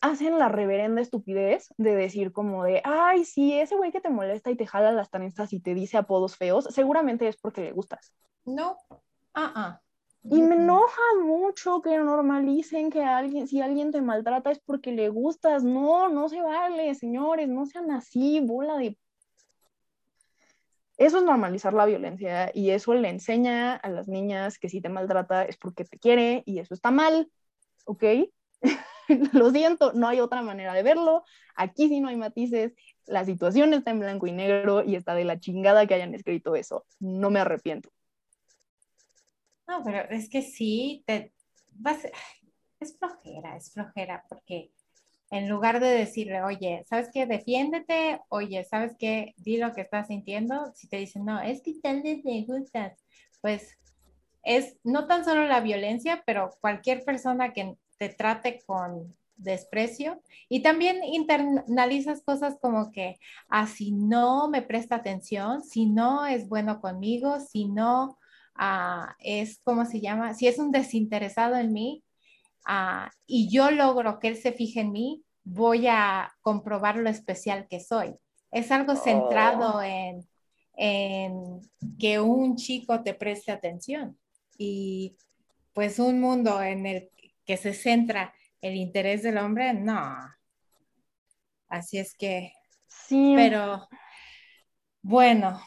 hacen 0.00 0.38
la 0.38 0.48
reverenda 0.48 1.00
estupidez 1.00 1.74
de 1.76 1.94
decir 1.94 2.32
como 2.32 2.64
de, 2.64 2.80
ay, 2.84 3.24
si 3.24 3.58
ese 3.58 3.76
güey 3.76 3.90
que 3.90 4.00
te 4.00 4.10
molesta 4.10 4.50
y 4.50 4.56
te 4.56 4.66
jala 4.66 4.92
las 4.92 5.10
tanestas 5.10 5.52
y 5.52 5.60
te 5.60 5.74
dice 5.74 5.96
apodos 5.96 6.36
feos, 6.36 6.66
seguramente 6.70 7.26
es 7.26 7.36
porque 7.36 7.62
le 7.62 7.72
gustas. 7.72 8.12
No, 8.44 8.76
ah, 9.34 9.52
ah. 9.54 9.80
Y 10.30 10.42
me 10.42 10.56
enoja 10.56 11.00
mucho 11.22 11.80
que 11.80 11.96
normalicen 11.96 12.90
que 12.90 13.02
alguien, 13.02 13.48
si 13.48 13.60
alguien 13.60 13.92
te 13.92 14.02
maltrata 14.02 14.50
es 14.50 14.58
porque 14.58 14.92
le 14.92 15.08
gustas. 15.08 15.64
No, 15.64 16.08
no 16.08 16.28
se 16.28 16.42
vale, 16.42 16.94
señores, 16.94 17.48
no 17.48 17.64
sean 17.66 17.90
así, 17.90 18.40
bola 18.40 18.76
de... 18.76 18.98
Eso 20.98 21.18
es 21.18 21.24
normalizar 21.24 21.72
la 21.72 21.86
violencia 21.86 22.50
y 22.52 22.70
eso 22.70 22.92
le 22.92 23.08
enseña 23.08 23.76
a 23.76 23.88
las 23.88 24.08
niñas 24.08 24.58
que 24.58 24.68
si 24.68 24.80
te 24.80 24.88
maltrata 24.88 25.44
es 25.44 25.56
porque 25.56 25.84
te 25.84 25.98
quiere 25.98 26.42
y 26.44 26.58
eso 26.58 26.74
está 26.74 26.90
mal, 26.90 27.30
¿ok? 27.84 28.04
Lo 29.32 29.50
siento, 29.50 29.92
no 29.92 30.08
hay 30.08 30.20
otra 30.20 30.42
manera 30.42 30.74
de 30.74 30.82
verlo. 30.82 31.24
Aquí 31.56 31.88
sí 31.88 32.00
no 32.00 32.08
hay 32.08 32.16
matices. 32.16 32.72
La 33.06 33.24
situación 33.24 33.72
está 33.72 33.90
en 33.90 34.00
blanco 34.00 34.26
y 34.26 34.32
negro 34.32 34.84
y 34.84 34.96
está 34.96 35.14
de 35.14 35.24
la 35.24 35.40
chingada 35.40 35.86
que 35.86 35.94
hayan 35.94 36.14
escrito 36.14 36.54
eso. 36.54 36.84
No 37.00 37.30
me 37.30 37.40
arrepiento. 37.40 37.90
No, 39.66 39.82
pero 39.84 40.08
es 40.10 40.28
que 40.28 40.42
sí, 40.42 41.02
te, 41.06 41.32
es 42.80 42.96
flojera, 42.98 43.56
es 43.56 43.72
flojera, 43.72 44.24
porque 44.28 44.70
en 45.30 45.48
lugar 45.48 45.80
de 45.80 45.88
decirle, 45.88 46.42
oye, 46.42 46.84
¿sabes 46.88 47.10
qué? 47.12 47.26
Defiéndete, 47.26 48.20
oye, 48.28 48.64
¿sabes 48.64 48.94
qué? 48.98 49.34
Di 49.36 49.58
lo 49.58 49.74
que 49.74 49.82
estás 49.82 50.06
sintiendo. 50.08 50.72
Si 50.74 50.88
te 50.88 50.96
dicen, 50.96 51.24
no, 51.24 51.40
es 51.40 51.60
que 51.62 51.74
tal 51.82 52.02
vez 52.02 52.24
me 52.24 52.44
gustas, 52.46 52.98
pues 53.42 53.78
es 54.42 54.76
no 54.84 55.06
tan 55.06 55.24
solo 55.24 55.44
la 55.44 55.60
violencia, 55.60 56.22
pero 56.24 56.50
cualquier 56.60 57.04
persona 57.04 57.52
que 57.52 57.76
te 57.98 58.08
trate 58.08 58.62
con 58.66 59.14
desprecio 59.38 60.20
y 60.48 60.60
también 60.62 61.02
internalizas 61.04 62.22
cosas 62.22 62.56
como 62.60 62.90
que, 62.90 63.18
ah, 63.48 63.66
si 63.66 63.92
no 63.92 64.48
me 64.48 64.62
presta 64.62 64.96
atención, 64.96 65.62
si 65.62 65.86
no 65.86 66.26
es 66.26 66.48
bueno 66.48 66.80
conmigo, 66.80 67.38
si 67.40 67.66
no 67.66 68.18
ah, 68.54 69.14
es, 69.20 69.60
¿cómo 69.64 69.84
se 69.86 70.00
llama? 70.00 70.34
Si 70.34 70.46
es 70.46 70.58
un 70.58 70.70
desinteresado 70.70 71.56
en 71.56 71.72
mí 71.72 72.02
ah, 72.66 73.10
y 73.26 73.48
yo 73.48 73.70
logro 73.70 74.18
que 74.18 74.28
él 74.28 74.36
se 74.36 74.52
fije 74.52 74.80
en 74.80 74.92
mí, 74.92 75.22
voy 75.44 75.86
a 75.86 76.32
comprobar 76.42 76.96
lo 76.96 77.08
especial 77.08 77.66
que 77.68 77.80
soy. 77.80 78.14
Es 78.50 78.70
algo 78.70 78.96
centrado 78.96 79.76
oh. 79.76 79.82
en, 79.82 80.26
en 80.76 81.60
que 81.98 82.20
un 82.20 82.56
chico 82.56 83.02
te 83.02 83.14
preste 83.14 83.52
atención 83.52 84.18
y 84.56 85.16
pues 85.72 85.98
un 85.98 86.20
mundo 86.20 86.60
en 86.60 86.86
el 86.86 87.10
que 87.48 87.56
se 87.56 87.72
centra 87.72 88.34
el 88.60 88.76
interés 88.76 89.22
del 89.22 89.38
hombre, 89.38 89.72
no. 89.72 90.18
Así 91.66 91.96
es 91.96 92.14
que, 92.14 92.52
sí. 92.86 93.32
Pero 93.34 93.88
bueno, 95.00 95.58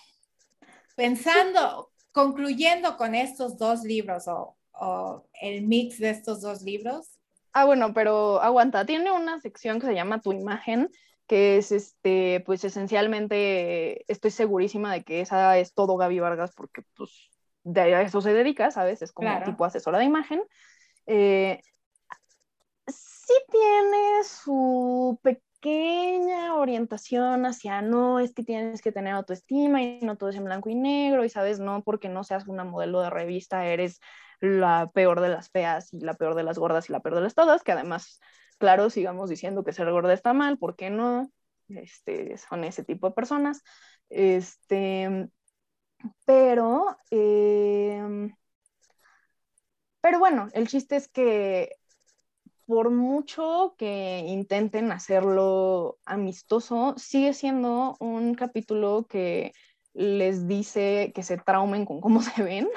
pensando, 0.96 1.92
concluyendo 2.12 2.98
con 2.98 3.16
estos 3.16 3.58
dos 3.58 3.82
libros 3.82 4.28
o, 4.28 4.56
o, 4.74 5.28
el 5.42 5.64
mix 5.64 5.98
de 5.98 6.12
estos 6.12 6.42
dos 6.42 6.62
libros. 6.62 7.18
Ah, 7.52 7.66
bueno, 7.66 7.96
pero 7.96 8.40
aguanta, 8.42 8.86
tiene 8.86 9.12
una 9.12 9.42
sección 9.42 9.80
que 9.80 9.88
se 9.88 9.96
llama 9.96 10.22
Tu 10.22 10.34
imagen, 10.34 10.88
que 11.26 11.58
es 11.58 11.72
este, 11.72 12.44
pues 12.46 12.64
esencialmente, 12.64 14.06
estoy 14.08 14.30
segurísima 14.30 14.94
de 14.94 15.04
que 15.04 15.22
esa 15.22 15.58
es 15.58 15.74
todo 15.74 15.98
Gaby 15.98 16.20
Vargas, 16.20 16.54
porque 16.56 16.84
pues 16.96 17.32
de 17.64 18.04
eso 18.04 18.22
se 18.22 18.36
dedica, 18.36 18.70
¿sabes? 18.70 19.02
Es 19.02 19.12
como 19.12 19.42
tipo 19.44 19.66
asesora 19.66 19.98
de 19.98 20.06
imagen. 20.06 20.44
Eh, 21.14 21.60
sí 22.88 23.34
tiene 23.52 24.24
su 24.24 25.20
pequeña 25.22 26.56
orientación 26.56 27.46
hacia 27.46 27.82
no 27.82 28.22
es 28.22 28.34
que 28.34 28.44
tienes 28.44 28.82
que 28.82 28.94
tener 28.94 29.14
autoestima 29.14 29.82
y 29.82 30.00
no 30.02 30.16
todo 30.18 30.30
es 30.30 30.38
en 30.38 30.46
blanco 30.46 30.70
y 30.70 30.76
negro 30.76 31.26
y 31.26 31.30
sabes, 31.30 31.60
no 31.60 31.84
porque 31.84 32.08
no 32.08 32.24
seas 32.24 32.48
una 32.48 32.64
modelo 32.64 33.02
de 33.02 33.10
revista 33.10 33.66
eres 33.66 34.00
la 34.40 34.90
peor 34.94 35.20
de 35.20 35.28
las 35.28 35.50
feas 35.50 35.94
y 35.94 36.00
la 36.00 36.14
peor 36.14 36.34
de 36.34 36.44
las 36.44 36.58
gordas 36.58 36.90
y 36.90 36.94
la 36.94 37.02
peor 37.02 37.16
de 37.16 37.22
las 37.22 37.36
todas, 37.36 37.62
que 37.64 37.74
además, 37.74 38.22
claro, 38.58 38.90
sigamos 38.90 39.30
diciendo 39.30 39.66
que 39.66 39.74
ser 39.74 39.92
gorda 39.92 40.14
está 40.14 40.32
mal, 40.32 40.58
¿por 40.58 40.78
qué 40.78 40.90
no? 40.90 41.30
Este, 41.68 42.38
son 42.38 42.64
ese 42.64 42.86
tipo 42.86 43.10
de 43.10 43.16
personas. 43.16 43.64
Este, 44.10 45.30
pero, 46.26 46.98
em, 47.10 48.32
pero 50.02 50.20
bueno, 50.20 50.48
el 50.54 50.68
chiste 50.68 50.96
es 50.96 51.08
que 51.08 51.78
por 52.66 52.90
mucho 52.90 53.76
que 53.78 54.24
intenten 54.28 54.92
hacerlo 54.92 55.98
amistoso, 56.06 56.94
sigue 56.98 57.34
siendo 57.34 57.98
un 58.00 58.34
capítulo 58.34 59.08
que 59.10 59.54
les 59.94 60.48
dice 60.48 61.12
que 61.14 61.24
se 61.24 61.38
traumen 61.38 61.86
con 61.86 62.00
cómo 62.00 62.22
se 62.22 62.44
ven, 62.44 62.70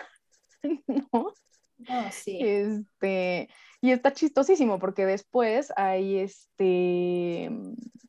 ¿no? 0.86 1.08
Oh, 1.12 2.08
sí. 2.10 2.38
Este, 2.40 3.48
y 3.80 3.90
está 3.90 4.12
chistosísimo 4.12 4.78
porque 4.78 5.06
después 5.06 5.72
hay 5.76 6.18
este 6.18 7.50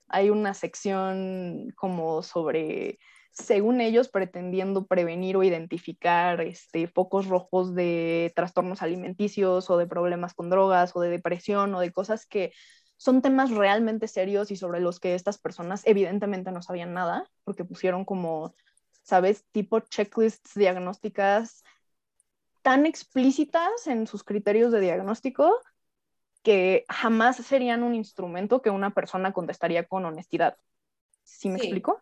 hay 0.07 0.29
una 0.29 0.53
sección 0.53 1.73
como 1.75 2.23
sobre 2.23 2.99
según 3.35 3.81
ellos, 3.81 4.07
pretendiendo 4.07 4.87
prevenir 4.87 5.35
o 5.35 5.43
identificar 5.43 6.39
este, 6.41 6.87
focos 6.87 7.27
rojos 7.27 7.75
de 7.75 8.31
trastornos 8.35 8.81
alimenticios 8.81 9.69
o 9.69 9.77
de 9.77 9.87
problemas 9.87 10.33
con 10.33 10.49
drogas 10.49 10.95
o 10.95 11.01
de 11.01 11.09
depresión 11.09 11.75
o 11.75 11.81
de 11.81 11.91
cosas 11.91 12.25
que 12.25 12.53
son 12.95 13.21
temas 13.21 13.51
realmente 13.51 14.07
serios 14.07 14.51
y 14.51 14.55
sobre 14.55 14.79
los 14.79 15.01
que 15.01 15.15
estas 15.15 15.37
personas 15.37 15.81
evidentemente 15.85 16.51
no 16.51 16.61
sabían 16.61 16.93
nada, 16.93 17.29
porque 17.43 17.65
pusieron 17.65 18.05
como, 18.05 18.55
¿sabes? 19.03 19.43
Tipo 19.51 19.81
checklists 19.81 20.53
diagnósticas 20.55 21.63
tan 22.61 22.85
explícitas 22.85 23.85
en 23.85 24.07
sus 24.07 24.23
criterios 24.23 24.71
de 24.71 24.79
diagnóstico 24.79 25.59
que 26.41 26.85
jamás 26.87 27.35
serían 27.35 27.83
un 27.83 27.93
instrumento 27.93 28.61
que 28.61 28.69
una 28.69 28.91
persona 28.91 29.33
contestaría 29.33 29.85
con 29.85 30.05
honestidad. 30.05 30.57
¿Sí 31.23 31.49
me 31.49 31.57
explico? 31.57 31.99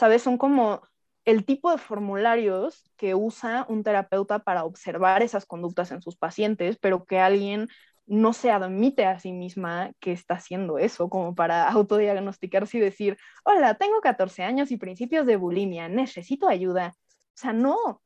¿Sabes? 0.00 0.22
Son 0.22 0.38
como 0.38 0.80
el 1.26 1.44
tipo 1.44 1.70
de 1.70 1.76
formularios 1.76 2.90
que 2.96 3.14
usa 3.14 3.66
un 3.68 3.82
terapeuta 3.84 4.38
para 4.38 4.64
observar 4.64 5.22
esas 5.22 5.44
conductas 5.44 5.92
en 5.92 6.00
sus 6.00 6.16
pacientes, 6.16 6.78
pero 6.80 7.04
que 7.04 7.18
alguien 7.20 7.68
no 8.06 8.32
se 8.32 8.50
admite 8.50 9.04
a 9.04 9.18
sí 9.18 9.32
misma 9.32 9.92
que 10.00 10.12
está 10.12 10.34
haciendo 10.36 10.78
eso, 10.78 11.10
como 11.10 11.34
para 11.34 11.68
autodiagnosticarse 11.70 12.78
y 12.78 12.80
decir, 12.80 13.18
hola, 13.44 13.74
tengo 13.74 14.00
14 14.00 14.42
años 14.42 14.70
y 14.70 14.78
principios 14.78 15.26
de 15.26 15.36
bulimia, 15.36 15.88
necesito 15.90 16.48
ayuda. 16.48 16.94
O 17.34 17.36
sea, 17.36 17.52
no, 17.52 18.00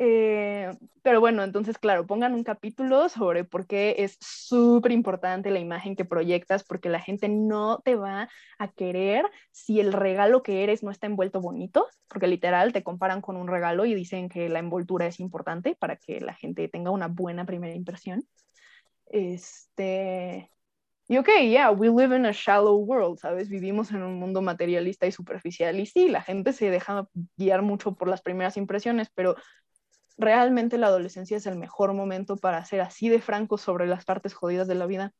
eh, 0.00 0.70
pero 1.02 1.20
bueno, 1.20 1.42
entonces, 1.42 1.76
claro, 1.76 2.06
pongan 2.06 2.32
un 2.32 2.44
capítulo 2.44 3.08
sobre 3.08 3.42
por 3.42 3.66
qué 3.66 3.96
es 3.98 4.16
súper 4.20 4.92
importante 4.92 5.50
la 5.50 5.58
imagen 5.58 5.96
que 5.96 6.04
proyectas, 6.04 6.62
porque 6.62 6.88
la 6.88 7.00
gente 7.00 7.28
no 7.28 7.80
te 7.84 7.96
va 7.96 8.28
a 8.58 8.68
querer 8.68 9.24
si 9.50 9.80
el 9.80 9.92
regalo 9.92 10.44
que 10.44 10.62
eres 10.62 10.84
no 10.84 10.92
está 10.92 11.08
envuelto 11.08 11.40
bonito, 11.40 11.88
porque 12.06 12.28
literal 12.28 12.72
te 12.72 12.84
comparan 12.84 13.20
con 13.20 13.36
un 13.36 13.48
regalo 13.48 13.86
y 13.86 13.94
dicen 13.94 14.28
que 14.28 14.48
la 14.48 14.60
envoltura 14.60 15.06
es 15.06 15.18
importante 15.18 15.74
para 15.74 15.96
que 15.96 16.20
la 16.20 16.34
gente 16.34 16.68
tenga 16.68 16.92
una 16.92 17.08
buena 17.08 17.44
primera 17.44 17.74
impresión. 17.74 18.24
Este, 19.06 20.52
y 21.08 21.16
ok, 21.16 21.28
yeah, 21.42 21.70
we 21.72 21.88
live 21.88 22.14
in 22.14 22.26
a 22.26 22.32
shallow 22.32 22.76
world, 22.76 23.18
¿sabes? 23.18 23.48
Vivimos 23.48 23.90
en 23.90 24.02
un 24.02 24.14
mundo 24.20 24.42
materialista 24.42 25.06
y 25.06 25.12
superficial 25.12 25.80
y 25.80 25.86
sí, 25.86 26.08
la 26.08 26.22
gente 26.22 26.52
se 26.52 26.70
deja 26.70 27.08
guiar 27.36 27.62
mucho 27.62 27.96
por 27.96 28.08
las 28.08 28.22
primeras 28.22 28.56
impresiones, 28.58 29.10
pero 29.12 29.34
realmente 30.18 30.76
la 30.78 30.88
adolescencia 30.88 31.36
es 31.36 31.46
el 31.46 31.56
mejor 31.56 31.94
momento 31.94 32.36
para 32.36 32.64
ser 32.64 32.80
así 32.80 33.08
de 33.08 33.20
franco 33.20 33.56
sobre 33.56 33.86
las 33.86 34.04
partes 34.04 34.34
jodidas 34.34 34.68
de 34.68 34.74
la 34.74 34.86
vida, 34.86 35.14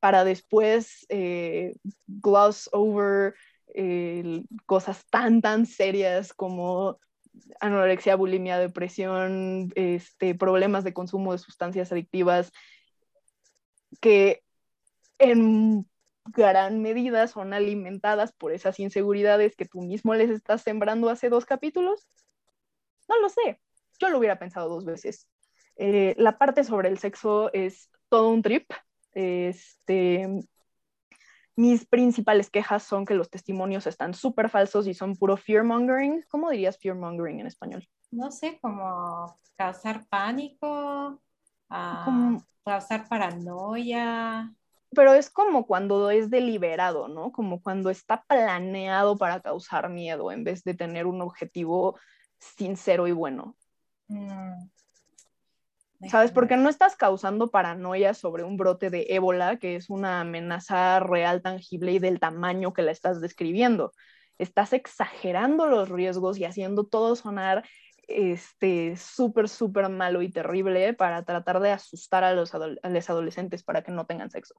para 0.00 0.24
después 0.24 1.06
eh, 1.10 1.74
gloss 2.06 2.68
over 2.72 3.34
eh, 3.74 4.42
cosas 4.66 5.04
tan, 5.10 5.40
tan 5.40 5.66
serias 5.66 6.32
como 6.32 6.98
anorexia, 7.60 8.16
bulimia, 8.16 8.58
depresión, 8.58 9.70
este, 9.74 10.34
problemas 10.34 10.84
de 10.84 10.94
consumo 10.94 11.32
de 11.32 11.38
sustancias 11.38 11.92
adictivas, 11.92 12.52
que 14.00 14.42
en 15.18 15.86
gran 16.26 16.80
medida 16.80 17.26
son 17.26 17.52
alimentadas 17.52 18.32
por 18.32 18.52
esas 18.52 18.80
inseguridades 18.80 19.56
que 19.56 19.66
tú 19.66 19.82
mismo 19.82 20.14
les 20.14 20.30
estás 20.30 20.62
sembrando 20.62 21.10
hace 21.10 21.28
dos 21.28 21.44
capítulos. 21.44 22.08
No 23.08 23.20
lo 23.20 23.28
sé, 23.28 23.60
yo 23.98 24.08
lo 24.08 24.18
hubiera 24.18 24.38
pensado 24.38 24.68
dos 24.68 24.84
veces. 24.84 25.28
Eh, 25.76 26.14
la 26.18 26.38
parte 26.38 26.64
sobre 26.64 26.88
el 26.88 26.98
sexo 26.98 27.52
es 27.52 27.90
todo 28.08 28.30
un 28.30 28.42
trip. 28.42 28.70
Este, 29.12 30.28
mis 31.56 31.86
principales 31.86 32.50
quejas 32.50 32.82
son 32.82 33.04
que 33.04 33.14
los 33.14 33.30
testimonios 33.30 33.86
están 33.86 34.14
súper 34.14 34.48
falsos 34.48 34.86
y 34.86 34.94
son 34.94 35.16
puro 35.16 35.36
fear 35.36 35.64
mongering. 35.64 36.24
¿Cómo 36.28 36.50
dirías 36.50 36.78
fear 36.78 36.96
mongering 36.96 37.40
en 37.40 37.46
español? 37.46 37.88
No 38.10 38.30
sé, 38.30 38.58
como 38.60 39.38
causar 39.56 40.06
pánico, 40.08 41.20
ah, 41.70 42.38
causar 42.64 43.08
paranoia. 43.08 44.52
Pero 44.90 45.14
es 45.14 45.30
como 45.30 45.66
cuando 45.66 46.10
es 46.10 46.30
deliberado, 46.30 47.08
¿no? 47.08 47.32
Como 47.32 47.60
cuando 47.60 47.90
está 47.90 48.24
planeado 48.24 49.16
para 49.16 49.40
causar 49.40 49.88
miedo 49.90 50.30
en 50.30 50.44
vez 50.44 50.62
de 50.64 50.74
tener 50.74 51.06
un 51.06 51.20
objetivo 51.20 51.98
sincero 52.38 53.06
y 53.08 53.12
bueno. 53.12 53.56
Mm. 54.08 54.68
¿Sabes? 56.08 56.32
Porque 56.32 56.56
no 56.56 56.68
estás 56.68 56.96
causando 56.96 57.50
paranoia 57.50 58.14
sobre 58.14 58.44
un 58.44 58.56
brote 58.56 58.90
de 58.90 59.06
ébola, 59.08 59.58
que 59.58 59.76
es 59.76 59.88
una 59.88 60.20
amenaza 60.20 61.00
real, 61.00 61.40
tangible 61.42 61.92
y 61.92 61.98
del 61.98 62.20
tamaño 62.20 62.72
que 62.72 62.82
la 62.82 62.92
estás 62.92 63.20
describiendo. 63.20 63.92
Estás 64.38 64.72
exagerando 64.72 65.66
los 65.66 65.88
riesgos 65.88 66.38
y 66.38 66.44
haciendo 66.44 66.84
todo 66.84 67.16
sonar 67.16 67.64
este 68.08 68.96
súper, 68.96 69.48
súper 69.48 69.88
malo 69.88 70.22
y 70.22 70.30
terrible 70.30 70.92
para 70.94 71.24
tratar 71.24 71.60
de 71.60 71.70
asustar 71.70 72.24
a 72.24 72.34
los, 72.34 72.54
adolescentes 72.54 73.62
para 73.62 73.82
que 73.82 73.92
no 73.92 74.06
tengan 74.06 74.30
sexo, 74.30 74.54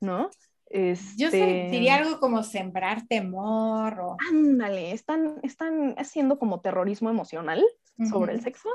¿no? 0.00 0.30
Yo 0.70 1.30
diría 1.30 1.66
este 1.66 1.90
algo 1.90 2.20
como 2.20 2.42
sembrar 2.42 3.06
temor 3.06 4.00
o... 4.00 4.16
Ándale, 4.30 4.92
están, 4.92 5.38
están 5.42 5.94
haciendo 5.96 6.38
como 6.38 6.60
terrorismo 6.60 7.10
emocional 7.10 7.64
sobre 8.10 8.34
el 8.34 8.42
sexo 8.42 8.68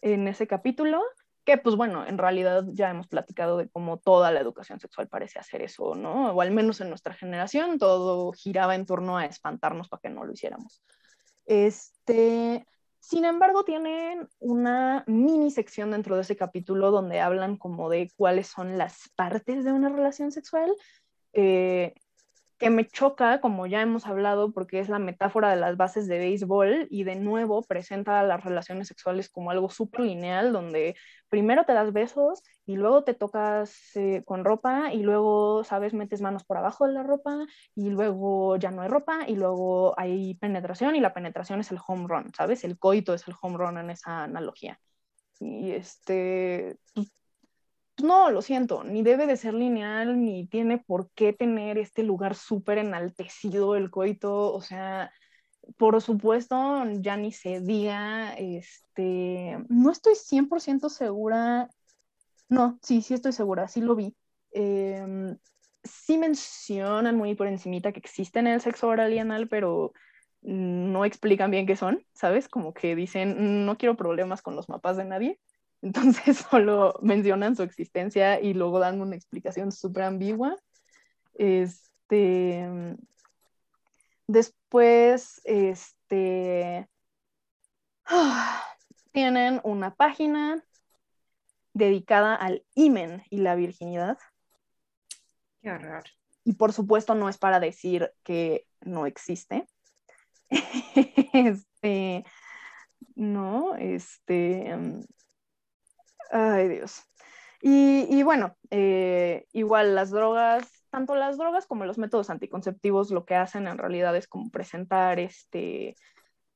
en 0.00 0.26
ese 0.26 0.46
capítulo, 0.46 1.02
que 1.44 1.58
pues 1.58 1.76
bueno, 1.76 2.06
en 2.06 2.18
realidad 2.18 2.64
ya 2.72 2.90
hemos 2.90 3.08
platicado 3.08 3.56
de 3.56 3.68
cómo 3.68 3.98
toda 3.98 4.30
la 4.30 4.40
educación 4.40 4.80
sexual 4.80 5.08
parece 5.08 5.38
hacer 5.38 5.62
eso, 5.62 5.94
¿no? 5.94 6.32
O 6.32 6.40
al 6.40 6.50
menos 6.50 6.80
en 6.80 6.88
nuestra 6.88 7.14
generación 7.14 7.78
todo 7.78 8.32
giraba 8.32 8.74
en 8.74 8.86
torno 8.86 9.16
a 9.16 9.26
espantarnos 9.26 9.88
para 9.88 10.00
que 10.00 10.10
no 10.10 10.24
lo 10.24 10.32
hiciéramos. 10.32 10.82
Este, 11.46 12.66
sin 13.00 13.24
embargo, 13.24 13.64
tienen 13.64 14.28
una 14.38 15.04
mini 15.06 15.50
sección 15.50 15.92
dentro 15.92 16.16
de 16.16 16.22
ese 16.22 16.36
capítulo 16.36 16.90
donde 16.90 17.20
hablan 17.20 17.56
como 17.56 17.88
de 17.88 18.10
cuáles 18.16 18.48
son 18.48 18.76
las 18.76 19.08
partes 19.16 19.64
de 19.64 19.72
una 19.72 19.88
relación 19.88 20.32
sexual. 20.32 20.70
Eh, 21.32 21.94
que 22.58 22.70
me 22.70 22.86
choca, 22.86 23.40
como 23.40 23.66
ya 23.66 23.80
hemos 23.82 24.06
hablado, 24.06 24.52
porque 24.52 24.80
es 24.80 24.88
la 24.88 24.98
metáfora 24.98 25.50
de 25.50 25.56
las 25.56 25.76
bases 25.76 26.08
de 26.08 26.18
béisbol 26.18 26.88
y 26.90 27.04
de 27.04 27.14
nuevo 27.14 27.62
presenta 27.62 28.22
las 28.24 28.42
relaciones 28.44 28.88
sexuales 28.88 29.30
como 29.30 29.50
algo 29.52 29.70
súper 29.70 30.00
lineal, 30.00 30.52
donde 30.52 30.96
primero 31.28 31.64
te 31.64 31.72
das 31.72 31.92
besos 31.92 32.42
y 32.66 32.76
luego 32.76 33.04
te 33.04 33.14
tocas 33.14 33.94
eh, 33.96 34.22
con 34.24 34.44
ropa 34.44 34.92
y 34.92 35.02
luego, 35.02 35.62
sabes, 35.64 35.94
metes 35.94 36.20
manos 36.20 36.44
por 36.44 36.56
abajo 36.56 36.86
de 36.86 36.94
la 36.94 37.04
ropa 37.04 37.46
y 37.76 37.90
luego 37.90 38.56
ya 38.56 38.70
no 38.72 38.82
hay 38.82 38.88
ropa 38.88 39.20
y 39.28 39.36
luego 39.36 39.94
hay 39.98 40.34
penetración 40.34 40.96
y 40.96 41.00
la 41.00 41.14
penetración 41.14 41.60
es 41.60 41.70
el 41.70 41.78
home 41.86 42.06
run, 42.08 42.32
¿sabes? 42.36 42.64
El 42.64 42.78
coito 42.78 43.14
es 43.14 43.26
el 43.28 43.34
home 43.40 43.56
run 43.56 43.78
en 43.78 43.90
esa 43.90 44.24
analogía. 44.24 44.80
Y 45.40 45.70
este, 45.70 46.76
pues, 46.94 47.12
no, 48.02 48.30
lo 48.30 48.42
siento, 48.42 48.84
ni 48.84 49.02
debe 49.02 49.26
de 49.26 49.36
ser 49.36 49.54
lineal, 49.54 50.20
ni 50.20 50.46
tiene 50.46 50.78
por 50.78 51.10
qué 51.12 51.32
tener 51.32 51.78
este 51.78 52.02
lugar 52.02 52.34
súper 52.34 52.78
enaltecido 52.78 53.76
el 53.76 53.90
coito, 53.90 54.52
o 54.52 54.60
sea, 54.60 55.12
por 55.76 56.00
supuesto, 56.00 56.84
ya 57.00 57.16
ni 57.16 57.32
se 57.32 57.60
diga, 57.60 58.34
este, 58.34 59.58
no 59.68 59.90
estoy 59.90 60.14
100% 60.14 60.88
segura, 60.88 61.68
no, 62.48 62.78
sí, 62.82 63.02
sí 63.02 63.14
estoy 63.14 63.32
segura, 63.32 63.68
sí 63.68 63.80
lo 63.80 63.94
vi. 63.94 64.14
Em, 64.52 65.36
sí 65.84 66.18
mencionan 66.18 67.16
muy 67.16 67.34
por 67.34 67.46
encimita 67.46 67.92
que 67.92 68.00
existen 68.00 68.46
el 68.46 68.60
sexo 68.60 68.88
oral 68.88 69.12
y 69.12 69.18
anal, 69.18 69.48
pero 69.48 69.92
no 70.42 71.04
explican 71.04 71.50
bien 71.50 71.66
qué 71.66 71.76
son, 71.76 72.04
¿sabes? 72.14 72.48
Como 72.48 72.72
que 72.74 72.94
dicen, 72.96 73.66
no 73.66 73.76
quiero 73.76 73.96
problemas 73.96 74.42
con 74.42 74.56
los 74.56 74.68
mapas 74.68 74.96
de 74.96 75.04
nadie. 75.04 75.40
Entonces 75.82 76.38
solo 76.50 76.98
mencionan 77.02 77.56
su 77.56 77.62
existencia 77.62 78.40
y 78.40 78.54
luego 78.54 78.78
dan 78.78 79.00
una 79.00 79.16
explicación 79.16 79.72
súper 79.72 80.04
ambigua. 80.04 80.56
Este, 81.34 82.96
después, 84.26 85.40
este, 85.44 86.88
tienen 89.12 89.60
una 89.64 89.94
página 89.94 90.64
dedicada 91.74 92.34
al 92.34 92.64
imen 92.74 93.22
y 93.30 93.38
la 93.38 93.54
virginidad. 93.54 94.18
Qué 95.62 95.70
horror. 95.70 96.04
Y 96.44 96.54
por 96.54 96.72
supuesto 96.72 97.14
no 97.14 97.28
es 97.28 97.38
para 97.38 97.60
decir 97.60 98.12
que 98.24 98.66
no 98.80 99.06
existe. 99.06 99.66
este, 101.34 102.24
no, 103.14 103.74
este, 103.76 104.74
Ay, 106.30 106.68
Dios. 106.68 107.02
Y, 107.60 108.22
bueno, 108.22 108.56
eh, 108.70 109.46
igual 109.52 109.94
las 109.94 110.10
drogas, 110.10 110.68
tanto 110.90 111.16
las 111.16 111.38
drogas 111.38 111.66
como 111.66 111.84
los 111.84 111.98
métodos 111.98 112.30
anticonceptivos 112.30 113.10
lo 113.10 113.24
que 113.24 113.34
hacen 113.34 113.66
en 113.66 113.78
realidad 113.78 114.16
es 114.16 114.28
como 114.28 114.50
presentar 114.50 115.18
este, 115.18 115.96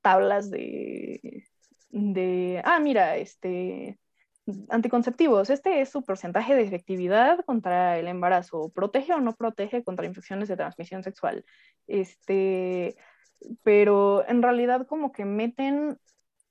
tablas 0.00 0.50
de, 0.50 1.44
de, 1.90 2.62
ah, 2.64 2.78
mira, 2.78 3.16
este, 3.16 3.98
anticonceptivos, 4.68 5.50
este 5.50 5.80
es 5.80 5.90
su 5.90 6.04
porcentaje 6.04 6.54
de 6.54 6.62
efectividad 6.62 7.44
contra 7.44 7.98
el 7.98 8.06
embarazo, 8.08 8.70
protege 8.74 9.14
o 9.14 9.20
no 9.20 9.34
protege 9.34 9.82
contra 9.82 10.06
infecciones 10.06 10.48
de 10.48 10.56
transmisión 10.56 11.02
sexual. 11.02 11.44
Este, 11.88 12.96
pero 13.62 14.26
en 14.28 14.42
realidad 14.42 14.86
como 14.86 15.12
que 15.12 15.24
meten 15.24 15.98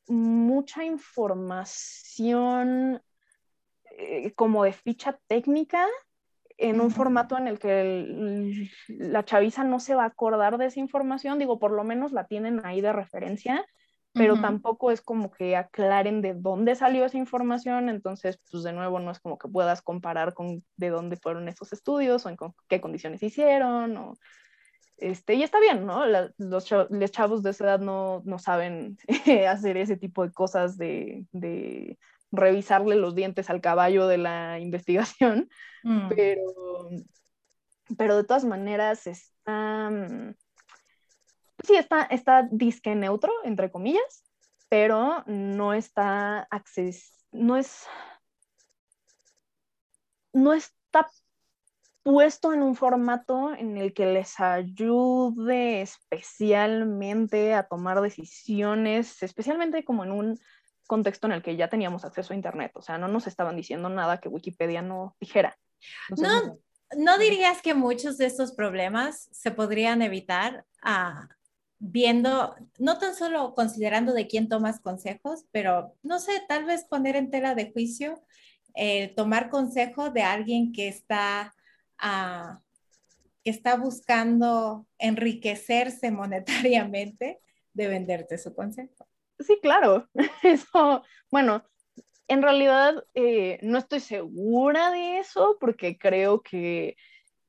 mucha 0.07 0.83
información 0.83 3.01
eh, 3.97 4.33
como 4.33 4.63
de 4.63 4.73
ficha 4.73 5.19
técnica 5.27 5.87
en 6.57 6.79
un 6.79 6.91
formato 6.91 7.37
en 7.37 7.47
el 7.47 7.57
que 7.57 8.69
la 8.87 9.25
chaviza 9.25 9.63
no 9.63 9.79
se 9.79 9.95
va 9.95 10.03
a 10.03 10.07
acordar 10.07 10.57
de 10.57 10.67
esa 10.67 10.79
información, 10.79 11.39
digo, 11.39 11.57
por 11.57 11.71
lo 11.71 11.83
menos 11.83 12.11
la 12.11 12.27
tienen 12.27 12.63
ahí 12.65 12.81
de 12.81 12.93
referencia, 12.93 13.65
pero 14.13 14.39
tampoco 14.41 14.91
es 14.91 15.01
como 15.01 15.31
que 15.31 15.55
aclaren 15.55 16.21
de 16.21 16.33
dónde 16.33 16.75
salió 16.75 17.05
esa 17.05 17.17
información, 17.17 17.87
entonces, 17.87 18.39
pues 18.51 18.63
de 18.63 18.73
nuevo, 18.73 18.99
no 18.99 19.09
es 19.09 19.19
como 19.19 19.37
que 19.37 19.47
puedas 19.47 19.81
comparar 19.81 20.33
con 20.33 20.63
de 20.75 20.89
dónde 20.89 21.15
fueron 21.15 21.47
esos 21.47 21.71
estudios 21.71 22.25
o 22.25 22.29
en 22.29 22.37
qué 22.67 22.81
condiciones 22.81 23.23
hicieron, 23.23 23.95
o, 23.97 24.13
este, 24.97 25.33
y 25.33 25.43
está 25.43 25.59
bien, 25.59 25.85
¿no? 25.85 26.05
los, 26.05 26.65
chavos, 27.11 27.41
de 27.41 27.49
esa 27.49 27.63
edad 27.63 27.79
no, 27.79 28.21
no 28.23 28.37
saben 28.37 28.97
hacer 29.49 29.77
ese 29.77 29.97
tipo 29.97 30.25
de 30.25 30.31
cosas 30.31 30.77
de, 30.77 31.25
de 31.31 31.97
revisarle 32.31 32.95
los 32.95 33.15
dientes 33.15 33.49
al 33.49 33.61
caballo 33.61 34.07
de 34.07 34.17
la 34.17 34.59
investigación, 34.59 35.49
mm. 35.83 36.09
pero, 36.09 36.89
pero 37.97 38.17
de 38.17 38.23
todas 38.23 38.45
maneras 38.45 39.07
está, 39.07 39.89
mm, 39.89 40.35
sí, 41.65 41.75
está, 41.75 42.03
está 42.03 42.47
disque 42.51 42.95
neutro, 42.95 43.31
entre 43.43 43.71
comillas, 43.71 44.23
pero 44.69 45.23
no 45.27 45.73
está 45.73 46.47
acces 46.49 47.21
no 47.31 47.57
es, 47.57 47.87
no 50.33 50.53
está 50.53 51.09
puesto 52.03 52.53
en 52.53 52.63
un 52.63 52.75
formato 52.75 53.53
en 53.53 53.77
el 53.77 53.93
que 53.93 54.05
les 54.07 54.39
ayude 54.39 55.81
especialmente 55.81 57.53
a 57.53 57.67
tomar 57.67 58.01
decisiones, 58.01 59.21
especialmente 59.23 59.83
como 59.83 60.03
en 60.03 60.11
un 60.11 60.39
contexto 60.91 61.25
en 61.25 61.31
el 61.31 61.41
que 61.41 61.55
ya 61.55 61.69
teníamos 61.69 62.03
acceso 62.03 62.33
a 62.33 62.35
Internet, 62.35 62.73
o 62.75 62.81
sea, 62.81 62.97
no 62.97 63.07
nos 63.07 63.25
estaban 63.25 63.55
diciendo 63.55 63.87
nada 63.87 64.19
que 64.19 64.27
Wikipedia 64.27 64.81
no 64.81 65.15
dijera. 65.21 65.57
no, 66.17 66.59
no 66.97 67.17
dirías 67.17 67.61
que 67.61 67.73
muchos 67.73 68.17
de 68.17 68.25
estos 68.25 68.51
problemas 68.51 69.29
se 69.31 69.51
podrían 69.51 70.01
evitar 70.01 70.65
ah, 70.83 71.29
viendo, 71.79 72.55
no 72.77 72.97
tan 72.97 73.15
solo 73.15 73.55
considerando 73.55 74.11
de 74.11 74.27
quién 74.27 74.49
tomas 74.49 74.81
consejos, 74.81 75.45
pero 75.53 75.95
no 76.03 76.19
sé, 76.19 76.43
tal 76.49 76.65
vez 76.65 76.83
poner 76.83 77.15
en 77.15 77.31
tela 77.31 77.55
de 77.55 77.71
juicio, 77.71 78.21
eh, 78.75 79.13
tomar 79.15 79.49
consejo 79.49 80.09
de 80.09 80.23
alguien 80.23 80.73
que 80.73 80.89
está, 80.89 81.55
uh, 82.03 82.59
que 83.45 83.49
está 83.49 83.77
buscando 83.77 84.85
enriquecerse 84.97 86.11
monetariamente 86.11 87.39
de 87.73 87.87
venderte 87.87 88.37
su 88.37 88.53
consejo. 88.53 89.07
Sí, 89.41 89.59
claro. 89.61 90.07
Eso, 90.43 91.03
bueno, 91.31 91.63
en 92.27 92.41
realidad 92.41 93.03
eh, 93.13 93.59
no 93.61 93.77
estoy 93.77 93.99
segura 93.99 94.91
de 94.91 95.19
eso 95.19 95.57
porque 95.59 95.97
creo 95.97 96.41
que, 96.41 96.95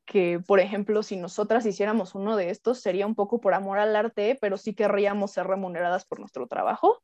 que, 0.07 0.41
por 0.47 0.61
ejemplo, 0.61 1.03
si 1.03 1.17
nosotras 1.17 1.67
hiciéramos 1.67 2.15
uno 2.15 2.37
de 2.37 2.51
estos, 2.51 2.81
sería 2.81 3.07
un 3.07 3.15
poco 3.15 3.41
por 3.41 3.55
amor 3.55 3.79
al 3.79 3.97
arte, 3.97 4.39
pero 4.41 4.57
sí 4.57 4.75
querríamos 4.75 5.33
ser 5.33 5.47
remuneradas 5.47 6.05
por 6.07 6.21
nuestro 6.21 6.47
trabajo. 6.49 7.03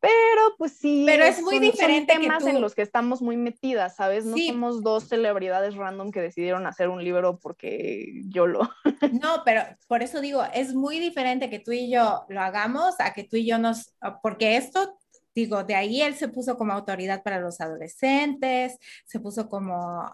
Pero 0.00 0.54
pues 0.56 0.72
sí, 0.78 1.04
pero 1.06 1.24
es 1.24 1.42
muy 1.42 1.58
diferente 1.58 2.14
son 2.14 2.22
temas 2.22 2.46
en 2.46 2.60
los 2.60 2.74
que 2.74 2.80
estamos 2.80 3.20
muy 3.20 3.36
metidas, 3.36 3.96
¿sabes? 3.96 4.24
No 4.24 4.36
somos 4.36 4.82
dos 4.82 5.08
celebridades 5.08 5.76
random 5.76 6.10
que 6.10 6.22
decidieron 6.22 6.66
hacer 6.66 6.88
un 6.88 7.04
libro 7.04 7.38
porque 7.38 8.22
yo 8.26 8.46
lo. 8.46 8.60
No, 9.12 9.42
pero 9.44 9.62
por 9.88 10.02
eso 10.02 10.20
digo, 10.20 10.42
es 10.54 10.74
muy 10.74 10.98
diferente 10.98 11.50
que 11.50 11.58
tú 11.58 11.72
y 11.72 11.90
yo 11.90 12.24
lo 12.28 12.40
hagamos 12.40 12.94
a 12.98 13.12
que 13.12 13.24
tú 13.24 13.36
y 13.36 13.46
yo 13.46 13.58
nos, 13.58 13.94
porque 14.22 14.56
esto 14.56 14.96
digo, 15.34 15.64
de 15.64 15.74
ahí 15.74 16.02
él 16.02 16.14
se 16.14 16.28
puso 16.28 16.56
como 16.56 16.72
autoridad 16.72 17.22
para 17.22 17.40
los 17.40 17.60
adolescentes, 17.60 18.78
se 19.04 19.20
puso 19.20 19.48
como, 19.48 20.12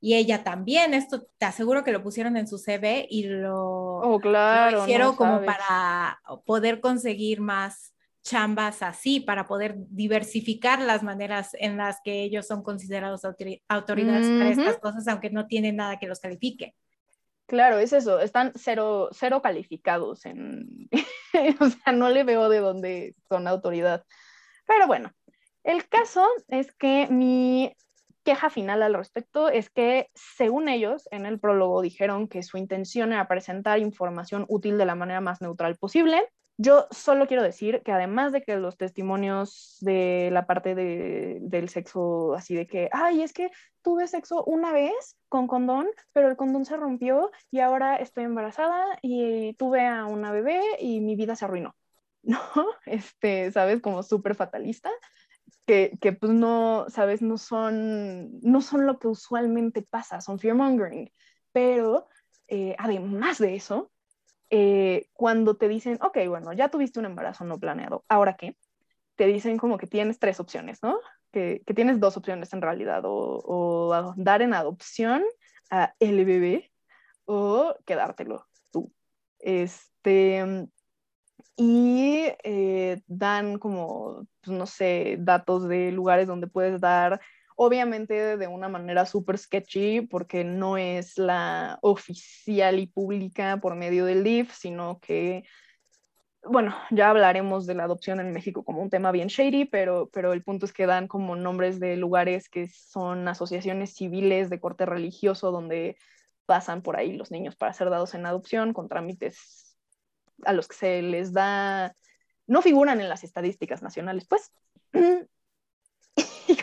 y 0.00 0.14
ella 0.14 0.44
también, 0.44 0.94
esto 0.94 1.26
te 1.38 1.46
aseguro 1.46 1.84
que 1.84 1.92
lo 1.92 2.02
pusieron 2.02 2.36
en 2.36 2.46
su 2.46 2.58
CV 2.58 3.06
y 3.10 3.24
lo, 3.24 3.98
oh, 3.98 4.20
claro, 4.20 4.82
hicieron 4.82 5.16
como 5.16 5.42
para 5.44 6.20
poder 6.44 6.80
conseguir 6.80 7.40
más 7.40 7.95
chambas 8.26 8.82
así 8.82 9.20
para 9.20 9.46
poder 9.46 9.76
diversificar 9.88 10.80
las 10.80 11.04
maneras 11.04 11.50
en 11.54 11.76
las 11.76 12.00
que 12.02 12.22
ellos 12.22 12.46
son 12.46 12.64
considerados 12.64 13.24
autoridades 13.24 14.28
para 14.28 14.50
estas 14.50 14.78
cosas, 14.78 15.06
aunque 15.06 15.30
no 15.30 15.46
tienen 15.46 15.76
nada 15.76 15.98
que 15.98 16.08
los 16.08 16.18
califique. 16.18 16.74
Claro, 17.46 17.78
es 17.78 17.92
eso, 17.92 18.18
están 18.18 18.50
cero, 18.56 19.08
cero 19.12 19.40
calificados, 19.40 20.26
en, 20.26 20.88
o 21.60 21.70
sea, 21.70 21.92
no 21.92 22.08
le 22.08 22.24
veo 22.24 22.48
de 22.48 22.58
dónde 22.58 23.14
son 23.28 23.46
autoridad. 23.46 24.04
Pero 24.66 24.88
bueno, 24.88 25.12
el 25.62 25.88
caso 25.88 26.26
es 26.48 26.74
que 26.74 27.06
mi 27.08 27.72
queja 28.24 28.50
final 28.50 28.82
al 28.82 28.94
respecto 28.94 29.48
es 29.48 29.70
que, 29.70 30.10
según 30.14 30.68
ellos, 30.68 31.06
en 31.12 31.26
el 31.26 31.38
prólogo 31.38 31.80
dijeron 31.80 32.26
que 32.26 32.42
su 32.42 32.58
intención 32.58 33.12
era 33.12 33.28
presentar 33.28 33.78
información 33.78 34.44
útil 34.48 34.78
de 34.78 34.86
la 34.86 34.96
manera 34.96 35.20
más 35.20 35.40
neutral 35.40 35.76
posible, 35.76 36.28
Yo 36.58 36.86
solo 36.90 37.26
quiero 37.26 37.42
decir 37.42 37.82
que 37.84 37.92
además 37.92 38.32
de 38.32 38.42
que 38.42 38.56
los 38.56 38.78
testimonios 38.78 39.76
de 39.80 40.30
la 40.32 40.46
parte 40.46 40.74
de, 40.74 41.38
del 41.42 41.68
sexo, 41.68 42.34
así 42.34 42.54
de 42.54 42.66
que, 42.66 42.88
ay, 42.92 43.22
es 43.22 43.34
que 43.34 43.50
tuve 43.82 44.08
sexo 44.08 44.42
una 44.44 44.72
vez 44.72 45.16
con 45.28 45.46
condón, 45.48 45.86
pero 46.12 46.28
el 46.28 46.36
condón 46.36 46.64
se 46.64 46.76
rompió 46.78 47.30
y 47.50 47.60
ahora 47.60 47.96
estoy 47.96 48.24
embarazada 48.24 48.98
y 49.02 49.52
tuve 49.54 49.86
a 49.86 50.06
una 50.06 50.32
bebé 50.32 50.62
y 50.80 51.00
mi 51.00 51.14
vida 51.14 51.36
se 51.36 51.44
arruinó. 51.44 51.76
¿No? 52.22 52.40
Este, 52.86 53.52
¿sabes? 53.52 53.80
Como 53.82 54.02
súper 54.02 54.34
fatalista. 54.34 54.90
Que, 55.66 55.98
que, 56.00 56.12
pues 56.12 56.32
no, 56.32 56.86
¿sabes? 56.88 57.22
No 57.22 57.38
son, 57.38 58.40
no 58.40 58.62
son 58.62 58.86
lo 58.86 58.98
que 58.98 59.08
usualmente 59.08 59.82
pasa, 59.82 60.20
son 60.20 60.38
fear-mongering. 60.38 61.12
Pero 61.52 62.08
eh, 62.48 62.74
además 62.78 63.38
de 63.38 63.56
eso, 63.56 63.90
eh, 64.50 65.08
cuando 65.12 65.56
te 65.56 65.68
dicen, 65.68 65.98
ok, 66.00 66.18
bueno, 66.28 66.52
ya 66.52 66.68
tuviste 66.68 66.98
un 66.98 67.06
embarazo 67.06 67.44
no 67.44 67.58
planeado, 67.58 68.04
¿ahora 68.08 68.36
qué? 68.36 68.56
Te 69.16 69.26
dicen 69.26 69.58
como 69.58 69.78
que 69.78 69.86
tienes 69.86 70.18
tres 70.18 70.40
opciones, 70.40 70.82
¿no? 70.82 70.98
Que, 71.32 71.62
que 71.66 71.74
tienes 71.74 72.00
dos 72.00 72.16
opciones 72.16 72.52
en 72.52 72.62
realidad, 72.62 73.02
o, 73.04 74.14
dar 74.16 74.42
en 74.42 74.54
adopción 74.54 75.24
a 75.70 75.94
el 75.98 76.24
bebé 76.24 76.72
o 77.24 77.74
quedártelo 77.84 78.46
tú. 78.70 78.92
Este, 79.38 80.68
y 81.56 82.26
eh, 82.44 83.02
dan 83.06 83.58
como, 83.58 84.26
pues, 84.42 84.56
no 84.56 84.66
sé, 84.66 85.16
datos 85.18 85.66
de 85.68 85.90
lugares 85.90 86.28
donde 86.28 86.46
puedes 86.46 86.80
dar 86.80 87.20
obviamente 87.56 88.36
de 88.36 88.46
una 88.46 88.68
manera 88.68 89.06
súper 89.06 89.38
sketchy 89.38 90.02
porque 90.02 90.44
no 90.44 90.76
es 90.76 91.18
la 91.18 91.78
oficial 91.82 92.78
y 92.78 92.86
pública 92.86 93.58
por 93.60 93.74
medio 93.74 94.04
del 94.04 94.22
DIF, 94.22 94.52
sino 94.52 95.00
que, 95.00 95.44
bueno, 96.44 96.76
ya 96.90 97.10
hablaremos 97.10 97.66
de 97.66 97.74
la 97.74 97.84
adopción 97.84 98.20
en 98.20 98.32
México 98.32 98.62
como 98.62 98.82
un 98.82 98.90
tema 98.90 99.10
bien 99.10 99.28
shady, 99.28 99.64
pero, 99.64 100.10
pero 100.12 100.34
el 100.34 100.44
punto 100.44 100.66
es 100.66 100.72
que 100.72 100.86
dan 100.86 101.08
como 101.08 101.34
nombres 101.34 101.80
de 101.80 101.96
lugares 101.96 102.48
que 102.50 102.68
son 102.68 103.26
asociaciones 103.26 103.94
civiles 103.94 104.50
de 104.50 104.60
corte 104.60 104.84
religioso 104.84 105.50
donde 105.50 105.96
pasan 106.44 106.82
por 106.82 106.96
ahí 106.96 107.16
los 107.16 107.30
niños 107.30 107.56
para 107.56 107.72
ser 107.72 107.90
dados 107.90 108.14
en 108.14 108.26
adopción 108.26 108.74
con 108.74 108.88
trámites 108.88 109.76
a 110.44 110.52
los 110.52 110.68
que 110.68 110.76
se 110.76 111.02
les 111.02 111.32
da, 111.32 111.96
no 112.46 112.60
figuran 112.60 113.00
en 113.00 113.08
las 113.08 113.24
estadísticas 113.24 113.82
nacionales, 113.82 114.26
pues. 114.28 114.52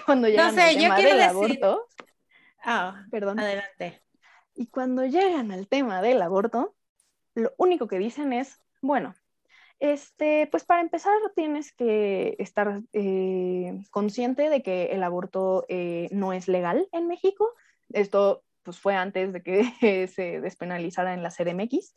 Cuando 0.05 0.27
llegan 0.27 0.59
al 0.59 0.75
tema 0.75 0.97
del 0.97 1.21
aborto. 1.21 1.87
Ah, 2.63 3.05
perdón. 3.11 3.39
Adelante. 3.39 4.01
Y 4.55 4.67
cuando 4.67 5.05
llegan 5.05 5.51
al 5.51 5.67
tema 5.67 6.01
del 6.01 6.21
aborto, 6.21 6.75
lo 7.35 7.51
único 7.57 7.87
que 7.87 7.97
dicen 7.97 8.33
es, 8.33 8.59
bueno, 8.81 9.15
este, 9.79 10.47
pues 10.47 10.63
para 10.63 10.81
empezar 10.81 11.13
tienes 11.35 11.73
que 11.73 12.35
estar 12.39 12.81
eh, 12.93 13.83
consciente 13.91 14.49
de 14.49 14.61
que 14.61 14.85
el 14.87 15.03
aborto 15.03 15.65
eh, 15.67 16.07
no 16.11 16.31
es 16.33 16.47
legal 16.47 16.87
en 16.91 17.07
México. 17.07 17.49
Esto 17.89 18.43
pues 18.61 18.79
fue 18.79 18.95
antes 18.95 19.33
de 19.33 19.43
que 19.43 20.07
se 20.07 20.39
despenalizara 20.39 21.13
en 21.13 21.23
la 21.23 21.31
CDMX, 21.31 21.95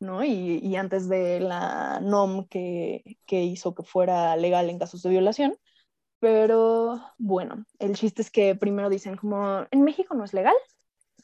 ¿no? 0.00 0.24
Y, 0.24 0.58
y 0.58 0.76
antes 0.76 1.08
de 1.08 1.40
la 1.40 2.00
NOM 2.02 2.48
que, 2.48 3.18
que, 3.26 3.42
hizo 3.44 3.74
que 3.74 3.84
fuera 3.84 4.36
legal 4.36 4.68
en 4.70 4.78
casos 4.78 5.02
de 5.02 5.10
violación. 5.10 5.56
Pero 6.24 7.02
bueno, 7.18 7.66
el 7.78 7.94
chiste 7.96 8.22
es 8.22 8.30
que 8.30 8.54
primero 8.54 8.88
dicen 8.88 9.14
como, 9.14 9.66
en 9.70 9.82
México 9.82 10.14
no 10.14 10.24
es 10.24 10.32
legal. 10.32 10.54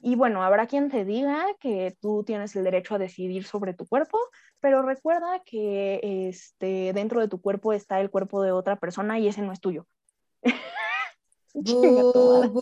Y 0.02 0.14
bueno, 0.14 0.42
habrá 0.42 0.66
quien 0.66 0.90
te 0.90 1.06
diga 1.06 1.46
que 1.58 1.96
tú 2.02 2.22
tienes 2.22 2.54
el 2.54 2.64
derecho 2.64 2.96
a 2.96 2.98
decidir 2.98 3.44
sobre 3.44 3.72
tu 3.72 3.86
cuerpo, 3.86 4.18
pero 4.60 4.82
recuerda 4.82 5.40
que 5.42 6.28
este, 6.28 6.92
dentro 6.92 7.18
de 7.18 7.28
tu 7.28 7.40
cuerpo 7.40 7.72
está 7.72 7.98
el 7.98 8.10
cuerpo 8.10 8.42
de 8.42 8.52
otra 8.52 8.76
persona 8.76 9.18
y 9.18 9.26
ese 9.26 9.40
no 9.40 9.52
es 9.52 9.60
tuyo. 9.60 9.86
no, 11.54 12.52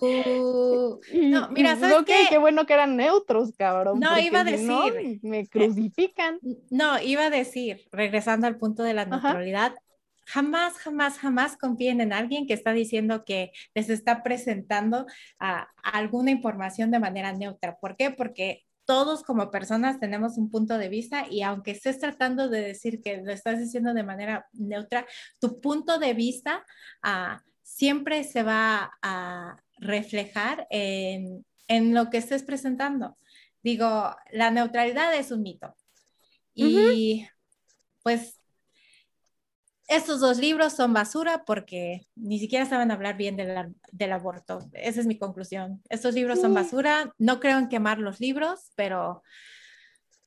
mira, 1.50 1.74
¿sabes 1.74 2.04
qué? 2.06 2.26
qué 2.30 2.38
bueno 2.38 2.66
que 2.66 2.74
eran 2.74 2.94
neutros, 2.94 3.52
cabrón. 3.58 3.98
No, 3.98 4.16
iba 4.16 4.42
a 4.42 4.44
decir. 4.44 5.18
me 5.22 5.48
crucifican. 5.48 6.38
No, 6.70 7.02
iba 7.02 7.26
a 7.26 7.30
decir, 7.30 7.88
regresando 7.90 8.46
al 8.46 8.58
punto 8.58 8.84
de 8.84 8.94
la 8.94 9.06
neutralidad, 9.06 9.74
jamás, 10.28 10.74
jamás, 10.74 11.18
jamás 11.18 11.56
confíen 11.56 12.02
en 12.02 12.12
alguien 12.12 12.46
que 12.46 12.52
está 12.52 12.72
diciendo 12.72 13.24
que 13.24 13.50
les 13.74 13.88
está 13.88 14.22
presentando 14.22 15.06
alguna 15.82 16.30
información 16.30 16.90
de 16.90 16.98
manera 16.98 17.32
neutra. 17.32 17.78
¿Por 17.78 17.96
qué? 17.96 18.10
Porque 18.10 18.66
todos 18.84 19.22
como 19.22 19.50
personas 19.50 19.98
tenemos 19.98 20.36
un 20.36 20.50
punto 20.50 20.76
de 20.76 20.90
vista 20.90 21.26
y 21.30 21.42
aunque 21.42 21.70
estés 21.70 21.98
tratando 21.98 22.50
de 22.50 22.60
decir 22.60 23.00
que 23.00 23.22
lo 23.22 23.32
estás 23.32 23.58
diciendo 23.58 23.94
de 23.94 24.02
manera 24.02 24.46
neutra, 24.52 25.06
tu 25.40 25.60
punto 25.60 25.98
de 25.98 26.12
vista 26.12 26.64
ah, 27.02 27.42
siempre 27.62 28.22
se 28.24 28.42
va 28.42 28.98
a 29.00 29.56
reflejar 29.78 30.66
en, 30.68 31.46
en, 31.68 31.94
lo 31.94 32.10
que 32.10 32.18
estés 32.18 32.42
presentando. 32.42 33.16
Digo, 33.62 34.14
la 34.30 34.50
neutralidad 34.50 35.14
es 35.14 35.30
un 35.30 35.42
mito. 35.42 35.74
Y 36.54 37.26
pues 38.02 38.37
estos 39.88 40.20
dos 40.20 40.38
libros 40.38 40.74
son 40.74 40.92
basura 40.92 41.44
porque 41.46 42.06
ni 42.14 42.38
siquiera 42.38 42.66
saben 42.66 42.90
hablar 42.90 43.16
bien 43.16 43.36
del, 43.36 43.74
del 43.90 44.12
aborto. 44.12 44.60
Esa 44.74 45.00
es 45.00 45.06
mi 45.06 45.18
conclusión. 45.18 45.82
Estos 45.88 46.14
libros 46.14 46.40
son 46.40 46.52
basura. 46.52 47.14
No 47.18 47.40
creo 47.40 47.58
en 47.58 47.68
quemar 47.68 47.98
los 47.98 48.20
libros, 48.20 48.72
pero... 48.76 49.22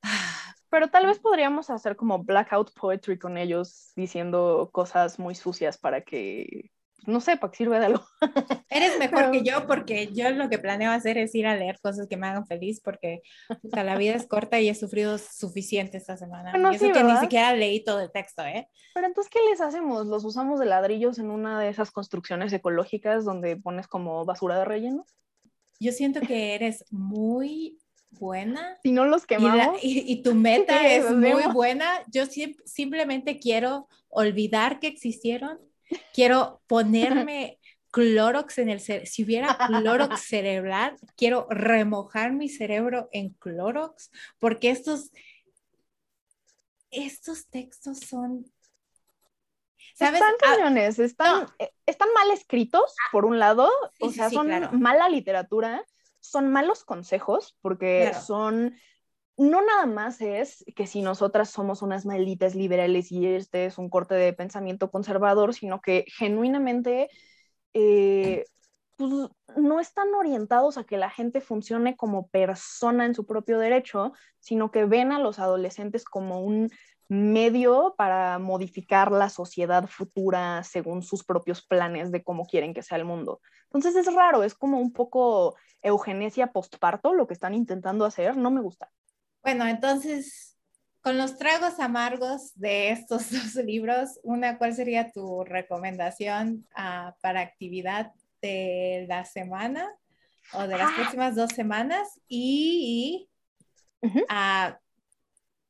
Pero 0.69 0.87
tal 0.87 1.05
vez 1.05 1.19
podríamos 1.19 1.69
hacer 1.69 1.97
como 1.97 2.23
blackout 2.23 2.71
poetry 2.73 3.19
con 3.19 3.37
ellos 3.37 3.91
diciendo 3.97 4.69
cosas 4.71 5.19
muy 5.19 5.35
sucias 5.35 5.77
para 5.77 5.99
que 5.99 6.71
no 7.05 7.21
sé, 7.21 7.37
para 7.37 7.51
que 7.51 7.57
sirve 7.57 7.79
de 7.79 7.85
algo. 7.87 8.03
Eres 8.69 8.97
mejor 8.99 9.31
que 9.31 9.43
yo 9.43 9.67
porque 9.67 10.11
yo 10.13 10.29
lo 10.31 10.49
que 10.49 10.59
planeo 10.59 10.91
hacer 10.91 11.17
es 11.17 11.33
ir 11.35 11.47
a 11.47 11.55
leer 11.55 11.79
cosas 11.81 12.07
que 12.07 12.17
me 12.17 12.27
hagan 12.27 12.45
feliz 12.45 12.81
porque 12.81 13.21
la 13.63 13.95
vida 13.97 14.15
es 14.15 14.27
corta 14.27 14.59
y 14.59 14.69
he 14.69 14.75
sufrido 14.75 15.17
suficiente 15.17 15.97
esta 15.97 16.17
semana. 16.17 16.53
y 16.71 16.75
eso 16.75 16.91
que 16.91 17.03
ni 17.03 17.17
siquiera 17.17 17.53
leí 17.53 17.83
todo 17.83 17.99
el 17.99 18.11
texto, 18.11 18.43
¿eh? 18.43 18.67
Pero 18.93 19.07
entonces, 19.07 19.31
¿qué 19.31 19.39
les 19.49 19.61
hacemos? 19.61 20.05
¿Los 20.07 20.25
usamos 20.25 20.59
de 20.59 20.65
ladrillos 20.65 21.19
en 21.19 21.31
una 21.31 21.59
de 21.59 21.69
esas 21.69 21.91
construcciones 21.91 22.53
ecológicas 22.53 23.25
donde 23.25 23.57
pones 23.57 23.87
como 23.87 24.25
basura 24.25 24.59
de 24.59 24.65
relleno? 24.65 25.05
Yo 25.79 25.91
siento 25.91 26.21
que 26.21 26.53
eres 26.53 26.85
muy 26.91 27.79
buena. 28.11 28.77
Si 28.83 28.91
no 28.91 29.05
los 29.05 29.25
quemamos. 29.25 29.79
Y, 29.81 30.21
tu 30.21 30.35
meta 30.35 30.87
es 30.93 31.09
muy 31.11 31.43
buena. 31.53 31.87
Yo 32.11 32.25
simplemente 32.65 33.39
quiero 33.39 33.87
olvidar 34.09 34.79
que 34.79 34.87
existieron 34.87 35.59
quiero 36.13 36.61
ponerme 36.67 37.59
Clorox 37.91 38.57
en 38.57 38.69
el 38.69 38.79
cerebro. 38.79 39.05
Si 39.07 39.23
hubiera 39.23 39.57
Clorox 39.67 40.21
cerebral, 40.21 40.95
quiero 41.15 41.47
remojar 41.49 42.33
mi 42.33 42.49
cerebro 42.49 43.09
en 43.11 43.31
Clorox, 43.33 44.11
porque 44.39 44.69
estos, 44.69 45.11
estos 46.89 47.47
textos 47.47 47.99
son... 47.99 48.45
¿sabes? 49.95 50.21
Están 50.21 50.35
ah, 50.41 50.55
cañones, 50.55 50.99
están, 50.99 51.47
eh, 51.59 51.71
están 51.85 52.09
mal 52.13 52.31
escritos, 52.31 52.95
por 53.11 53.25
un 53.25 53.39
lado, 53.39 53.69
o 53.99 54.09
sea, 54.09 54.29
son 54.29 54.49
mala 54.79 55.09
literatura, 55.09 55.85
son 56.19 56.51
malos 56.51 56.85
consejos, 56.85 57.57
porque 57.61 58.13
son 58.25 58.75
no 59.41 59.65
nada 59.65 59.87
más 59.87 60.21
es 60.21 60.63
que 60.75 60.85
si 60.85 61.01
nosotras 61.01 61.49
somos 61.49 61.81
unas 61.81 62.05
malditas 62.05 62.53
liberales 62.53 63.11
y 63.11 63.25
este 63.25 63.65
es 63.65 63.79
un 63.79 63.89
corte 63.89 64.13
de 64.13 64.33
pensamiento 64.33 64.91
conservador, 64.91 65.55
sino 65.55 65.81
que 65.81 66.05
genuinamente 66.15 67.09
eh, 67.73 68.45
pues, 68.97 69.11
no 69.57 69.79
están 69.79 70.13
orientados 70.13 70.77
a 70.77 70.83
que 70.83 70.97
la 70.97 71.09
gente 71.09 71.41
funcione 71.41 71.95
como 71.97 72.27
persona 72.27 73.05
en 73.05 73.15
su 73.15 73.25
propio 73.25 73.57
derecho, 73.57 74.13
sino 74.39 74.69
que 74.69 74.85
ven 74.85 75.11
a 75.11 75.19
los 75.19 75.39
adolescentes 75.39 76.05
como 76.05 76.41
un 76.41 76.69
medio 77.09 77.95
para 77.97 78.37
modificar 78.37 79.11
la 79.11 79.29
sociedad 79.29 79.87
futura 79.87 80.63
según 80.63 81.01
sus 81.01 81.23
propios 81.23 81.65
planes 81.65 82.11
de 82.11 82.23
cómo 82.23 82.45
quieren 82.45 82.75
que 82.75 82.83
sea 82.83 82.99
el 82.99 83.05
mundo. 83.05 83.41
Entonces 83.65 83.95
es 83.95 84.13
raro, 84.13 84.43
es 84.43 84.53
como 84.53 84.79
un 84.79 84.93
poco 84.93 85.55
eugenesia 85.81 86.51
postparto 86.53 87.13
lo 87.13 87.25
que 87.25 87.33
están 87.33 87.55
intentando 87.55 88.05
hacer, 88.05 88.37
no 88.37 88.51
me 88.51 88.61
gusta. 88.61 88.91
Bueno, 89.43 89.65
entonces, 89.67 90.57
con 91.01 91.17
los 91.17 91.37
tragos 91.37 91.79
amargos 91.79 92.51
de 92.55 92.91
estos 92.91 93.31
dos 93.31 93.55
libros, 93.65 94.19
una, 94.23 94.57
¿cuál 94.57 94.75
sería 94.75 95.11
tu 95.11 95.43
recomendación 95.43 96.67
uh, 96.77 97.11
para 97.21 97.41
actividad 97.41 98.11
de 98.41 99.05
la 99.07 99.25
semana 99.25 99.89
o 100.53 100.61
de 100.67 100.77
las 100.77 100.91
ah. 100.91 100.93
próximas 100.95 101.35
dos 101.35 101.51
semanas? 101.51 102.19
Y, 102.27 103.27
y 104.01 104.07
uh, 104.07 104.75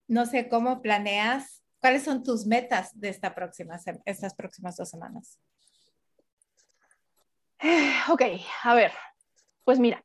no 0.08 0.26
sé 0.26 0.50
cómo 0.50 0.82
planeas, 0.82 1.64
¿cuáles 1.80 2.04
son 2.04 2.24
tus 2.24 2.46
metas 2.46 2.92
de 3.00 3.10
esta 3.10 3.34
próxima, 3.34 3.80
estas 4.06 4.36
próximas 4.36 4.76
dos 4.76 4.90
semanas? 4.90 5.40
Ok, 8.10 8.24
a 8.64 8.74
ver, 8.74 8.92
pues 9.64 9.80
mira, 9.80 10.04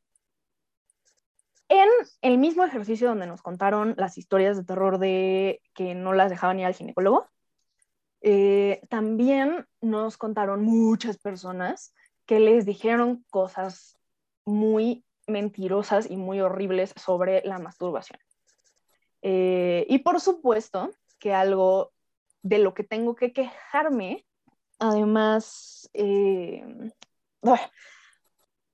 en 1.69 1.89
el 2.21 2.37
mismo 2.37 2.63
ejercicio 2.63 3.09
donde 3.09 3.27
nos 3.27 3.41
contaron 3.41 3.93
las 3.97 4.17
historias 4.17 4.57
de 4.57 4.63
terror 4.63 4.99
de 4.99 5.61
que 5.73 5.95
no 5.95 6.13
las 6.13 6.29
dejaban 6.29 6.59
ir 6.59 6.65
al 6.65 6.73
ginecólogo, 6.73 7.27
eh, 8.21 8.81
también 8.89 9.67
nos 9.81 10.17
contaron 10.17 10.63
muchas 10.63 11.17
personas 11.17 11.93
que 12.25 12.39
les 12.39 12.65
dijeron 12.65 13.25
cosas 13.29 13.97
muy 14.45 15.03
mentirosas 15.27 16.09
y 16.09 16.17
muy 16.17 16.39
horribles 16.39 16.93
sobre 16.95 17.41
la 17.45 17.59
masturbación. 17.59 18.19
Eh, 19.21 19.85
y 19.89 19.99
por 19.99 20.19
supuesto 20.21 20.91
que 21.19 21.33
algo 21.33 21.91
de 22.43 22.59
lo 22.59 22.73
que 22.73 22.83
tengo 22.83 23.15
que 23.15 23.33
quejarme, 23.33 24.25
además, 24.79 25.89
eh, 25.93 26.63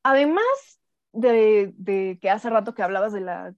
además 0.03 0.79
de, 1.13 2.17
que 2.21 2.29
hace 2.29 2.49
rato 2.49 2.73
que 2.73 2.83
hablabas 2.83 3.13
de 3.13 3.21
la, 3.21 3.53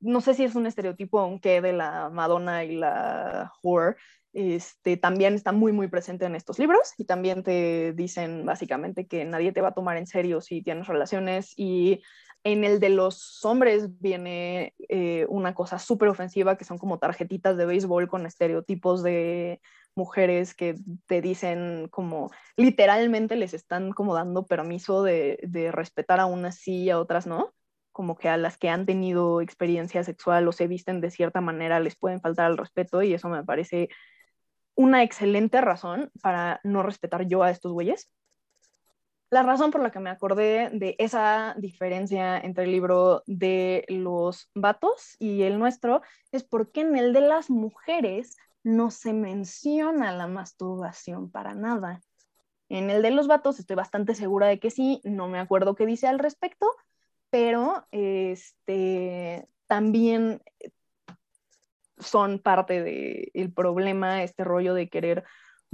no 0.00 0.20
sé 0.20 0.34
si 0.34 0.44
es 0.44 0.54
un 0.54 0.66
estereotipo 0.66 1.18
aunque 1.18 1.60
de 1.60 1.72
la 1.72 2.08
Madonna 2.10 2.64
y 2.64 2.76
la 2.76 3.52
whore, 3.62 3.96
este, 4.32 4.96
también 4.96 5.34
está 5.34 5.52
muy, 5.52 5.72
muy 5.72 5.88
presente 5.88 6.26
en 6.26 6.34
estos 6.34 6.58
libros 6.58 6.92
y 6.98 7.04
también 7.04 7.42
te 7.42 7.92
dicen 7.94 8.44
básicamente 8.44 9.06
que 9.06 9.24
nadie 9.24 9.52
te 9.52 9.62
va 9.62 9.68
a 9.68 9.74
tomar 9.74 9.96
en 9.96 10.06
serio 10.06 10.40
si 10.40 10.62
tienes 10.62 10.86
relaciones 10.86 11.54
y 11.56 12.02
en 12.46 12.62
el 12.62 12.78
de 12.78 12.90
los 12.90 13.44
hombres 13.44 14.00
viene 14.00 14.72
eh, 14.88 15.26
una 15.28 15.52
cosa 15.52 15.80
súper 15.80 16.08
ofensiva 16.08 16.56
que 16.56 16.64
son 16.64 16.78
como 16.78 17.00
tarjetitas 17.00 17.56
de 17.56 17.66
béisbol 17.66 18.06
con 18.06 18.24
estereotipos 18.24 19.02
de 19.02 19.60
mujeres 19.96 20.54
que 20.54 20.76
te 21.06 21.20
dicen 21.20 21.88
como 21.90 22.30
literalmente 22.56 23.34
les 23.34 23.52
están 23.52 23.90
como 23.90 24.14
dando 24.14 24.46
permiso 24.46 25.02
de, 25.02 25.40
de 25.42 25.72
respetar 25.72 26.20
a 26.20 26.26
unas 26.26 26.54
sí 26.54 26.84
y 26.84 26.90
a 26.90 27.00
otras 27.00 27.26
no, 27.26 27.52
como 27.90 28.16
que 28.16 28.28
a 28.28 28.36
las 28.36 28.58
que 28.58 28.68
han 28.68 28.86
tenido 28.86 29.40
experiencia 29.40 30.04
sexual 30.04 30.46
o 30.46 30.52
se 30.52 30.68
visten 30.68 31.00
de 31.00 31.10
cierta 31.10 31.40
manera 31.40 31.80
les 31.80 31.96
pueden 31.96 32.20
faltar 32.20 32.46
al 32.46 32.58
respeto 32.58 33.02
y 33.02 33.12
eso 33.12 33.28
me 33.28 33.42
parece 33.42 33.88
una 34.76 35.02
excelente 35.02 35.60
razón 35.60 36.12
para 36.22 36.60
no 36.62 36.84
respetar 36.84 37.26
yo 37.26 37.42
a 37.42 37.50
estos 37.50 37.72
güeyes. 37.72 38.08
La 39.36 39.42
razón 39.42 39.70
por 39.70 39.82
la 39.82 39.90
que 39.90 40.00
me 40.00 40.08
acordé 40.08 40.70
de 40.72 40.96
esa 40.98 41.54
diferencia 41.58 42.38
entre 42.38 42.64
el 42.64 42.72
libro 42.72 43.22
de 43.26 43.84
los 43.86 44.48
vatos 44.54 45.14
y 45.18 45.42
el 45.42 45.58
nuestro 45.58 46.00
es 46.32 46.42
porque 46.42 46.80
en 46.80 46.96
el 46.96 47.12
de 47.12 47.20
las 47.20 47.50
mujeres 47.50 48.38
no 48.62 48.90
se 48.90 49.12
menciona 49.12 50.16
la 50.16 50.26
masturbación 50.26 51.30
para 51.30 51.54
nada. 51.54 52.00
En 52.70 52.88
el 52.88 53.02
de 53.02 53.10
los 53.10 53.26
vatos 53.26 53.58
estoy 53.58 53.76
bastante 53.76 54.14
segura 54.14 54.46
de 54.46 54.58
que 54.58 54.70
sí, 54.70 55.02
no 55.04 55.28
me 55.28 55.38
acuerdo 55.38 55.74
qué 55.74 55.84
dice 55.84 56.06
al 56.06 56.18
respecto, 56.18 56.72
pero 57.28 57.86
este, 57.90 59.46
también 59.66 60.40
son 61.98 62.38
parte 62.38 62.82
del 62.82 63.52
problema, 63.52 64.22
este 64.22 64.44
rollo 64.44 64.72
de 64.72 64.88
querer 64.88 65.24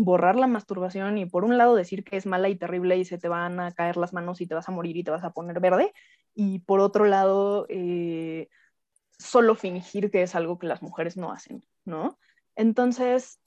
borrar 0.02 0.36
la 0.36 0.48
masturbación 0.48 1.16
y 1.18 1.26
por 1.26 1.44
un 1.44 1.58
lado 1.58 1.76
decir 1.76 2.02
que 2.02 2.16
es 2.16 2.26
mala 2.26 2.48
y 2.48 2.56
terrible 2.56 2.96
y 2.96 3.04
se 3.04 3.18
te 3.18 3.28
van 3.28 3.60
a 3.60 3.70
caer 3.70 3.96
las 3.96 4.12
manos 4.12 4.40
y 4.40 4.46
te 4.46 4.54
vas 4.54 4.68
a 4.68 4.72
morir 4.72 4.96
y 4.96 5.04
te 5.04 5.12
vas 5.12 5.22
a 5.22 5.32
poner 5.32 5.60
verde, 5.60 5.92
y 6.34 6.58
por 6.60 6.80
otro 6.80 7.04
lado 7.04 7.66
eh, 7.68 8.48
solo 9.18 9.54
fingir 9.54 10.10
que 10.10 10.22
es 10.22 10.34
algo 10.34 10.58
que 10.58 10.66
las 10.66 10.82
mujeres 10.82 11.16
no 11.16 11.30
hacen, 11.30 11.64
¿no? 11.84 12.18
Entonces, 12.56 13.40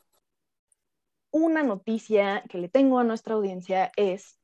una 1.32 1.64
noticia 1.64 2.44
que 2.50 2.58
le 2.58 2.70
tengo 2.70 3.00
a 3.00 3.04
nuestra 3.04 3.36
audiencia 3.36 3.92
es 3.98 4.40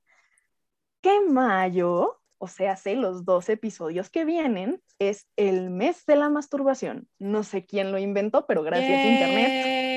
que 1.01 1.21
mayo, 1.21 2.19
o 2.37 2.47
sea, 2.47 2.73
hace 2.73 2.95
los 2.95 3.23
dos 3.23 3.47
episodios 3.47 4.09
que 4.09 4.25
vienen, 4.25 4.83
es 4.99 5.27
el 5.37 5.69
mes 5.69 6.05
de 6.05 6.17
la 6.17 6.29
masturbación. 6.29 7.07
No 7.17 7.43
sé 7.43 7.65
quién 7.65 7.91
lo 7.91 7.97
inventó, 7.97 8.45
pero 8.45 8.63
gracias 8.63 8.99
a 8.99 9.07
Internet. 9.07 9.90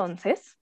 Entonces, 0.00 0.56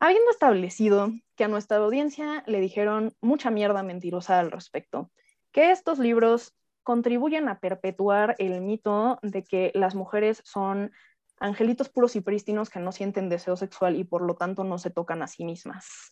habiendo 0.00 0.32
establecido 0.32 1.12
que 1.36 1.44
a 1.44 1.48
nuestra 1.48 1.76
audiencia 1.76 2.42
le 2.48 2.58
dijeron 2.58 3.14
mucha 3.20 3.52
mierda 3.52 3.84
mentirosa 3.84 4.40
al 4.40 4.50
respecto, 4.50 5.12
que 5.52 5.70
estos 5.70 6.00
libros 6.00 6.56
contribuyen 6.82 7.48
a 7.48 7.60
perpetuar 7.60 8.34
el 8.38 8.60
mito 8.60 9.20
de 9.22 9.44
que 9.44 9.70
las 9.74 9.94
mujeres 9.94 10.42
son 10.44 10.90
angelitos 11.38 11.88
puros 11.88 12.16
y 12.16 12.20
prístinos 12.20 12.68
que 12.68 12.80
no 12.80 12.90
sienten 12.90 13.28
deseo 13.28 13.54
sexual 13.56 13.94
y 13.94 14.02
por 14.02 14.22
lo 14.22 14.34
tanto 14.34 14.64
no 14.64 14.78
se 14.78 14.90
tocan 14.90 15.22
a 15.22 15.28
sí 15.28 15.44
mismas. 15.44 16.10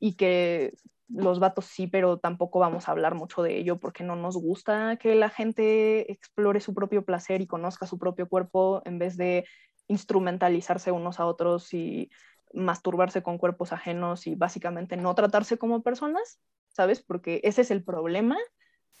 Y 0.00 0.16
que 0.16 0.74
los 1.08 1.38
vatos 1.38 1.66
sí, 1.66 1.86
pero 1.86 2.18
tampoco 2.18 2.58
vamos 2.58 2.88
a 2.88 2.90
hablar 2.90 3.14
mucho 3.14 3.40
de 3.44 3.56
ello 3.56 3.78
porque 3.78 4.02
no 4.02 4.16
nos 4.16 4.36
gusta 4.36 4.96
que 4.96 5.14
la 5.14 5.28
gente 5.28 6.10
explore 6.10 6.58
su 6.58 6.74
propio 6.74 7.04
placer 7.04 7.40
y 7.40 7.46
conozca 7.46 7.86
su 7.86 8.00
propio 8.00 8.28
cuerpo 8.28 8.82
en 8.84 8.98
vez 8.98 9.16
de 9.16 9.44
instrumentalizarse 9.88 10.92
unos 10.92 11.18
a 11.18 11.26
otros 11.26 11.74
y 11.74 12.10
masturbarse 12.52 13.22
con 13.22 13.38
cuerpos 13.38 13.72
ajenos 13.72 14.26
y 14.26 14.34
básicamente 14.34 14.96
no 14.96 15.14
tratarse 15.14 15.58
como 15.58 15.82
personas, 15.82 16.40
¿sabes? 16.68 17.02
Porque 17.02 17.40
ese 17.44 17.62
es 17.62 17.70
el 17.70 17.82
problema 17.82 18.36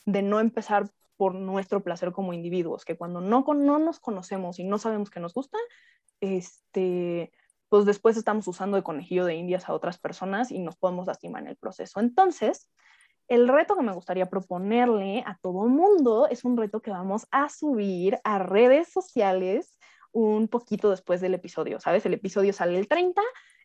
de 0.04 0.22
no 0.22 0.40
empezar 0.40 0.90
por 1.16 1.34
nuestro 1.34 1.82
placer 1.82 2.12
como 2.12 2.32
individuos, 2.32 2.84
que 2.84 2.96
cuando 2.96 3.20
no, 3.20 3.44
no 3.54 3.78
nos 3.78 4.00
conocemos 4.00 4.58
y 4.58 4.64
no 4.64 4.78
sabemos 4.78 5.10
que 5.10 5.20
nos 5.20 5.34
gusta, 5.34 5.58
este, 6.20 7.32
pues 7.68 7.84
después 7.84 8.16
estamos 8.16 8.46
usando 8.48 8.76
de 8.76 8.82
conejillo 8.82 9.24
de 9.24 9.34
indias 9.34 9.68
a 9.68 9.74
otras 9.74 9.98
personas 9.98 10.50
y 10.50 10.58
nos 10.58 10.76
podemos 10.76 11.06
lastimar 11.06 11.42
en 11.42 11.48
el 11.48 11.56
proceso. 11.56 12.00
Entonces, 12.00 12.70
el 13.26 13.48
reto 13.48 13.76
que 13.76 13.82
me 13.82 13.92
gustaría 13.92 14.26
proponerle 14.26 15.22
a 15.26 15.36
todo 15.42 15.66
mundo 15.68 16.28
es 16.28 16.44
un 16.44 16.56
reto 16.56 16.80
que 16.80 16.90
vamos 16.90 17.26
a 17.30 17.48
subir 17.48 18.18
a 18.24 18.38
redes 18.38 18.88
sociales 18.88 19.78
un 20.12 20.48
poquito 20.48 20.90
después 20.90 21.20
del 21.20 21.34
episodio, 21.34 21.80
¿sabes? 21.80 22.04
El 22.06 22.14
episodio 22.14 22.52
sale 22.52 22.78
el 22.78 22.88
30, 22.88 23.20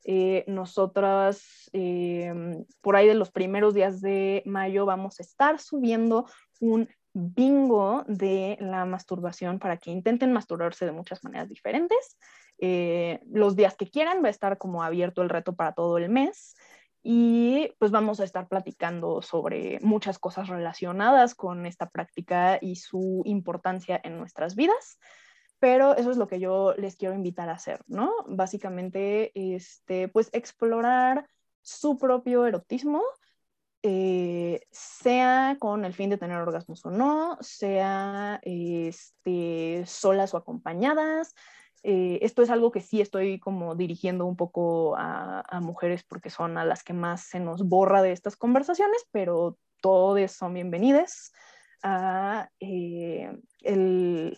eh, 0.06 0.44
nosotras 0.48 1.70
em, 1.72 2.66
por 2.82 2.96
ahí 2.96 3.08
de 3.08 3.16
los 3.16 3.32
primeros 3.32 3.74
días 3.74 4.02
de 4.02 4.44
mayo 4.46 4.86
vamos 4.86 5.20
a 5.20 5.24
estar 5.24 5.60
subiendo 5.60 6.26
un 6.60 6.90
bingo 7.14 8.04
de 8.08 8.58
la 8.60 8.86
masturbación 8.86 9.60
para 9.60 9.78
que 9.78 9.92
intenten 9.92 10.34
masturbarse 10.34 10.86
de 10.86 10.92
muchas 10.92 11.24
maneras 11.24 11.48
diferentes. 11.48 12.18
Eh, 12.58 13.22
los 13.32 13.56
días 13.56 13.76
que 13.76 13.90
quieran 13.90 14.24
va 14.24 14.28
a 14.28 14.32
estar 14.32 14.58
como 14.58 14.84
abierto 14.84 15.22
el 15.22 15.30
reto 15.30 15.56
para 15.56 15.74
todo 15.74 15.98
el 15.98 16.10
mes 16.10 16.56
y 17.02 17.70
pues 17.80 17.92
vamos 17.92 18.20
a 18.20 18.24
estar 18.24 18.48
platicando 18.48 19.22
sobre 19.22 19.80
muchas 19.82 20.20
cosas 20.20 20.48
relacionadas 20.48 21.36
con 21.36 21.66
esta 21.66 21.90
práctica 21.90 22.58
y 22.62 22.78
su 22.78 23.22
importancia 23.26 24.00
en 24.04 24.18
nuestras 24.18 24.56
vidas 24.56 25.00
pero 25.64 25.96
eso 25.96 26.12
es 26.12 26.18
lo 26.18 26.28
que 26.28 26.42
yo 26.42 26.74
les 26.78 26.98
quiero 26.98 27.16
invitar 27.16 27.48
a 27.48 27.54
hacer, 27.54 27.86
¿no? 27.88 28.12
Básicamente, 28.28 29.32
este, 29.34 30.10
pues 30.10 30.30
explorar 30.34 31.30
su 31.62 31.98
propio 31.98 32.46
erotismo, 32.46 33.02
eh, 33.82 34.60
sea 34.72 35.56
con 35.62 35.86
el 35.86 35.94
fin 35.94 36.10
de 36.10 36.18
tener 36.18 36.36
orgasmos 36.36 36.86
o 36.86 36.92
no, 36.92 37.38
sea 37.40 38.42
este, 38.44 39.86
solas 39.86 40.34
o 40.34 40.38
acompañadas. 40.38 41.34
Eh, 41.82 42.20
esto 42.24 42.42
es 42.42 42.50
algo 42.50 42.70
que 42.70 42.82
sí 42.82 43.00
estoy 43.00 43.40
como 43.40 43.76
dirigiendo 43.76 44.26
un 44.26 44.36
poco 44.36 44.98
a, 44.98 45.62
mujeres 45.62 46.04
porque 46.04 46.30
son 46.30 46.58
a 46.58 46.66
las 46.66 46.84
que 46.84 46.92
más 46.92 47.22
se 47.22 47.40
nos 47.40 47.64
borra 47.64 48.02
de 48.02 48.12
estas 48.12 48.36
conversaciones, 48.36 49.08
pero 49.14 49.58
todos 49.82 50.30
son 50.34 50.56
bienvenidos 50.56 51.32
a 51.82 52.50
eh, 52.60 53.32
el 53.62 54.38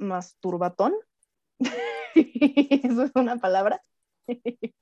masturbatón. 0.00 0.94
eso 2.14 3.02
es 3.02 3.12
una 3.14 3.36
palabra. 3.36 3.82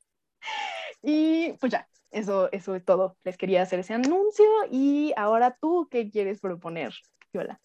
y 1.02 1.52
pues 1.54 1.72
ya, 1.72 1.88
eso, 2.10 2.50
eso 2.52 2.74
es 2.74 2.84
todo. 2.84 3.16
Les 3.24 3.36
quería 3.36 3.62
hacer 3.62 3.80
ese 3.80 3.94
anuncio 3.94 4.46
y 4.70 5.12
ahora 5.16 5.56
tú, 5.60 5.88
¿qué 5.90 6.10
quieres 6.10 6.40
proponer, 6.40 6.94
Viola? 7.32 7.60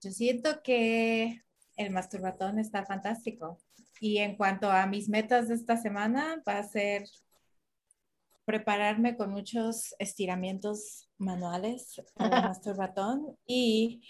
Yo 0.00 0.10
siento 0.10 0.62
que 0.62 1.42
el 1.76 1.90
masturbatón 1.90 2.58
está 2.58 2.84
fantástico. 2.84 3.58
Y 4.00 4.18
en 4.18 4.36
cuanto 4.36 4.70
a 4.70 4.86
mis 4.86 5.08
metas 5.08 5.48
de 5.48 5.54
esta 5.54 5.76
semana, 5.76 6.42
va 6.46 6.58
a 6.58 6.64
ser 6.64 7.04
prepararme 8.44 9.16
con 9.16 9.30
muchos 9.30 9.94
estiramientos 9.98 11.08
manuales 11.16 12.02
para 12.14 12.38
el 12.38 12.44
masturbatón 12.48 13.38
y 13.46 14.02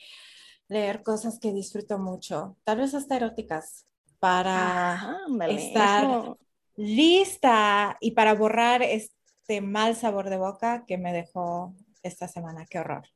leer 0.68 1.02
cosas 1.02 1.38
que 1.38 1.52
disfruto 1.52 1.98
mucho, 1.98 2.56
tal 2.64 2.78
vez 2.78 2.94
hasta 2.94 3.16
eróticas, 3.16 3.86
para 4.18 5.18
estar 5.50 6.36
lista 6.76 7.96
y 8.00 8.12
para 8.12 8.34
borrar 8.34 8.82
este 8.82 9.60
mal 9.60 9.96
sabor 9.96 10.30
de 10.30 10.38
boca 10.38 10.84
que 10.86 10.96
me 10.96 11.12
dejó 11.12 11.74
esta 12.02 12.26
semana. 12.26 12.66
Qué 12.66 12.78
horror. 12.78 13.06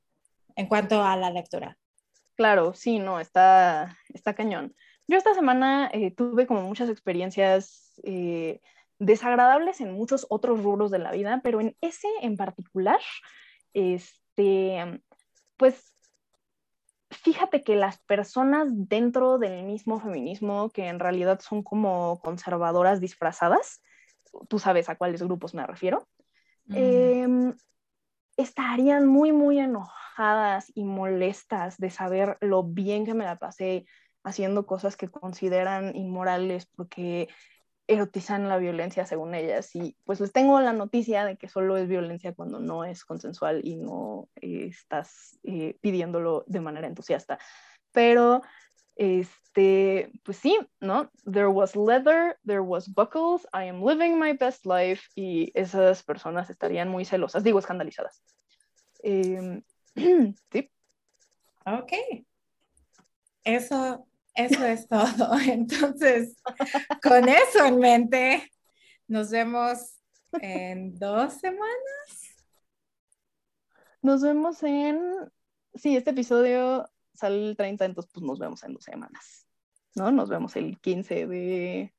En 0.54 0.66
cuanto 0.66 1.02
a 1.02 1.16
la 1.16 1.30
lectura. 1.30 1.78
Claro, 2.34 2.74
sí, 2.74 2.98
no, 2.98 3.20
está, 3.20 3.96
está 4.12 4.34
cañón. 4.34 4.74
Yo 5.06 5.16
esta 5.16 5.34
semana 5.34 5.90
eh, 5.92 6.10
tuve 6.10 6.46
como 6.46 6.62
muchas 6.62 6.90
experiencias 6.90 7.98
eh, 8.04 8.60
desagradables 8.98 9.80
en 9.80 9.94
muchos 9.94 10.26
otros 10.28 10.62
rubros 10.62 10.90
de 10.90 10.98
la 10.98 11.12
vida, 11.12 11.40
pero 11.42 11.60
en 11.60 11.76
ese 11.80 12.08
en 12.20 12.36
particular, 12.36 13.00
este, 13.72 15.02
pues 15.56 15.94
fíjate 17.10 17.62
que 17.62 17.76
las 17.76 17.98
personas 17.98 18.68
dentro 18.70 19.38
del 19.38 19.64
mismo 19.64 20.00
feminismo, 20.00 20.70
que 20.70 20.88
en 20.88 20.98
realidad 20.98 21.40
son 21.40 21.62
como 21.62 22.20
conservadoras 22.20 23.00
disfrazadas, 23.00 23.82
tú 24.48 24.58
sabes 24.58 24.88
a 24.88 24.96
cuáles 24.96 25.22
grupos 25.22 25.54
me 25.54 25.66
refiero, 25.66 26.06
em, 26.70 27.54
estarían 28.36 29.06
muy, 29.06 29.32
muy 29.32 29.58
enojadas 29.58 30.70
y 30.74 30.84
molestas 30.84 31.78
de 31.78 31.90
saber 31.90 32.36
lo 32.40 32.62
bien 32.62 33.06
que 33.06 33.14
me 33.14 33.24
la 33.24 33.38
pasé 33.38 33.86
haciendo 34.22 34.66
cosas 34.66 34.96
que 34.96 35.08
consideran 35.08 35.96
inmorales 35.96 36.66
porque 36.66 37.28
erotizan 37.88 38.48
la 38.48 38.58
violencia 38.58 39.06
según 39.06 39.34
ellas. 39.34 39.74
Y 39.74 39.96
pues 40.04 40.20
les 40.20 40.32
tengo 40.32 40.60
la 40.60 40.72
noticia 40.72 41.24
de 41.24 41.36
que 41.36 41.48
solo 41.48 41.76
es 41.76 41.88
violencia 41.88 42.34
cuando 42.34 42.60
no 42.60 42.84
es 42.84 43.04
consensual 43.04 43.62
y 43.64 43.76
no 43.76 44.28
eh, 44.36 44.66
estás 44.68 45.38
eh, 45.42 45.76
pidiéndolo 45.80 46.44
de 46.46 46.60
manera 46.60 46.86
entusiasta. 46.86 47.38
Pero, 47.90 48.42
este, 48.94 50.12
pues 50.22 50.36
sí, 50.36 50.58
¿no? 50.80 51.10
There 51.24 51.48
was 51.48 51.74
leather, 51.74 52.38
there 52.46 52.60
was 52.60 52.86
buckles, 52.88 53.46
I 53.54 53.68
am 53.68 53.82
living 53.82 54.18
my 54.18 54.34
best 54.34 54.66
life 54.66 55.02
y 55.16 55.50
esas 55.54 56.02
personas 56.02 56.50
estarían 56.50 56.90
muy 56.90 57.06
celosas, 57.06 57.42
digo, 57.42 57.58
escandalizadas. 57.58 58.22
Em, 59.02 59.62
sí. 60.52 60.70
Ok. 61.64 61.92
Eso 63.44 64.06
eso 64.38 64.64
es 64.64 64.86
todo. 64.86 65.32
Entonces, 65.46 66.36
con 67.02 67.28
eso 67.28 67.64
en 67.64 67.78
mente, 67.78 68.50
nos 69.08 69.30
vemos 69.30 69.96
en 70.40 70.98
dos 70.98 71.34
semanas. 71.34 72.36
Nos 74.00 74.22
vemos 74.22 74.62
en, 74.62 75.00
sí, 75.74 75.96
este 75.96 76.10
episodio 76.10 76.88
sale 77.14 77.48
el 77.48 77.56
30, 77.56 77.84
entonces 77.84 78.12
pues 78.14 78.24
nos 78.24 78.38
vemos 78.38 78.62
en 78.62 78.74
dos 78.74 78.84
semanas, 78.84 79.48
¿no? 79.96 80.12
Nos 80.12 80.28
vemos 80.28 80.54
el 80.54 80.78
15 80.78 81.26
de 81.26 81.94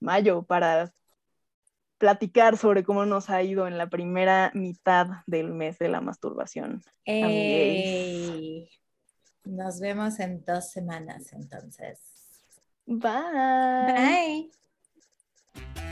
mayo 0.00 0.44
para 0.44 0.94
platicar 1.98 2.56
sobre 2.56 2.82
cómo 2.82 3.04
nos 3.04 3.28
ha 3.28 3.42
ido 3.42 3.66
en 3.66 3.76
la 3.76 3.90
primera 3.90 4.50
mitad 4.54 5.06
del 5.26 5.52
mes 5.52 5.78
de 5.78 5.90
la 5.90 6.00
masturbación. 6.00 6.82
Nos 9.44 9.80
vemos 9.80 10.20
en 10.20 10.44
dos 10.44 10.70
semanas 10.70 11.32
entonces. 11.32 11.98
Bye. 12.86 14.50
Bye. 15.54 15.91